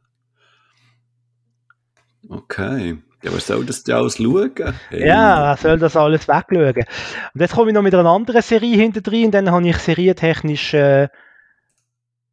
He? 2.21 2.27
Okay. 2.29 2.97
Ja, 3.23 3.33
wer 3.33 3.39
soll 3.39 3.65
das 3.65 3.83
denn 3.83 3.95
alles 3.95 4.17
schauen? 4.17 4.51
Hey. 4.89 5.07
Ja, 5.07 5.57
soll 5.57 5.77
das 5.77 5.97
alles 5.97 6.27
wegschauen? 6.27 6.85
Und 7.33 7.41
jetzt 7.41 7.53
komme 7.53 7.71
ich 7.71 7.75
noch 7.75 7.81
mit 7.81 7.93
einer 7.93 8.09
anderen 8.09 8.41
Serie 8.41 8.77
hinter 8.77 9.01
drin 9.01 9.25
und 9.25 9.31
dann 9.31 9.51
habe 9.51 9.67
ich 9.67 9.77
serientechnisch, 9.77 10.73
äh, 10.73 11.09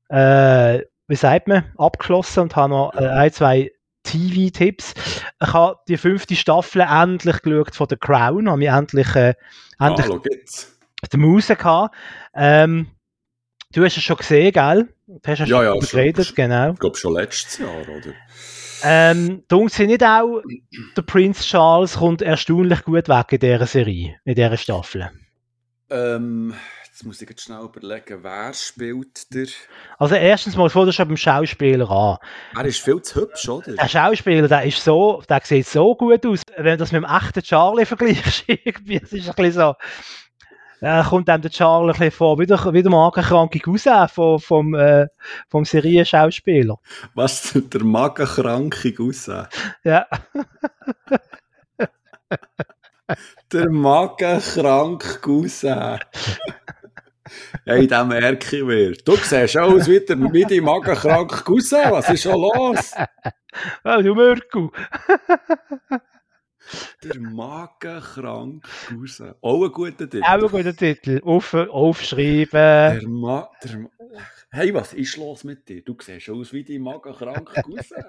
äh, 0.09 0.85
wie 1.09 1.17
sagt 1.17 1.49
man, 1.49 1.65
abgeschlossen 1.77 2.41
und 2.41 2.57
habe 2.57 2.71
noch 2.71 2.95
äh, 2.95 3.09
ein, 3.09 3.33
zwei 3.33 3.73
TV-Tipps. 4.07 4.95
Ich 5.43 5.53
habe 5.53 5.79
die 5.89 5.97
fünfte 5.97 6.37
Staffel 6.37 6.83
endlich 6.83 7.43
geschaut 7.43 7.75
von 7.75 7.87
The 7.91 7.97
Crown, 7.97 8.49
habe 8.49 8.59
mich 8.59 8.69
endlich, 8.69 9.15
äh, 9.15 9.35
endlich 9.79 10.07
Hallo, 10.07 10.21
geht's? 10.21 10.79
die 11.13 11.17
Maus 11.17 11.49
gehabt. 11.49 11.95
Ähm, 12.35 12.89
du 13.73 13.85
hast 13.85 13.97
es 13.97 14.03
schon 14.03 14.17
gesehen, 14.17 14.53
gell? 14.53 14.89
Du 15.07 15.21
hast 15.27 15.39
ja, 15.41 15.63
ja, 15.63 15.73
schon 15.73 15.81
geredet, 15.81 16.27
schon, 16.27 16.35
genau. 16.35 16.73
Ich 16.73 16.79
glaube 16.79 16.97
schon 16.97 17.15
letztes 17.15 17.59
Jahr, 17.59 17.81
oder? 17.83 18.13
Ähm, 18.83 19.43
dunkt 19.49 19.73
sie 19.73 19.87
nicht 19.87 20.05
auch, 20.05 20.43
der 20.97 21.03
Prince 21.03 21.43
Charles 21.43 21.97
kommt 21.97 22.23
erstaunlich 22.23 22.85
gut 22.85 23.09
weg 23.09 23.33
in 23.33 23.39
dieser 23.39 23.67
Serie, 23.67 24.17
in 24.25 24.35
dieser 24.35 24.57
Staffel? 24.57 25.11
Ähm, 25.89 26.55
jetzt 26.97 27.05
muss 27.05 27.21
ich 27.21 27.29
jetzt 27.29 27.43
schnell 27.43 27.61
überlegen, 27.61 28.21
wer 28.23 28.55
spielt 28.55 29.35
der? 29.35 29.49
Also 29.99 30.15
erstens 30.15 30.57
mal, 30.57 30.71
fängt 30.71 30.95
schon 30.95 31.09
beim 31.09 31.19
Schauspieler 31.19 31.91
an. 31.91 32.17
Er 32.57 32.65
ist 32.65 32.81
viel 32.81 33.03
zu 33.03 33.21
hübsch, 33.21 33.47
oder? 33.51 33.75
Der 33.75 33.87
Schauspieler, 33.87 34.49
der 34.49 34.63
ist 34.63 34.83
so, 34.83 35.23
der 35.29 35.43
sieht 35.45 35.67
so 35.67 35.95
gut 35.95 36.25
aus. 36.25 36.41
Wenn 36.57 36.65
du 36.65 36.79
das 36.79 36.93
mit 36.93 37.03
dem 37.03 37.11
echten 37.11 37.43
Charlie 37.43 37.85
vergleichst, 37.95 38.45
irgendwie, 38.47 38.99
das 38.99 39.13
ist 39.13 39.29
ein 39.29 39.35
bisschen 39.35 39.53
so, 39.53 39.75
äh, 40.81 41.05
kommt 41.05 41.29
einem 41.29 41.43
der 41.43 41.51
Charlie 41.51 41.93
ein 41.93 41.99
bisschen 41.99 42.13
vor, 42.13 42.39
wie 42.39 42.47
der, 42.47 42.73
wie 42.73 42.83
der 42.83 42.91
magenkranke 42.91 43.61
Cousin 43.61 44.09
vom, 44.09 44.41
vom, 44.41 44.75
äh, 44.75 45.09
vom 45.51 45.67
Serienschauspieler. 45.67 46.79
Was, 47.15 47.53
der 47.55 47.85
magenkranke 47.85 48.95
Cousin? 48.95 49.47
Ja. 49.85 50.07
der 53.53 53.69
magenkranke 53.69 55.19
Cousin. 55.19 55.99
Hey, 57.65 57.87
den 57.87 58.09
merke 58.09 58.57
ich 58.57 58.65
mir. 58.65 58.93
Du 58.93 59.17
siehst 59.17 59.57
aus 59.57 59.89
wie, 59.89 60.01
der, 60.01 60.17
wie 60.33 60.45
die 60.45 60.61
magenkranke 60.61 61.45
Cousin. 61.45 61.91
Was 61.91 62.11
ist 62.11 62.23
schon 62.23 62.41
los? 62.41 62.93
Oh, 63.85 64.03
du 64.03 64.15
Mörku. 64.15 64.71
Der 67.03 67.21
magenkrank 67.21 68.65
Cousin. 68.89 69.35
Auch 69.41 69.65
ein 69.65 69.73
guter 69.73 70.11
Titel. 70.11 70.23
Auch 70.23 70.43
ein 70.43 70.49
guter 70.49 70.77
Titel. 70.77 71.21
Auf, 71.25 71.55
aufschreiben. 71.55 72.51
Der 72.51 73.09
Ma 73.09 73.49
der 73.63 73.89
hey, 74.51 74.75
was 74.75 74.93
ist 74.95 75.17
los 75.17 75.45
mit 75.45 75.69
dir? 75.69 75.83
Du 75.83 75.97
siehst 76.01 76.29
aus 76.31 76.53
wie 76.53 76.65
die 76.65 76.79
magenkrank 76.79 77.53
Cousin. 77.63 78.05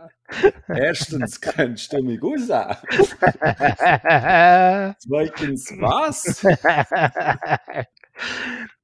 Erstens 0.68 1.40
kennst 1.40 1.94
du 1.94 2.02
mich 2.02 2.20
Cousin. 2.20 2.76
Zweitens, 5.00 5.72
was? 5.80 6.44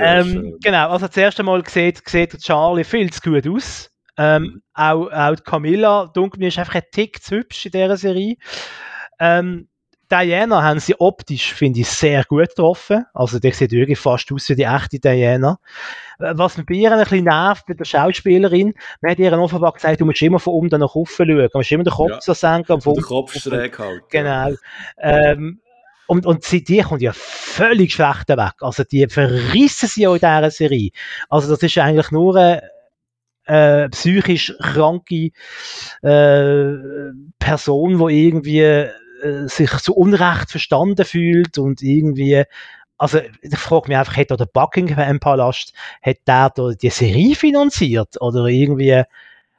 ähm, 0.00 0.58
genau, 0.62 0.90
also 0.90 1.06
das 1.06 1.16
erste 1.16 1.42
Mal 1.42 1.62
sieht, 1.66 2.06
sieht 2.08 2.38
Charlie 2.38 2.84
viel 2.84 3.12
zu 3.12 3.20
gut 3.20 3.46
aus. 3.48 3.90
Ähm, 4.16 4.42
mhm. 4.42 4.62
auch, 4.74 5.10
auch 5.10 5.36
Camilla, 5.44 6.06
dunkel 6.14 6.44
ist 6.44 6.58
einfach 6.58 6.76
ein 6.76 6.82
Tick 6.92 7.20
zu 7.22 7.36
hübsch 7.36 7.66
in 7.66 7.72
dieser 7.72 7.96
Serie. 7.96 8.36
Ähm, 9.18 9.68
Diana 10.10 10.62
haben 10.62 10.78
sie 10.78 10.94
optisch, 11.00 11.54
finde 11.54 11.80
ich, 11.80 11.88
sehr 11.88 12.24
gut 12.24 12.48
getroffen. 12.48 13.04
Also, 13.14 13.38
der 13.38 13.52
sieht 13.52 13.72
wirklich 13.72 13.98
fast 13.98 14.30
aus 14.32 14.48
wie 14.48 14.54
die 14.54 14.64
echte 14.64 15.00
Diana. 15.00 15.58
Was 16.18 16.56
mir 16.56 16.64
bei 16.64 16.74
ihr 16.74 16.92
ein 16.92 17.00
bisschen 17.00 17.24
nervt, 17.24 17.66
bei 17.66 17.74
der 17.74 17.84
Schauspielerin, 17.84 18.74
man 19.00 19.10
hat 19.10 19.18
ihr 19.18 19.32
offenbar 19.36 19.72
gesagt, 19.72 20.00
du 20.00 20.04
musst 20.04 20.22
immer 20.22 20.38
von 20.38 20.54
unten 20.54 20.80
nach 20.80 20.94
oben 20.94 21.10
schauen. 21.10 21.26
Du 21.28 21.48
musst 21.54 21.72
immer 21.72 21.84
den 21.84 21.92
Kopf 21.92 22.10
ja. 22.10 22.20
so 22.20 22.34
senken. 22.34 22.78
Den 22.78 23.02
Kopf 23.02 23.34
schräg 23.34 23.78
halten. 23.78 24.04
Genau. 24.10 24.50
Ähm, 24.98 25.60
und, 26.06 26.26
und 26.26 26.44
sie, 26.44 26.62
die 26.62 26.82
kommt 26.82 27.02
ja 27.02 27.12
völlig 27.14 27.92
schlecht 27.92 28.28
weg. 28.28 28.54
Also, 28.60 28.84
die 28.84 29.06
verrissen 29.08 29.88
sie 29.88 30.02
ja 30.02 30.10
in 30.10 30.18
dieser 30.18 30.50
Serie. 30.50 30.90
Also, 31.28 31.50
das 31.50 31.62
ist 31.62 31.78
eigentlich 31.78 32.10
nur 32.10 32.36
eine, 32.36 32.62
äh, 33.46 33.88
psychisch 33.90 34.54
kranke 34.60 35.30
äh, 36.02 36.72
Person, 37.38 37.98
die 37.98 38.26
irgendwie 38.26 38.60
äh, 38.60 38.90
sich 39.46 39.70
zu 39.78 39.94
Unrecht 39.94 40.50
verstanden 40.50 41.04
fühlt 41.04 41.58
und 41.58 41.82
irgendwie 41.82 42.44
also 42.96 43.18
ich 43.42 43.58
frage 43.58 43.88
mich 43.88 43.98
einfach, 43.98 44.16
hat 44.16 44.30
der 44.30 44.46
Buckingham 44.46 45.18
Palast, 45.18 45.74
hat 46.00 46.18
der 46.26 46.50
da 46.54 46.70
die 46.70 46.90
Serie 46.90 47.34
finanziert 47.34 48.20
oder 48.20 48.46
irgendwie. 48.46 49.02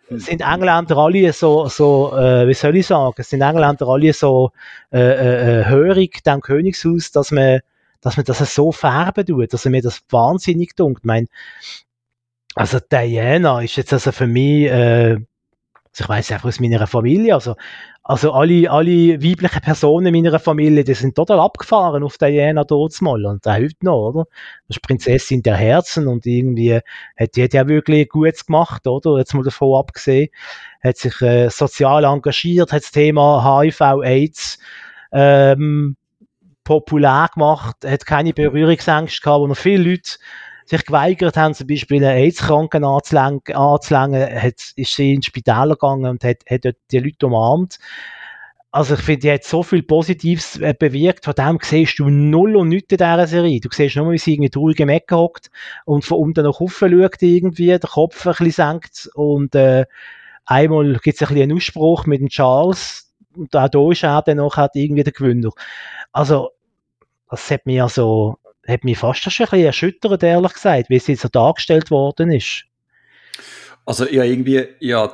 Sind 0.10 0.42
Engländer 0.42 0.98
alle 0.98 1.34
so, 1.34 1.68
so 1.68 2.16
äh, 2.16 2.48
wie 2.48 2.54
soll 2.54 2.76
ich 2.76 2.88
sagen, 2.88 3.24
sind 3.24 3.42
Engländer 3.42 3.88
alle 3.88 4.14
so 4.14 4.52
äh, 4.92 5.00
äh, 5.00 5.62
äh 5.62 5.66
hörig 5.66 6.24
dem 6.24 6.42
Königshaus, 6.42 7.12
dass 7.12 7.32
man 7.32 7.62
dass 8.02 8.18
man 8.18 8.26
das 8.26 8.54
so 8.54 8.72
färben 8.72 9.26
tut, 9.26 9.52
dass 9.52 9.66
mir 9.66 9.82
das 9.82 10.04
wahnsinnig 10.10 10.76
dunkt. 10.76 11.00
Ich 11.00 11.06
meine, 11.06 11.26
also 12.54 12.80
Diana 12.80 13.62
ist 13.62 13.78
jetzt 13.78 13.94
also 13.94 14.12
für 14.12 14.28
mich, 14.28 14.66
äh, 14.66 15.18
also 15.96 16.04
ich 16.04 16.10
weiß 16.10 16.32
einfach 16.32 16.50
aus 16.50 16.60
meiner 16.60 16.88
Familie, 16.88 17.34
also, 17.34 17.56
also 18.04 18.34
alle, 18.34 18.70
alle 18.70 19.24
weiblichen 19.24 19.62
Personen 19.62 20.14
in 20.14 20.24
meiner 20.24 20.40
Familie, 20.40 20.84
die 20.84 20.94
sind 20.94 21.16
total 21.16 21.40
abgefahren 21.40 22.04
auf 22.04 22.18
Diana 22.18 22.66
dort 22.66 23.02
mal 23.02 23.26
und 23.26 23.48
auch 23.48 23.54
heute 23.54 23.78
noch, 23.82 24.10
oder? 24.10 24.26
Das 24.68 24.78
ist 24.78 24.82
Prinzessin 24.82 25.42
der 25.42 25.56
Herzen 25.56 26.08
und 26.08 26.26
irgendwie 26.26 26.80
hat 27.18 27.36
die 27.36 27.44
hat 27.44 27.54
ja 27.54 27.68
wirklich 27.68 28.10
Gutes 28.10 28.46
gemacht, 28.46 28.86
oder? 28.88 29.20
Jetzt 29.20 29.34
mal 29.34 29.44
davon 29.44 29.80
abgesehen, 29.80 30.30
hat 30.84 30.98
sich 30.98 31.22
äh, 31.22 31.50
sozial 31.50 32.04
engagiert, 32.04 32.74
hat 32.74 32.84
das 32.84 32.92
Thema 32.92 33.62
HIV, 33.62 33.82
AIDS, 34.04 34.60
ähm, 35.14 35.96
populär 36.66 37.30
gemacht, 37.34 37.78
hat 37.86 38.06
keine 38.06 38.34
Berührungsängste 38.34 39.22
gehabt, 39.22 39.40
wo 39.40 39.48
noch 39.48 39.56
viele 39.56 39.92
Leute 39.92 40.18
sich 40.66 40.86
geweigert 40.86 41.38
haben, 41.38 41.54
zum 41.54 41.68
Beispiel 41.68 42.04
einen 42.04 42.18
AIDS-Kranken 42.18 42.84
anzulängen, 42.84 43.42
anzulängen 43.54 44.42
hat, 44.42 44.74
ist 44.76 44.96
sie 44.96 45.14
ins 45.14 45.28
Spital 45.28 45.70
gegangen 45.70 46.06
und 46.06 46.24
hat, 46.24 46.38
hat 46.50 46.66
dort 46.66 46.78
die 46.92 47.00
Leute 47.00 47.28
umarmt. 47.28 47.80
Also 48.72 48.96
ich 48.96 49.02
finde, 49.02 49.22
die 49.22 49.32
hat 49.32 49.46
so 49.46 49.64
viel 49.64 49.84
Positives 49.84 50.58
äh, 50.60 50.74
bewirkt. 50.78 51.24
Von 51.24 51.34
dem 51.34 51.60
siehst 51.62 51.98
du 51.98 52.10
null 52.10 52.58
und 52.58 52.68
nichts 52.68 52.92
in 52.92 52.98
dieser 52.98 53.26
Serie. 53.26 53.62
Du 53.62 53.70
siehst 53.72 53.96
nur, 53.96 54.12
wie 54.12 54.18
sie 54.18 54.34
irgendwie 54.34 54.50
traurig 54.50 54.80
im 54.82 54.90
Ecken 54.90 55.18
hockt 55.18 55.50
und 55.86 56.04
von 56.04 56.18
unten 56.18 56.44
nach 56.44 56.60
oben 56.60 56.72
schaut 56.72 57.22
irgendwie, 57.22 57.68
den 57.68 57.80
Kopf 57.80 58.26
ein 58.26 58.32
bisschen 58.32 58.52
senkt 58.52 59.10
und 59.14 59.56
äh, 59.56 59.86
einmal 60.46 61.00
gibt 61.02 61.16
es 61.16 61.22
ein 61.22 61.28
bisschen 61.30 61.44
einen 61.44 61.58
Ausspruch 61.58 62.06
mit 62.06 62.20
dem 62.20 62.28
Charles 62.28 63.14
und 63.34 63.56
auch 63.56 63.70
da 63.70 63.92
ist 63.92 64.04
er 64.04 64.22
dann 64.24 64.38
noch 64.38 64.58
irgendwie 64.74 65.04
der 65.04 65.14
Gewinner. 65.14 65.52
Also 66.12 66.50
das 67.30 67.50
hat 67.52 67.66
mir 67.66 67.84
also 67.84 68.38
hat 68.68 68.84
mich 68.84 68.98
fast 68.98 69.22
schon 69.22 69.46
ein 69.46 69.50
bisschen 69.50 69.66
erschüttert, 69.66 70.24
ehrlich 70.24 70.54
gesagt, 70.54 70.90
wie 70.90 70.96
jetzt 70.96 71.22
so 71.22 71.28
dargestellt 71.28 71.92
worden 71.92 72.32
ist. 72.32 72.66
Also 73.86 74.08
ja, 74.08 74.24
irgendwie, 74.24 74.68
ja, 74.80 75.12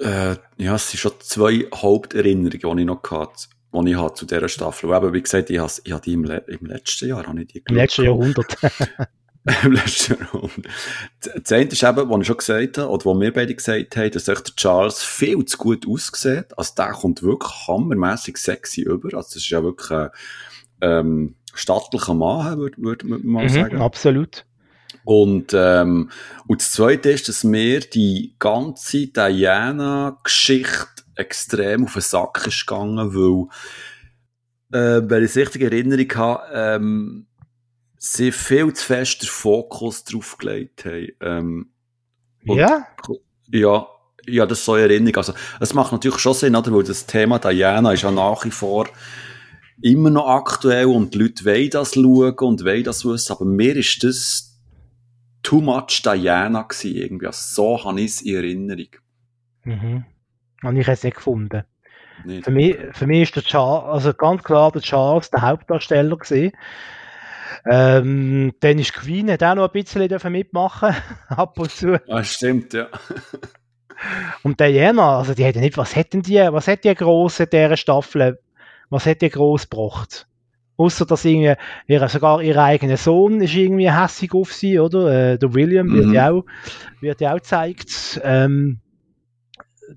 äh, 0.00 0.36
ja, 0.58 0.74
es 0.74 0.90
sind 0.90 1.00
schon 1.00 1.12
zwei 1.20 1.66
Haupterinnerungen, 1.74 2.76
die 2.76 2.82
ich 2.82 2.86
noch 2.86 3.02
hatte, 3.10 3.48
die 3.72 3.90
ich 3.90 3.96
hatte 3.96 4.14
zu 4.14 4.26
dieser 4.26 4.48
Staffel. 4.48 4.92
Aber 4.92 5.12
wie 5.12 5.22
gesagt, 5.22 5.50
ich 5.50 5.58
habe, 5.58 5.72
ich 5.84 5.92
habe 5.92 6.02
die 6.02 6.12
im, 6.12 6.24
Le 6.24 6.44
im 6.48 6.66
letzten 6.66 7.08
Jahr, 7.08 7.26
habe 7.26 7.40
ich 7.40 7.48
die 7.48 7.62
Im 7.66 7.76
letzten 7.76 8.04
Jahrhundert. 8.04 8.56
Im 9.64 9.72
letzten 9.72 10.20
Jahrhundert. 10.20 10.72
Das 11.42 11.52
eine 11.52 11.64
ist 11.64 11.82
eben, 11.82 12.10
was 12.10 12.20
ich 12.20 12.26
schon 12.26 12.36
gesagt 12.36 12.78
habe, 12.78 12.90
oder 12.90 13.06
was 13.06 13.20
wir 13.20 13.32
beide 13.32 13.54
gesagt 13.54 13.96
haben, 13.96 14.10
dass 14.10 14.24
der 14.24 14.44
Charles 14.56 15.02
viel 15.02 15.42
zu 15.46 15.56
gut 15.56 15.86
aussieht. 15.88 16.46
Also 16.58 16.74
der 16.76 16.90
kommt 16.90 17.22
wirklich 17.22 17.66
hammermäßig 17.66 18.36
sexy 18.36 18.82
über. 18.82 19.16
Also 19.16 19.28
das 19.28 19.36
ist 19.36 19.48
ja 19.48 19.62
wirklich, 19.62 19.90
äh, 19.90 20.10
ähm, 20.82 21.34
stattlicher 21.54 22.14
Mann, 22.14 22.58
würde 22.58 22.76
würd 22.78 23.04
man 23.04 23.26
mal 23.26 23.44
mhm, 23.44 23.48
sagen. 23.48 23.80
Absolut. 23.80 24.44
Und, 25.04 25.54
ähm, 25.54 26.10
und 26.46 26.60
das 26.60 26.72
Zweite 26.72 27.10
ist, 27.10 27.28
dass 27.28 27.44
mir 27.44 27.80
die 27.80 28.34
ganze 28.38 29.06
Diana-Geschichte 29.06 30.86
extrem 31.14 31.84
auf 31.84 31.94
den 31.94 32.02
Sack 32.02 32.46
ist 32.46 32.66
gegangen, 32.66 33.14
weil, 33.14 33.48
äh, 34.78 35.02
wenn 35.08 35.24
ich 35.24 35.30
es 35.30 35.36
richtig 35.36 35.62
Erinnerung 35.62 36.14
habe, 36.14 36.42
ähm, 36.52 37.26
sie 37.96 38.32
viel 38.32 38.72
zu 38.74 38.84
fest 38.84 39.22
den 39.22 39.28
Fokus 39.28 40.04
drauf 40.04 40.36
gelegt 40.38 40.84
haben. 40.84 41.08
Ähm, 41.20 41.70
ja? 42.44 42.86
Ja, 43.50 43.86
ja, 44.26 44.46
das 44.46 44.58
ist 44.58 44.64
so 44.66 44.74
eine 44.74 44.82
Erinnerung. 44.82 45.16
Also, 45.16 45.32
es 45.58 45.74
macht 45.74 45.92
natürlich 45.92 46.18
schon 46.18 46.34
Sinn, 46.34 46.54
oder? 46.54 46.72
Weil 46.72 46.84
das 46.84 47.06
Thema 47.06 47.38
Diana 47.38 47.92
ist 47.92 48.02
ja 48.02 48.10
nach 48.10 48.44
wie 48.44 48.50
vor 48.50 48.88
immer 49.82 50.10
noch 50.10 50.28
aktuell 50.28 50.86
und 50.86 51.14
die 51.14 51.18
Leute 51.18 51.44
wollen 51.44 51.70
das 51.70 51.94
schauen 51.94 52.34
und 52.38 52.64
wollen 52.64 52.84
das 52.84 53.04
wissen, 53.04 53.32
aber 53.32 53.44
mir 53.44 53.76
ist 53.76 54.02
das 54.04 54.60
too 55.42 55.60
much 55.60 56.02
Diana 56.02 56.62
gewesen, 56.62 56.96
irgendwie. 56.96 57.26
Also 57.26 57.78
so 57.78 57.84
habe 57.84 58.00
ich 58.00 58.06
es 58.06 58.22
in 58.22 58.36
Erinnerung. 58.36 58.88
Mhm. 59.64 60.04
Und 60.62 60.76
ich 60.76 60.88
es 60.88 61.04
nicht 61.04 61.16
gefunden. 61.16 61.62
Nicht. 62.24 62.44
Für 62.44 62.50
mich, 62.50 62.76
für 62.92 63.06
mich 63.06 63.22
ist 63.22 63.36
der 63.36 63.44
Charles, 63.44 63.88
also 63.88 64.12
ganz 64.12 64.42
klar 64.42 64.72
der 64.72 64.82
Charles 64.82 65.30
der 65.30 65.42
Hauptdarsteller 65.42 66.16
gewesen. 66.16 66.52
Ähm, 67.64 68.52
dann 68.60 68.78
ist 68.78 68.92
Queen 68.92 69.30
hat 69.30 69.42
auch 69.42 69.54
noch 69.54 69.72
ein 69.72 69.72
bisschen 69.72 70.32
mitmachen 70.32 70.94
ab 71.28 71.58
und 71.58 71.70
zu. 71.70 72.00
Ah, 72.08 72.24
stimmt, 72.24 72.72
ja. 72.72 72.88
und 74.42 74.60
Diana, 74.60 75.18
also 75.18 75.34
die 75.34 75.44
hätten 75.44 75.60
nicht, 75.60 75.76
was 75.76 75.94
hätten 75.94 76.22
die, 76.22 76.38
was 76.50 76.66
hätte 76.66 76.88
die 76.88 76.94
große 76.94 77.46
dieser 77.46 77.76
Staffel 77.76 78.38
was 78.90 79.06
hat 79.06 79.22
ihr 79.22 79.30
groß 79.30 79.68
gebracht? 79.68 80.26
Außer 80.76 81.06
dass 81.06 81.24
irgendwie, 81.24 81.54
ihre, 81.88 82.08
sogar 82.08 82.40
ihr 82.40 82.56
eigener 82.56 82.96
Sohn 82.96 83.40
ist 83.40 83.54
irgendwie 83.54 83.90
hässig 83.90 84.32
auf 84.32 84.52
sie, 84.52 84.78
oder? 84.78 85.32
Äh, 85.32 85.38
der 85.38 85.52
William 85.52 85.92
wird 85.92 86.06
mhm. 86.06 86.14
ja 86.14 86.30
auch, 86.30 86.44
wird 87.00 87.20
ja 87.20 87.32
auch 87.32 87.38
gezeigt. 87.38 88.20
Ähm, 88.22 88.80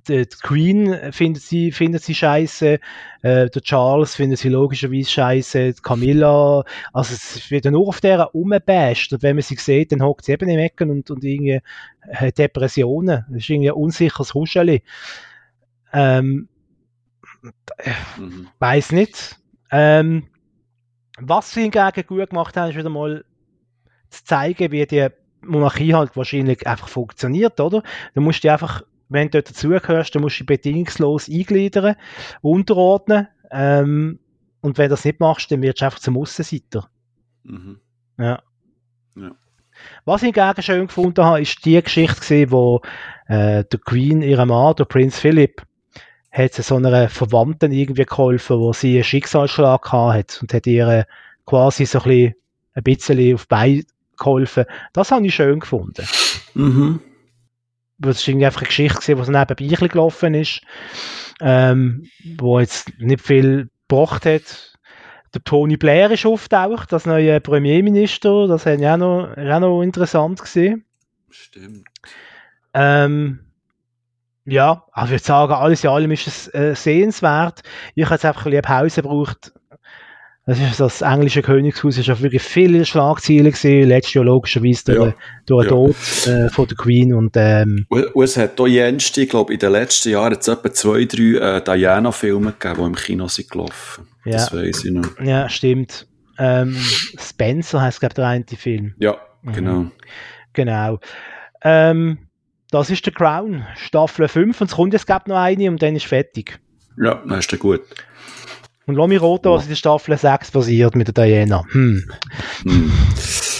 die 0.07 0.25
Queen 0.25 1.11
findet 1.11 1.43
sie, 1.43 1.71
findet 1.71 2.03
sie 2.03 2.15
scheiße, 2.15 2.79
äh, 3.21 3.49
der 3.49 3.61
Charles 3.61 4.15
findet 4.15 4.39
sie 4.39 4.49
logischerweise 4.49 5.09
scheiße, 5.09 5.73
Camilla, 5.83 6.63
also 6.93 7.13
es 7.13 7.51
wird 7.51 7.65
ja 7.65 7.71
nur 7.71 7.87
auf 7.87 8.01
der 8.01 8.21
rumbasht 8.21 9.13
und 9.13 9.21
wenn 9.21 9.35
man 9.35 9.43
sie 9.43 9.55
sieht, 9.55 9.91
dann 9.91 10.01
hockt 10.01 10.25
sie 10.25 10.31
eben 10.31 10.49
im 10.49 10.59
Ecken 10.59 10.89
und, 10.89 11.11
und 11.11 11.23
irgendwie 11.23 11.61
hat 12.11 12.37
Depressionen, 12.37 13.25
das 13.29 13.37
ist 13.37 13.49
irgendwie 13.49 13.69
ein 13.69 13.75
unsicheres 13.75 14.33
Huscheli. 14.33 14.83
Ähm, 15.93 16.47
mhm. 18.17 18.47
Weiß 18.59 18.91
nicht. 18.91 19.37
Ähm, 19.71 20.27
was 21.19 21.51
sie 21.51 21.61
hingegen 21.61 22.07
gut 22.07 22.29
gemacht 22.29 22.57
haben, 22.57 22.69
ist 22.69 22.77
wieder 22.77 22.89
mal 22.89 23.23
zu 24.09 24.23
zeigen, 24.23 24.71
wie 24.71 24.85
die 24.85 25.07
Monarchie 25.41 25.93
halt 25.93 26.15
wahrscheinlich 26.15 26.65
einfach 26.67 26.87
funktioniert, 26.87 27.59
oder? 27.59 27.83
Du 28.13 28.21
musst 28.21 28.43
dich 28.43 28.51
einfach, 28.51 28.83
wenn 29.09 29.29
du 29.29 29.41
dazugehörst, 29.41 30.13
dann 30.13 30.21
musst 30.21 30.39
du 30.39 30.43
dich 30.43 30.47
bedingungslos 30.47 31.29
eingliedern, 31.29 31.95
unterordnen. 32.41 33.27
Ähm, 33.51 34.19
und 34.61 34.77
wenn 34.77 34.85
du 34.85 34.89
das 34.89 35.05
nicht 35.05 35.19
machst, 35.19 35.51
dann 35.51 35.61
wirst 35.61 35.81
du 35.81 35.85
einfach 35.85 35.99
zum 35.99 36.17
Aussenseiter. 36.17 36.89
Mhm. 37.43 37.79
Ja. 38.17 38.41
ja. 39.15 39.31
Was 40.05 40.21
ich 40.21 40.33
hingegen 40.33 40.61
schön 40.61 40.87
gefunden 40.87 41.25
habe, 41.25 41.41
ist 41.41 41.65
die 41.65 41.81
Geschichte 41.81 42.19
gesehen, 42.19 42.51
wo 42.51 42.81
äh, 43.27 43.63
der 43.63 43.79
Queen, 43.83 44.21
ihre 44.21 44.45
Mann, 44.45 44.75
der 44.75 44.85
Prinz 44.85 45.19
Philipp, 45.19 45.63
hat 46.31 46.53
sie 46.53 46.61
so 46.61 46.75
einer 46.75 47.09
Verwandten 47.09 47.71
irgendwie 47.71 48.05
geholfen, 48.05 48.59
wo 48.59 48.73
sie 48.73 48.95
einen 48.95 49.03
Schicksalsschlag 49.03 49.91
hat 49.91 50.39
und 50.41 50.53
hat 50.53 50.65
ihr 50.65 51.05
quasi 51.45 51.85
so 51.85 51.99
ein 51.99 52.03
bisschen, 52.03 52.35
ein 52.73 52.83
bisschen 52.83 53.35
auf 53.35 53.47
Bein 53.47 53.83
geholfen. 54.17 54.65
Das 54.93 55.11
habe 55.11 55.25
ich 55.25 55.35
schön 55.35 55.59
gefunden. 55.59 56.07
Mhm. 56.53 57.01
Das 57.97 58.19
ist 58.19 58.27
irgendwie 58.27 58.45
einfach 58.45 58.61
eine 58.61 58.67
Geschichte 58.67 58.99
gewesen, 58.99 59.17
die 59.17 59.25
so 59.25 59.31
nebenbei 59.31 59.87
gelaufen 59.87 60.33
ist, 60.33 60.61
ähm, 61.41 62.07
wo 62.37 62.59
jetzt 62.59 62.97
nicht 62.99 63.21
viel 63.21 63.69
gebracht 63.87 64.25
hat. 64.25 64.77
Der 65.33 65.43
Tony 65.43 65.77
Blair 65.77 66.11
ist 66.11 66.25
auftaucht, 66.25 66.91
das 66.91 67.05
neue 67.05 67.39
Premierminister, 67.39 68.47
das 68.47 68.65
hat 68.65 68.79
ja 68.79 68.95
auch 68.95 68.97
noch, 68.97 69.37
auch 69.37 69.59
noch 69.59 69.81
interessant 69.81 70.41
gesehen. 70.41 70.83
Stimmt. 71.29 71.87
Ähm, 72.73 73.50
ja, 74.45 74.83
also 74.91 75.13
ich 75.13 75.21
würde 75.21 75.25
sagen, 75.25 75.53
alles 75.53 75.83
in 75.83 75.89
allem 75.89 76.11
ist 76.11 76.27
es 76.27 76.47
äh, 76.53 76.75
sehenswert. 76.75 77.61
Ich 77.95 78.05
habe 78.05 78.15
jetzt 78.15 78.25
einfach 78.25 78.45
ein 78.45 78.51
bisschen 78.51 78.63
Pause 78.63 79.01
gebraucht, 79.01 79.53
das 80.47 80.59
ist 80.59 80.79
das 80.79 81.01
englische 81.01 81.43
Königshaus, 81.43 81.99
ist 81.99 82.09
auch 82.09 82.21
wirklich 82.21 82.41
viele 82.41 82.83
Schlagzeilen 82.83 83.51
gesehen, 83.51 83.87
letztes 83.87 84.15
Jahr 84.15 84.25
logischerweise 84.25 84.83
durch, 84.85 85.09
ja. 85.09 85.15
durch 85.45 85.67
den 85.67 85.77
ja. 85.77 85.85
Tod 85.85 86.27
äh, 86.27 86.49
von 86.49 86.67
der 86.67 86.77
Queen 86.77 87.13
und, 87.13 87.33
ähm, 87.35 87.85
und 87.89 88.23
es 88.23 88.37
hat 88.37 88.59
auch 88.59 88.67
jenste, 88.67 89.21
ich 89.21 89.29
glaube, 89.29 89.53
in 89.53 89.59
den 89.59 89.71
letzten 89.71 90.09
Jahren 90.09 90.33
jetzt 90.33 90.47
etwa 90.47 90.73
zwei, 90.73 91.05
drei 91.05 91.57
äh, 91.57 91.63
Diana-Filme 91.63 92.53
gegeben, 92.57 92.79
die 92.79 92.87
im 92.87 92.95
Kino 92.95 93.27
sind 93.27 93.51
gelaufen. 93.51 94.07
Ja. 94.25 94.31
Das 94.33 94.53
weiß 94.53 94.85
ich 94.85 94.91
noch. 94.91 95.19
Ja, 95.21 95.47
stimmt. 95.47 96.07
Ähm, 96.39 96.75
Spencer 97.19 97.81
heißt, 97.81 97.99
glaube 97.99 98.13
ich, 98.13 98.15
der 98.15 98.27
eine 98.27 98.45
Film. 98.45 98.95
Ja, 98.97 99.17
genau. 99.43 99.73
Mhm. 99.73 99.91
Genau. 100.53 100.99
Ähm, 101.63 102.17
das 102.71 102.89
ist 102.89 103.05
der 103.05 103.13
Crown, 103.13 103.65
Staffel 103.75 104.27
5 104.27 104.61
und 104.61 104.69
es 104.69 104.75
kommt 104.75 104.93
jetzt 104.93 105.07
noch 105.27 105.35
eine 105.35 105.69
und 105.69 105.81
dann 105.81 105.95
ist 105.95 106.05
fertig. 106.05 106.59
Ja, 106.97 107.21
das 107.27 107.45
ist 107.45 107.59
gut. 107.59 107.81
Und 108.87 108.95
Lomi 108.95 109.17
Rota, 109.17 109.51
was 109.51 109.63
in 109.63 109.69
der 109.69 109.75
Staffel 109.75 110.17
6 110.17 110.51
passiert 110.51 110.95
mit 110.95 111.07
der 111.07 111.13
Diana. 111.13 111.63
Hm. 111.71 112.09
hm. 112.63 112.91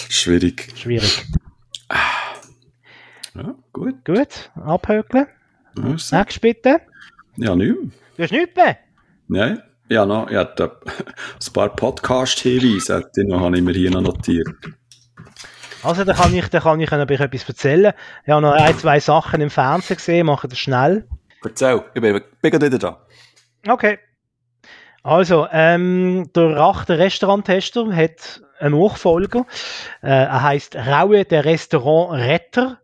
Schwierig. 0.08 0.72
Schwierig. 0.74 1.24
Ja, 3.34 3.54
gut. 3.72 4.04
Gut, 4.04 4.50
abhökeln. 4.54 5.26
Also. 5.76 6.16
Nächstes 6.16 6.38
bitte. 6.38 6.80
Ja, 7.36 7.54
nicht 7.54 7.74
Du 8.16 8.22
hast 8.22 8.32
nichts 8.32 8.56
mehr? 8.56 8.76
Nein. 9.28 9.62
Ja, 9.88 10.06
noch, 10.06 10.30
ich 10.30 10.36
hatte 10.36 10.78
ein 10.86 11.52
paar 11.52 11.74
Podcast-Hinweise, 11.74 13.10
die 13.16 13.32
habe 13.32 13.56
ich 13.56 13.62
mir 13.62 13.72
hier 13.72 13.90
noch 13.90 14.02
notiert. 14.02 14.48
Also, 15.82 16.04
da 16.04 16.14
kann 16.14 16.34
ich, 16.34 16.48
da 16.48 16.60
kann 16.60 16.80
ich 16.80 16.90
noch 16.90 17.08
etwas 17.08 17.48
erzählen. 17.48 17.92
Ich 18.24 18.30
habe 18.30 18.42
noch 18.42 18.52
ein, 18.52 18.78
zwei 18.78 19.00
Sachen 19.00 19.40
im 19.40 19.50
Fernsehen 19.50 19.96
gesehen, 19.96 20.26
mache 20.26 20.48
das 20.48 20.58
schnell. 20.58 21.08
Erzähl, 21.44 21.82
ich 21.94 22.00
bin, 22.00 22.20
bin 22.40 22.52
wieder 22.52 22.78
da. 22.78 23.06
Okay. 23.66 23.98
Also, 25.02 25.48
ähm, 25.50 26.30
der 26.34 26.56
Rach, 26.56 26.84
der 26.84 26.98
Restauranttester, 26.98 27.94
hat 27.94 28.42
einen 28.60 28.78
Nachfolger. 28.78 29.46
Äh, 30.02 30.10
er 30.10 30.42
heißt 30.42 30.76
Raue, 30.76 31.24
der 31.24 31.44
Restaurantretter. 31.44 32.78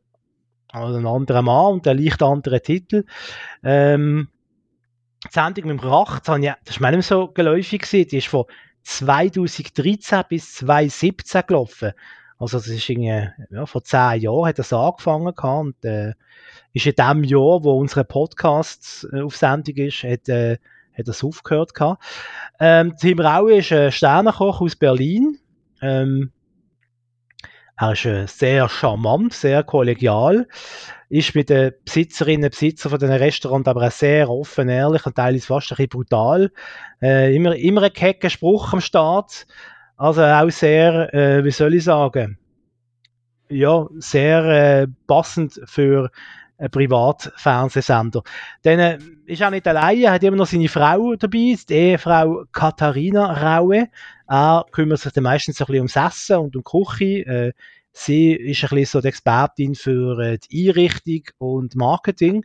Also 0.71 0.99
ein 0.99 1.07
anderer 1.07 1.43
Mann 1.43 1.75
und 1.75 1.89
ein 1.89 1.99
leicht 1.99 2.23
anderer 2.23 2.61
Titel. 2.61 3.05
Ähm, 3.63 4.29
die 5.25 5.33
Sendung 5.33 5.69
mit 5.69 5.81
dem 5.81 5.89
Rach, 5.89 6.21
das, 6.21 6.39
ja, 6.41 6.57
das 6.65 6.77
ist 6.77 6.81
mir 6.81 6.91
nicht 6.91 7.07
so 7.07 7.29
geläufig 7.29 7.83
gewesen, 7.83 8.09
die 8.09 8.19
ist 8.19 8.29
von 8.29 8.45
2013 8.83 10.23
bis 10.29 10.55
2017 10.55 11.43
gelaufen. 11.47 11.93
Also 12.39 12.59
das 12.59 12.69
ist 12.69 12.89
irgendwie, 12.89 13.29
ja, 13.51 13.67
vor 13.67 13.83
zehn 13.83 14.21
Jahren 14.21 14.47
hat 14.47 14.59
das 14.59 14.73
angefangen 14.73 15.35
gehabt 15.35 15.61
und 15.61 15.85
äh, 15.85 16.15
ist 16.73 16.87
in 16.87 16.95
dem 16.95 17.25
Jahr, 17.25 17.65
wo 17.65 17.79
unsere 17.79 18.05
Podcast 18.05 19.09
äh, 19.13 19.23
auf 19.23 19.37
Sendung 19.37 19.77
ist, 19.77 20.05
hat 20.05 20.29
äh, 20.29 20.59
hat 20.99 21.09
das 21.09 21.25
aufgehört 21.25 21.75
gehabt. 21.75 22.03
Ähm, 22.59 22.95
Tim 22.99 23.21
Raue 23.21 23.59
ist 23.59 23.73
ein 23.73 23.93
Sternenkoch 23.93 24.61
aus 24.61 24.77
Berlin. 24.77 25.39
Ähm, 25.81 26.33
er 27.77 27.93
ist 27.93 28.05
äh, 28.05 28.27
sehr 28.27 28.69
charmant, 28.69 29.33
sehr 29.33 29.63
kollegial, 29.63 30.49
ist 31.09 31.37
mit 31.37 31.49
den 31.49 31.73
Besitzerinnen 31.85 32.45
und 32.45 32.51
Besitzern 32.51 32.91
von 32.91 32.99
den 32.99 33.13
Restaurants 33.13 33.69
aber 33.69 33.87
auch 33.87 33.93
sehr 33.93 34.29
offen, 34.29 34.69
ehrlich 34.69 35.07
und 35.07 35.15
teilweise 35.15 35.47
fast 35.47 35.71
ein 35.71 35.77
bisschen 35.77 35.89
brutal. 35.91 36.51
Äh, 37.01 37.35
immer, 37.37 37.55
immer 37.55 37.83
ein 37.83 37.93
kecker 37.93 38.31
Spruch 38.31 38.73
am 38.73 38.81
Start. 38.81 39.47
Also 39.99 40.23
auch 40.23 40.51
sehr, 40.51 41.13
äh, 41.13 41.45
wie 41.45 41.51
soll 41.51 41.75
ich 41.75 41.85
sagen, 41.85 42.39
ja, 43.51 43.87
sehr 43.99 44.45
äh, 44.45 44.87
passend 45.09 45.61
für 45.65 46.11
ein 46.57 46.71
Privatfernsehsender. 46.71 48.23
Dann 48.63 48.79
äh, 48.79 48.99
ist 49.27 49.41
er 49.41 49.51
nicht 49.51 49.67
alleine, 49.67 50.13
hat 50.13 50.23
immer 50.23 50.37
noch 50.37 50.47
seine 50.47 50.69
Frau 50.69 51.17
dabei, 51.17 51.57
die 51.69 51.75
Ehefrau 51.75 52.45
Katharina 52.53 53.57
Raue. 53.57 53.89
Er 54.29 54.67
kümmert 54.71 55.01
sich 55.01 55.13
dann 55.13 55.25
meistens 55.25 55.61
ein 55.61 55.67
bisschen 55.67 55.81
ums 55.81 55.97
Essen 55.97 56.37
und 56.37 56.55
um 56.55 56.63
die 56.63 56.87
Küche. 56.87 57.27
Äh, 57.27 57.53
sie 57.91 58.35
ist 58.35 58.63
ein 58.63 58.69
bisschen 58.69 58.87
so 58.87 59.01
die 59.01 59.09
Expertin 59.09 59.75
für 59.75 60.21
äh, 60.21 60.39
die 60.39 60.69
Einrichtung 60.69 61.23
und 61.39 61.75
Marketing. 61.75 62.45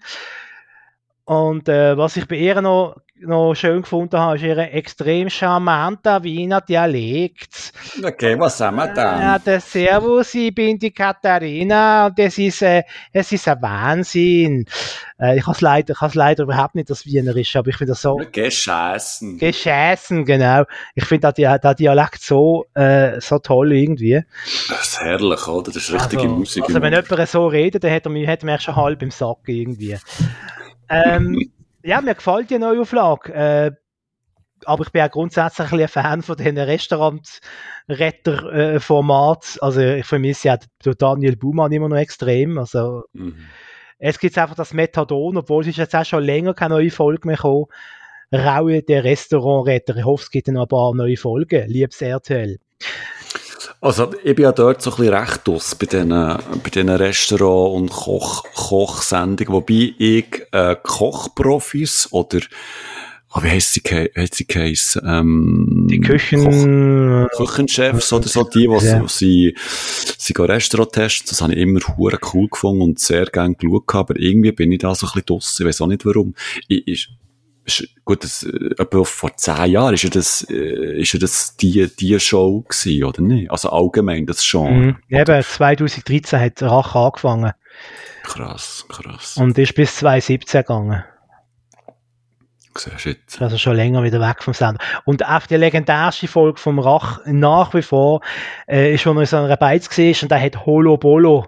Und 1.25 1.69
äh, 1.69 1.95
was 1.97 2.17
ich 2.17 2.27
bei 2.27 2.37
ihr 2.37 2.61
noch 2.61 2.97
noch 3.25 3.55
schön 3.55 3.81
gefunden 3.81 4.17
habe, 4.17 4.35
ist 4.35 4.43
ihre 4.43 4.69
extrem 4.71 5.29
charmanter 5.29 6.23
Wiener 6.23 6.61
Dialekt. 6.61 7.73
Okay, 8.03 8.39
was 8.39 8.59
haben 8.59 8.77
wir 8.77 8.87
da? 8.87 9.19
Ja, 9.19 9.39
der 9.39 9.59
Servus, 9.59 10.33
ich 10.33 10.53
bin 10.53 10.77
die 10.77 10.91
Katharina 10.91 12.07
und 12.07 12.19
das 12.19 12.37
ist, 12.37 12.61
äh, 12.61 12.83
es 13.11 13.31
ist 13.31 13.47
ein 13.47 13.61
Wahnsinn. 13.61 14.65
Äh, 15.19 15.37
ich 15.37 15.45
kann 15.45 15.53
es 15.53 15.61
leider, 15.61 15.95
leider 16.13 16.43
überhaupt 16.43 16.75
nicht 16.75 16.89
das 16.89 17.05
Wienerische, 17.05 17.59
aber 17.59 17.69
ich 17.69 17.77
finde 17.77 17.91
das 17.91 18.01
so... 18.01 18.19
Gescheißen. 18.31 19.37
Gescheißen, 19.37 20.25
genau. 20.25 20.63
Ich 20.95 21.05
finde 21.05 21.33
der, 21.33 21.59
der 21.59 21.75
Dialekt 21.75 22.21
so, 22.21 22.65
äh, 22.73 23.19
so 23.21 23.39
toll 23.39 23.71
irgendwie. 23.71 24.23
Das 24.69 24.87
ist 24.87 25.01
herrlich, 25.01 25.47
oder? 25.47 25.71
Das 25.71 25.89
ist 25.89 25.93
richtige 25.93 26.23
also, 26.23 26.35
Musik. 26.35 26.63
Also 26.65 26.81
wenn 26.81 26.93
jemand 26.93 27.29
so 27.29 27.47
redet, 27.47 27.83
dann 27.83 27.91
hätte 27.91 28.09
er 28.09 28.11
mich, 28.11 28.27
hätte 28.27 28.45
mich 28.45 28.61
schon 28.61 28.75
halb 28.75 29.01
im 29.01 29.11
Sack 29.11 29.39
irgendwie. 29.47 29.97
Ähm, 30.89 31.51
ja, 31.83 32.01
mir 32.01 32.15
gefällt 32.15 32.49
die 32.49 32.57
Neuauflage. 32.57 33.33
Äh, 33.33 33.71
aber 34.65 34.83
ich 34.83 34.91
bin 34.91 35.01
auch 35.01 35.11
grundsätzlich 35.11 35.71
ein, 35.71 35.87
Fan 35.87 36.21
von 36.21 36.35
diesen 36.37 36.57
Restaurant-Retter-Format. 36.57 39.57
also 39.61 39.81
ich 39.81 40.05
vermisse 40.05 40.47
ja 40.47 40.57
Daniel 40.97 41.35
Buhmann 41.35 41.73
immer 41.73 41.89
noch 41.89 41.97
extrem. 41.97 42.57
Also 42.57 43.03
mhm. 43.13 43.35
es 43.99 44.17
gibt 44.19 44.37
einfach 44.37 44.55
das 44.55 44.73
Methadon, 44.73 45.35
obwohl 45.37 45.67
es 45.67 45.75
jetzt 45.75 45.95
auch 45.95 46.05
schon 46.05 46.23
länger 46.23 46.53
keine 46.53 46.75
neue 46.75 46.91
Folge 46.91 47.27
mehr 47.27 47.35
gekommen. 47.35 47.65
Raue 48.31 48.81
der 48.81 49.03
Restaurant-Retter. 49.03 49.97
Ich 49.97 50.05
hoffe, 50.05 50.23
es 50.23 50.31
gibt 50.31 50.47
noch 50.47 50.61
ein 50.63 50.67
paar 50.67 50.95
neue 50.95 51.17
Folgen. 51.17 51.67
Liebes 51.67 52.01
RTL. 52.01 52.57
Also, 53.83 54.13
ich 54.23 54.33
bin 54.33 54.43
ja 54.43 54.53
dort 54.53 54.81
so 54.81 54.91
ein 54.91 54.95
bisschen 54.95 55.13
recht 55.13 55.49
aus 55.49 55.75
bei 55.75 55.85
diesen, 55.85 56.07
bei 56.07 56.69
diesen 56.73 56.87
Restaurant- 56.87 57.75
und 57.75 57.89
Koch, 57.91 58.45
Kochsendungen, 58.55 59.51
wobei 59.53 59.93
ich 59.97 60.41
äh, 60.53 60.77
Kochprofis 60.81 62.07
oder 62.11 62.39
oh, 63.33 63.43
wie 63.43 63.49
heisst 63.49 63.73
sie, 63.73 63.81
heisst 63.81 64.35
sie 64.35 64.47
geheissen? 64.47 65.01
Ähm, 65.05 65.87
die 65.89 65.99
Küchen... 65.99 67.27
Koch, 67.33 67.47
Küchenchefs 67.47 68.13
oder 68.13 68.29
so, 68.29 68.45
die, 68.45 68.69
die 68.69 68.85
ja. 68.85 69.05
sie, 69.09 69.53
sie 70.17 70.33
gehen 70.33 70.45
Restaurant 70.45 70.93
testen, 70.93 71.27
das 71.27 71.41
habe 71.41 71.53
ich 71.53 71.59
immer 71.59 71.81
hure 71.97 72.19
cool 72.33 72.47
gefunden 72.47 72.83
und 72.83 72.99
sehr 72.99 73.25
gerne 73.25 73.55
geschaut, 73.55 73.93
aber 73.95 74.17
irgendwie 74.17 74.53
bin 74.53 74.71
ich 74.71 74.79
da 74.79 74.95
so 74.95 75.07
ein 75.07 75.11
bisschen 75.11 75.25
draussen, 75.25 75.61
ich 75.61 75.67
weiß 75.67 75.81
auch 75.81 75.87
nicht 75.87 76.05
warum. 76.05 76.35
Ich, 76.69 76.87
ich, 76.87 77.09
gut, 78.05 78.23
das, 78.23 78.43
äh, 78.43 79.03
vor 79.03 79.35
zehn 79.37 79.71
Jahren 79.71 79.93
ist 79.93 80.03
ja 80.03 80.09
das, 80.09 80.45
äh, 80.49 81.01
ist 81.01 81.13
ja 81.13 81.19
das 81.19 81.55
die, 81.57 81.89
die 81.95 82.19
Show 82.19 82.61
gewesen, 82.61 83.03
oder 83.03 83.21
nicht? 83.21 83.51
Also 83.51 83.69
allgemein 83.69 84.25
das 84.25 84.43
schon. 84.43 84.79
Mhm. 84.79 84.97
Eben, 85.09 85.43
2013 85.43 86.39
hat 86.39 86.61
Rach 86.61 86.95
angefangen. 86.95 87.53
Krass, 88.23 88.85
krass. 88.87 89.37
Und 89.37 89.57
ist 89.57 89.75
bis 89.75 89.95
2017 89.97 90.61
gegangen. 90.61 91.03
Also 93.39 93.57
schon 93.57 93.75
länger 93.75 94.03
wieder 94.03 94.19
weg 94.19 94.41
vom 94.41 94.53
Sender. 94.53 94.79
Und 95.05 95.25
auch 95.25 95.45
die 95.45 95.55
legendärste 95.55 96.27
Folge 96.27 96.59
vom 96.59 96.79
Rach 96.79 97.19
nach 97.25 97.73
wie 97.73 97.81
vor 97.81 98.21
äh, 98.67 98.93
ist, 98.93 99.05
wo 99.05 99.13
man 99.13 99.23
in 99.23 99.27
so 99.27 99.37
einer 99.37 99.57
Beiz 99.57 99.89
war 99.97 100.23
und 100.23 100.31
der 100.31 100.41
hat 100.41 100.65
Holo 100.65 100.97
Bolo. 100.97 101.45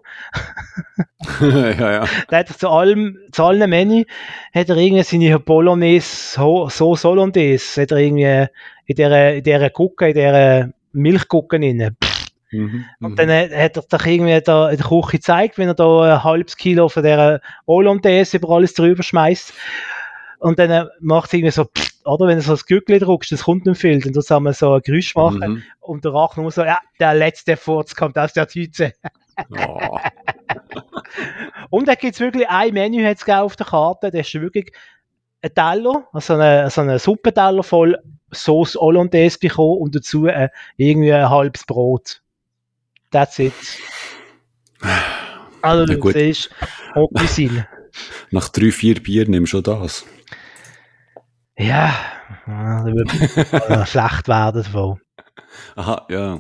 ja, 1.42 1.92
ja. 1.92 2.06
Der 2.30 2.40
hat 2.40 2.50
zu 2.50 2.70
allem, 2.70 3.18
zu 3.32 3.44
allen 3.44 3.70
Menü 3.70 4.04
hat 4.54 4.70
er 4.70 4.78
irgendwie 4.78 5.04
seine 5.04 5.40
Bolognese, 5.40 6.36
so 6.36 6.70
Hollandaise, 6.70 7.82
hat 7.82 7.92
er 7.92 7.98
irgendwie 7.98 8.48
in 8.86 8.96
dieser, 8.96 9.34
in 9.34 9.44
dieser 9.44 9.70
Gucke, 9.70 10.10
in 10.10 10.14
dieser 10.14 10.70
Milchgucke 10.92 11.60
drin. 11.60 11.96
Mhm, 12.52 12.86
und 13.02 13.12
mhm. 13.12 13.16
dann 13.16 13.30
hat 13.30 13.52
er 13.52 13.70
doch 13.70 14.06
irgendwie 14.06 14.40
da 14.42 14.70
in 14.70 14.78
der 14.78 14.86
Küche 14.86 15.12
gezeigt, 15.12 15.58
wenn 15.58 15.68
er 15.68 15.74
da 15.74 16.16
ein 16.16 16.24
halbes 16.24 16.56
Kilo 16.56 16.88
von 16.90 17.04
dieser 17.04 17.42
Hollandaise 17.68 18.38
über 18.38 18.50
alles 18.52 18.74
drüber 18.74 19.04
schmeißt 19.04 19.54
und 20.40 20.60
dann 20.60 20.70
äh, 20.70 20.86
macht 21.00 21.28
es 21.28 21.34
irgendwie 21.34 21.52
so, 21.52 21.68
oder 22.06 22.28
wenn 22.28 22.38
du 22.38 22.44
so 22.44 22.54
das 22.54 22.66
Gürtel 22.66 23.00
drückst, 23.00 23.32
das 23.32 23.44
kommt 23.44 23.66
nicht 23.66 23.80
viel, 23.80 24.00
dann 24.00 24.44
man 24.44 24.54
so 24.54 24.74
ein 24.74 24.82
Geräusch 24.82 25.16
machen 25.16 25.40
mhm. 25.40 25.64
und 25.80 26.06
der 26.06 26.14
Rachen 26.14 26.44
muss 26.44 26.56
so, 26.56 26.64
ja, 26.64 26.80
der 27.00 27.14
letzte 27.14 27.58
Furz 27.58 27.96
kommt 27.96 28.18
aus 28.18 28.34
der 28.34 28.48
Tüte. 28.48 28.94
Oh. 29.52 29.98
und 31.70 31.88
da 31.88 31.96
gibt 31.96 32.14
es 32.14 32.20
wirklich 32.20 32.48
ein 32.48 32.74
Menü 32.74 33.02
jetzt 33.02 33.30
auf 33.30 33.56
der 33.56 33.66
Karte, 33.66 34.12
das 34.12 34.28
ist 34.28 34.42
wirklich 34.42 34.72
ein 35.42 35.54
Teller, 35.54 36.08
also 36.14 36.34
eine, 36.36 36.70
so 36.70 36.82
eine 36.82 37.00
Suppenteller 37.00 37.64
voll 37.64 37.98
Sauce 38.32 38.76
Hollandaise 38.76 39.38
bekommen 39.40 39.80
und 39.80 39.96
dazu 39.96 40.28
äh, 40.28 40.50
irgendwie 40.78 41.14
ein 41.14 41.30
halbes 41.30 41.66
Brot. 41.66 42.22
That's 43.12 43.40
it. 43.40 43.54
Also, 45.62 45.86
du 45.86 46.12
siehst, 46.12 46.50
Haute 46.94 47.28
Nach 48.32 48.50
drei, 48.50 48.72
vier 48.72 49.02
Bier 49.02 49.28
nimmst 49.28 49.54
du 49.54 49.62
das. 49.62 50.06
Ja, 51.58 51.94
da 52.46 52.86
wird 52.86 53.12
schlecht 53.90 54.28
werden 54.28 54.64
davon. 54.64 55.00
Aha, 55.76 56.06
ja. 56.10 56.40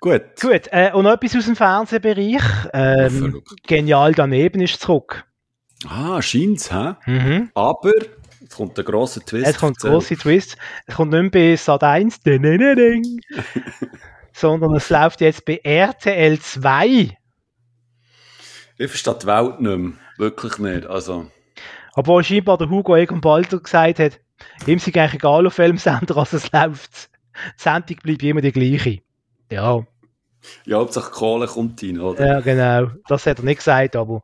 Gut. 0.00 0.22
Gut, 0.40 0.68
äh, 0.70 0.92
und 0.92 1.04
noch 1.04 1.14
etwas 1.14 1.36
aus 1.36 1.46
dem 1.46 1.56
Fernsehbereich. 1.56 2.42
Ähm, 2.72 3.42
genial 3.66 4.12
daneben 4.12 4.60
ist 4.60 4.80
zurück. 4.80 5.24
Ah, 5.88 6.20
scheint's, 6.22 6.72
hä? 6.72 6.94
Mhm. 7.06 7.50
Aber 7.54 7.92
es 8.46 8.54
kommt 8.54 8.78
ein 8.78 8.84
grosser 8.84 9.24
Twist. 9.24 9.46
Es 9.46 9.58
kommt 9.58 9.82
ein 9.82 9.90
grosser 9.90 10.16
Twist. 10.16 10.56
Es 10.86 10.94
kommt 10.94 11.12
nicht 11.12 11.22
mehr 11.22 11.30
bei 11.30 11.56
Sat 11.56 11.82
1, 11.82 12.20
sondern 14.32 14.74
es 14.74 14.90
läuft 14.90 15.20
jetzt 15.20 15.44
bei 15.44 15.60
RTL 15.62 16.38
2. 16.38 17.16
Ich 18.78 18.88
verstehe 18.88 19.14
die 19.20 19.26
Welt 19.26 19.60
nicht 19.60 19.78
mehr. 19.78 19.92
Wirklich 20.18 20.58
nicht. 20.58 20.86
Also. 20.86 21.30
Obwohl 21.94 22.22
scheinbar 22.22 22.58
der 22.58 22.68
Hugo 22.68 22.94
Egon 22.94 23.20
Balder 23.20 23.58
gesagt 23.58 23.98
hat, 23.98 24.20
ihm 24.66 24.76
ist 24.76 24.86
eigentlich 24.86 25.14
egal 25.14 25.46
auf 25.46 25.58
welchem 25.58 25.78
Sender 25.78 26.16
als 26.18 26.32
es 26.34 26.52
läuft. 26.52 27.10
Die 27.58 27.62
Sendung 27.62 27.96
bleibt 28.02 28.22
immer 28.22 28.40
die 28.40 28.52
gleiche. 28.52 29.00
Ja. 29.50 29.86
Ja, 30.64 30.78
Hauptsache 30.78 31.10
Kohle 31.10 31.46
kommt 31.46 31.82
rein, 31.82 31.98
oder? 32.00 32.24
Ja, 32.24 32.40
genau. 32.40 32.90
Das 33.08 33.26
hat 33.26 33.38
er 33.38 33.44
nicht 33.44 33.58
gesagt, 33.58 33.96
aber 33.96 34.22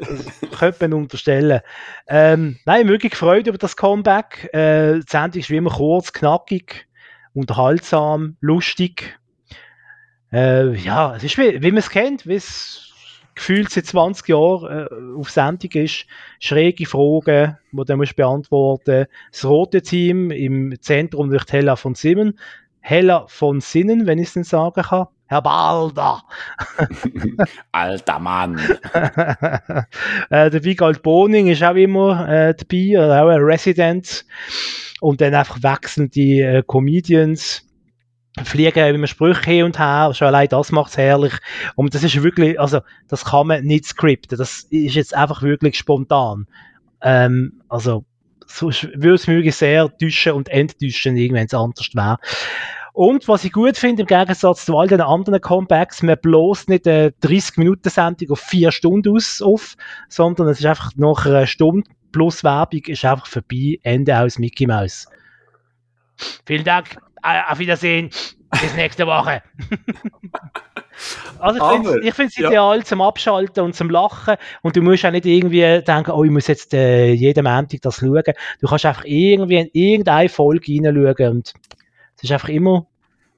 das 0.00 0.58
könnte 0.58 0.88
man 0.88 1.02
unterstellen. 1.02 1.60
Ähm, 2.08 2.58
nein, 2.64 2.88
wirklich 2.88 3.12
gefreut 3.12 3.46
über 3.46 3.58
das 3.58 3.76
Comeback. 3.76 4.48
Äh, 4.52 4.94
die 4.94 5.04
Sendung 5.06 5.40
ist 5.40 5.50
wie 5.50 5.56
immer 5.56 5.70
kurz, 5.70 6.12
knackig, 6.12 6.88
unterhaltsam, 7.32 8.36
lustig. 8.40 9.18
Äh, 10.32 10.74
ja, 10.76 11.14
es 11.14 11.24
ist 11.24 11.38
wie, 11.38 11.62
wie 11.62 11.70
man 11.70 11.78
es 11.78 11.90
kennt, 11.90 12.26
wie 12.26 12.34
es 12.34 12.91
gefühlt 13.34 13.70
seit 13.70 13.86
20 13.86 14.28
Jahren 14.28 14.86
äh, 14.86 15.18
auf 15.18 15.30
Sendung 15.30 15.70
ist. 15.72 16.06
Schräge 16.40 16.86
Fragen, 16.86 17.58
die 17.72 17.84
du 17.84 17.96
musst 17.96 18.16
beantworten 18.16 19.06
Das 19.30 19.44
rote 19.44 19.82
Team 19.82 20.30
im 20.30 20.74
Zentrum 20.80 21.30
durch 21.30 21.44
Hella 21.50 21.76
von 21.76 21.94
Sinnen. 21.94 22.38
Hella 22.80 23.26
von 23.28 23.60
Sinnen, 23.60 24.06
wenn 24.06 24.18
ich 24.18 24.28
es 24.28 24.34
denn 24.34 24.44
sagen 24.44 24.82
kann. 24.82 25.06
Herr 25.26 25.40
Balder! 25.40 26.22
Alter 27.72 28.18
Mann! 28.18 28.58
äh, 30.30 30.50
der 30.50 30.64
Wiegald 30.64 31.02
Boning 31.02 31.46
ist 31.46 31.62
auch 31.62 31.74
immer 31.74 32.28
äh, 32.28 32.54
dabei, 32.54 33.22
auch 33.22 33.28
ein 33.28 33.40
Resident. 33.40 34.26
Und 35.00 35.20
dann 35.20 35.34
einfach 35.34 35.62
wechselnde 35.62 36.20
äh, 36.20 36.62
Comedians 36.66 37.66
fliegen 38.44 38.94
immer 38.94 39.06
Sprüche 39.06 39.50
hin 39.50 39.64
und 39.64 39.78
her, 39.78 40.12
schon 40.14 40.28
allein 40.28 40.48
das 40.48 40.72
macht's 40.72 40.96
herrlich. 40.96 41.34
Und 41.76 41.94
das 41.94 42.02
ist 42.02 42.22
wirklich, 42.22 42.58
also, 42.58 42.80
das 43.08 43.24
kann 43.26 43.46
man 43.46 43.64
nicht 43.64 43.84
skripten, 43.84 44.38
das 44.38 44.66
ist 44.70 44.94
jetzt 44.94 45.14
einfach 45.14 45.42
wirklich 45.42 45.76
spontan. 45.76 46.46
Ähm, 47.02 47.60
also, 47.68 48.04
so 48.46 48.70
würde 48.70 49.14
es 49.14 49.26
mich 49.26 49.54
sehr 49.54 49.90
täuschen 49.98 50.32
und 50.32 50.48
enttäuschen, 50.48 51.16
wenn 51.16 51.46
es 51.46 51.54
anders 51.54 51.90
wäre. 51.94 52.18
Und 52.94 53.26
was 53.26 53.44
ich 53.44 53.52
gut 53.52 53.78
finde, 53.78 54.02
im 54.02 54.06
Gegensatz 54.06 54.66
zu 54.66 54.76
all 54.76 54.86
den 54.86 55.00
anderen 55.00 55.40
Comebacks, 55.40 56.02
man 56.02 56.18
bloß 56.20 56.68
nicht 56.68 56.86
eine 56.86 57.08
30-Minuten-Sendung 57.22 58.30
auf 58.30 58.40
vier 58.40 58.70
Stunden 58.70 59.16
aus, 59.16 59.40
auf, 59.40 59.76
sondern 60.08 60.48
es 60.48 60.60
ist 60.60 60.66
einfach 60.66 60.90
nach 60.96 61.24
einer 61.24 61.46
Stunde 61.46 61.88
plus 62.12 62.44
Werbung 62.44 62.82
ist 62.86 63.04
einfach 63.04 63.26
vorbei, 63.26 63.78
Ende 63.82 64.18
aus 64.18 64.38
Mickey 64.38 64.66
Mouse. 64.66 65.08
Vielen 66.44 66.64
Dank. 66.64 66.96
Äh, 67.22 67.40
auf 67.48 67.58
Wiedersehen. 67.58 68.10
Bis 68.50 68.74
nächste 68.76 69.06
Woche. 69.06 69.42
also 71.38 71.96
ich 72.02 72.14
finde 72.14 72.30
es 72.30 72.36
ideal 72.36 72.78
ja. 72.78 72.84
zum 72.84 73.00
Abschalten 73.00 73.64
und 73.64 73.74
zum 73.74 73.88
Lachen 73.88 74.36
und 74.60 74.76
du 74.76 74.82
musst 74.82 75.06
auch 75.06 75.10
nicht 75.10 75.24
irgendwie 75.24 75.82
denken, 75.82 76.10
oh, 76.10 76.22
ich 76.22 76.30
muss 76.30 76.48
jetzt 76.48 76.74
äh, 76.74 77.12
jeden 77.12 77.44
Montag 77.44 77.80
das 77.80 77.96
schauen. 77.96 78.22
Du 78.60 78.66
kannst 78.66 78.84
einfach 78.84 79.04
irgendwie 79.06 79.56
in 79.56 79.70
irgendeine 79.72 80.28
Folge 80.28 80.72
hineinschauen 80.72 81.30
und 81.30 81.54
es 82.16 82.24
ist 82.24 82.32
einfach 82.32 82.50
immer 82.50 82.86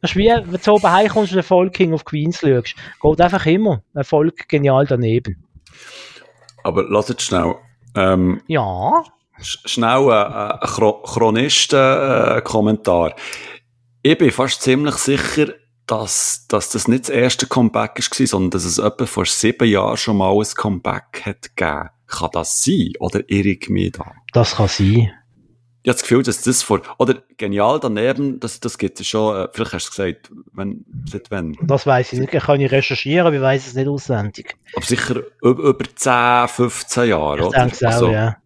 das 0.05 0.11
ist 0.11 0.19
wie, 0.19 0.29
wenn 0.29 0.61
du 0.63 0.71
oben 0.71 0.93
heimkommst 0.93 1.33
und 1.33 1.39
eine 1.39 1.43
Folge 1.43 1.71
King 1.71 1.95
of 1.95 2.05
Queens 2.05 2.41
schaust. 2.41 2.75
Geht 3.01 3.21
einfach 3.23 3.47
immer. 3.47 3.81
Eine 3.95 4.05
Folge 4.05 4.45
genial 4.47 4.85
daneben. 4.87 5.43
Aber 6.63 6.85
lass 6.91 7.09
jetzt 7.09 7.23
schnell. 7.23 7.55
Ähm, 7.95 8.43
ja. 8.47 9.03
Schnell 9.41 10.11
äh, 10.11 10.13
ein 10.13 10.59
Chronisten-Kommentar. 10.61 13.09
Äh, 13.09 13.15
ich 14.05 14.19
bin 14.19 14.31
fast 14.31 14.61
ziemlich 14.61 14.97
sicher, 14.97 15.55
dass, 15.87 16.47
dass 16.49 16.69
das 16.69 16.89
nicht 16.89 17.05
das 17.05 17.09
erste 17.09 17.47
Comeback 17.47 17.99
war, 17.99 18.27
sondern 18.27 18.51
dass 18.51 18.65
es 18.65 18.79
etwa 18.79 19.07
vor 19.07 19.25
sieben 19.25 19.67
Jahren 19.67 19.97
schon 19.97 20.19
mal 20.19 20.31
ein 20.31 20.47
Comeback 20.55 21.23
hat 21.25 21.57
gegeben. 21.57 21.89
Kann 22.07 22.29
das 22.33 22.63
sein? 22.63 22.93
Oder 23.01 23.23
irre 23.29 23.49
ich 23.49 23.69
mich 23.71 23.93
da? 23.93 24.13
Das 24.35 24.57
kann 24.57 24.69
sein. 24.69 25.11
Ich 25.83 25.89
habe 25.89 25.97
das 25.97 26.03
Gefühl, 26.03 26.23
dass 26.23 26.43
das 26.43 26.63
vor, 26.63 26.83
oder 26.99 27.23
genial 27.39 27.81
daneben, 27.81 28.41
das, 28.41 28.61
das 28.61 28.77
gibt 28.77 29.01
es 29.01 29.07
schon, 29.07 29.37
äh, 29.37 29.49
vielleicht 29.53 29.73
hast 29.73 29.87
du 29.87 29.91
es 29.91 29.97
gesagt, 29.97 30.31
wenn, 30.53 30.85
seit 31.11 31.31
wann? 31.31 31.57
Das 31.63 31.87
weiß 31.87 32.13
ich 32.13 32.19
nicht, 32.21 32.35
ich 32.35 32.43
kann 32.43 32.59
nicht 32.59 32.73
recherchieren, 32.73 33.27
aber 33.27 33.37
ich 33.37 33.43
weiß 33.43 33.67
es 33.67 33.75
nicht 33.75 33.89
auswendig. 33.89 34.55
Aber 34.75 34.85
sicher 34.85 35.23
über 35.43 35.85
10, 35.95 36.49
15 36.49 37.09
Jahre, 37.09 37.39
ich 37.39 37.45
oder? 37.47 37.59
Denke 37.59 37.89
auch, 37.89 37.93
also, 37.93 38.11
ja. 38.11 38.37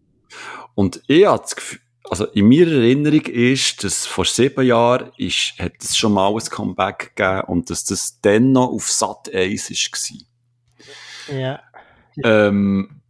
Und 0.75 1.01
ich 1.07 1.25
habe 1.25 1.41
das 1.41 1.55
Gefühl, 1.55 1.79
also 2.09 2.25
in 2.25 2.49
meiner 2.49 2.71
Erinnerung 2.71 3.25
ist, 3.25 3.83
dass 3.83 4.07
vor 4.07 4.25
sieben 4.25 4.65
Jahren 4.65 5.11
ist, 5.17 5.53
hat 5.59 5.73
es 5.79 5.95
schon 5.95 6.13
mal 6.13 6.33
ein 6.33 6.39
Comeback 6.39 7.15
gegeben 7.15 7.43
und 7.47 7.69
dass 7.69 7.85
das 7.85 8.19
dann 8.21 8.51
noch 8.51 8.69
auf 8.69 8.89
Sat 8.89 9.31
1 9.33 9.69
war. 9.69 11.39
Ja. 11.39 11.59
Ähm, 12.23 13.01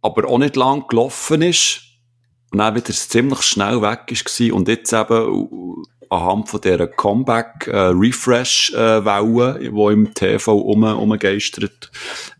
aber 0.00 0.28
auch 0.28 0.38
nicht 0.38 0.56
lang 0.56 0.88
gelaufen 0.88 1.42
ist 1.42 1.82
und 2.50 2.58
dann 2.58 2.74
wieder 2.74 2.92
ziemlich 2.92 3.42
schnell 3.42 3.82
weg 3.82 4.06
war 4.08 4.56
und 4.56 4.66
jetzt 4.68 4.92
eben 4.92 5.84
anhand 6.08 6.48
von 6.48 6.60
dieser 6.60 6.86
Comeback-Refresh-Welle, 6.86 9.58
äh, 9.60 9.70
die 9.70 9.92
im 9.92 10.14
TV 10.14 10.56
um, 10.56 10.84
umgeistert, 10.84 11.90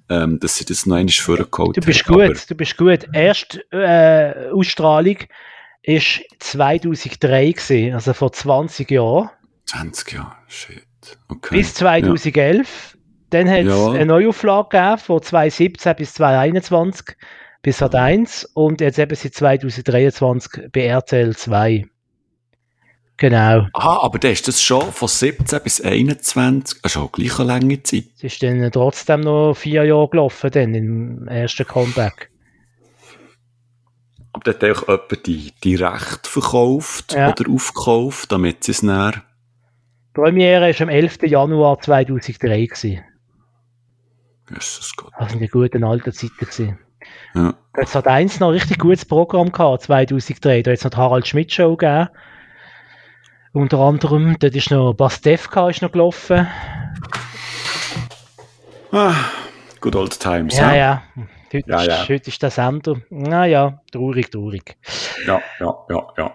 ähm, 0.09 0.38
dass 0.40 0.56
sie 0.56 0.64
das 0.64 0.86
noch 0.86 0.97
einmal 0.97 1.12
vorgeholt 1.12 1.76
Du 1.76 1.80
bist 1.80 2.06
gut, 2.06 2.48
du 2.48 2.55
bist 2.55 2.76
gut. 2.76 3.09
Erst 3.12 3.59
äh, 3.72 4.51
Ausstrahlung 4.52 5.16
ist 5.86 6.20
2003 6.40 7.52
gewesen, 7.52 7.94
also 7.94 8.12
vor 8.12 8.32
20 8.32 8.90
Jahren. 8.90 9.30
20 9.66 10.12
Jahre, 10.12 10.36
shit. 10.48 10.84
Okay. 11.28 11.56
Bis 11.56 11.74
2011. 11.74 12.92
Ja. 12.92 12.98
Dann 13.30 13.48
hat 13.48 13.60
es 13.60 13.66
ja. 13.66 13.92
eine 13.92 14.06
Neuauflage 14.06 14.68
gegeben 14.70 14.98
von 14.98 15.22
2017 15.22 15.96
bis 15.96 16.14
2021 16.14 17.16
bis 17.62 17.78
Sat 17.78 17.94
1 17.94 18.44
und 18.54 18.80
jetzt 18.80 18.98
eben 18.98 19.14
seit 19.14 19.34
2023 19.34 20.70
bei 20.72 20.86
RTL 20.86 21.36
2. 21.36 21.86
Genau. 23.16 23.66
Ah, 23.72 24.00
aber 24.02 24.18
da 24.18 24.28
ist 24.28 24.46
das 24.46 24.62
schon 24.62 24.92
von 24.92 25.08
17 25.08 25.60
bis 25.62 25.80
21, 25.80 26.80
also 26.82 27.08
gleich 27.08 27.38
eine 27.38 27.48
lange 27.48 27.82
Zeit. 27.82 28.04
Es 28.16 28.24
ist 28.24 28.42
dann 28.42 28.70
trotzdem 28.70 29.20
noch 29.20 29.54
vier 29.54 29.84
Jahre 29.84 30.08
gelaufen, 30.08 30.50
dann 30.50 30.74
im 30.74 31.28
ersten 31.28 31.66
Comeback. 31.66 32.30
Aber 34.36 34.52
da 34.52 34.68
hat 34.68 34.76
auch 34.76 34.86
jemand 34.86 35.26
die, 35.26 35.54
die 35.64 35.76
Rechte 35.76 36.28
verkauft 36.28 37.14
ja. 37.14 37.30
oder 37.30 37.50
aufgekauft, 37.50 38.30
damit 38.30 38.64
sie 38.64 38.72
es 38.72 38.82
näher. 38.82 39.22
Die 40.10 40.20
Premiere 40.20 40.74
war 40.74 40.80
am 40.82 40.90
11. 40.90 41.22
Januar 41.22 41.80
2003. 41.80 42.66
Gewesen. 42.66 43.00
Jesus 44.50 44.94
Gott. 44.94 45.10
Das 45.18 45.30
sind 45.30 45.40
die 45.40 45.48
guten 45.48 45.84
alten 45.84 46.12
Zeiten. 46.12 46.36
Gewesen. 46.38 46.78
Ja. 47.34 47.54
Jetzt 47.78 47.94
hat 47.94 48.06
eins 48.06 48.38
noch 48.38 48.48
ein 48.48 48.54
richtig 48.54 48.78
gutes 48.78 49.06
Programm 49.06 49.52
gehabt, 49.52 49.84
2003. 49.84 50.60
Da 50.60 50.70
hat 50.70 50.78
es 50.78 50.84
noch 50.84 50.90
die 50.90 50.96
Harald 50.98 51.26
Schmidt 51.26 51.50
Show 51.50 51.74
gegeben. 51.74 52.10
Unter 53.54 53.78
anderem, 53.78 54.36
dort 54.38 54.54
ist 54.54 54.70
noch 54.70 54.92
Bastevka 54.92 55.70
ist 55.70 55.80
noch 55.80 55.92
gelaufen. 55.92 56.46
Ah, 58.92 59.14
good 59.80 59.96
old 59.96 60.20
times. 60.20 60.58
Ja, 60.58 60.74
ja. 60.74 61.02
Heute, 61.52 61.70
ja, 61.70 61.81
ist, 61.81 61.86
ja. 61.86 62.09
heute 62.09 62.31
ist 62.31 62.43
der 62.43 62.51
Sender. 62.51 62.97
Naja, 63.09 63.81
traurig, 63.93 64.32
traurig. 64.32 64.77
Ja, 65.27 65.40
ja, 65.60 65.74
ja, 65.89 66.06
ja. 66.18 66.35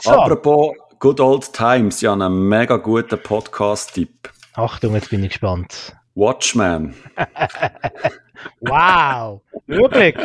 So. 0.00 0.10
Apropos 0.10 0.74
good 0.98 1.20
old 1.20 1.52
times, 1.52 2.00
ja, 2.00 2.14
einen 2.14 2.48
mega 2.48 2.78
guten 2.78 3.22
Podcast-Tipp. 3.22 4.30
Achtung, 4.54 4.94
jetzt 4.94 5.10
bin 5.10 5.22
ich 5.22 5.30
gespannt. 5.30 5.94
Watchman. 6.14 6.94
wow, 8.60 9.42
wirklich 9.66 10.16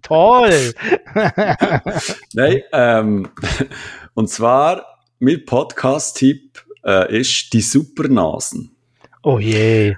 toll. 0.00 0.72
Nein, 2.32 2.62
ähm, 2.72 3.28
und 4.14 4.30
zwar 4.30 4.86
mein 5.18 5.44
Podcast-Tipp 5.44 6.64
äh, 6.82 7.20
ist 7.20 7.52
die 7.52 7.60
Supernasen. 7.60 8.74
Oh 9.22 9.38
je. 9.38 9.96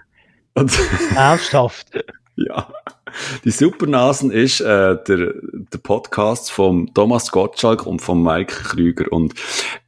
Und 0.55 0.77
Ernsthaft. 1.15 1.93
ja. 2.35 2.73
Die 3.45 3.51
Supernasen 3.53 4.33
ist 4.33 4.61
äh, 4.61 4.97
der, 5.05 5.35
der 5.41 5.79
Podcast 5.79 6.51
von 6.51 6.93
Thomas 6.93 7.31
Gottschalk 7.31 7.87
und 7.87 8.01
von 8.01 8.21
Mike 8.21 8.53
Krüger. 8.65 9.13
Und 9.13 9.35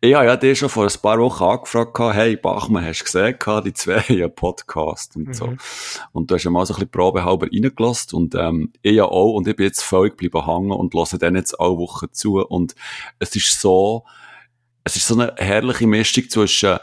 ich 0.01 0.15
habe 0.15 0.27
ja 0.27 0.37
dir 0.37 0.55
schon 0.55 0.69
vor 0.69 0.85
ein 0.85 1.03
paar 1.03 1.19
Wochen 1.19 1.43
angefragt, 1.43 1.99
hey 2.15 2.37
Bachmann, 2.37 2.85
hast 2.85 3.01
du 3.01 3.05
gesehen, 3.05 3.37
die 3.65 3.73
zwei 3.73 4.01
haben 4.01 4.23
einen 4.23 4.35
Podcast 4.35 5.17
und 5.17 5.35
so. 5.35 5.49
Mhm. 5.49 5.59
Und 6.13 6.31
du 6.31 6.37
hast 6.37 6.45
ja 6.45 6.51
mal 6.51 6.65
so 6.65 6.75
ein 6.75 6.77
bisschen 6.77 6.91
probehalber 6.91 7.49
reingelassen 7.53 8.17
und 8.17 8.35
ähm, 8.37 8.73
ich 8.83 8.95
ja 8.95 9.05
auch. 9.05 9.35
Und 9.35 9.49
ich 9.49 9.57
bin 9.57 9.67
jetzt 9.67 9.83
völlig 9.83 10.13
geblieben 10.13 10.47
hängen 10.47 10.71
und 10.71 10.95
höre 10.95 11.19
denen 11.19 11.37
jetzt 11.37 11.59
alle 11.59 11.77
Wochen 11.77 12.07
zu. 12.13 12.39
Und 12.39 12.77
es 13.19 13.35
ist 13.35 13.61
so, 13.61 14.05
es 14.85 14.95
ist 14.95 15.09
so 15.09 15.15
eine 15.19 15.35
herrliche 15.39 15.89
Mischung 15.89 16.29
zwischen 16.31 16.79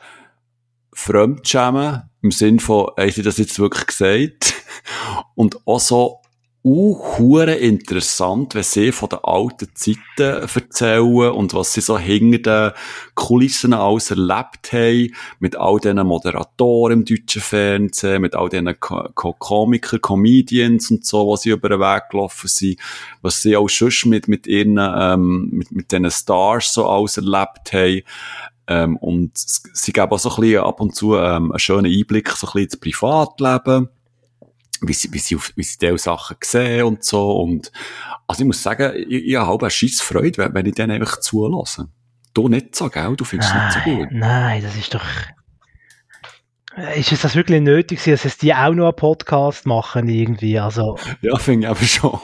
Fremdschämen, 0.94 2.10
im 2.22 2.32
Sinn 2.32 2.60
von, 2.60 2.88
haben 2.98 3.12
sie 3.12 3.22
das 3.22 3.38
jetzt 3.38 3.60
wirklich 3.60 3.88
gesagt? 3.88 4.54
Und 5.36 5.68
auch 5.68 5.80
so 5.80 6.22
auch 6.66 7.20
interessant, 7.20 8.56
wenn 8.56 8.64
sie 8.64 8.92
von 8.92 9.10
den 9.10 9.20
alten 9.22 9.70
Zeiten 9.76 10.00
erzählen 10.18 11.32
und 11.32 11.54
was 11.54 11.74
sie 11.74 11.82
so 11.82 12.00
hinter 12.00 12.72
den 12.72 12.78
Kulissen 13.14 13.74
alles 13.74 14.10
erlebt 14.10 14.74
haben, 14.74 15.14
mit 15.40 15.56
all 15.56 15.80
diesen 15.80 16.06
Moderatoren 16.08 17.00
im 17.00 17.06
deutschen 17.06 17.42
Fernsehen, 17.42 18.24
mit 18.24 18.36
all 18.36 18.50
diesen 18.50 18.74
Komiker, 18.80 20.00
Comedians 20.00 20.90
und 20.90 21.06
so, 21.06 21.30
was 21.30 21.44
sie 21.44 21.52
über 21.52 21.70
den 21.70 21.80
Weg 21.80 22.10
gelaufen 22.10 22.48
sind, 22.48 22.80
was 23.22 23.44
sie 23.44 23.56
auch 23.56 23.70
schon 23.70 24.10
mit, 24.10 24.28
mit 24.28 24.48
ihren, 24.48 24.80
ähm, 24.80 25.50
mit, 25.52 25.72
mit 25.72 25.92
diesen 25.92 26.10
Stars 26.10 26.74
so 26.74 26.90
alles 26.90 27.18
erlebt 27.18 27.74
haben. 27.74 28.02
Ähm, 28.68 28.98
und 28.98 29.34
sie 29.36 29.94
geben 29.94 30.12
auch 30.12 30.18
so 30.18 30.30
ein 30.30 30.42
bisschen 30.42 30.64
ab 30.64 30.82
und 30.82 30.96
zu 30.96 31.16
ähm, 31.16 31.52
einen 31.52 31.60
schönen 31.60 31.86
Einblick 31.86 32.30
so 32.30 32.48
ein 32.48 32.54
bisschen 32.54 32.64
ins 32.64 32.78
Privatleben 32.78 33.90
wie 34.82 34.94
sie, 34.94 35.12
wie 35.14 35.20
sie, 35.20 35.36
auf, 35.36 35.52
wie 35.56 35.64
sie 35.64 35.78
diese 35.78 35.98
Sachen 35.98 36.38
sehen 36.44 36.84
und 36.84 37.04
so. 37.04 37.38
Und, 37.38 37.72
also 38.28 38.42
ich 38.42 38.48
muss 38.48 38.62
sagen, 38.62 38.94
ich, 38.96 39.26
ich 39.28 39.36
habe 39.36 39.48
halt 39.48 39.62
eine 39.62 39.70
scheisse 39.70 40.04
Freude, 40.04 40.38
wenn, 40.38 40.54
wenn 40.54 40.66
ich 40.66 40.76
denen 40.76 40.92
einfach 40.92 41.20
zulasse. 41.20 41.90
Du 42.34 42.50
nicht 42.50 42.76
so, 42.76 42.90
gell? 42.90 43.16
Du 43.16 43.24
findest 43.24 43.54
es 43.54 43.76
nicht 43.76 43.86
so 43.86 43.98
gut. 43.98 44.08
Nein, 44.12 44.62
das 44.62 44.76
ist 44.76 44.94
doch, 44.94 45.06
ist 46.96 47.12
es 47.14 47.22
das 47.22 47.36
wirklich 47.36 47.62
nötig, 47.62 48.04
dass 48.04 48.26
es 48.26 48.38
die 48.38 48.54
auch 48.54 48.74
noch 48.74 48.88
einen 48.88 48.96
Podcast 48.96 49.66
machen 49.66 50.10
irgendwie? 50.10 50.60
Also. 50.60 50.98
Ja, 51.22 51.38
finde 51.38 51.68
ich 51.68 51.72
aber 51.72 51.86
schon. 51.86 52.20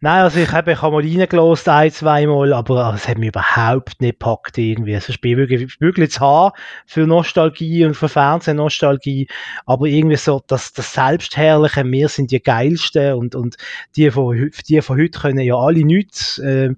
Nein, 0.00 0.22
also 0.22 0.38
ich 0.38 0.52
habe, 0.52 0.72
ich 0.72 0.80
habe 0.80 0.94
mal 0.94 1.02
reingelost, 1.02 1.68
ein, 1.68 1.90
zweimal, 1.90 2.52
aber 2.52 2.94
es 2.94 3.08
hat 3.08 3.18
mich 3.18 3.30
überhaupt 3.30 4.00
nicht 4.00 4.20
gepackt 4.20 4.56
irgendwie. 4.56 4.94
Ich 4.94 5.20
bin 5.20 5.36
wirklich, 5.36 5.80
wirklich 5.80 6.12
zu 6.12 6.20
haben 6.20 6.52
für 6.86 7.04
Nostalgie 7.04 7.84
und 7.84 7.94
für 7.94 8.08
Fernsehnostalgie, 8.08 9.26
aber 9.66 9.86
irgendwie 9.86 10.14
so, 10.14 10.40
das, 10.46 10.72
das 10.72 10.92
Selbstherrliche, 10.92 11.84
wir 11.84 12.08
sind 12.08 12.30
die 12.30 12.40
Geilsten 12.40 13.14
und, 13.14 13.34
und 13.34 13.56
die 13.96 14.08
von, 14.12 14.52
die 14.68 14.80
von 14.82 15.00
heute 15.00 15.18
können 15.18 15.40
ja 15.40 15.56
alle 15.56 15.84
nichts, 15.84 16.40
ähm, 16.44 16.76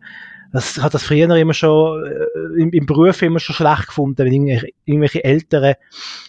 das 0.52 0.82
hat 0.82 0.94
das 0.94 1.02
früher 1.02 1.28
immer 1.36 1.54
schon 1.54 2.02
äh, 2.06 2.60
im, 2.62 2.70
im, 2.70 2.86
Beruf 2.86 3.20
immer 3.20 3.38
schon 3.38 3.54
schlecht 3.54 3.88
gefunden, 3.88 4.24
wenn 4.24 4.32
irgendwelche, 4.32 4.68
irgendwelche 4.86 5.78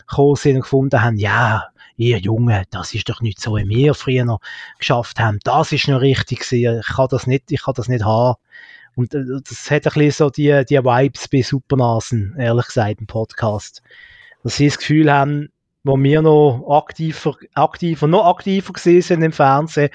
gekommen 0.07 0.35
sind 0.35 0.55
und 0.57 0.61
gefunden 0.63 1.01
haben, 1.01 1.15
ja, 1.15 1.70
ihr 1.97 2.17
Junge, 2.17 2.63
das 2.71 2.93
ist 2.93 3.09
doch 3.09 3.21
nicht 3.21 3.39
so, 3.39 3.55
wie 3.55 3.67
wir 3.67 3.93
früher 3.93 4.25
noch 4.25 4.39
geschafft 4.79 5.19
haben. 5.19 5.39
Das 5.43 5.71
ist 5.71 5.87
noch 5.87 6.01
richtig 6.01 6.39
gewesen. 6.39 6.79
Ich 6.79 6.95
kann 6.95 7.07
das 7.09 7.27
nicht, 7.27 7.51
ich 7.51 7.63
kann 7.63 7.73
das 7.75 7.87
nicht 7.87 8.05
haben. 8.05 8.37
Und 8.95 9.13
äh, 9.13 9.23
das 9.47 9.71
hat 9.71 9.87
ein 9.87 9.93
bisschen 9.93 10.11
so 10.11 10.29
die, 10.29 10.63
die 10.69 10.83
Vibes 10.83 11.27
bei 11.27 11.41
Supernasen, 11.41 12.35
ehrlich 12.37 12.65
gesagt, 12.65 12.99
im 12.99 13.07
Podcast. 13.07 13.81
Dass 14.43 14.57
sie 14.57 14.67
das 14.67 14.77
Gefühl 14.77 15.11
haben, 15.11 15.49
wo 15.83 15.97
wir 15.97 16.21
noch 16.21 16.65
aktiver, 16.69 17.35
aktiver, 17.53 18.07
noch 18.07 18.25
aktiver 18.25 18.73
gesehen 18.73 19.01
sind 19.01 19.23
im 19.23 19.31
Fernsehen, 19.31 19.89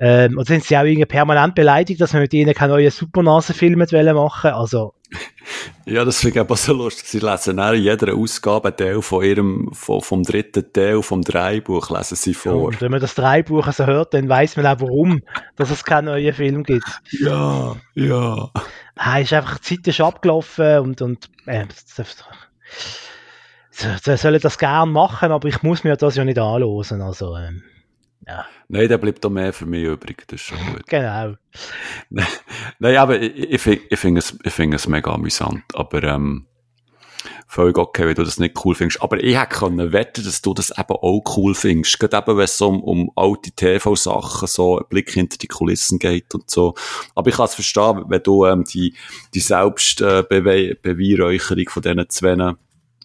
ähm, 0.00 0.36
und 0.36 0.48
sind 0.48 0.64
sie 0.64 0.76
auch 0.76 0.82
irgendwie 0.82 1.06
permanent 1.06 1.54
beleidigt, 1.54 2.00
dass 2.00 2.12
wir 2.12 2.20
mit 2.20 2.34
ihnen 2.34 2.54
keine 2.54 2.72
neuen 2.72 2.90
Supernasenfilme 2.90 3.86
machen 4.14 4.50
Also. 4.50 4.94
Ja, 5.84 6.04
das 6.04 6.20
finde 6.20 6.36
ich 6.36 6.40
aber 6.40 6.56
so 6.56 6.72
lustig. 6.72 7.08
Sie 7.08 7.18
lesen 7.18 7.58
in 7.58 7.82
jeder 7.82 8.14
Ausgabe 8.14 8.74
Teil 8.74 9.02
von 9.02 9.24
ihrem, 9.24 9.70
von, 9.72 10.00
vom 10.00 10.22
dritten 10.22 10.72
Teil 10.72 11.02
vom 11.02 11.22
Dreibuch 11.22 11.90
lesen 11.90 12.16
sie 12.16 12.34
vor. 12.34 12.54
und 12.62 12.80
wenn 12.80 12.90
man 12.90 13.00
das 13.00 13.14
Dreibuch 13.14 13.70
so 13.72 13.86
hört, 13.86 14.14
dann 14.14 14.28
weiß 14.28 14.56
man 14.56 14.66
auch 14.66 14.80
warum, 14.80 15.22
dass 15.56 15.70
es 15.70 15.84
keinen 15.84 16.06
neuen 16.06 16.32
Film 16.32 16.62
gibt. 16.62 16.86
Ja, 17.10 17.76
ja. 17.94 18.50
Ah, 18.96 19.18
ist 19.18 19.32
einfach, 19.32 19.58
die 19.58 19.76
Zeit 19.76 19.88
ist 19.88 20.00
abgelaufen 20.00 20.78
und, 20.78 21.02
und, 21.02 21.28
äh, 21.46 21.66
sie 23.70 24.16
sollen 24.16 24.40
das 24.40 24.58
gerne 24.58 24.90
machen, 24.90 25.32
aber 25.32 25.48
ich 25.48 25.62
muss 25.62 25.82
mir 25.82 25.96
das 25.96 26.16
ja 26.16 26.24
nicht 26.24 26.38
anlosen, 26.38 27.02
also, 27.02 27.36
ähm. 27.36 27.64
Ja. 28.26 28.46
Nein, 28.68 28.88
der 28.88 28.98
bleibt 28.98 29.24
da 29.24 29.28
mehr 29.28 29.52
für 29.52 29.66
mich 29.66 29.84
übrig, 29.84 30.24
das 30.28 30.40
ist 30.40 30.46
schon 30.46 30.58
gut. 30.72 30.86
Genau. 30.86 31.34
Nein, 32.78 32.96
aber 32.96 33.20
ich, 33.20 33.36
ich, 33.36 33.60
finde 33.60 33.82
ich 33.88 33.98
find 33.98 34.18
es, 34.18 34.38
ich 34.42 34.52
find 34.52 34.74
es 34.74 34.86
mega 34.86 35.12
amüsant, 35.12 35.64
aber 35.74 36.02
ähm, 36.04 36.46
völlig 37.52 37.76
okay, 37.76 38.06
wenn 38.06 38.14
du 38.14 38.24
das 38.24 38.38
nicht 38.38 38.64
cool 38.64 38.74
findest. 38.74 39.02
Aber 39.02 39.22
ich 39.22 39.38
hätte 39.38 39.56
können 39.56 39.92
wetten, 39.92 40.24
dass 40.24 40.40
du 40.40 40.54
das 40.54 40.70
eben 40.70 40.88
auch 40.88 41.22
cool 41.36 41.54
findest. 41.54 41.98
Gerade 41.98 42.16
eben, 42.18 42.38
wenn 42.38 42.44
es 42.44 42.58
um, 42.60 42.80
um 42.82 43.10
alte 43.16 43.50
TV-Sachen, 43.50 44.46
so 44.48 44.78
ein 44.78 44.84
Blick 44.88 45.10
hinter 45.10 45.36
die 45.38 45.48
Kulissen 45.48 45.98
geht 45.98 46.34
und 46.34 46.50
so. 46.50 46.74
Aber 47.14 47.28
ich 47.28 47.36
kann 47.36 47.46
es 47.46 47.54
verstehen, 47.54 48.04
wenn 48.08 48.22
du 48.22 48.46
ähm, 48.46 48.64
die, 48.64 48.94
die 49.34 49.40
Selbstbeweihräucherung 49.40 51.58
äh, 51.58 51.70
von 51.70 51.82
diesen 51.82 52.08
zwei 52.08 52.54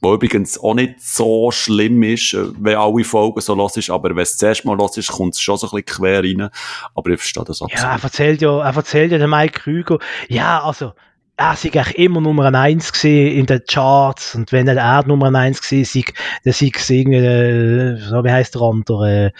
wo 0.01 0.13
übrigens 0.13 0.59
auch 0.59 0.73
nicht 0.73 1.01
so 1.01 1.51
schlimm 1.51 2.03
ist, 2.03 2.33
äh, 2.33 2.45
wenn 2.59 2.75
alle 2.75 3.03
Folgen 3.03 3.41
so 3.41 3.55
los 3.55 3.77
ist, 3.77 3.89
aber 3.89 4.09
wenn 4.09 4.23
es 4.23 4.37
zuerst 4.37 4.65
mal 4.65 4.77
los 4.77 4.97
ist, 4.97 5.11
kommt 5.11 5.33
es 5.33 5.41
schon 5.41 5.57
so 5.57 5.67
ein 5.67 5.83
bisschen 5.83 6.03
quer 6.03 6.23
rein. 6.23 6.49
Aber 6.95 7.09
ich 7.11 7.19
verstehe 7.19 7.43
das 7.43 7.61
absolut. 7.61 7.83
Ja, 7.83 7.95
er 7.95 8.03
erzählt 8.03 8.41
ja, 8.41 8.59
er 8.59 8.75
erzählt 8.75 9.11
ja 9.11 9.17
der 9.17 9.27
Mike 9.27 9.59
Krüger, 9.59 9.99
ja, 10.29 10.63
also, 10.63 10.93
er 11.39 11.55
sei 11.55 11.71
eigentlich 11.71 11.97
immer 11.99 12.19
Nummer 12.19 12.51
eins 12.53 12.91
gesehen 12.91 13.37
in 13.37 13.45
den 13.45 13.61
Charts 13.67 14.33
und 14.33 14.51
wenn 14.51 14.67
er 14.67 15.05
Nummer 15.05 15.33
eins 15.37 15.61
gesehen 15.61 15.85
sei, 15.85 16.05
dann 16.43 16.53
sei 16.53 16.71
es 16.75 16.89
irgendwie, 16.89 17.17
äh, 17.17 17.97
so 17.97 18.23
wie 18.23 18.31
heißt 18.31 18.55
der 18.55 18.61
andere, 18.63 19.33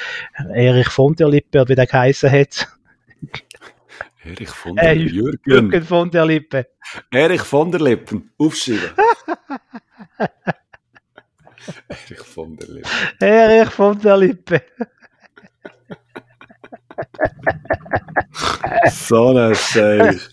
äh, 0.53 0.67
Erich 0.67 0.89
von 0.89 1.15
der 1.15 1.29
Lippe, 1.29 1.67
wie 1.67 1.75
der 1.75 1.87
geheißen 1.87 2.31
hat. 2.31 2.67
Erich 4.23 4.49
von 4.49 4.75
der 4.75 4.91
äh, 4.91 4.93
Jürgen. 4.93 5.39
Jürgen 5.45 5.83
von 5.83 6.11
der 6.11 6.25
Lippe. 6.25 6.67
Erich 7.11 7.41
von 7.41 7.71
der 7.71 7.81
Lippen, 7.81 8.29
aufschreiben. 8.37 8.91
Erich 11.89 12.19
von 12.19 12.55
der 12.57 12.67
Lippe. 12.69 12.89
Erich 13.19 13.69
von 13.69 13.99
der 13.99 14.17
Lippe. 14.17 14.61
so 18.91 19.37
ein 19.37 19.55
Scheiß. 19.55 20.29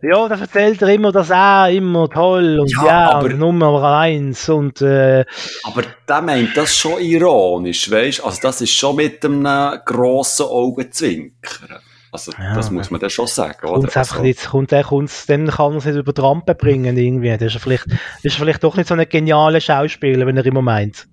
Ja, 0.00 0.28
da 0.28 0.36
erzählt 0.36 0.80
er 0.80 0.88
immer, 0.90 1.10
dass 1.10 1.30
er 1.30 1.70
immer 1.70 2.08
toll 2.08 2.60
und 2.60 2.72
ja, 2.76 2.86
ja 2.86 3.10
aber, 3.10 3.26
und 3.26 3.38
Nummer 3.38 3.82
eins 3.98 4.48
und 4.48 4.80
äh, 4.80 5.24
Aber 5.64 5.82
der 6.08 6.22
meint 6.22 6.56
das 6.56 6.76
schon 6.76 7.00
ironisch, 7.00 7.90
weißt? 7.90 8.24
Also 8.24 8.38
das 8.42 8.60
ist 8.60 8.74
schon 8.74 8.94
mit 8.94 9.24
einem 9.24 9.80
grossen 9.84 10.46
Augenzwinkern. 10.46 11.80
Also, 12.10 12.32
ja, 12.32 12.54
das 12.54 12.70
muss 12.70 12.90
man 12.90 13.00
dann 13.00 13.10
schon 13.10 13.26
sagen, 13.26 13.66
oder? 13.66 13.80
Kommt's 13.80 13.96
einfach 13.96 14.16
also, 14.16 14.22
nicht, 14.22 14.46
kommt 14.46 14.72
er, 14.72 14.84
kommt's, 14.84 15.26
dann 15.26 15.48
kann 15.48 15.72
er 15.72 15.78
es 15.78 15.84
nicht 15.84 15.96
über 15.96 16.12
die 16.12 16.20
Rampe 16.20 16.54
bringen, 16.54 16.96
irgendwie. 16.96 17.36
Das 17.36 17.54
ist 17.54 17.62
vielleicht, 17.62 17.86
das 17.86 18.24
ist 18.24 18.36
vielleicht 18.36 18.64
doch 18.64 18.76
nicht 18.76 18.88
so 18.88 18.94
ein 18.94 19.08
genialer 19.08 19.60
Schauspieler, 19.60 20.26
wenn 20.26 20.36
er 20.36 20.46
immer 20.46 20.62
meint. 20.62 21.08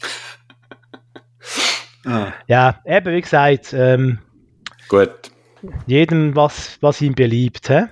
ah. 2.06 2.32
Ja, 2.46 2.80
eben, 2.84 3.14
wie 3.14 3.20
gesagt, 3.20 3.72
ähm, 3.72 4.20
Gut. 4.88 5.10
jedem, 5.86 6.36
was, 6.36 6.78
was 6.80 7.00
ihm 7.00 7.14
beliebt. 7.14 7.68
He? 7.68 7.84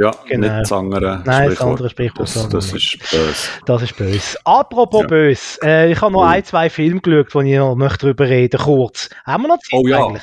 Ja, 0.00 0.12
genau. 0.26 0.48
nicht 0.48 0.62
das 0.62 0.72
andere 0.72 1.22
Nein, 1.26 1.50
das 1.50 1.60
andere 1.60 1.90
Sprichwort. 1.90 2.34
Das, 2.34 2.48
das 2.48 2.72
ist 2.72 2.98
böse. 3.10 3.48
Das 3.66 3.82
ist 3.82 3.96
böse. 3.96 4.38
Apropos 4.44 5.02
ja. 5.02 5.06
böse, 5.06 5.60
äh, 5.62 5.92
ich 5.92 6.00
habe 6.00 6.12
noch 6.12 6.22
oh. 6.22 6.24
ein, 6.24 6.42
zwei 6.42 6.70
Filme 6.70 7.00
geschaut, 7.00 7.34
wo 7.34 7.40
ich 7.42 7.56
noch 7.56 7.76
möchte 7.76 8.06
darüber 8.06 8.26
reden 8.26 8.58
kurz. 8.58 9.10
Haben 9.26 9.44
wir 9.44 9.48
noch 9.48 9.58
Zeit 9.58 9.74
oh, 9.74 9.86
ja. 9.86 10.06
eigentlich? 10.06 10.22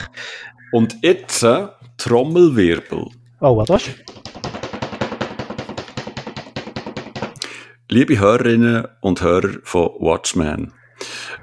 Und 0.71 0.97
jetzt 1.03 1.43
äh, 1.43 1.67
Trommelwirbel. 1.97 3.07
Oh, 3.41 3.57
was 3.57 3.69
ist 3.69 3.95
Liebe 7.89 8.19
Hörerinnen 8.19 8.87
und 9.01 9.21
Hörer 9.21 9.59
von 9.63 9.89
Watchmen, 9.99 10.73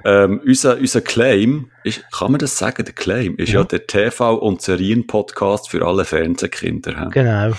ähm, 0.04 0.40
unser, 0.44 0.78
unser 0.78 1.00
Claim, 1.00 1.70
ist, 1.82 2.04
kann 2.12 2.30
man 2.30 2.38
das 2.38 2.56
sagen, 2.56 2.84
der 2.84 2.94
Claim, 2.94 3.36
ist 3.36 3.52
ja, 3.52 3.60
ja 3.60 3.64
der 3.64 3.86
TV- 3.86 4.38
und 4.38 4.62
Serien-Podcast 4.62 5.70
für 5.70 5.84
alle 5.84 6.04
Fernsehkinder. 6.04 7.10
Genau. 7.12 7.54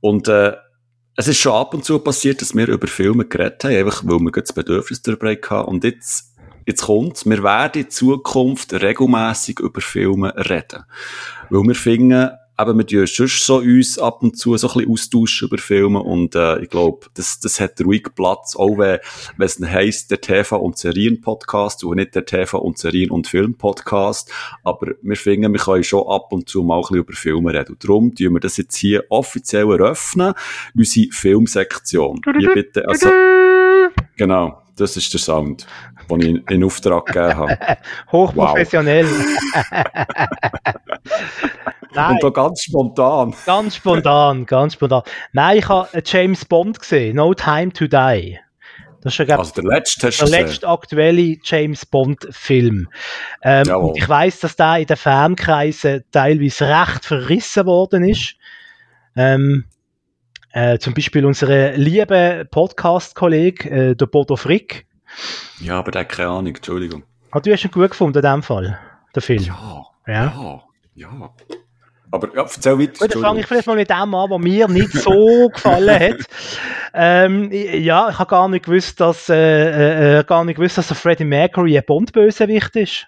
Und 0.00 0.28
äh, 0.28 0.54
es 1.16 1.28
ist 1.28 1.38
schon 1.38 1.52
ab 1.52 1.74
und 1.74 1.84
zu 1.84 1.98
passiert, 1.98 2.40
dass 2.40 2.54
wir 2.54 2.68
über 2.68 2.86
Filme 2.86 3.26
geredet 3.26 3.64
haben, 3.64 3.76
einfach 3.76 4.04
weil 4.04 4.20
wir 4.20 4.30
das 4.30 4.52
Bedürfnis 4.52 5.02
dabei 5.02 5.34
hatten. 5.34 5.68
Und 5.68 5.84
jetzt, 5.84 6.35
jetzt 6.66 6.82
kommt 6.82 7.24
wir 7.24 7.42
werden 7.42 7.82
in 7.82 7.90
Zukunft 7.90 8.72
regelmäßig 8.74 9.60
über 9.60 9.80
Filme 9.80 10.34
reden. 10.36 10.84
Weil 11.48 11.62
wir 11.62 11.74
finden, 11.74 12.30
eben, 12.58 12.78
wir 12.78 12.86
tun 12.86 13.06
sonst 13.06 13.44
so 13.44 13.58
uns 13.58 13.98
ab 13.98 14.22
und 14.22 14.36
zu 14.36 14.56
so 14.56 14.68
ein 14.68 14.74
bisschen 14.74 14.92
austauschen 14.92 15.48
über 15.48 15.58
Filme 15.58 16.02
und 16.02 16.34
äh, 16.34 16.58
ich 16.60 16.70
glaube, 16.70 17.06
das, 17.14 17.38
das 17.40 17.60
hat 17.60 17.80
ruhig 17.82 18.08
Platz, 18.14 18.56
auch 18.56 18.78
wenn, 18.78 18.98
wenn 19.36 19.46
es 19.46 19.60
heisst, 19.60 20.10
der 20.10 20.20
TV- 20.20 20.56
und 20.56 20.78
Serien-Podcast 20.78 21.84
und 21.84 21.96
nicht 21.96 22.14
der 22.14 22.26
TV- 22.26 22.58
und 22.58 22.78
Serien- 22.78 23.10
und 23.10 23.26
Film-Podcast, 23.26 24.32
aber 24.64 24.94
wir 25.02 25.16
finden, 25.16 25.52
wir 25.52 25.60
können 25.60 25.84
schon 25.84 26.08
ab 26.08 26.32
und 26.32 26.48
zu 26.48 26.62
mal 26.62 26.76
ein 26.76 26.80
bisschen 26.82 26.96
über 26.96 27.12
Filme 27.12 27.52
reden. 27.52 27.72
Und 27.72 27.84
darum 27.84 28.14
tun 28.14 28.32
wir 28.32 28.40
das 28.40 28.56
jetzt 28.56 28.76
hier 28.76 29.04
offiziell 29.10 29.70
eröffnen, 29.70 30.34
unsere 30.74 31.12
Filmsektion. 31.12 32.22
Hier 32.38 32.54
bitte, 32.54 32.88
also, 32.88 33.10
genau, 34.16 34.65
das 34.76 34.96
ist 34.96 35.12
der 35.12 35.20
Sound, 35.20 35.66
den 36.10 36.20
ich 36.20 36.50
in 36.50 36.64
Auftrag 36.64 37.06
gegeben 37.06 37.36
habe. 37.36 37.58
Hochprofessionell. 38.12 39.06
Nein. 41.94 42.12
Und 42.12 42.22
da 42.22 42.28
ganz 42.28 42.62
spontan. 42.62 43.34
Ganz 43.46 43.76
spontan, 43.76 44.44
ganz 44.44 44.74
spontan. 44.74 45.02
Nein, 45.32 45.58
ich 45.58 45.68
habe 45.68 45.88
James 46.04 46.44
Bond 46.44 46.78
gesehen, 46.78 47.16
No 47.16 47.32
Time 47.32 47.72
to 47.72 47.86
Die. 47.86 48.38
Das 49.00 49.12
ist 49.12 49.16
schon, 49.16 49.26
glaub, 49.26 49.38
also 49.38 49.54
der 49.54 49.64
letzte, 49.64 50.10
der 50.10 50.28
letzte 50.28 50.68
aktuelle 50.68 51.36
James 51.42 51.86
Bond 51.86 52.26
Film. 52.30 52.88
Ähm, 53.42 53.68
und 53.76 53.96
ich 53.96 54.08
weiß, 54.08 54.40
dass 54.40 54.56
der 54.56 54.78
in 54.78 54.86
den 54.86 54.96
Fankreisen 54.96 56.04
teilweise 56.10 56.68
recht 56.68 57.04
verrissen 57.04 57.66
worden 57.66 58.04
ist. 58.08 58.34
Ähm, 59.14 59.64
äh, 60.56 60.78
zum 60.78 60.94
Beispiel 60.94 61.26
unsere 61.26 61.76
liebe 61.76 62.48
Podcast-Kollege, 62.50 63.70
äh, 63.70 63.94
der 63.94 64.06
Bodo 64.06 64.36
Frick. 64.36 64.86
Ja, 65.60 65.78
aber 65.78 65.90
der 65.90 66.00
hat 66.00 66.08
keine 66.08 66.30
Ahnung, 66.30 66.56
Entschuldigung. 66.56 67.02
Ah, 67.30 67.40
du 67.40 67.52
hast 67.52 67.64
ihn 67.64 67.70
gut 67.70 67.90
gefunden 67.90 68.16
in 68.16 68.22
dem 68.22 68.42
Fall, 68.42 68.78
der 69.14 69.20
Film. 69.20 69.42
Ja. 69.42 69.84
Ja. 70.06 70.14
Ja. 70.14 70.62
ja. 70.94 71.30
Aber 72.10 72.34
ja, 72.34 72.42
erzähl 72.42 72.78
weiter. 72.78 72.92
Gut, 72.98 73.14
dann 73.14 73.22
fange 73.22 73.40
ich 73.40 73.46
vielleicht 73.46 73.66
mal 73.66 73.76
mit 73.76 73.90
dem 73.90 74.14
an, 74.14 74.30
was 74.30 74.40
mir 74.40 74.66
nicht 74.68 74.92
so 74.92 75.48
gefallen 75.52 76.00
hat. 76.00 76.26
Ähm, 76.94 77.50
ja, 77.52 78.08
ich 78.08 78.18
habe 78.18 78.30
gar 78.30 78.48
nicht 78.48 78.64
gewusst, 78.64 78.98
dass, 78.98 79.28
äh, 79.28 79.34
äh, 79.36 80.20
äh, 80.20 80.24
gar 80.24 80.42
nicht 80.46 80.56
gewusst, 80.56 80.78
dass 80.78 80.88
der 80.88 80.96
Freddie 80.96 81.24
Mercury 81.24 81.76
ein 81.76 81.84
Bond-Bösewicht 81.86 82.74
ist. 82.76 83.06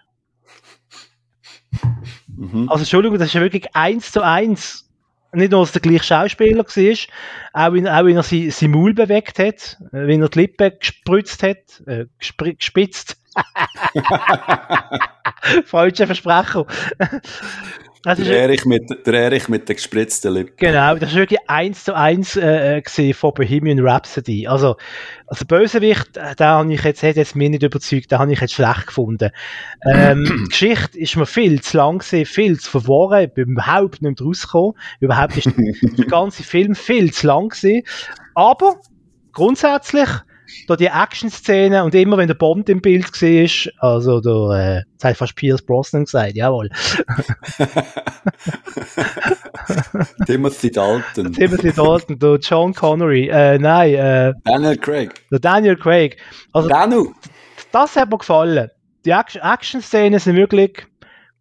Mhm. 2.26 2.68
Also, 2.68 2.82
Entschuldigung, 2.82 3.18
das 3.18 3.28
ist 3.28 3.34
ja 3.34 3.40
wirklich 3.40 3.74
eins 3.74 4.12
zu 4.12 4.20
eins. 4.20 4.87
Nicht 5.32 5.52
nur, 5.52 5.60
dass 5.60 5.72
der 5.72 5.82
gleiche 5.82 6.04
Schauspieler 6.04 6.64
war, 6.64 6.96
auch 7.52 7.72
wenn, 7.72 7.86
auch 7.86 8.04
wenn 8.04 8.16
er 8.16 8.22
sein, 8.22 8.50
sein 8.50 8.70
Maul 8.70 8.94
bewegt 8.94 9.38
hat, 9.38 9.76
wenn 9.90 10.22
er 10.22 10.28
die 10.28 10.40
Lippen 10.40 10.72
gespritzt 10.78 11.42
hat, 11.42 11.82
äh, 11.86 12.06
gespitzt. 12.18 13.16
Falscher 15.64 16.06
Versprecher. 16.06 16.66
Also 18.04 18.22
der, 18.22 18.42
Erich 18.42 18.64
mit, 18.64 19.06
der 19.06 19.14
Erich 19.14 19.48
mit 19.48 19.68
den 19.68 19.74
gespritzten 19.74 20.32
Lippen. 20.32 20.56
Genau, 20.56 20.94
das 20.94 21.10
ist 21.10 21.16
wirklich 21.16 21.40
eins 21.48 21.84
zu 21.84 21.94
eins 21.94 22.36
äh, 22.36 22.78
äh 22.78 23.12
von 23.12 23.34
Bohemian 23.34 23.80
Rhapsody. 23.80 24.46
Also, 24.46 24.76
also 25.26 25.44
Bösewicht, 25.44 26.16
äh, 26.16 26.34
da 26.36 26.58
habe 26.58 26.72
ich 26.72 26.82
jetzt, 26.84 27.02
hat 27.02 27.16
jetzt 27.16 27.34
mir 27.34 27.50
nicht 27.50 27.64
überzeugt, 27.64 28.12
da 28.12 28.20
habe 28.20 28.32
ich 28.32 28.40
jetzt 28.40 28.54
schlecht 28.54 28.86
gefunden. 28.86 29.30
Ähm, 29.84 30.24
die 30.44 30.48
Geschichte 30.48 30.98
ist 30.98 31.16
mir 31.16 31.26
viel 31.26 31.60
zu 31.60 31.76
lang 31.76 31.98
gewesen, 31.98 32.24
viel 32.24 32.58
zu 32.58 32.70
verworren, 32.70 33.24
ich 33.24 33.34
bin 33.34 33.50
überhaupt 33.50 34.00
nicht 34.00 34.20
rausgekommen. 34.20 34.74
Überhaupt 35.00 35.36
ist 35.36 35.46
der 35.56 36.06
ganze 36.06 36.44
Film 36.44 36.76
viel 36.76 37.12
zu 37.12 37.26
lang 37.26 37.48
gewesen. 37.48 37.82
Aber 38.34 38.76
grundsätzlich 39.32 40.08
da 40.66 40.76
die 40.76 40.86
Action-Szene 40.86 41.84
und 41.84 41.94
immer 41.94 42.16
wenn 42.16 42.28
der 42.28 42.34
Bond 42.34 42.68
im 42.68 42.80
Bild 42.80 43.10
war, 43.10 43.90
also 43.90 44.20
der, 44.20 44.78
äh, 44.78 44.82
das 44.98 45.10
hat 45.10 45.16
fast 45.16 45.36
Pierce 45.36 45.62
Brosnan 45.62 46.04
gesagt, 46.04 46.36
jawohl. 46.36 46.70
Timothy 50.26 50.70
Dalton. 50.70 51.32
Timothy 51.32 51.72
Dalton, 51.72 52.18
der 52.18 52.36
John 52.36 52.74
Connery, 52.74 53.28
äh, 53.28 53.58
nein, 53.58 53.94
äh, 53.94 54.32
Daniel 54.44 54.76
Craig. 54.76 55.14
Der 55.30 55.38
Daniel 55.38 55.76
Craig. 55.76 56.16
Also, 56.52 56.68
Danu. 56.68 57.12
Das 57.72 57.96
hat 57.96 58.10
mir 58.10 58.18
gefallen. 58.18 58.70
Die 59.04 59.10
Action-Szenen 59.10 60.18
sind 60.18 60.36
wirklich 60.36 60.86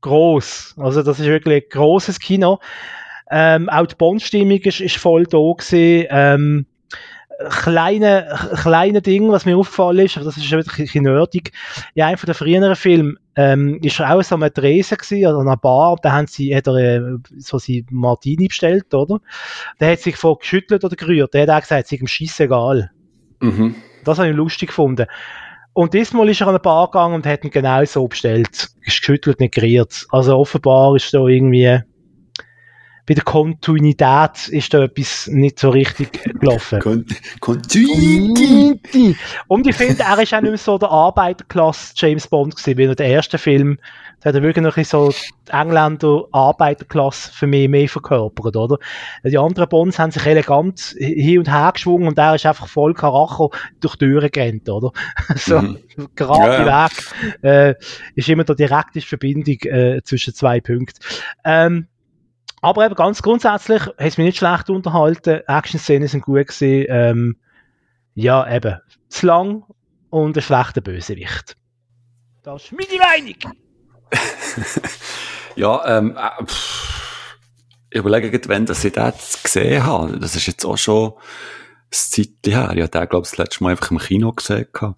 groß. 0.01 0.75
Also 0.77 1.03
das 1.03 1.19
ist 1.19 1.25
wirklich 1.25 1.63
ein 1.63 1.69
großes 1.69 2.19
Kino. 2.19 2.59
Ähm, 3.29 3.69
auch 3.69 3.87
die 3.87 3.95
Bond-Stimmung 3.95 4.59
ist, 4.59 4.79
ist 4.79 4.97
voll 4.97 5.25
da 5.25 5.37
gewesen. 5.37 6.07
Ähm, 6.09 6.65
kleine, 7.49 8.27
kleine 8.61 9.01
Ding, 9.01 9.31
was 9.31 9.45
mir 9.45 9.57
aufgefallen 9.57 10.05
ist, 10.05 10.17
aber 10.17 10.25
das 10.25 10.37
ist 10.37 10.51
wirklich 10.51 10.77
ein 10.77 10.85
bisschen 10.85 11.03
nerdig. 11.03 11.51
In 11.93 12.03
einem 12.03 12.17
der 12.17 12.35
früheren 12.35 12.75
Filme 12.75 13.15
ähm, 13.35 13.79
ist 13.81 13.99
er 13.99 14.15
auch 14.15 14.23
so 14.23 14.35
eine 14.35 14.51
Tresen 14.51 14.97
gewesen, 14.97 15.25
also 15.25 15.39
einer 15.39 15.57
Bar, 15.57 15.97
da 16.01 16.11
haben 16.13 16.27
sie, 16.27 16.55
hat 16.55 16.67
er 16.67 16.75
äh, 16.75 17.01
so 17.37 17.59
sie 17.59 17.85
Martini 17.91 18.47
bestellt, 18.47 18.93
oder? 18.93 19.19
Der 19.79 19.91
hat 19.91 19.99
sich 19.99 20.15
vor 20.15 20.39
geschüttelt 20.39 20.83
oder 20.83 20.95
gerührt, 20.95 21.33
der 21.33 21.43
hat 21.43 21.49
auch 21.49 21.61
gesagt, 21.61 21.85
es 21.85 21.91
ist 21.91 22.01
ihm 22.01 22.07
scheissegal. 22.07 22.89
Mhm. 23.39 23.75
Das 24.03 24.17
habe 24.17 24.29
ich 24.29 24.35
lustig 24.35 24.69
gefunden. 24.69 25.05
Und 25.73 25.93
diesmal 25.93 26.27
ist 26.29 26.41
er 26.41 26.47
an 26.47 26.55
eine 26.55 26.59
Bar 26.59 26.87
gegangen 26.87 27.13
und 27.13 27.27
hat 27.27 27.43
ihn 27.43 27.51
genau 27.51 27.85
so 27.85 28.07
bestellt. 28.07 28.69
Geschüttelt, 28.83 29.39
nicht 29.39 29.53
gerührt. 29.53 30.07
Also 30.09 30.35
offenbar 30.35 30.95
ist 30.95 31.13
da 31.13 31.19
irgendwie 31.27 31.81
bei 33.07 33.13
der 33.13 33.23
Kontinuität 33.23 34.49
ist 34.49 34.73
da 34.73 34.83
etwas 34.83 35.27
nicht 35.27 35.59
so 35.59 35.69
richtig 35.69 36.23
gelaufen. 36.41 37.05
Kontinuität! 37.39 39.15
Und 39.47 39.65
ich 39.65 39.75
finde, 39.77 40.03
er 40.03 40.21
ist 40.21 40.33
auch 40.33 40.41
nicht 40.41 40.49
mehr 40.49 40.57
so 40.57 40.77
der 40.77 40.91
Arbeiterklasse 40.91 41.93
James 41.95 42.27
Bond 42.27 42.57
gewesen, 42.57 42.77
wie 42.77 42.83
in 42.83 42.95
der 42.95 43.07
ersten 43.07 43.37
Film. 43.37 43.79
Da 44.19 44.29
hat 44.29 44.35
er 44.35 44.41
wirklich 44.41 44.65
noch 44.65 44.77
so 44.83 45.09
die 45.09 45.51
Engländer 45.53 46.25
Arbeiterklasse 46.33 47.31
für 47.31 47.47
mich 47.47 47.69
mehr 47.69 47.87
verkörpert, 47.87 48.57
oder? 48.57 48.77
Die 49.23 49.37
anderen 49.37 49.69
Bonds 49.69 49.99
haben 49.99 50.11
sich 50.11 50.25
elegant 50.25 50.95
hin 50.97 51.39
und 51.39 51.49
her 51.49 51.71
geschwungen 51.71 52.09
und 52.09 52.17
er 52.17 52.35
ist 52.35 52.45
einfach 52.45 52.67
voll 52.67 52.93
Karacho 52.93 53.53
durch 53.79 53.95
die 53.95 54.05
Türen 54.05 54.31
gerannt, 54.31 54.67
oder? 54.67 54.91
so, 55.37 55.61
mhm. 55.61 55.77
gerade 56.15 56.65
ja. 56.65 56.89
Weg, 56.89 57.43
äh, 57.43 57.75
ist 58.15 58.27
immer 58.27 58.43
da 58.43 58.53
direkte 58.53 58.99
Verbindung 58.99 59.59
äh, 59.61 60.01
zwischen 60.03 60.33
zwei 60.33 60.59
Punkten. 60.59 60.99
Ähm, 61.45 61.87
aber 62.67 62.85
eben 62.85 62.95
ganz 62.95 63.21
grundsätzlich 63.21 63.81
hat 63.81 63.95
es 63.97 64.17
mich 64.17 64.25
nicht 64.25 64.37
schlecht 64.37 64.69
unterhalten. 64.69 65.39
Action-Szenen 65.47 66.09
sind 66.09 66.25
gut 66.25 66.47
gewesen. 66.47 66.85
Ähm, 66.89 67.37
ja, 68.13 68.53
eben. 68.53 68.79
Zu 69.07 69.25
lang 69.25 69.63
und 70.09 70.35
ein 70.35 70.41
schlechter 70.41 70.81
Bösewicht. 70.81 71.55
Das 72.43 72.65
ist 72.65 72.73
meine 72.73 72.99
Meinung. 72.99 73.57
ja, 75.55 75.97
ähm, 75.97 76.17
äh, 76.17 76.43
ich 77.89 77.99
überlege, 77.99 78.41
wenn 78.49 78.65
dass 78.65 78.83
ich 78.83 78.91
das 78.93 79.41
gesehen 79.43 79.85
habe, 79.85 80.19
das 80.19 80.35
ist 80.35 80.47
jetzt 80.47 80.65
auch 80.65 80.77
schon 80.77 81.13
ein 81.13 81.91
Zeitchen 81.91 82.33
her. 82.43 82.71
Ich 82.73 82.81
habe 82.81 82.89
den, 82.89 83.09
glaube 83.09 83.25
ich, 83.25 83.31
das 83.31 83.37
letzte 83.37 83.63
Mal 83.63 83.71
einfach 83.71 83.91
im 83.91 83.99
Kino 83.99 84.33
gesehen. 84.33 84.67
Ich 84.73 84.81
habe 84.81 84.95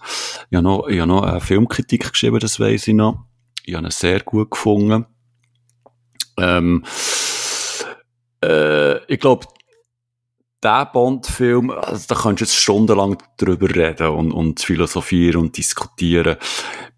noch, 0.50 0.88
ich 0.88 1.00
habe 1.00 1.08
noch 1.08 1.22
eine 1.22 1.40
Filmkritik 1.40 2.12
geschrieben, 2.12 2.40
das 2.40 2.60
weiß 2.60 2.88
ich 2.88 2.96
noch. 2.96 3.26
Ich 3.64 3.76
habe 3.76 3.86
ihn 3.86 3.92
sehr 3.92 4.22
gut 4.22 4.50
gefunden. 4.50 5.06
Ähm, 6.38 6.84
äh, 8.44 8.98
ich 9.12 9.20
glaube, 9.20 9.48
der 10.62 10.86
Bond-Film, 10.92 11.72
also 11.72 12.06
da 12.08 12.16
kannst 12.16 12.42
du 12.42 12.46
jetzt 12.46 12.56
stundenlang 12.56 13.18
drüber 13.38 13.74
reden 13.74 14.10
und, 14.10 14.32
und 14.32 14.60
philosophieren 14.60 15.42
und 15.42 15.58
diskutieren. 15.58 16.36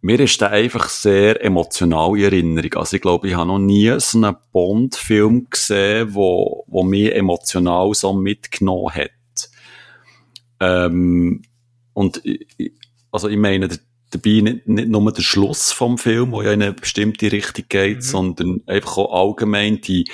Mir 0.01 0.19
ist 0.19 0.41
der 0.41 0.49
einfach 0.49 0.89
sehr 0.89 1.43
emotional 1.43 2.18
in 2.18 2.23
Erinnerung. 2.23 2.73
Also 2.73 2.95
ich 2.95 3.01
glaube, 3.03 3.27
ich 3.27 3.35
habe 3.35 3.47
noch 3.47 3.59
nie 3.59 3.93
so 3.99 4.18
einen 4.18 4.35
Bond-Film 4.51 5.47
gesehen, 5.49 6.13
wo, 6.15 6.65
wo 6.68 6.84
mich 6.84 7.13
emotional 7.13 7.93
so 7.93 8.13
mitgenommen 8.13 8.95
hat. 8.95 9.11
Ähm, 10.59 11.43
und 11.93 12.23
also 13.11 13.27
ich 13.27 13.38
meine, 13.38 13.68
der, 13.68 13.77
dabei 14.12 14.42
nicht, 14.42 14.68
nicht 14.68 14.90
nur 14.90 15.12
der 15.12 15.22
Schluss 15.22 15.72
vom 15.72 15.98
Film, 15.98 16.32
wo 16.32 16.42
ja 16.42 16.52
in 16.52 16.62
eine 16.62 16.74
bestimmte 16.74 17.32
Richtung 17.32 17.66
geht, 17.70 17.98
mhm. 17.98 18.02
sondern 18.02 18.62
einfach 18.68 18.98
auch 18.98 19.30
allgemein 19.30 19.82
die, 19.82 20.10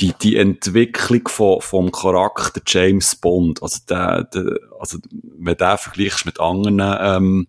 die, 0.00 0.12
die 0.20 0.36
Entwicklung 0.36 1.28
von, 1.28 1.60
vom 1.60 1.92
Charakter 1.92 2.60
James 2.66 3.14
Bond. 3.16 3.62
Also 3.62 3.80
der, 3.88 4.24
der 4.24 4.58
also 4.78 4.98
wenn 5.38 5.56
der 5.56 5.78
vergleichst 5.78 6.26
mit 6.26 6.40
anderen, 6.40 6.80
ähm, 6.80 7.48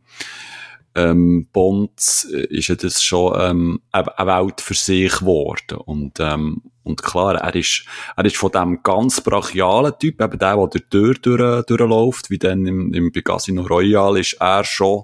ähm, 0.96 1.48
Bonds, 1.52 2.26
äh, 2.32 2.46
ist 2.46 2.70
ja 2.70 2.76
das 2.76 3.04
schon 3.04 3.34
ähm, 3.38 3.82
eine 3.92 4.08
Welt 4.28 4.62
für 4.62 4.74
sich 4.74 5.20
geworden. 5.20 5.78
Und, 5.86 6.20
ähm, 6.20 6.62
und 6.84 7.04
klar, 7.04 7.36
er 7.36 7.54
ist, 7.54 7.86
er 8.16 8.26
ist 8.26 8.38
von 8.38 8.52
dem 8.52 8.82
ganz 8.82 9.20
brachialen 9.22 9.94
Typ, 10.00 10.22
eben 10.22 10.40
der, 10.40 10.56
der 10.56 10.68
durch 10.68 10.72
die 10.72 10.90
Tür 10.90 11.14
durch, 11.16 11.66
durchläuft, 11.66 12.30
wie 12.30 12.38
dann 12.38 12.66
im, 12.66 12.94
im 12.94 13.12
Casino 13.12 13.64
Royale, 13.64 14.22
ist 14.22 14.38
er 14.40 14.64
schon 14.64 15.04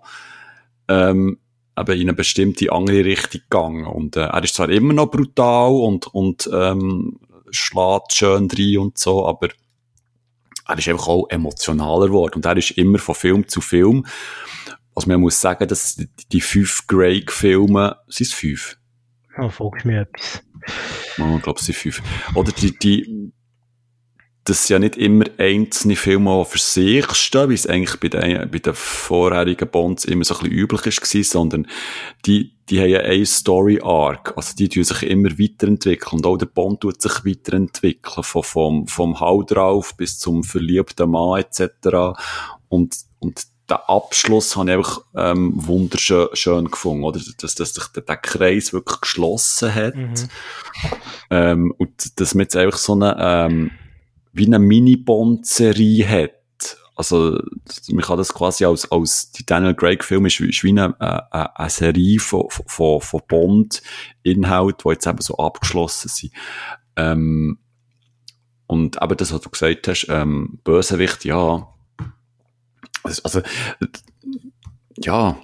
ähm, 0.91 1.38
eben 1.77 1.93
in 1.93 2.09
eine 2.09 2.13
bestimmte 2.13 2.72
andere 2.72 3.05
Richtung 3.05 3.41
gegangen. 3.41 3.85
Und 3.85 4.18
äh, 4.18 4.26
er 4.26 4.43
ist 4.43 4.55
zwar 4.55 4.69
immer 4.69 4.93
noch 4.93 5.11
brutal 5.11 5.72
und, 5.72 6.07
und 6.07 6.49
ähm, 6.53 7.19
schlägt 7.51 8.13
schön 8.13 8.49
rein 8.51 8.77
und 8.77 8.97
so, 8.97 9.27
aber 9.27 9.49
er 10.68 10.77
ist 10.77 10.88
einfach 10.88 11.07
auch 11.07 11.30
emotionaler 11.30 12.07
geworden. 12.07 12.35
Und 12.35 12.45
er 12.45 12.57
ist 12.57 12.72
immer 12.72 12.99
von 12.99 13.15
Film 13.15 13.47
zu 13.47 13.61
Film. 13.61 14.05
Also 14.95 15.09
man 15.09 15.22
muss 15.22 15.39
sagen, 15.39 15.68
dass 15.68 15.95
die, 15.95 16.09
die 16.31 16.41
fünf 16.41 16.85
Greg-Filme, 16.88 17.97
sind 18.07 18.27
es 18.27 18.34
fünf? 18.34 18.77
Oh, 19.38 19.49
fragst 19.49 19.85
mir 19.85 20.01
etwas. 20.01 20.43
Oh, 21.18 21.35
ich 21.38 21.43
glaube, 21.43 21.59
es 21.59 21.65
sind 21.65 21.77
fünf. 21.77 22.01
Oder 22.35 22.51
die, 22.51 22.77
die, 22.77 23.31
das 24.43 24.69
ja 24.69 24.80
nicht 24.80 24.97
immer 24.97 25.26
einzelne 25.38 25.95
Filme, 25.95 26.43
für 26.45 26.57
sich 26.57 27.05
stehen, 27.13 27.49
wie 27.49 27.53
es 27.53 27.68
eigentlich 27.68 27.99
bei 27.99 28.07
den, 28.07 28.49
bei 28.49 28.57
den 28.57 28.73
vorherigen 28.73 29.69
Bonds 29.69 30.05
immer 30.05 30.23
so 30.23 30.35
ein 30.35 30.41
bisschen 30.41 30.57
üblich 30.57 30.85
war, 30.85 31.23
sondern 31.23 31.68
die, 32.26 32.55
die 32.69 32.80
haben 32.80 32.89
ja 32.89 32.99
eine 33.01 33.26
Story-Arc. 33.26 34.34
Also 34.35 34.55
die 34.55 34.68
tun 34.69 34.84
sich 34.84 35.03
immer 35.03 35.30
weiterentwickeln. 35.38 36.19
Und 36.19 36.26
auch 36.26 36.38
der 36.38 36.47
Bond 36.47 36.81
tut 36.81 37.01
sich 37.01 37.23
weiterentwickeln. 37.23 38.23
Von, 38.23 38.43
vom, 38.43 38.88
vom 38.88 39.19
Hau 39.19 39.43
drauf 39.43 39.95
bis 39.95 40.18
zum 40.18 40.43
verliebten 40.43 41.11
Mann, 41.11 41.41
etc. 41.41 42.19
Und, 42.68 42.95
und 43.19 43.45
den 43.69 43.77
Abschluss 43.88 44.55
habe 44.55 44.69
ich 44.69 44.77
einfach 44.77 45.01
ähm, 45.15 45.53
wunderschön 45.55 46.30
schön 46.34 46.65
gefunden, 46.69 47.03
oder? 47.03 47.19
Dass, 47.38 47.55
dass 47.55 47.73
sich 47.73 47.88
der, 47.89 48.03
der 48.03 48.18
Kreis 48.18 48.73
wirklich 48.73 49.01
geschlossen 49.01 49.73
hat. 49.73 49.95
Mhm. 49.95 50.13
Ähm, 51.30 51.73
und 51.77 52.19
dass 52.19 52.34
man 52.34 52.43
jetzt 52.43 52.55
einfach 52.55 52.77
so 52.77 52.93
eine, 52.93 53.15
ähm, 53.19 53.72
wie 54.34 54.45
eine 54.45 54.60
Mini-Bond-Serie 54.60 56.08
hat. 56.08 56.78
Also, 56.95 57.40
man 57.90 58.03
kann 58.03 58.18
das 58.18 58.34
quasi 58.34 58.66
als, 58.66 58.91
als 58.91 59.32
die 59.32 59.45
Daniel 59.45 59.74
Craig-Film 59.74 60.26
ist, 60.26 60.40
ist 60.40 60.64
wie 60.64 60.70
eine, 60.70 60.99
eine, 60.99 61.58
eine 61.58 61.70
Serie 61.70 62.20
von, 62.20 62.45
von, 62.49 63.02
von 63.02 63.22
Bond-Inhalt, 63.28 64.84
die 64.84 64.90
jetzt 64.90 65.08
eben 65.08 65.22
so 65.22 65.38
abgeschlossen 65.38 66.10
sind. 66.10 66.34
Ähm, 66.95 67.60
und 68.68 69.02
eben 69.02 69.18
das, 69.18 69.34
was 69.34 69.41
du 69.41 69.49
gesagt 69.49 69.88
hast, 69.88 70.08
ähm, 70.10 70.60
Bösewicht, 70.64 71.26
ja. 71.26 71.68
Also, 73.03 73.41
ja, 74.98 75.38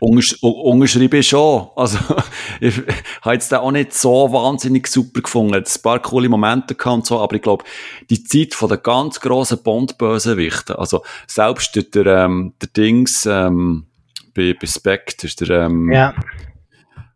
Ungesch 0.00 0.42
ungeschrieben 0.42 1.22
schon. 1.22 1.68
Also, 1.76 1.98
ich 2.60 2.76
habe 3.22 3.34
jetzt 3.34 3.52
den 3.52 3.58
auch 3.58 3.70
nicht 3.70 3.94
so 3.94 4.32
wahnsinnig 4.32 4.88
super 4.88 5.20
gefunden. 5.20 5.54
Ein 5.54 5.64
paar 5.82 6.00
coole 6.00 6.28
Momente 6.28 6.74
gehabt 6.74 6.94
und 6.94 7.06
so, 7.06 7.20
aber 7.20 7.36
ich 7.36 7.42
glaube, 7.42 7.64
die 8.10 8.24
Zeit 8.24 8.54
von 8.54 8.68
den 8.68 8.82
ganz 8.82 9.20
grossen 9.20 9.62
Bond-Bösewichten, 9.62 10.76
also 10.76 11.04
selbst 11.26 11.76
der, 11.94 12.06
ähm, 12.06 12.54
der 12.60 12.68
Dings, 12.68 13.26
ähm, 13.26 13.86
bei, 14.34 14.54
bei 14.60 14.66
Spectre, 14.66 15.28
der, 15.28 15.66
ähm, 15.66 15.92
ja. 15.92 16.14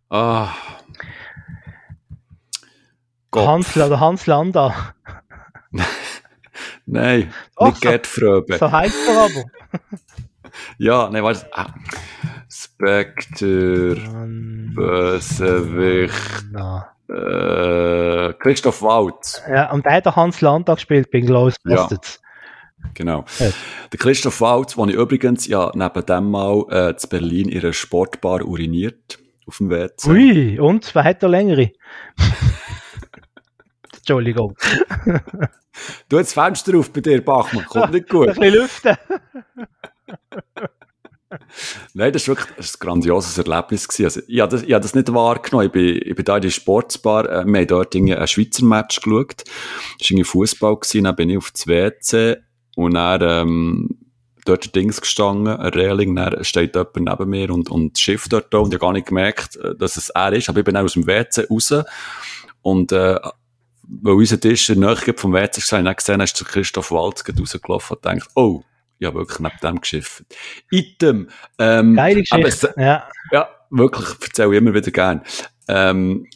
Ah. 0.09 0.51
Hans, 3.35 3.73
der 3.73 3.99
Hans 3.99 4.27
Landa. 4.27 4.95
Nein, 6.87 7.33
Doch, 7.57 7.67
nicht 7.67 7.81
Gerd 7.81 8.07
Fröbe. 8.07 8.59
So 8.59 8.71
heißt 8.71 9.09
er 9.09 9.23
aber. 9.23 9.45
ja, 10.79 11.09
nein, 11.11 11.23
warte. 11.23 11.47
Ah. 11.53 11.67
Spectre, 12.49 13.97
Bösewicht, 14.75 16.45
äh, 17.09 18.33
Christoph 18.35 18.83
Waltz. 18.83 19.43
Ja, 19.49 19.71
und 19.73 19.85
der 19.87 19.93
hat 19.95 20.07
Hans 20.17 20.41
Landtag 20.41 20.77
gespielt 20.77 21.11
bei 21.11 21.21
Glorious 21.21 21.57
Bastards. 21.65 22.21
Ja. 22.23 22.91
Genau. 22.95 23.25
Ja. 23.39 23.51
Der 23.93 23.99
Christoph 23.99 24.41
Waltz, 24.41 24.75
den 24.75 24.89
ich 24.89 24.97
übrigens 24.97 25.47
ja 25.47 25.71
neben 25.75 26.07
dem 26.07 26.31
mal 26.31 26.65
äh, 26.71 26.97
zu 26.97 27.09
Berlin 27.09 27.49
in 27.49 27.61
einer 27.61 27.73
Sportbar 27.73 28.43
uriniert, 28.43 29.19
auf 29.47 29.59
dem 29.59 29.71
WC. 29.71 30.11
Ui, 30.11 30.59
und 30.59 30.95
wer 30.95 31.05
hat 31.05 31.23
der 31.23 31.29
längere? 31.29 31.71
Entschuldigung. 33.97 34.57
du 36.09 36.19
hast 36.19 36.27
das 36.27 36.33
Fenster 36.33 36.77
auf 36.77 36.93
bei 36.93 37.01
dir, 37.01 37.25
Bachmann. 37.25 37.65
Kommt 37.67 37.93
nicht 37.93 38.09
gut. 38.09 38.29
Ein 38.31 38.35
bisschen 38.35 38.55
lüften. 38.55 38.97
Nein, 41.95 42.13
das 42.13 42.29
war 42.29 42.37
wirklich 42.37 42.59
ein 42.59 42.79
grandioses 42.79 43.39
Erlebnis. 43.39 43.89
Also, 44.01 44.21
ich 44.27 44.41
habe 44.41 44.51
das, 44.51 44.63
ich 44.63 44.73
habe 44.73 44.83
das 44.83 44.95
nicht 44.95 45.13
wahrgenommen. 45.13 45.67
Ich 45.67 45.73
bin, 45.73 45.97
ich 45.97 46.15
bin 46.15 46.25
da 46.25 46.37
in 46.37 46.43
der 46.43 46.51
Sportsbar, 46.51 47.29
äh, 47.29 47.45
wir 47.47 47.61
haben 47.61 47.67
dort 47.67 47.95
ein 47.95 48.27
Schweizer 48.27 48.65
Match 48.65 49.01
geschaut. 49.01 49.45
Das 49.99 50.11
war 50.11 50.25
Fußball 50.25 50.79
dann 50.95 51.17
bin 51.17 51.31
ich 51.31 51.39
auf 51.39 51.51
das 51.51 51.67
WC 51.67 52.37
und 52.77 52.95
dann, 52.95 53.23
ähm, 53.23 54.03
dort 54.45 54.67
ein 54.67 54.73
Dings 54.73 55.01
gestanden, 55.01 55.57
ein 55.57 55.73
Reling, 55.73 56.17
dann 56.17 56.45
steht 56.45 56.75
jemand 56.75 56.97
neben 56.97 57.31
mir 57.31 57.51
und, 57.51 57.71
und 57.71 57.99
Schiff 57.99 58.29
dort 58.29 58.53
da 58.53 58.59
und 58.59 58.69
ich 58.69 58.75
habe 58.75 58.87
gar 58.87 58.93
nicht 58.93 59.07
gemerkt, 59.07 59.57
äh, 59.57 59.75
dass 59.77 59.97
es 59.97 60.11
er 60.11 60.33
ist, 60.33 60.49
aber 60.49 60.61
ich 60.61 60.65
bin 60.65 60.75
dann 60.75 60.85
aus 60.85 60.95
dem 60.95 61.07
WC 61.07 61.47
raus 61.49 61.75
und, 62.63 62.93
äh, 62.93 63.19
weil 63.85 64.15
unser 64.15 64.41
Tisch 64.41 64.71
in 64.71 64.81
der 64.81 64.95
Nähe 64.95 65.15
vom 65.17 65.33
WC 65.33 65.61
war, 65.71 65.79
habe 65.79 65.91
ich 65.91 65.97
gesehen, 65.97 66.19
der 66.19 66.27
Christoph 66.27 66.91
Walz 66.91 67.25
rausgelaufen 67.29 67.97
und 67.97 68.03
gedacht, 68.03 68.31
oh, 68.35 68.63
ja 69.03 69.15
wirklich 69.15 69.39
neben 69.41 69.59
dem 69.63 69.81
geschifft. 69.81 70.25
Item. 70.71 71.29
Ähm, 71.59 71.95
Geile 71.95 72.23
Geschichte. 72.23 72.71
Aber, 72.71 72.83
ja. 72.83 73.09
ja, 73.31 73.49
wirklich, 73.71 74.09
erzähle 74.21 74.53
ich 74.53 74.59
immer 74.59 74.75
wieder 74.75 74.91
gern. 74.91 75.23
Ähm, 75.69 76.27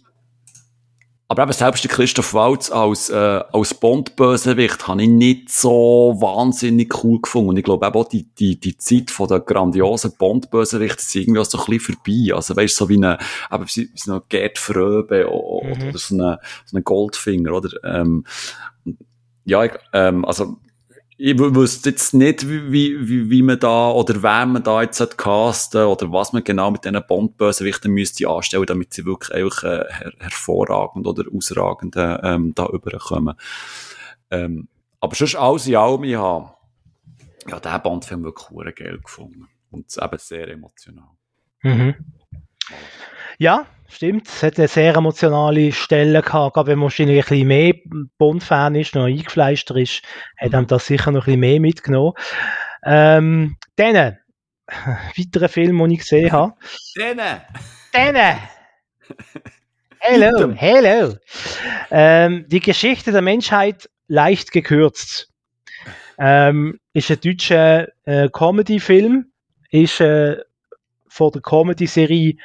aber 1.28 1.43
eben 1.43 1.52
selbst 1.52 1.82
der 1.82 1.90
Christoph 1.90 2.34
Waltz 2.34 2.70
als, 2.70 3.10
äh, 3.10 3.43
als 3.52 3.74
Bond-Bösewicht 3.74 4.86
habe 4.86 5.02
ich 5.02 5.09
nicht 5.09 5.51
so 5.51 6.16
wahnsinnig 6.20 7.02
cool 7.02 7.20
gefunden. 7.20 7.48
Und 7.48 7.56
ich 7.56 7.64
glaube 7.64 7.93
auch 7.93 8.09
die, 8.09 8.28
die, 8.38 8.60
die 8.60 8.78
Zeit 8.78 9.10
von 9.10 9.26
der 9.26 9.40
grandiosen 9.40 10.12
Bond-Bösewicht 10.16 11.01
ist 11.01 11.16
irgendwie 11.16 11.40
auch 11.40 11.44
so 11.44 11.59
ein 11.59 11.64
bisschen 11.66 11.97
vorbei. 11.97 12.32
Also 12.32 12.55
weißt 12.55 12.80
du, 12.80 12.84
so 12.84 12.88
wie 12.88 12.97
eine, 12.97 13.18
eben, 13.52 13.64
wie 13.64 13.90
so 13.97 14.12
eine 14.12 14.22
Gerd 14.28 14.59
Fröbe 14.59 15.28
oder, 15.28 15.74
mhm. 15.74 15.88
oder 15.88 15.98
so 15.98 16.14
eine, 16.14 16.38
so 16.64 16.76
eine 16.76 16.84
Goldfinger, 16.84 17.52
oder? 17.52 17.70
Ähm, 17.82 18.24
ja, 19.44 19.64
ich, 19.64 19.72
ähm, 19.93 20.24
also 20.24 20.59
ich 21.18 21.38
wüsste 21.38 21.90
jetzt 21.90 22.12
nicht, 22.12 22.47
wie, 22.47 23.09
wie, 23.09 23.30
wie 23.30 23.43
man 23.43 23.59
da, 23.59 23.90
oder 23.90 24.22
wer 24.22 24.47
man 24.47 24.62
da 24.62 24.82
jetzt 24.82 25.16
casten 25.16 25.86
oder 25.86 26.12
was 26.12 26.32
man 26.32 26.44
genau 26.44 26.70
mit 26.70 26.84
diesen 26.84 27.02
Bond-Bösewichten 27.06 27.90
müsste 27.90 28.28
anstellen, 28.28 28.66
damit 28.66 28.93
sie 28.93 29.06
wirklich 29.06 29.32
einfach 29.32 29.64
äh, 29.64 29.84
her 29.90 30.12
hervorragend 30.18 31.06
oder 31.06 31.24
ausragend 31.34 31.97
äh, 31.97 32.16
ähm, 32.22 32.55
da 32.55 32.66
überkommen. 32.66 33.34
Ähm, 34.30 34.68
aber 35.01 35.14
sonst 35.14 35.36
alles 35.36 35.66
in 35.66 35.76
allem, 35.76 36.05
ich 36.05 36.16
habe 36.16 36.51
ja, 37.48 37.60
diesen 37.60 37.82
Bond-Film 37.82 38.24
wirklich 38.24 38.76
geil 38.76 38.98
gefunden. 38.98 39.48
Und 39.70 39.86
eben 39.97 40.18
sehr 40.18 40.48
emotional. 40.48 41.09
Mhm. 41.62 41.94
Ja, 43.38 43.66
stimmt. 43.88 44.28
Es 44.28 44.42
hat 44.42 44.58
eine 44.58 44.68
sehr 44.68 44.94
emotionale 44.94 45.72
Stelle 45.72 46.22
gehabt, 46.22 46.54
gerade 46.54 46.70
wenn 46.70 46.78
man 46.78 46.84
wahrscheinlich 46.84 47.18
ein 47.18 47.28
bisschen 47.28 47.48
mehr 47.48 47.74
Bond-Fan 48.18 48.74
ist, 48.74 48.94
noch 48.94 49.04
eingefleischter 49.04 49.76
ist, 49.76 50.02
hat 50.36 50.54
einem 50.54 50.66
das 50.66 50.86
sicher 50.86 51.10
noch 51.10 51.22
ein 51.22 51.24
bisschen 51.24 51.40
mehr 51.40 51.60
mitgenommen. 51.60 52.12
Ähm, 52.84 53.56
dann, 53.76 54.18
weiterer 55.16 55.48
Film, 55.48 55.78
den 55.78 55.90
ich 55.90 55.98
gesehen 56.00 56.32
habe. 56.32 56.54
Dann! 56.96 57.40
Dann! 57.92 58.38
Hello, 59.98 60.52
hello! 60.54 61.16
Ähm, 61.90 62.44
die 62.48 62.60
Geschichte 62.60 63.12
der 63.12 63.22
Menschheit 63.22 63.88
leicht 64.06 64.52
gekürzt. 64.52 65.32
Ähm, 66.18 66.78
ist 66.92 67.10
ein 67.10 67.20
deutscher 67.20 67.88
äh, 68.04 68.28
Comedy-Film, 68.28 69.32
ist 69.70 70.00
äh, 70.00 70.36
von 71.08 71.32
der 71.32 71.42
Comedy-Serie 71.42 72.36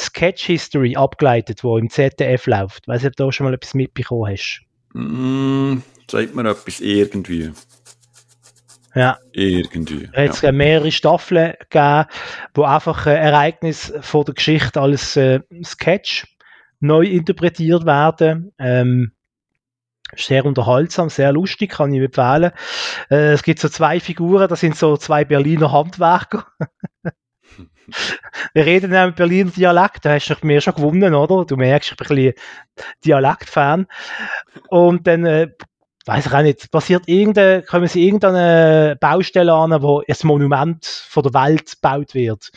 Sketch 0.00 0.44
History 0.44 0.96
abgeleitet, 0.96 1.64
wo 1.64 1.78
im 1.78 1.90
ZDF 1.90 2.46
läuft. 2.46 2.86
Weiß 2.88 3.02
nicht, 3.02 3.12
ob 3.12 3.16
du 3.16 3.24
da 3.24 3.32
schon 3.32 3.46
mal 3.46 3.54
etwas 3.54 3.74
mitbekommen 3.74 4.32
hast. 4.32 4.62
Mm, 4.94 5.78
sagt 6.10 6.34
mir 6.34 6.48
etwas 6.48 6.80
irgendwie. 6.80 7.52
Ja. 8.94 9.18
Irgendwie. 9.32 10.08
Es 10.12 10.38
hat 10.38 10.42
ja. 10.42 10.52
mehrere 10.52 10.90
Staffeln 10.90 11.54
gegeben, 11.58 12.06
wo 12.54 12.62
einfach 12.62 13.06
Ereignisse 13.06 14.02
von 14.02 14.24
der 14.24 14.34
Geschichte 14.34 14.80
als 14.80 15.16
äh, 15.16 15.40
Sketch 15.62 16.26
neu 16.80 17.04
interpretiert 17.04 17.84
werden. 17.84 18.52
Ähm, 18.58 19.12
sehr 20.16 20.44
unterhaltsam, 20.46 21.10
sehr 21.10 21.32
lustig, 21.32 21.72
kann 21.72 21.92
ich 21.92 22.00
empfehlen. 22.00 22.52
Äh, 23.10 23.32
es 23.32 23.42
gibt 23.42 23.60
so 23.60 23.68
zwei 23.68 24.00
Figuren, 24.00 24.48
das 24.48 24.60
sind 24.60 24.76
so 24.76 24.96
zwei 24.96 25.24
Berliner 25.24 25.70
Handwerker. 25.70 26.46
Wir 28.52 28.66
reden 28.66 28.92
ja 28.92 29.06
mit 29.06 29.16
Berliner 29.16 29.50
Dialekt, 29.50 30.04
da 30.04 30.14
hast 30.14 30.28
du 30.28 30.46
mir 30.46 30.60
schon 30.60 30.74
gewonnen, 30.74 31.14
oder? 31.14 31.44
Du 31.44 31.56
merkst, 31.56 31.92
ich 31.92 31.96
bin 31.96 32.06
ein 32.06 32.14
bisschen 32.14 32.34
Dialektfan. 33.04 33.86
Und 34.68 35.06
dann 35.06 35.24
äh, 35.24 35.48
weiß 36.08 36.26
ich 36.26 36.32
auch 36.32 36.42
nicht, 36.42 36.70
passiert 36.70 37.06
irgendeine, 37.06 37.62
kommen 37.62 37.86
sie 37.86 38.06
irgendeine 38.06 38.96
Baustelle 38.98 39.52
an, 39.52 39.82
wo 39.82 40.00
ein 40.00 40.16
Monument 40.22 40.84
von 40.84 41.22
der 41.22 41.34
Welt 41.34 41.70
gebaut 41.70 42.14
wird. 42.14 42.50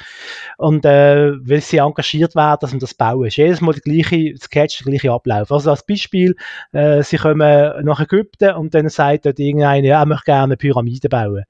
Und 0.57 0.85
äh, 0.85 1.33
weil 1.33 1.59
sie 1.59 1.77
engagiert 1.77 2.33
werden, 2.35 2.59
dass 2.61 2.71
man 2.71 2.79
das 2.79 2.93
bauen. 2.93 3.27
Ist 3.27 3.35
jedes 3.35 3.59
Mal 3.59 3.73
der 3.73 3.81
gleiche 3.81 4.35
Sketch, 4.37 4.79
der 4.79 4.91
gleiche 4.91 5.11
Ablauf. 5.11 5.51
Also 5.51 5.69
als 5.69 5.85
Beispiel, 5.85 6.35
äh, 6.71 7.03
sie 7.03 7.17
kommen 7.17 7.83
nach 7.83 7.99
Ägypten 7.99 8.53
und 8.53 8.73
dann 8.73 8.87
sagt 8.87 9.25
dort 9.25 9.37
irgendeiner, 9.37 9.85
ja, 9.85 9.99
er 9.99 10.05
möchte 10.05 10.25
gerne 10.25 10.43
eine 10.43 10.57
Pyramide 10.57 11.09
bauen. 11.09 11.43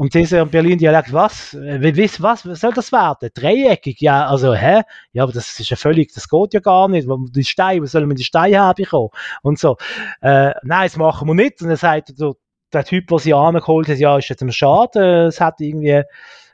Und 0.00 0.14
dieser 0.14 0.46
Berlin-Dialekt, 0.46 1.12
was? 1.12 1.54
Was, 1.54 2.22
was? 2.22 2.46
Was 2.48 2.60
soll 2.60 2.72
das 2.72 2.90
werden? 2.90 3.28
Dreieckig? 3.34 4.00
Ja, 4.00 4.28
also, 4.28 4.54
hä? 4.54 4.80
Ja, 5.12 5.24
aber 5.24 5.32
das 5.32 5.60
ist 5.60 5.68
ja 5.68 5.76
völlig, 5.76 6.14
das 6.14 6.26
geht 6.26 6.54
ja 6.54 6.60
gar 6.60 6.88
nicht. 6.88 7.06
Die 7.06 7.44
Steine, 7.44 7.82
wo 7.82 7.84
sollen 7.84 8.08
wir 8.08 8.14
die 8.14 8.24
Steine 8.24 8.64
herbekommen? 8.64 9.10
Und 9.42 9.58
so. 9.58 9.76
Äh, 10.22 10.54
nein, 10.62 10.86
das 10.86 10.96
machen 10.96 11.28
wir 11.28 11.34
nicht. 11.34 11.60
Und 11.60 11.68
dann 11.68 11.76
sagt 11.76 12.18
der, 12.18 12.32
der 12.72 12.84
Typ, 12.84 13.08
der 13.08 13.18
sie 13.18 13.34
angeholt 13.34 13.88
hat, 13.88 13.98
ja, 13.98 14.16
ist 14.16 14.30
jetzt 14.30 14.40
ein 14.40 14.50
Schade. 14.52 15.26
Es 15.26 15.38
hat 15.38 15.60
irgendwie, 15.60 16.02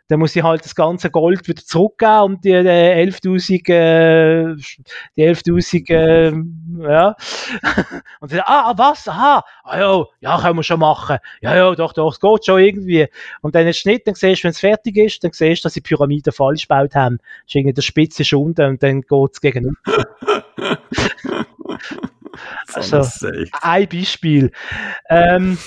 dann 0.09 0.21
muss 0.21 0.37
ich 0.37 0.43
halt 0.43 0.65
das 0.65 0.75
ganze 0.75 1.11
Gold 1.11 1.49
wieder 1.49 1.63
zurückgeben 1.65 2.23
und 2.23 2.45
die, 2.45 2.51
die 2.51 2.69
11.000, 2.69 3.69
äh, 3.71 4.55
die 5.17 5.23
11.000, 5.23 5.91
äh, 5.91 6.33
ja. 6.89 7.17
und 8.21 8.33
dann, 8.33 8.43
ah, 8.45 8.75
was, 8.77 9.09
aha, 9.09 9.45
ah, 9.65 9.79
ja, 9.79 10.05
ja, 10.21 10.41
können 10.41 10.57
wir 10.57 10.63
schon 10.63 10.81
machen. 10.81 11.19
Ja, 11.41 11.57
ja, 11.57 11.75
doch, 11.75 11.93
doch, 11.93 12.13
es 12.13 12.21
geht 12.21 12.47
schon 12.47 12.61
irgendwie. 12.61 13.09
Und 13.41 13.55
dann 13.55 13.67
ist 13.67 13.79
Schnitt, 13.79 14.07
dann 14.07 14.15
siehst 14.15 14.43
du, 14.43 14.45
wenn 14.45 14.53
es 14.53 14.61
fertig 14.61 14.97
ist, 14.97 15.25
dann 15.25 15.33
siehst 15.33 15.65
du, 15.65 15.67
dass 15.67 15.75
die 15.75 15.81
Pyramide 15.81 16.31
falsch 16.33 16.69
gebaut 16.69 16.95
haben. 16.95 17.19
Das 17.19 17.27
ist 17.49 17.55
irgendwie 17.57 17.75
der 17.75 17.83
Spitze 17.83 18.23
ist 18.23 18.33
unten 18.33 18.65
und 18.67 18.83
dann 18.83 19.01
geht 19.03 19.31
es 19.33 19.41
gegen 19.41 19.77
also, 22.75 23.03
ein 23.63 23.89
Beispiel. 23.89 24.53
Ähm, 25.09 25.59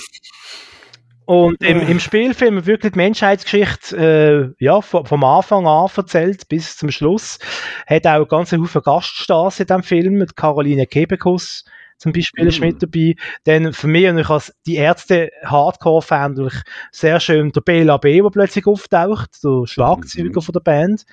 und 1.30 1.62
im, 1.62 1.78
im 1.78 2.00
Spielfilm 2.00 2.66
wirklich 2.66 2.90
die 2.90 2.98
Menschheitsgeschichte 2.98 4.56
äh, 4.58 4.64
ja, 4.64 4.80
vom, 4.80 5.06
vom 5.06 5.22
Anfang 5.22 5.64
an 5.64 5.88
erzählt 5.96 6.48
bis 6.48 6.76
zum 6.76 6.90
Schluss. 6.90 7.38
Hat 7.86 8.04
auch 8.04 8.26
ganz 8.26 8.50
Haufen 8.50 8.82
Gaststars 8.82 9.60
in 9.60 9.66
diesem 9.68 9.84
Film. 9.84 10.14
Mit 10.14 10.34
Caroline 10.34 10.88
Kebekus 10.88 11.64
zum 11.98 12.12
Beispiel 12.12 12.48
ist 12.48 12.58
mit 12.58 12.78
mm. 12.78 12.78
dabei. 12.80 13.14
Dann 13.44 13.72
für 13.72 13.86
mich 13.86 14.08
und 14.08 14.18
ich 14.18 14.28
als 14.28 14.52
die 14.66 14.74
Ärzte 14.74 15.30
Hardcore-Fan 15.44 16.34
durch 16.34 16.62
sehr 16.90 17.20
schön 17.20 17.52
der 17.52 17.60
Bela 17.60 17.98
B, 17.98 18.20
der 18.20 18.30
plötzlich 18.30 18.66
auftaucht, 18.66 19.30
der 19.44 19.68
Schlagzeuger 19.68 20.40
mhm. 20.40 20.42
von 20.42 20.52
der 20.52 20.60
Band, 20.60 21.04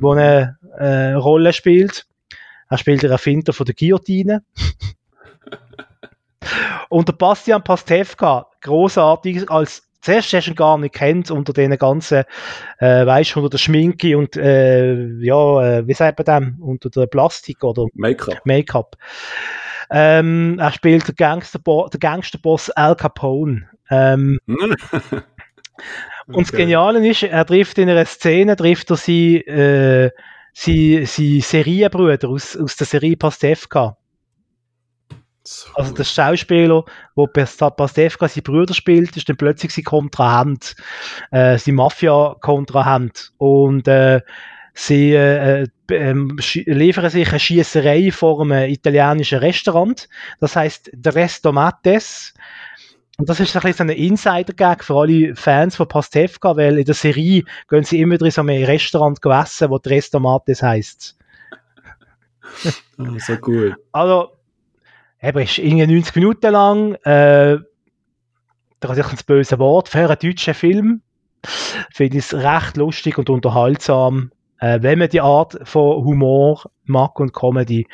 der 0.00 0.10
eine 0.10 0.58
äh, 0.78 1.12
Rolle 1.12 1.52
spielt. 1.52 2.06
Er 2.70 2.78
spielt 2.78 3.02
den 3.02 3.10
Erfinder 3.10 3.52
von 3.52 3.66
der 3.66 3.74
Guillotine. 3.74 4.42
Und 6.88 7.08
der 7.08 7.12
Bastian 7.14 7.62
Pastewka, 7.62 8.46
großartig, 8.62 9.50
als 9.50 9.88
zuerst 10.00 10.32
hast 10.32 10.46
du 10.46 10.52
ihn 10.52 10.56
gar 10.56 10.78
nicht 10.78 10.94
kennt 10.94 11.30
unter 11.30 11.52
den 11.52 11.76
ganzen, 11.76 12.24
äh, 12.78 13.06
weißt 13.06 13.34
du, 13.34 13.40
unter 13.40 13.50
der 13.50 13.58
Schminke 13.58 14.16
und, 14.16 14.36
äh, 14.36 14.94
ja, 15.20 15.78
äh, 15.78 15.86
wie 15.86 15.94
sagt 15.94 16.18
man 16.18 16.42
dem, 16.42 16.62
unter 16.62 16.90
der 16.90 17.06
Plastik 17.06 17.62
oder 17.64 17.86
Make-up. 17.94 18.40
Make-up. 18.44 18.96
Ähm, 19.90 20.58
er 20.58 20.72
spielt 20.72 21.08
den 21.08 21.16
Gangsterboss 21.16 22.70
Al 22.70 22.94
Capone. 22.96 23.68
Ähm, 23.90 24.38
okay. 24.46 25.22
Und 26.26 26.46
das 26.46 26.52
Geniale 26.52 27.06
ist, 27.08 27.22
er 27.22 27.46
trifft 27.46 27.78
in 27.78 27.88
einer 27.88 28.04
Szene, 28.04 28.54
trifft 28.54 28.90
er 28.90 28.96
sie, 28.96 29.36
äh, 29.38 30.10
sie, 30.52 31.06
sie 31.06 31.40
Serienbrüder 31.40 32.28
aus, 32.28 32.54
aus 32.54 32.76
der 32.76 32.86
Serie 32.86 33.16
Pastewka. 33.16 33.96
Also 35.74 35.94
der 35.94 36.04
Schauspieler, 36.04 36.84
wo 37.14 37.26
Pastewka 37.26 38.28
seine 38.28 38.42
Brüder 38.42 38.74
spielt, 38.74 39.16
ist 39.16 39.28
dann 39.28 39.36
plötzlich 39.36 39.72
sein 39.72 39.84
Kontrahent, 39.84 40.76
äh, 41.30 41.58
sein 41.58 41.74
Mafia-Kontrahent. 41.74 43.32
Und 43.38 43.88
äh, 43.88 44.20
sie 44.74 45.14
äh, 45.14 45.66
äh, 45.90 46.12
liefern 46.12 47.10
sich 47.10 47.28
eine 47.28 47.40
Schießerei 47.40 48.10
vor 48.12 48.42
einem 48.42 48.70
italienischen 48.70 49.38
Restaurant. 49.38 50.08
Das 50.40 50.56
heißt, 50.56 50.90
der 50.92 51.14
Resto 51.14 51.52
Mattes. 51.52 52.34
Und 53.16 53.28
das 53.28 53.40
ist 53.40 53.56
ein 53.56 53.62
bisschen 53.62 53.88
so 53.88 53.92
ein 53.92 53.98
Insider-Gag 53.98 54.84
für 54.84 54.94
alle 54.94 55.34
Fans 55.34 55.74
von 55.74 55.88
Pastewka, 55.88 56.56
weil 56.56 56.78
in 56.78 56.84
der 56.84 56.94
Serie 56.94 57.42
gehen 57.68 57.84
sie 57.84 58.00
immer 58.00 58.20
in 58.20 58.30
so 58.30 58.42
ein 58.42 58.64
Restaurant 58.64 59.18
essen, 59.24 59.70
wo 59.70 59.78
der 59.78 59.92
Resto 59.92 60.20
Mattes 60.20 60.62
heisst. 60.62 61.16
oh, 62.98 63.04
so 63.18 63.36
cool. 63.46 63.76
Also, 63.90 64.37
eben, 65.22 65.38
ist 65.38 65.58
irgendwie 65.58 65.86
90 65.86 66.16
Minuten 66.16 66.52
lang, 66.52 66.94
äh, 67.04 67.58
da 68.80 68.92
ist 68.92 69.10
ein 69.10 69.18
böses 69.26 69.58
Wort, 69.58 69.88
für 69.88 69.98
einen 69.98 70.18
deutschen 70.18 70.54
Film 70.54 71.02
finde 71.92 72.18
ich 72.18 72.24
es 72.24 72.34
recht 72.34 72.76
lustig 72.76 73.18
und 73.18 73.30
unterhaltsam. 73.30 74.30
Äh, 74.60 74.82
wenn 74.82 74.98
man 74.98 75.08
die 75.08 75.20
Art 75.20 75.56
von 75.62 76.04
Humor 76.04 76.70
mag 76.84 77.18
und 77.20 77.32
Comedy, 77.32 77.86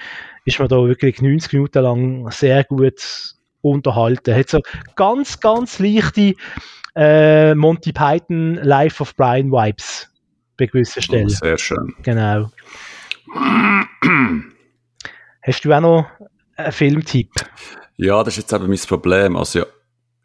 ist 0.45 0.59
man 0.59 0.69
da 0.69 0.77
wirklich 0.77 1.21
90 1.21 1.53
Minuten 1.53 1.83
lang 1.83 2.31
sehr 2.31 2.65
gut 2.65 3.35
unterhalten. 3.61 4.35
Hat 4.35 4.49
so 4.49 4.61
ganz, 4.97 5.41
ganz 5.41 5.79
leichte 5.79 6.35
äh, 6.97 7.55
Monty 7.55 7.93
Python 7.93 8.55
Life 8.63 9.03
of 9.03 9.15
Brian 9.17 9.51
Vibes 9.51 10.11
bei 10.57 10.67
gewissen 10.67 11.01
oh, 11.01 11.03
Stellen. 11.03 11.27
Oh, 11.27 11.31
sehr 11.31 11.59
schön. 11.59 11.95
Genau. 12.03 12.51
Hast 15.43 15.65
du 15.65 15.73
auch 15.73 15.81
noch 15.81 16.07
ein 16.57 16.73
Filmtipp? 16.73 17.33
Ja, 17.97 18.23
das 18.23 18.37
ist 18.37 18.45
jetzt 18.45 18.53
eben 18.53 18.69
mein 18.69 18.79
Problem. 18.79 19.37
Also, 19.37 19.61
ja, 19.61 19.67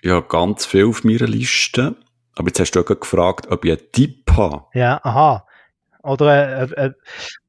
ich 0.02 0.12
habe 0.12 0.28
ganz 0.28 0.66
viel 0.66 0.86
auf 0.86 1.04
meiner 1.04 1.28
Liste. 1.28 1.96
Aber 2.36 2.48
jetzt 2.48 2.60
hast 2.60 2.72
du 2.72 2.80
auch 2.80 2.86
gefragt, 2.86 3.48
ob 3.50 3.66
ich 3.66 3.72
einen 3.72 3.92
Tipp 3.92 4.32
habe. 4.32 4.64
Ja, 4.74 5.00
aha. 5.04 5.46
Oder 6.02 6.62
äh, 6.62 6.86
äh, 6.86 6.92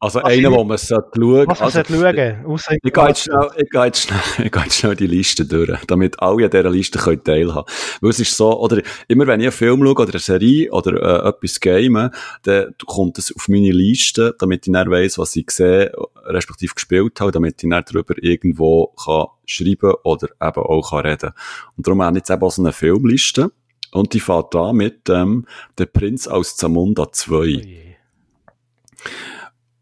Also 0.01 0.23
einer, 0.23 0.51
wo 0.51 0.65
man 0.65 0.77
sollte 0.77 1.09
schauen 1.15 1.47
Was 1.47 1.61
also, 1.61 1.83
schauen 1.85 2.17
ich, 2.19 2.79
ich, 2.83 2.93
gehe 2.93 3.07
jetzt 3.07 3.23
schnell, 3.23 3.49
ich, 3.57 3.71
gehe 3.71 3.85
jetzt 3.85 4.01
schnell, 4.01 4.21
ich 4.45 4.51
gehe 4.51 4.63
jetzt 4.63 4.77
schnell 4.77 4.97
die 4.97 5.07
Liste 5.07 5.47
durch, 5.47 5.79
damit 5.87 6.21
alle 6.21 6.45
an 6.47 6.51
dieser 6.51 6.71
Liste 6.71 6.99
können 6.99 7.23
teilhaben 7.23 7.65
können. 7.65 7.99
Weil 8.01 8.11
es 8.11 8.19
ist 8.19 8.37
so, 8.37 8.61
oder 8.61 8.83
immer 9.07 9.29
wenn 9.29 9.39
ich 9.39 9.47
einen 9.47 9.53
Film 9.53 9.85
schaue 9.85 9.93
oder 9.93 10.11
eine 10.11 10.19
Serie 10.19 10.73
oder 10.73 11.25
äh, 11.25 11.29
etwas 11.29 11.61
game, 11.61 12.11
dann 12.43 12.75
kommt 12.87 13.19
es 13.19 13.35
auf 13.35 13.47
meine 13.47 13.71
Liste, 13.71 14.35
damit 14.39 14.67
ich 14.67 14.73
dann 14.73 14.91
weiss, 14.91 15.17
was 15.17 15.37
ich 15.37 15.49
sehe, 15.51 15.93
respektive 16.25 16.75
gespielt 16.75 17.21
habe, 17.21 17.31
damit 17.31 17.63
ich 17.63 17.71
dann 17.71 17.85
darüber 17.87 18.15
irgendwo 18.21 18.89
kann 18.89 19.27
schreiben 19.47 19.95
oder 20.03 20.29
eben 20.41 20.63
auch 20.63 20.91
kann 20.91 21.07
reden 21.07 21.31
Und 21.77 21.87
darum 21.87 22.03
habe 22.03 22.17
ich 22.17 22.23
jetzt 22.23 22.31
eben 22.31 22.43
auch 22.43 22.51
so 22.51 22.63
eine 22.63 22.73
Filmliste. 22.73 23.53
Und 23.93 24.13
die 24.13 24.21
fährt 24.21 24.55
an 24.55 24.77
mit 24.77 25.09
ähm, 25.09 25.47
«Der 25.79 25.87
Prinz 25.87 26.29
aus 26.29 26.57
Zamunda 26.57 27.05
2». 27.05 27.87
Oh 27.87 27.90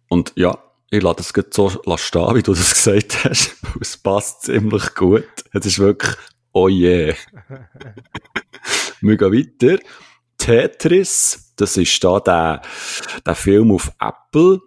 und 0.08 0.32
ja, 0.36 0.58
ich 0.90 1.02
lasse 1.02 1.16
das 1.16 1.32
jetzt 1.36 1.54
so 1.54 1.68
stehen, 1.68 2.34
wie 2.34 2.42
du 2.42 2.54
das 2.54 2.74
gesagt 2.74 3.24
hast. 3.24 3.56
Es 3.80 3.96
passt 3.96 4.42
ziemlich 4.42 4.94
gut. 4.94 5.28
Es 5.52 5.66
ist 5.66 5.78
wirklich, 5.78 6.16
oh. 6.52 6.68
Yeah. 6.68 7.14
Wir 9.00 9.16
gehen 9.16 9.32
weiter. 9.32 9.78
Tetris, 10.38 11.52
das 11.56 11.76
ist 11.76 12.02
da 12.02 12.20
der, 12.20 12.62
der 13.26 13.34
Film 13.34 13.72
auf 13.72 13.92
Apple, 14.00 14.60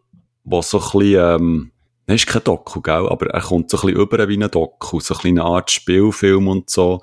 wo 0.43 0.61
so 0.61 0.79
ein 0.79 0.99
bisschen, 0.99 1.41
ähm, 1.41 1.70
er 2.11 2.15
ist 2.15 2.27
kein 2.27 2.43
Doku, 2.43 2.81
gell? 2.81 3.07
aber 3.07 3.27
er 3.27 3.41
kommt 3.41 3.69
so 3.69 3.77
ein 3.77 3.81
bisschen 3.87 4.01
über 4.01 4.27
wie 4.27 4.37
ein 4.37 4.51
Doku, 4.51 4.99
so 4.99 5.15
ein 5.15 5.29
eine 5.31 5.43
Art 5.43 5.71
Spielfilm 5.71 6.49
und 6.49 6.69
so. 6.69 6.99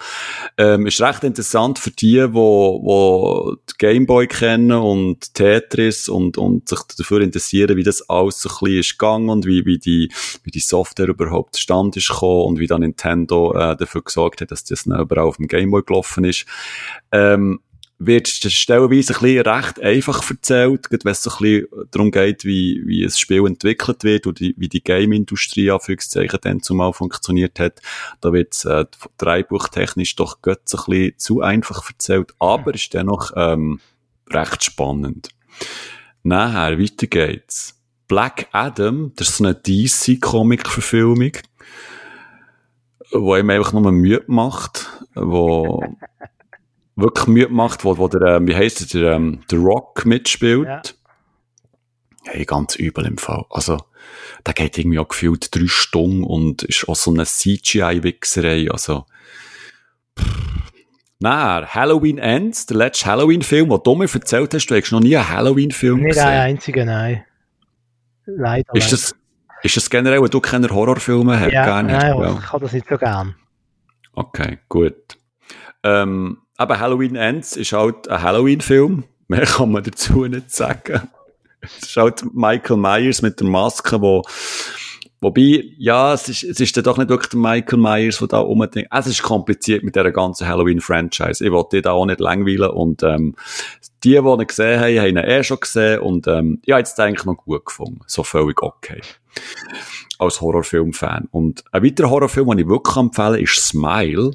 Ähm, 0.59 0.86
ist 0.86 1.01
recht 1.01 1.24
interessant 1.24 1.78
für 1.78 1.90
die, 1.90 2.22
wo, 2.35 2.80
wo 2.82 3.56
die 3.70 3.74
Gameboy 3.78 4.26
kennen 4.26 4.72
und 4.72 5.32
Tetris 5.35 6.10
und, 6.10 6.36
und 6.36 6.68
sich 6.68 6.80
dafür 6.98 7.22
interessieren, 7.22 7.76
wie 7.78 7.82
das 7.82 8.09
alles 8.10 8.40
so 8.40 8.51
ein 8.51 8.56
bisschen 8.60 8.80
ist 8.80 8.98
gegangen 8.98 9.30
und 9.30 9.47
wie, 9.47 9.64
wie 9.64 9.78
die, 9.78 10.12
wie 10.43 10.51
die 10.51 10.60
Software 10.60 11.09
überhaupt 11.09 11.55
zustande 11.55 12.01
ist 12.01 12.09
gekommen 12.09 12.44
und 12.44 12.59
wie 12.59 12.66
dann 12.66 12.82
Nintendo, 12.82 13.55
äh, 13.55 13.76
dafür 13.76 14.02
gesorgt 14.02 14.43
hat, 14.43 14.51
dass 14.51 14.64
das 14.64 14.85
dann 14.85 15.01
überall 15.01 15.24
auf 15.24 15.39
dem 15.39 15.48
Gameboy 15.48 15.82
gelaufen 15.85 16.24
ist. 16.24 16.44
Ähm, 17.12 17.60
wird 17.99 18.29
stellenweise 18.29 19.15
ein 19.15 19.20
bisschen 19.20 19.47
recht 19.47 19.81
einfach 19.81 20.31
erzählt, 20.31 20.87
wenn 20.91 21.12
es 21.12 21.23
so 21.23 21.31
ein 21.31 21.37
bisschen 21.39 21.66
darum 21.91 22.11
geht, 22.12 22.45
wie, 22.45 22.83
wie 22.87 23.03
ein 23.03 23.11
Spiel 23.11 23.45
entwickelt 23.45 24.05
wird 24.05 24.27
die, 24.39 24.55
wie 24.57 24.69
die 24.69 24.83
Game-Industrie 24.83 25.70
anführungszeichen 25.70 26.39
dann 26.41 26.62
zumal 26.62 26.93
funktioniert 26.93 27.59
hat. 27.59 27.81
Da 28.20 28.33
wird 28.33 28.55
es 28.55 28.65
äh, 28.65 28.85
dreibuchtechnisch 29.19 30.15
doch 30.15 30.39
ein 30.45 30.93
bisschen 30.93 31.19
zu 31.19 31.41
einfach 31.41 31.89
erzählt, 31.89 32.35
aber 32.39 32.75
ist 32.75 32.95
dennoch 32.95 33.33
ähm, 33.35 33.81
recht 34.31 34.62
spannend. 34.62 35.31
Nachher, 36.23 36.79
weiter 36.79 37.09
geht's. 37.09 37.75
Black 38.07 38.49
Adam, 38.53 39.12
das 39.16 39.31
ist 39.31 39.37
so 39.39 39.45
eine 39.45 39.55
DC-Comic-Verfilmung, 39.55 41.33
wo 43.11 43.37
ihm 43.37 43.51
einfach 43.51 43.73
nur 43.73 43.91
Mühe 43.91 44.23
macht, 44.29 44.89
wo 45.15 45.83
wirklich 46.99 47.27
Mühe 47.29 47.47
gemacht, 47.47 47.85
wo, 47.85 47.97
wo 47.99 48.09
der, 48.09 48.37
ähm, 48.37 48.47
wie 48.49 48.57
heisst 48.57 48.93
der, 48.95 49.12
ähm, 49.12 49.41
der 49.51 49.59
Rock 49.59 50.05
mitspielt. 50.05 50.66
Ja. 50.66 50.83
Hey, 52.25 52.45
ganz 52.45 52.77
übel 52.77 53.07
im 53.07 53.16
Fall. 53.16 53.45
Also, 53.49 53.79
der 54.47 54.55
geht 54.55 54.77
irgendwie 54.77 54.99
auch 54.99 55.09
gefühlt 55.09 55.55
drei 55.55 55.66
Stunden 55.66 56.25
und 56.25 56.62
ist 56.65 56.89
auch 56.89 56.97
so 56.97 57.11
eine 57.12 57.25
CGI-Wichserei. 57.25 58.70
Also, 58.70 59.07
Nein, 61.20 61.66
Halloween 61.66 62.19
Ends, 62.19 62.66
der 62.66 62.77
letzte 62.77 63.07
Halloween-Film, 63.07 63.69
den 63.69 63.81
du 63.83 63.95
mir 63.97 64.09
erzählt 64.12 64.55
hast, 64.55 64.66
du 64.66 64.77
hast 64.77 64.93
noch 64.93 65.01
nie 65.01 65.16
einen 65.16 65.29
Halloween-Film 65.29 66.05
gesehen. 66.05 66.07
Nicht 66.07 66.19
einen 66.20 66.41
einzigen, 66.41 66.87
nein. 66.87 67.25
Leider. 68.25 68.73
Ist 68.75 68.93
das, 68.93 69.16
ist 69.62 69.77
das 69.77 69.91
generell, 69.91 70.23
wenn 70.23 70.31
du 70.31 70.41
keine 70.41 70.69
Horrorfilme 70.69 71.41
hast? 71.41 71.53
Ja, 71.53 71.65
gerne 71.65 71.93
nein, 71.93 72.19
ja. 72.19 72.39
ich 72.39 72.53
habe 72.53 72.65
das 72.65 72.73
nicht 72.73 72.87
so 72.89 72.97
gern. 72.97 73.35
Okay, 74.12 74.59
gut. 74.69 75.19
Ähm, 75.83 76.39
aber 76.59 76.78
Halloween 76.78 77.16
Ends 77.16 77.56
ist 77.56 77.72
halt 77.72 78.09
ein 78.09 78.20
Halloween-Film. 78.20 79.05
Mehr 79.28 79.47
kann 79.47 79.72
man 79.72 79.85
dazu 79.85 80.26
nicht 80.26 80.51
sagen. 80.51 81.09
Es 81.60 81.89
ist 81.89 81.97
halt 81.97 82.35
Michael 82.35 82.76
Myers 82.76 83.22
mit 83.22 83.40
der 83.40 83.47
Maske, 83.47 84.01
wo 84.01 84.22
Wobei, 85.20 85.64
ja, 85.78 86.14
es 86.14 86.28
ist, 86.28 86.44
es 86.44 86.60
ist 86.60 86.76
dann 86.76 86.85
doch 86.85 86.97
nicht 86.97 87.09
wirklich 87.09 87.30
der 87.30 87.40
Michael 87.40 87.78
Myers, 87.78 88.18
der 88.18 88.28
da 88.28 88.39
unbedingt, 88.39 88.86
es 88.93 89.06
ist 89.09 89.22
kompliziert 89.22 89.82
mit 89.82 89.97
dieser 89.97 90.12
ganzen 90.12 90.47
Halloween-Franchise. 90.47 91.44
Ich 91.44 91.51
wollte 91.51 91.78
die 91.78 91.82
da 91.82 91.90
auch 91.90 92.06
nicht 92.06 92.20
langweilen 92.20 92.70
und, 92.70 93.02
ähm, 93.02 93.35
die, 94.05 94.10
die 94.10 94.16
ihn 94.16 94.47
gesehen 94.47 94.80
haben, 94.80 94.97
haben 94.97 95.09
ihn 95.09 95.16
eh 95.16 95.43
schon 95.43 95.59
gesehen 95.59 96.01
und, 96.01 96.28
ähm, 96.28 96.60
ich 96.64 96.70
habe 96.72 96.80
jetzt 96.80 97.01
eigentlich 97.01 97.24
noch 97.24 97.35
gut 97.35 97.66
gefunden. 97.66 98.01
So 98.06 98.22
völlig 98.22 98.62
okay. 98.62 99.01
Als 100.20 100.40
Horrorfilm-Fan. 100.40 101.26
Und 101.32 101.64
ein 101.72 101.82
weiterer 101.82 102.10
Horrorfilm, 102.10 102.51
den 102.51 102.60
ich 102.60 102.68
wirklich 102.68 102.97
empfehlen 102.97 103.43
ist 103.43 103.56
Smile. 103.56 104.30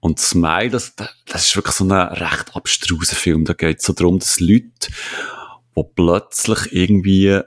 Und 0.00 0.20
Smile, 0.20 0.70
das, 0.70 0.94
das 1.26 1.46
ist 1.46 1.56
wirklich 1.56 1.74
so 1.74 1.84
ein 1.84 1.92
recht 1.92 2.54
abstruser 2.54 3.16
Film. 3.16 3.44
Da 3.44 3.52
geht 3.52 3.78
es 3.80 3.84
so 3.84 3.92
darum, 3.92 4.18
dass 4.18 4.40
Leute, 4.40 4.70
die 5.76 5.82
plötzlich 5.94 6.72
irgendwie 6.72 7.40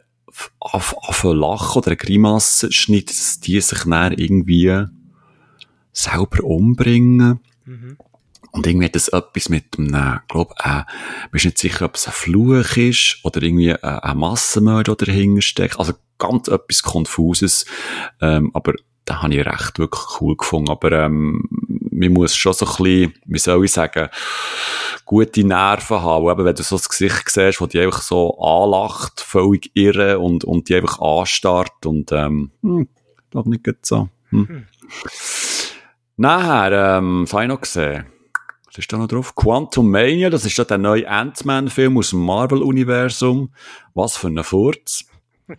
auf, 0.59 0.95
auf 0.97 1.25
ein 1.25 1.37
Lachen 1.37 1.77
oder 1.77 1.87
eine 1.87 1.97
Grimasse 1.97 2.71
schneidet, 2.71 3.11
dass 3.11 3.39
die 3.39 3.59
sich 3.61 3.83
dann 3.83 4.13
irgendwie 4.13 4.85
selber 5.93 6.43
umbringen. 6.43 7.39
Mhm. 7.65 7.97
Und 8.51 8.67
irgendwie 8.67 8.85
hat 8.85 8.95
das 8.95 9.07
etwas 9.07 9.47
mit 9.47 9.77
einem, 9.77 10.19
glaub, 10.27 10.53
äh, 10.61 10.83
bist 11.31 11.45
nicht 11.45 11.57
sicher, 11.57 11.85
ob 11.85 11.95
es 11.95 12.07
ein 12.07 12.13
Fluch 12.13 12.75
ist 12.75 13.19
oder 13.23 13.41
irgendwie 13.41 13.73
ein, 13.73 13.79
ein 13.81 14.17
Massenmörder 14.17 14.95
dahinter 14.95 15.41
steckt. 15.41 15.79
Also 15.79 15.93
ganz 16.17 16.49
etwas 16.49 16.83
Konfuses. 16.83 17.65
Ähm, 18.19 18.51
aber 18.53 18.73
da 19.11 19.21
habe 19.21 19.35
ich 19.35 19.45
recht 19.45 19.77
wirklich 19.77 20.21
cool 20.21 20.38
gefunden. 20.38 20.69
Aber 20.69 20.91
ähm, 20.93 21.43
man 21.91 22.13
muss 22.13 22.33
schon 22.33 22.53
so 22.53 22.65
ein 22.65 22.71
bisschen, 22.71 23.13
wie 23.25 23.39
soll 23.39 23.65
ich 23.65 23.71
sagen, 23.73 24.07
gute 25.05 25.43
Nerven 25.43 26.01
haben. 26.01 26.29
Eben, 26.29 26.45
wenn 26.45 26.55
du 26.55 26.63
so 26.63 26.77
das 26.77 26.88
Gesicht 26.88 27.29
siehst, 27.29 27.59
wo 27.59 27.65
die 27.65 27.81
einfach 27.81 28.01
so 28.01 28.39
anlacht, 28.39 29.19
völlig 29.19 29.69
irre 29.73 30.19
und, 30.19 30.45
und 30.45 30.69
die 30.69 30.75
einfach 30.75 31.01
anstarrt 31.01 31.85
und, 31.85 32.13
ähm, 32.13 32.51
hm, 32.61 32.88
glaube 33.31 33.49
nicht 33.49 33.65
gut 33.65 33.85
so. 33.85 34.07
Hm. 34.29 34.47
Hm. 34.47 34.65
Nachher, 36.15 36.97
ähm, 36.97 37.23
was 37.23 37.33
habe 37.33 37.43
ich 37.43 37.49
noch 37.49 37.61
gesehen? 37.61 38.05
Was 38.67 38.77
ist 38.77 38.93
da 38.93 38.97
noch 38.97 39.07
drauf? 39.07 39.35
Quantum 39.35 39.91
Mania, 39.91 40.29
das 40.29 40.45
ist 40.45 40.57
ja 40.57 40.63
der 40.63 40.77
neue 40.77 41.09
Ant-Man-Film 41.09 41.97
aus 41.97 42.11
dem 42.11 42.23
Marvel-Universum. 42.23 43.53
Was 43.93 44.15
für 44.15 44.27
ein 44.27 44.41
Furz. 44.41 45.03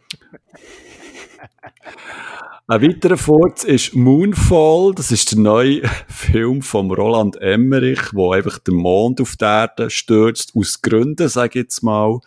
Ein 2.68 2.80
weiterer 2.80 3.16
Furz 3.16 3.64
ist 3.64 3.94
Moonfall. 3.94 4.92
Das 4.94 5.10
ist 5.10 5.32
der 5.32 5.38
neue 5.40 5.82
Film 6.08 6.62
von 6.62 6.90
Roland 6.92 7.36
Emmerich, 7.40 8.14
wo 8.14 8.32
einfach 8.32 8.58
der 8.60 8.74
Mond 8.74 9.20
auf 9.20 9.36
die 9.36 9.44
Erde 9.44 9.90
stürzt, 9.90 10.52
aus 10.54 10.80
Gründen, 10.80 11.28
sage 11.28 11.58
ich 11.58 11.64
jetzt 11.64 11.82
mal. 11.82 12.20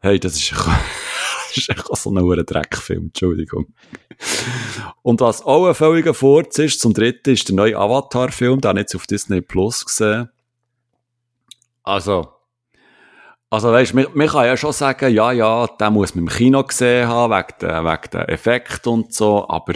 Hey, 0.00 0.20
das 0.20 0.34
ist, 0.34 0.52
das 1.48 1.56
ist 1.56 1.70
echt 1.70 1.96
so 1.96 2.10
ein 2.10 2.46
Dreckfilm, 2.46 3.04
Entschuldigung. 3.04 3.72
Und 5.00 5.22
was 5.22 5.40
auch 5.42 5.66
ein 5.66 5.74
völliger 5.74 6.12
Furz 6.12 6.58
ist, 6.58 6.78
zum 6.78 6.92
dritten 6.92 7.30
ist 7.30 7.48
der 7.48 7.56
neue 7.56 7.78
Avatar-Film, 7.78 8.60
den 8.60 8.68
habe 8.68 8.80
ich 8.80 8.82
jetzt 8.82 8.96
auf 8.96 9.06
Disney 9.06 9.40
Plus 9.40 9.86
gesehen. 9.86 10.28
Also, 11.82 12.33
also 13.50 13.70
weißt, 13.70 13.94
man, 13.94 14.06
man 14.14 14.28
kann 14.28 14.46
ja 14.46 14.56
schon 14.56 14.72
sagen, 14.72 15.12
ja, 15.12 15.30
ja, 15.32 15.66
den 15.66 15.92
muss 15.92 16.14
man 16.14 16.24
im 16.24 16.30
Kino 16.30 16.62
gesehen 16.64 17.08
haben, 17.08 17.32
wegen 17.32 17.58
der, 17.60 17.84
wegen 17.84 18.10
der 18.12 18.28
Effekt 18.28 18.86
und 18.86 19.14
so, 19.14 19.48
aber 19.48 19.74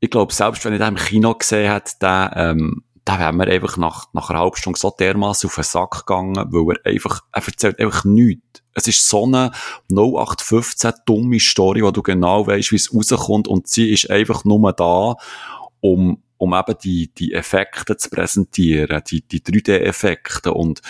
ich 0.00 0.10
glaube, 0.10 0.32
selbst 0.32 0.64
wenn 0.64 0.74
ich 0.74 0.78
den 0.80 0.88
im 0.88 0.96
Kino 0.96 1.34
gesehen 1.34 1.70
hätte, 1.70 1.92
den, 2.00 2.30
ähm, 2.34 2.84
da 3.04 3.18
wäre 3.18 3.32
mir 3.32 3.48
einfach 3.48 3.76
nach, 3.76 4.06
nach 4.12 4.30
einer 4.30 4.40
halben 4.40 4.56
Stunde 4.56 4.78
so 4.78 4.94
dermaßen 4.98 5.48
auf 5.48 5.54
den 5.54 5.64
Sack 5.64 6.06
gegangen, 6.06 6.36
weil 6.36 6.76
er 6.84 6.92
einfach, 6.92 7.22
er 7.32 7.46
erzählt 7.46 7.78
einfach 7.78 8.04
nichts. 8.04 8.62
Es 8.72 8.86
ist 8.86 9.08
so 9.08 9.24
eine 9.24 9.52
0815 9.90 10.92
dumme 11.06 11.38
Story, 11.38 11.82
wo 11.82 11.90
du 11.90 12.02
genau 12.02 12.46
weißt, 12.46 12.72
wie 12.72 12.76
es 12.76 12.94
rauskommt 12.94 13.46
und 13.46 13.68
sie 13.68 13.92
ist 13.92 14.10
einfach 14.10 14.44
nur 14.44 14.72
da, 14.72 15.16
um, 15.80 16.22
um 16.38 16.54
eben 16.54 16.78
die, 16.82 17.12
die 17.14 17.32
Effekte 17.34 17.96
zu 17.96 18.10
präsentieren, 18.10 19.02
die, 19.06 19.22
die 19.22 19.40
3D-Effekte 19.40 20.52
und, 20.52 20.80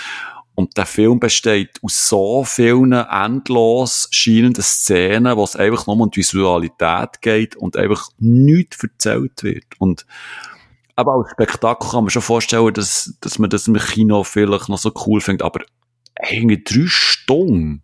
und 0.55 0.77
der 0.77 0.87
Film 0.87 1.19
besteht 1.19 1.81
aus 1.83 2.09
so 2.09 2.45
vielen 2.45 2.93
endlos 2.93 4.09
scheinenden 4.11 4.63
Szenen, 4.63 5.37
wo 5.37 5.45
es 5.45 5.57
einfach 5.57 5.87
nur 5.87 6.01
um 6.01 6.11
die 6.11 6.19
Visualität 6.19 7.21
geht 7.21 7.57
und 7.57 7.77
einfach 7.77 8.09
nichts 8.19 8.83
erzählt 8.83 9.43
wird. 9.43 9.65
Und 9.79 10.07
aber 10.97 11.15
als 11.15 11.31
Spektakel 11.33 11.91
kann 11.91 12.05
man 12.05 12.11
schon 12.11 12.23
vorstellen, 12.23 12.73
dass, 12.73 13.15
dass 13.21 13.41
man 13.41 13.51
das 13.51 13.67
im 13.67 13.75
Kino 13.75 14.23
vielleicht 14.23 14.69
noch 14.69 14.79
so 14.79 14.93
cool 15.07 15.21
findet, 15.21 15.43
aber 15.43 15.65
irgendwie 16.31 16.63
drei 16.63 16.87
Stunden. 16.87 17.83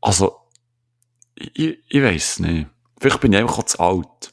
Also, 0.00 0.36
ich, 1.34 1.78
ich 1.88 2.02
weiß 2.02 2.40
nicht. 2.40 2.68
Vielleicht 3.00 3.20
bin 3.20 3.32
ich 3.32 3.38
einfach 3.40 3.64
zu 3.64 3.80
alt. 3.80 4.32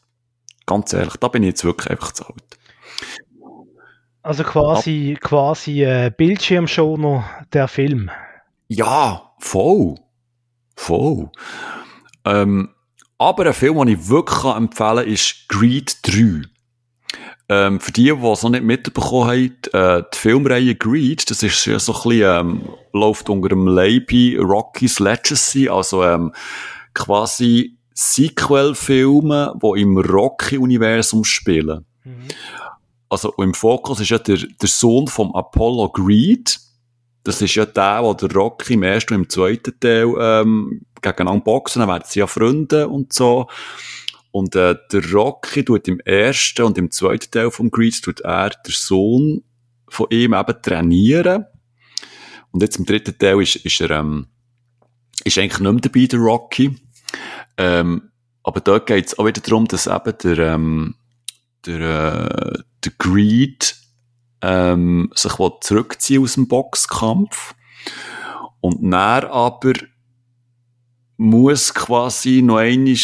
Ganz 0.68 0.94
ehrlich, 0.94 1.16
da 1.16 1.28
bin 1.28 1.42
ich 1.42 1.50
jetzt 1.50 1.64
wirklich 1.64 1.90
einfach 1.90 2.12
zu 2.12 2.26
alt. 2.28 2.58
Also 4.26 4.44
quasi, 4.44 5.14
Ab 5.18 5.30
quasi 5.30 5.84
äh, 5.84 6.10
Bildschirmschoner 6.10 7.46
der 7.54 7.68
Film. 7.68 8.10
Ja, 8.68 9.36
voll. 9.38 10.00
Voll. 10.76 11.30
Ähm, 12.26 12.70
aber 13.20 13.46
ein 13.46 13.54
Film, 13.54 13.78
den 13.78 13.90
ich 13.90 14.10
wirklich 14.10 14.44
empfehlen 14.44 14.96
kann, 14.96 15.08
ist 15.08 15.48
Greed 15.48 15.98
3. 16.02 16.42
Ähm, 17.50 17.80
für 17.80 17.92
die, 17.92 18.06
die 18.06 18.28
es 18.28 18.42
noch 18.42 18.50
nicht 18.50 18.64
mitbekommen 18.64 19.28
haben, 19.28 20.00
äh, 20.00 20.04
die 20.12 20.18
Filmreihe 20.18 20.74
Greed, 20.74 21.30
das 21.30 21.44
ist 21.44 21.64
ja 21.68 21.78
so 21.78 21.94
ein 21.94 22.10
bisschen, 22.10 22.40
ähm, 22.40 22.70
läuft 22.94 23.30
unter 23.30 23.50
dem 23.50 23.68
Label 23.68 24.42
Rocky's 24.42 25.00
Legacy, 25.00 25.70
also 25.70 26.04
ähm, 26.04 26.34
quasi 26.96 27.78
Sequel-Filme, 27.94 29.54
die 29.62 29.82
im 29.82 30.00
Rocky-Universum 30.00 31.24
spielen. 31.24 31.86
Mhm 32.04 32.28
also 33.16 33.34
im 33.42 33.54
Fokus 33.54 34.00
ist 34.02 34.10
ja 34.10 34.20
der, 34.20 34.38
der 34.38 34.68
Sohn 34.68 35.08
vom 35.08 35.34
Apollo 35.34 35.90
Greed. 35.90 36.60
Das 37.24 37.42
ist 37.42 37.56
ja 37.56 37.66
der, 37.66 38.04
wo 38.04 38.14
der 38.14 38.32
Rocky 38.32 38.74
im 38.74 38.84
ersten 38.84 39.16
und 39.16 39.22
im 39.22 39.30
zweiten 39.30 39.80
Teil 39.80 40.14
ähm, 40.20 40.82
gegeneinander 41.02 41.44
boxen, 41.44 41.80
dann 41.80 41.90
werden 41.90 42.04
sie 42.06 42.20
ja 42.20 42.28
Freunde 42.28 42.88
und 42.88 43.14
so. 43.14 43.48
Und 44.32 44.56
äh, 44.56 44.76
der 44.92 45.12
Rocky 45.12 45.64
tut 45.64 45.88
im 45.88 46.00
ersten 46.02 46.64
und 46.64 46.78
im 46.78 46.92
zweiten 46.92 47.32
Teil 47.32 47.52
vom 47.52 47.72
Greed 47.72 48.04
tut 48.04 48.20
er 48.20 48.50
der 48.50 48.74
Sohn 48.74 49.44
von 49.88 50.08
ihm 50.10 50.34
eben 50.34 50.62
trainieren. 50.62 51.46
Und 52.52 52.62
jetzt 52.62 52.78
im 52.78 52.86
dritten 52.86 53.18
Teil 53.18 53.42
ist, 53.42 53.56
ist 53.56 53.82
er 53.82 53.92
ähm, 53.92 54.28
ist 55.24 55.38
eigentlich 55.38 55.60
nicht 55.60 55.72
mehr 55.72 55.82
dabei, 55.82 56.06
der 56.06 56.20
Rocky. 56.20 56.76
Ähm, 57.58 58.12
aber 58.44 58.60
dort 58.60 58.88
geht 58.88 59.08
es 59.08 59.18
auch 59.18 59.26
wieder 59.26 59.42
darum, 59.42 59.68
dass 59.68 59.88
eben 59.88 60.14
der, 60.24 60.38
ähm, 60.38 60.96
der, 61.66 61.80
äh, 61.82 62.64
der 62.86 62.94
Greed 62.98 63.76
ähm, 64.42 65.12
sich 65.16 65.34
zurückziehen 65.62 66.24
aus 66.24 66.36
dem 66.36 66.48
Boxkampf. 66.48 67.56
Und 68.62 68.82
dann 68.82 69.26
aber 69.26 69.74
muss 71.18 71.74
quasi 71.74 72.42
noch 72.42 72.58
einmal, 72.58 72.96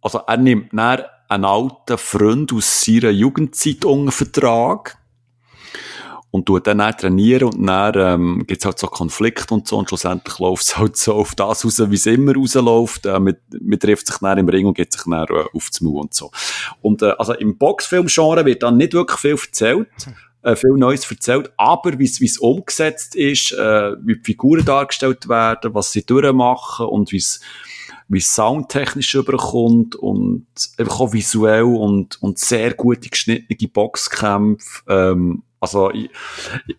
also 0.00 0.18
er 0.26 0.36
nimmt 0.36 0.72
einen 0.72 1.44
alten 1.44 1.98
Freund 1.98 2.52
aus 2.52 2.84
seiner 2.84 3.10
Jugendzeit 3.10 3.84
unter 3.84 4.12
Vertrag 4.12 4.97
und 6.30 6.46
tut 6.46 6.66
dann, 6.66 6.78
dann 6.78 6.96
trainieren 6.96 7.44
und 7.44 7.66
dann 7.66 7.94
ähm, 7.96 8.44
gibt 8.46 8.60
es 8.60 8.66
halt 8.66 8.78
so 8.78 8.86
Konflikte 8.86 9.54
und 9.54 9.66
so 9.66 9.78
und 9.78 9.88
schlussendlich 9.88 10.38
läuft 10.38 10.62
es 10.62 10.78
halt 10.78 10.96
so 10.96 11.14
auf 11.14 11.34
das 11.34 11.64
raus, 11.64 11.90
wie 11.90 11.94
es 11.94 12.06
immer 12.06 12.34
rausläuft. 12.34 13.06
Äh, 13.06 13.18
man, 13.18 13.36
man 13.60 13.78
trifft 13.78 14.06
sich 14.06 14.16
dann 14.18 14.38
im 14.38 14.48
Ring 14.48 14.66
und 14.66 14.74
geht 14.74 14.92
sich 14.92 15.02
dann 15.04 15.26
äh, 15.26 15.44
auf 15.54 15.68
das 15.70 15.80
Maul 15.80 16.02
und 16.02 16.14
so. 16.14 16.30
Und 16.82 17.02
äh, 17.02 17.14
also 17.18 17.32
im 17.34 17.56
Boxfilm-Genre 17.56 18.44
wird 18.44 18.62
dann 18.62 18.76
nicht 18.76 18.92
wirklich 18.92 19.18
viel 19.18 19.38
erzählt, 19.38 19.88
äh, 20.42 20.54
viel 20.54 20.72
Neues 20.72 21.10
erzählt, 21.10 21.50
aber 21.56 21.98
wie 21.98 22.04
es 22.04 22.38
umgesetzt 22.38 23.16
ist, 23.16 23.52
äh, 23.52 23.92
wie 24.02 24.16
die 24.16 24.24
Figuren 24.24 24.64
dargestellt 24.64 25.28
werden, 25.28 25.74
was 25.74 25.92
sie 25.92 26.04
durchmachen 26.04 26.86
und 26.86 27.10
wie 27.12 27.18
es 27.18 27.40
wie 28.10 28.20
soundtechnisch 28.20 29.14
überkommt 29.14 29.94
und 29.94 30.46
einfach 30.78 31.00
auch 31.00 31.12
visuell 31.12 31.64
und, 31.64 32.20
und 32.22 32.38
sehr 32.38 32.72
gute 32.72 33.10
geschnittene 33.10 33.68
Boxkämpfe, 33.70 34.82
ähm, 34.88 35.42
Also, 35.60 35.90
ich, 35.90 36.10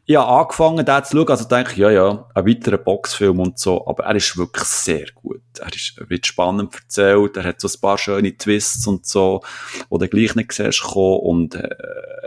ich 0.06 0.16
habe 0.16 0.28
angefangen, 0.30 0.86
den 0.86 1.04
zu 1.04 1.18
schauen, 1.18 1.28
also 1.28 1.46
denke 1.46 1.74
ich, 1.74 1.78
ja, 1.78 1.92
ja, 1.92 2.26
ein 2.34 2.48
weiterer 2.48 2.78
Boxfilm 2.78 3.40
und 3.40 3.60
so, 3.60 3.86
aber 3.86 4.06
er 4.06 4.16
ist 4.16 4.38
wirklich 4.38 4.64
sehr 4.64 5.08
gut. 5.14 5.42
Er 5.60 5.74
ist, 5.74 5.96
er 5.98 6.10
wird 6.10 6.26
spannend 6.26 6.74
erzählt, 6.74 7.36
er 7.36 7.44
hat 7.44 7.60
so 7.60 7.68
ein 7.68 7.82
paar 7.82 7.98
schöne 7.98 8.38
Twists 8.38 8.88
und 8.88 9.06
so, 9.06 9.42
wo 9.90 9.98
du 9.98 10.08
gleich 10.08 10.36
nicht 10.36 10.54
siehst 10.54 10.82
kommen 10.82 11.20
und 11.20 11.56
äh, 11.56 11.70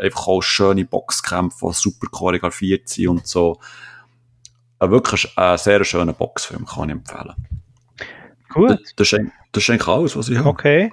einfach 0.03 0.27
auch 0.27 0.43
schöne 0.43 0.85
Boxkämpfe, 0.85 1.69
die 1.69 1.74
super 1.74 2.09
choreografiert 2.11 2.89
sind 2.89 3.09
und 3.09 3.27
so. 3.27 3.59
Äh, 4.79 4.91
wirklich 4.91 5.27
ein 5.39 5.57
sehr 5.57 5.83
schöner 5.85 6.12
Boxfilm, 6.12 6.66
kann 6.66 6.91
ich 6.91 6.97
empfehlen. 6.97 7.35
Gut. 8.51 8.70
Das, 8.73 8.95
das, 8.97 9.12
ist, 9.12 9.31
das 9.53 9.62
ist 9.62 9.70
eigentlich 9.70 9.89
alles, 9.89 10.16
was 10.16 10.29
ich 10.29 10.37
habe. 10.37 10.51
Okay. 10.51 10.93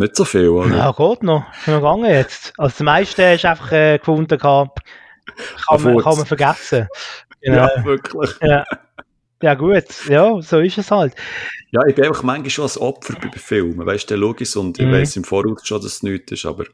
Nicht 0.00 0.16
so 0.16 0.24
viel, 0.24 0.48
oder? 0.48 0.74
Ja, 0.74 0.92
geht 0.92 1.22
noch. 1.22 1.44
Ist 1.52 1.68
noch 1.68 1.74
gegangen 1.74 2.10
jetzt. 2.10 2.54
Also, 2.56 2.72
das 2.72 2.80
meiste 2.80 3.36
du 3.36 3.48
einfach 3.48 3.70
äh, 3.70 3.98
gefunden, 3.98 4.38
kann, 4.38 4.70
kann, 5.68 5.82
man, 5.82 5.98
kann 5.98 6.16
man 6.16 6.24
vergessen. 6.24 6.88
Genau. 7.42 7.68
Ja, 7.76 7.84
wirklich. 7.84 8.30
Ja. 8.40 8.64
ja, 9.42 9.54
gut. 9.54 9.84
Ja, 10.08 10.40
so 10.40 10.60
ist 10.60 10.78
es 10.78 10.90
halt. 10.90 11.14
Ja, 11.70 11.82
ich 11.86 11.94
bin 11.94 12.06
einfach 12.06 12.22
manchmal 12.22 12.48
schon 12.48 12.62
als 12.62 12.80
Opfer 12.80 13.14
bei 13.20 13.30
Filmen. 13.36 13.84
Weißt 13.84 14.10
du, 14.10 14.16
logisch 14.16 14.56
und 14.56 14.78
ich 14.78 14.86
mhm. 14.86 14.92
weiß 14.92 15.16
im 15.16 15.24
Voraus 15.24 15.66
schon, 15.66 15.82
dass 15.82 15.92
es 15.92 16.02
nichts 16.02 16.32
ist, 16.32 16.46
aber. 16.46 16.64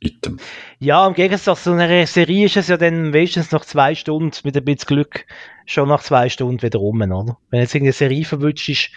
Item. 0.00 0.38
Ja, 0.78 1.04
im 1.08 1.14
Gegensatz 1.14 1.64
zu 1.64 1.72
einer 1.72 2.06
Serie 2.06 2.46
ist 2.46 2.56
es 2.56 2.68
ja 2.68 2.76
dann 2.76 3.12
wenigstens 3.12 3.50
nach 3.50 3.64
zwei 3.64 3.96
Stunden, 3.96 4.30
mit 4.44 4.56
ein 4.56 4.64
bisschen 4.64 4.86
Glück, 4.86 5.26
schon 5.66 5.88
nach 5.88 6.04
zwei 6.04 6.28
Stunden 6.28 6.62
wieder 6.62 6.78
rum, 6.78 7.02
oder? 7.02 7.38
Wenn 7.50 7.62
jetzt 7.62 7.74
irgendeine 7.74 7.94
Serie 7.94 8.24
verwünscht 8.24 8.68
ist, 8.68 8.90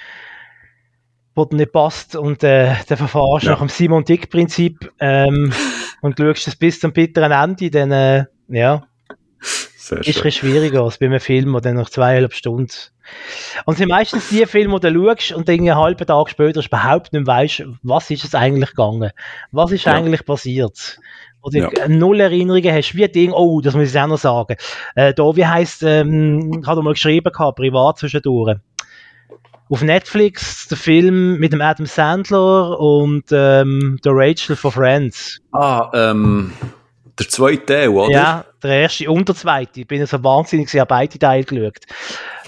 wo 1.36 1.46
dir 1.46 1.58
nicht 1.58 1.72
passt 1.72 2.16
und 2.16 2.44
äh, 2.44 2.76
dann 2.88 2.98
verfahrst 2.98 3.46
ja. 3.46 3.52
nach 3.52 3.60
dem 3.60 3.70
Simon-Dick-Prinzip 3.70 4.92
ähm, 5.00 5.54
und 6.02 6.18
schaust 6.18 6.48
es 6.48 6.56
bis 6.56 6.80
zum 6.80 6.94
bitteren 6.94 7.32
Ende, 7.32 7.70
dann 7.72 7.92
äh, 7.92 8.26
ja, 8.50 8.84
Sehr 9.40 10.00
ist 10.00 10.26
es 10.26 10.36
schwieriger 10.36 10.84
als 10.84 10.98
bei 10.98 11.06
einem 11.06 11.20
Film, 11.20 11.54
der 11.54 11.62
dann 11.62 11.76
nach 11.76 11.90
zweieinhalb 11.90 12.34
Stunden 12.34 12.72
und 13.66 13.78
sind 13.78 13.90
meistens 13.90 14.30
die 14.30 14.46
Filme, 14.46 14.80
die 14.80 14.94
du 14.94 15.06
schaust 15.06 15.34
und 15.34 15.48
dann 15.48 15.60
einen 15.60 15.76
halben 15.76 16.06
Tag 16.06 16.30
später 16.30 16.64
überhaupt 16.64 17.14
nicht 17.14 17.28
weißt, 17.28 17.64
was 17.84 18.10
ist 18.10 18.24
es 18.24 18.36
eigentlich 18.36 18.72
gegangen? 18.72 19.12
Was 19.52 19.72
ist 19.72 19.86
ja. 19.86 19.94
eigentlich 19.94 20.26
passiert? 20.26 21.00
Oder 21.44 21.72
ja. 21.72 21.88
null 21.88 22.20
Erinnerungen 22.20 22.74
hast, 22.74 22.96
wie 22.96 23.08
Ding, 23.08 23.32
oh, 23.32 23.62
das 23.62 23.74
muss 23.74 23.94
ich 23.94 24.00
auch 24.00 24.08
noch 24.08 24.18
sagen. 24.18 24.58
Äh, 24.96 25.14
da, 25.14 25.36
wie 25.36 25.46
heisst, 25.46 25.82
ähm, 25.82 26.60
ich 26.62 26.68
habe 26.68 26.84
mal 26.84 26.94
geschrieben 26.94 27.32
gehabt, 27.32 27.58
privat 27.58 27.98
zwischendurch 27.98 28.58
auf 29.72 29.82
Netflix 29.82 30.68
der 30.68 30.78
Film 30.78 31.40
mit 31.40 31.54
dem 31.54 31.62
Adam 31.62 31.86
Sandler 31.86 32.78
und 32.78 33.24
ähm, 33.32 33.98
der 34.04 34.12
Rachel 34.14 34.58
von 34.58 34.72
Friends. 34.72 35.40
Ah, 35.54 35.90
ähm, 35.94 36.52
der 37.18 37.30
zweite 37.30 37.66
Teil, 37.66 37.88
oder? 37.88 38.12
Ja, 38.12 38.46
der 38.62 38.82
erste 38.82 39.10
und 39.10 39.30
der 39.30 39.36
zweite. 39.36 39.80
Ich 39.80 39.88
bin 39.88 40.06
so 40.06 40.22
wahnsinnig, 40.22 40.74
ich 40.74 40.80
habe 40.80 40.90
beide 40.90 41.18
Teile 41.18 41.46
geschaut. 41.46 41.86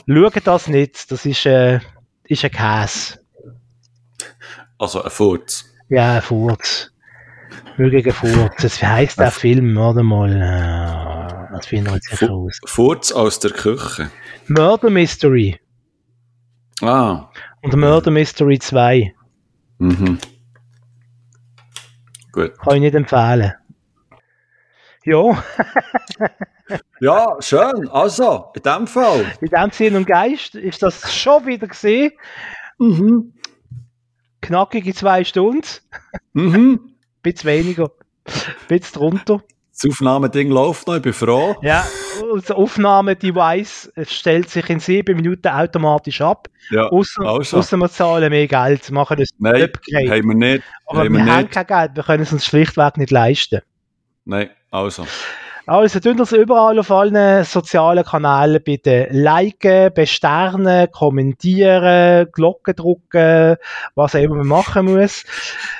Schaut 0.05 0.45
das 0.47 0.67
nicht, 0.67 1.09
das 1.11 1.25
ist, 1.25 1.45
äh, 1.45 1.79
ist 2.25 2.43
ein 2.43 2.51
Käse. 2.51 3.19
Also 4.77 5.01
ein 5.01 5.09
Furz. 5.09 5.65
Ja, 5.87 6.15
ein 6.15 6.21
Furz. 6.21 6.91
Mögliche 7.77 8.11
Furz. 8.11 8.81
Wie 8.81 8.85
heisst 8.85 9.17
der 9.17 9.31
Film? 9.31 9.77
Warte 9.77 10.03
mal. 10.03 10.29
Äh, 10.29 11.55
das 11.55 11.67
finde 11.67 11.91
ich 11.91 12.19
jetzt. 12.19 12.59
Furz 12.65 13.13
aus 13.13 13.39
der 13.39 13.51
Küche. 13.51 14.11
Murder 14.47 14.89
Mystery. 14.89 15.57
Ah. 16.81 17.29
Und 17.61 17.75
Murder 17.75 18.11
Mystery 18.11 18.59
2. 18.59 19.13
Mhm. 19.77 20.19
Gut. 22.31 22.57
Kann 22.57 22.75
ich 22.75 22.81
nicht 22.81 22.95
empfehlen. 22.95 23.53
Ja. 25.05 25.43
ja, 26.99 27.35
schön. 27.39 27.89
Also, 27.89 28.51
in 28.55 28.63
dem 28.63 28.87
Fall. 28.87 29.25
In 29.41 29.49
dem 29.49 29.71
Sinn 29.71 29.95
und 29.95 30.07
Geist 30.07 30.55
ist 30.55 30.81
das 30.81 31.13
schon 31.13 31.45
wieder 31.45 31.67
gesehen. 31.67 32.11
Mhm. 32.79 33.33
Knackige 34.41 34.93
zwei 34.93 35.23
Stunden. 35.23 35.67
Mhm. 36.33 36.95
Bisschen 37.21 37.49
weniger. 37.49 37.91
Bisschen 38.67 38.99
drunter. 38.99 39.41
Das 39.73 39.89
Aufnahmeding 39.89 40.49
läuft 40.49 40.87
noch, 40.87 40.97
ich 40.97 41.01
bin 41.01 41.13
froh. 41.13 41.55
Ja, 41.63 41.85
das 42.35 42.51
Aufnahmedevice 42.51 43.91
stellt 44.03 44.49
sich 44.49 44.69
in 44.69 44.79
sieben 44.79 45.15
Minuten 45.15 45.47
automatisch 45.47 46.21
ab. 46.21 46.47
Ja, 46.69 46.87
außer, 46.89 47.23
also. 47.23 47.57
außer 47.57 47.77
wir 47.77 47.89
zahlen 47.89 48.29
mehr 48.29 48.47
Geld, 48.47 48.91
machen 48.91 49.17
das 49.17 49.29
Nein, 49.39 49.63
Upgrade. 49.63 50.11
haben 50.11 50.27
wir 50.27 50.35
nicht. 50.35 50.63
Aber 50.85 50.99
haben 50.99 51.13
wir, 51.13 51.25
wir 51.25 51.35
haben 51.35 51.49
kein 51.49 51.65
Geld, 51.65 51.91
wir 51.95 52.03
können 52.03 52.23
es 52.23 52.31
uns 52.31 52.45
schlichtweg 52.45 52.97
nicht 52.97 53.11
leisten. 53.11 53.61
Nein, 54.25 54.51
also. 54.69 55.07
Also, 55.65 56.01
tun 56.01 56.19
uns 56.19 56.33
überall 56.33 56.77
auf 56.77 56.91
allen 56.91 57.45
sozialen 57.45 58.03
Kanälen 58.03 58.61
bitte 58.61 59.07
liken, 59.11 59.93
besternen, 59.93 60.91
kommentieren, 60.91 62.27
Glocken 62.33 62.75
drücken, 62.75 63.55
was 63.95 64.13
auch 64.13 64.19
immer 64.19 64.35
man 64.35 64.47
machen 64.47 64.93
muss. 64.93 65.23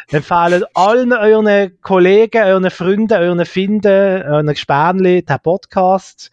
Empfehlen 0.10 0.64
allen 0.74 1.12
euren 1.12 1.82
Kollegen, 1.82 2.44
euren 2.44 2.72
Freunden, 2.72 3.18
euren 3.18 3.46
Finden, 3.46 4.24
euren 4.24 4.48
Gespänli 4.48 5.24
den 5.24 5.40
Podcast 5.44 6.32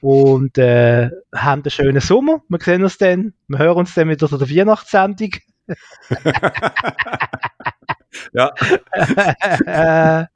und 0.00 0.56
äh, 0.56 1.10
haben 1.34 1.62
einen 1.62 1.70
schönen 1.70 2.00
Sommer. 2.00 2.42
Wir 2.48 2.60
sehen 2.60 2.84
uns 2.84 2.98
dann, 2.98 3.34
wir 3.48 3.58
hören 3.58 3.78
uns 3.78 3.94
dann 3.94 4.08
wieder 4.08 4.28
zu 4.28 4.38
der 4.38 4.48
Weihnachtssendung. 4.48 5.30
Ja. 8.32 8.52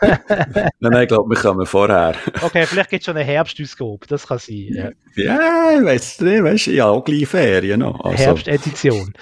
nein, 0.00 0.72
nein, 0.80 1.02
ich 1.02 1.08
glaube, 1.08 1.30
wir 1.30 1.40
kommen 1.40 1.66
vorher. 1.66 2.14
okay, 2.42 2.66
vielleicht 2.66 2.90
gibt 2.90 3.00
es 3.02 3.06
schon 3.06 3.16
eine 3.16 3.24
Herbstausgabe, 3.24 4.06
das 4.08 4.26
kann 4.26 4.38
sein. 4.38 4.68
Ja, 4.70 4.90
ja 5.14 5.78
ich 5.78 5.84
weiß 5.84 6.20
nicht, 6.20 6.42
weißt 6.42 6.66
du, 6.66 6.70
ja, 6.72 6.86
auch 6.86 7.04
gleich 7.04 7.26
Ferien 7.26 7.80
noch. 7.80 8.04
Also. 8.04 8.16
Herbstedition. 8.18 9.14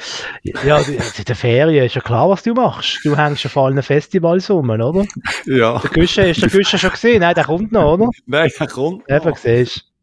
Ja, 0.42 0.78
in 0.78 1.24
der 1.26 1.36
Ferien 1.36 1.84
ist 1.84 1.94
ja 1.94 2.00
klar, 2.00 2.28
was 2.28 2.42
du 2.42 2.54
machst. 2.54 3.00
Du 3.04 3.16
hängst 3.16 3.46
auf 3.46 3.56
allen 3.56 3.82
Festivals 3.82 4.50
rum, 4.50 4.70
oder? 4.70 5.04
Ja. 5.46 5.78
Der 5.78 5.90
Güsche, 5.90 6.22
ist 6.22 6.42
der 6.42 6.50
Güsche 6.50 6.78
schon 6.78 6.90
gesehen? 6.90 7.20
Nein, 7.20 7.34
der 7.34 7.44
kommt 7.44 7.72
noch, 7.72 7.94
oder? 7.94 8.08
Nein, 8.26 8.50
der 8.58 8.66
kommt 8.66 9.08
noch. 9.08 9.16
Eben, 9.16 9.34
siehst 9.34 9.76
du. 9.78 9.94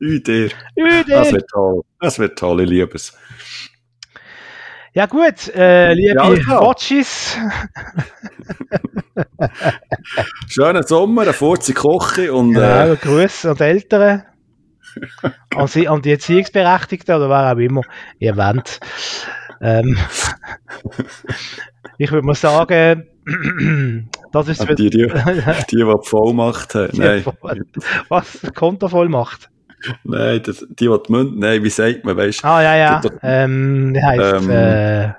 Üder. 0.00 0.48
Üder. 0.76 1.04
Das 1.06 1.32
wird 1.32 1.48
toll. 1.50 1.82
Das 2.00 2.18
wird 2.18 2.38
toll, 2.38 2.62
ich 2.62 2.70
liebe 2.70 2.94
es. 2.94 3.16
Ja 4.92 5.06
gut, 5.06 5.54
äh, 5.54 5.92
liebe 5.92 6.16
ja, 6.16 6.60
Watchis. 6.60 7.38
Schönen 10.48 10.84
Sommer, 10.84 11.22
eine 11.22 11.32
kurze 11.32 11.74
Koche 11.74 12.32
und... 12.32 12.54
Genau, 12.54 12.92
äh, 12.92 12.96
Grüße 12.96 13.50
an 13.50 13.56
die 13.56 13.62
Eltern. 13.62 14.24
an, 15.54 15.68
sie, 15.68 15.86
an 15.86 16.02
die 16.02 16.10
Erziehungsberechtigten 16.10 17.14
oder 17.14 17.28
wer 17.28 17.52
auch 17.52 17.58
immer 17.58 17.82
ihr 18.18 18.36
wollt. 18.36 18.80
Ähm, 19.60 19.96
ich 21.98 22.10
würde 22.10 22.26
mal 22.26 22.34
sagen, 22.34 23.06
das 24.32 24.48
ist... 24.48 24.68
Die, 24.74 24.74
die, 24.74 24.90
die, 24.90 25.06
die 25.70 25.94
Vollmacht 26.02 26.74
haben. 26.74 26.90
Nein. 26.94 27.24
Was? 28.08 28.40
Kontovollmacht? 28.56 29.50
Nein, 30.04 30.42
das, 30.44 30.66
die, 30.68 30.74
die 30.86 31.12
Münze, 31.12 31.34
nein, 31.36 31.62
wie 31.62 31.70
sagt 31.70 32.04
man, 32.04 32.16
weißt 32.16 32.42
du? 32.42 32.46
Ah, 32.46 32.62
ja, 32.62 32.76
ja. 32.76 33.00
Das, 33.00 33.12
ähm, 33.22 33.94
ähm, 33.96 34.50
äh... 34.50 35.12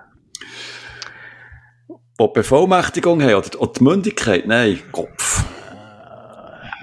Die 2.20 2.28
Bevollmächtigung 2.34 3.22
haben, 3.22 3.34
oder, 3.34 3.62
oder 3.62 3.74
die 3.74 3.84
Mündigkeit, 3.84 4.46
nein, 4.46 4.80
Kopf. 4.92 5.44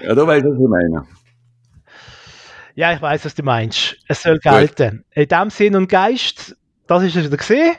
Ja, 0.01 0.13
du 0.13 0.27
weißt, 0.27 0.45
was 0.45 0.53
ich 0.53 0.67
meine. 0.67 1.05
Ja, 2.75 2.93
ich 2.93 3.01
weiß, 3.01 3.25
was 3.25 3.35
du 3.35 3.43
meinst. 3.43 3.97
Es 4.07 4.23
soll 4.23 4.39
gelten. 4.39 5.03
Gut. 5.13 5.17
In 5.17 5.27
dem 5.27 5.49
Sinn 5.49 5.75
und 5.75 5.89
Geist, 5.89 6.55
das 6.87 7.03
ist 7.03 7.15
es 7.15 7.25
wieder 7.25 7.37
gesehen. 7.37 7.75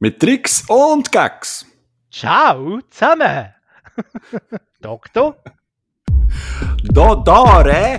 Mit 0.00 0.18
Tricks 0.18 0.64
und 0.68 1.12
Gags. 1.12 1.66
Ciao 2.10 2.80
zusammen. 2.90 3.54
Doktor. 4.80 5.36
Da, 6.84 7.14
da, 7.14 7.64
eh? 7.66 7.98